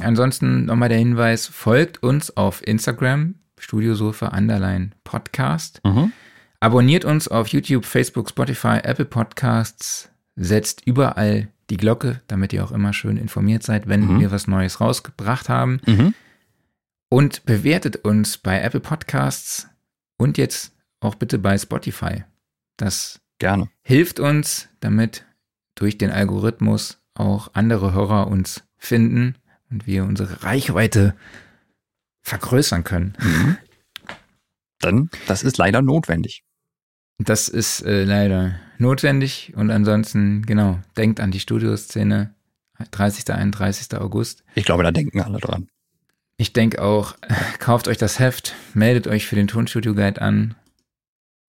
Ansonsten 0.00 0.66
nochmal 0.66 0.88
der 0.88 0.98
Hinweis, 0.98 1.46
folgt 1.46 2.02
uns 2.02 2.36
auf 2.36 2.64
Instagram, 2.66 3.34
Studiosofa 3.66 4.28
Underline 4.28 4.90
Podcast. 5.02 5.80
Mhm. 5.84 6.12
Abonniert 6.60 7.04
uns 7.04 7.26
auf 7.26 7.48
YouTube, 7.48 7.84
Facebook, 7.84 8.30
Spotify, 8.30 8.78
Apple 8.84 9.06
Podcasts. 9.06 10.08
Setzt 10.36 10.86
überall 10.86 11.48
die 11.68 11.76
Glocke, 11.76 12.20
damit 12.28 12.52
ihr 12.52 12.62
auch 12.64 12.70
immer 12.70 12.92
schön 12.92 13.16
informiert 13.16 13.64
seid, 13.64 13.88
wenn 13.88 14.06
Mhm. 14.06 14.20
wir 14.20 14.30
was 14.30 14.46
Neues 14.46 14.80
rausgebracht 14.80 15.48
haben. 15.48 15.80
Mhm. 15.84 16.14
Und 17.08 17.44
bewertet 17.44 17.96
uns 18.04 18.38
bei 18.38 18.60
Apple 18.60 18.78
Podcasts 18.78 19.66
und 20.16 20.38
jetzt 20.38 20.72
auch 21.00 21.16
bitte 21.16 21.40
bei 21.40 21.58
Spotify. 21.58 22.22
Das 22.76 23.20
Gerne. 23.40 23.68
hilft 23.82 24.20
uns, 24.20 24.68
damit 24.78 25.24
durch 25.74 25.98
den 25.98 26.12
Algorithmus 26.12 26.98
auch 27.14 27.50
andere 27.54 27.92
Hörer 27.92 28.28
uns 28.28 28.62
finden 28.78 29.34
und 29.70 29.88
wir 29.88 30.04
unsere 30.04 30.44
Reichweite 30.44 31.16
vergrößern 32.26 32.82
können. 32.82 33.16
Mhm. 33.20 33.56
Dann, 34.80 35.10
das 35.28 35.44
ist 35.44 35.58
leider 35.58 35.80
notwendig. 35.80 36.42
Das 37.18 37.48
ist 37.48 37.82
äh, 37.82 38.02
leider 38.02 38.56
notwendig 38.78 39.52
und 39.56 39.70
ansonsten, 39.70 40.44
genau, 40.44 40.80
denkt 40.96 41.20
an 41.20 41.30
die 41.30 41.40
Studioszene, 41.40 42.34
30. 42.90 43.30
31. 43.32 43.96
August. 43.96 44.42
Ich 44.54 44.64
glaube, 44.64 44.82
da 44.82 44.90
denken 44.90 45.22
alle 45.22 45.38
dran. 45.38 45.68
Ich 46.36 46.52
denke 46.52 46.82
auch, 46.82 47.14
kauft 47.58 47.86
euch 47.88 47.96
das 47.96 48.18
Heft, 48.18 48.54
meldet 48.74 49.06
euch 49.06 49.26
für 49.26 49.36
den 49.36 49.46
Tonstudio 49.46 49.94
Guide 49.94 50.20
an 50.20 50.56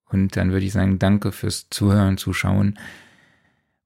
und 0.06 0.38
dann 0.38 0.52
würde 0.52 0.66
ich 0.66 0.72
sagen, 0.74 1.00
danke 1.00 1.32
fürs 1.32 1.68
Zuhören, 1.72 2.18
Zuschauen 2.18 2.78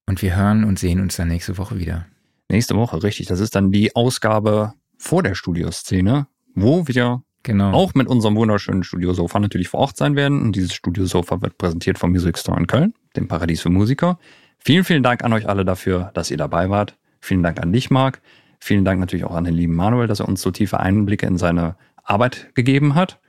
und 0.05 0.21
wir 0.21 0.35
hören 0.35 0.65
und 0.65 0.77
sehen 0.77 0.99
uns 0.99 1.15
dann 1.15 1.29
nächste 1.29 1.57
Woche 1.57 1.79
wieder. 1.79 2.05
Nächste 2.49 2.75
Woche, 2.75 3.01
richtig. 3.01 3.27
Das 3.27 3.39
ist 3.39 3.55
dann 3.55 3.71
die 3.71 3.95
Ausgabe 3.95 4.73
vor 4.97 5.23
der 5.23 5.35
Studioszene, 5.35 6.27
wo 6.55 6.87
wir 6.87 7.23
Genau. 7.43 7.71
auch 7.71 7.95
mit 7.95 8.07
unserem 8.07 8.35
wunderschönen 8.35 8.83
Studiosofa 8.83 9.39
natürlich 9.39 9.67
vor 9.69 9.79
Ort 9.79 9.97
sein 9.97 10.15
werden. 10.15 10.41
Und 10.41 10.55
dieses 10.55 10.73
Studiosofa 10.73 11.41
wird 11.41 11.57
präsentiert 11.57 11.97
vom 11.97 12.11
Music 12.11 12.37
Store 12.37 12.59
in 12.59 12.67
Köln, 12.67 12.93
dem 13.15 13.27
Paradies 13.27 13.61
für 13.61 13.69
Musiker. 13.69 14.19
Vielen, 14.59 14.83
vielen 14.83 15.01
Dank 15.01 15.23
an 15.23 15.33
euch 15.33 15.49
alle 15.49 15.65
dafür, 15.65 16.11
dass 16.13 16.29
ihr 16.29 16.37
dabei 16.37 16.69
wart. 16.69 16.97
Vielen 17.19 17.41
Dank 17.41 17.59
an 17.59 17.73
dich, 17.73 17.89
Marc. 17.89 18.21
Vielen 18.59 18.85
Dank 18.85 18.99
natürlich 18.99 19.25
auch 19.25 19.33
an 19.33 19.43
den 19.43 19.55
lieben 19.55 19.73
Manuel, 19.73 20.05
dass 20.07 20.19
er 20.19 20.27
uns 20.27 20.41
so 20.41 20.51
tiefe 20.51 20.79
Einblicke 20.79 21.25
in 21.25 21.37
seine 21.37 21.77
Arbeit 22.03 22.51
gegeben 22.53 22.93
hat. 22.93 23.19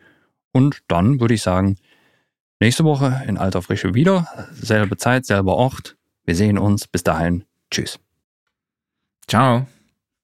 Und 0.53 0.83
dann 0.89 1.21
würde 1.21 1.33
ich 1.33 1.41
sagen, 1.41 1.77
nächste 2.61 2.85
Woche 2.85 3.23
in 3.27 3.39
alter 3.39 3.63
Frische 3.63 3.95
wieder. 3.95 4.27
Selbe 4.53 4.99
Zeit, 4.99 5.25
selber 5.25 5.55
Ort. 5.55 5.97
Wir 6.25 6.35
sehen 6.35 6.59
uns. 6.59 6.87
Bis 6.87 7.03
dahin. 7.03 7.45
Tschüss. 7.71 7.99
Ciao. 9.27 9.67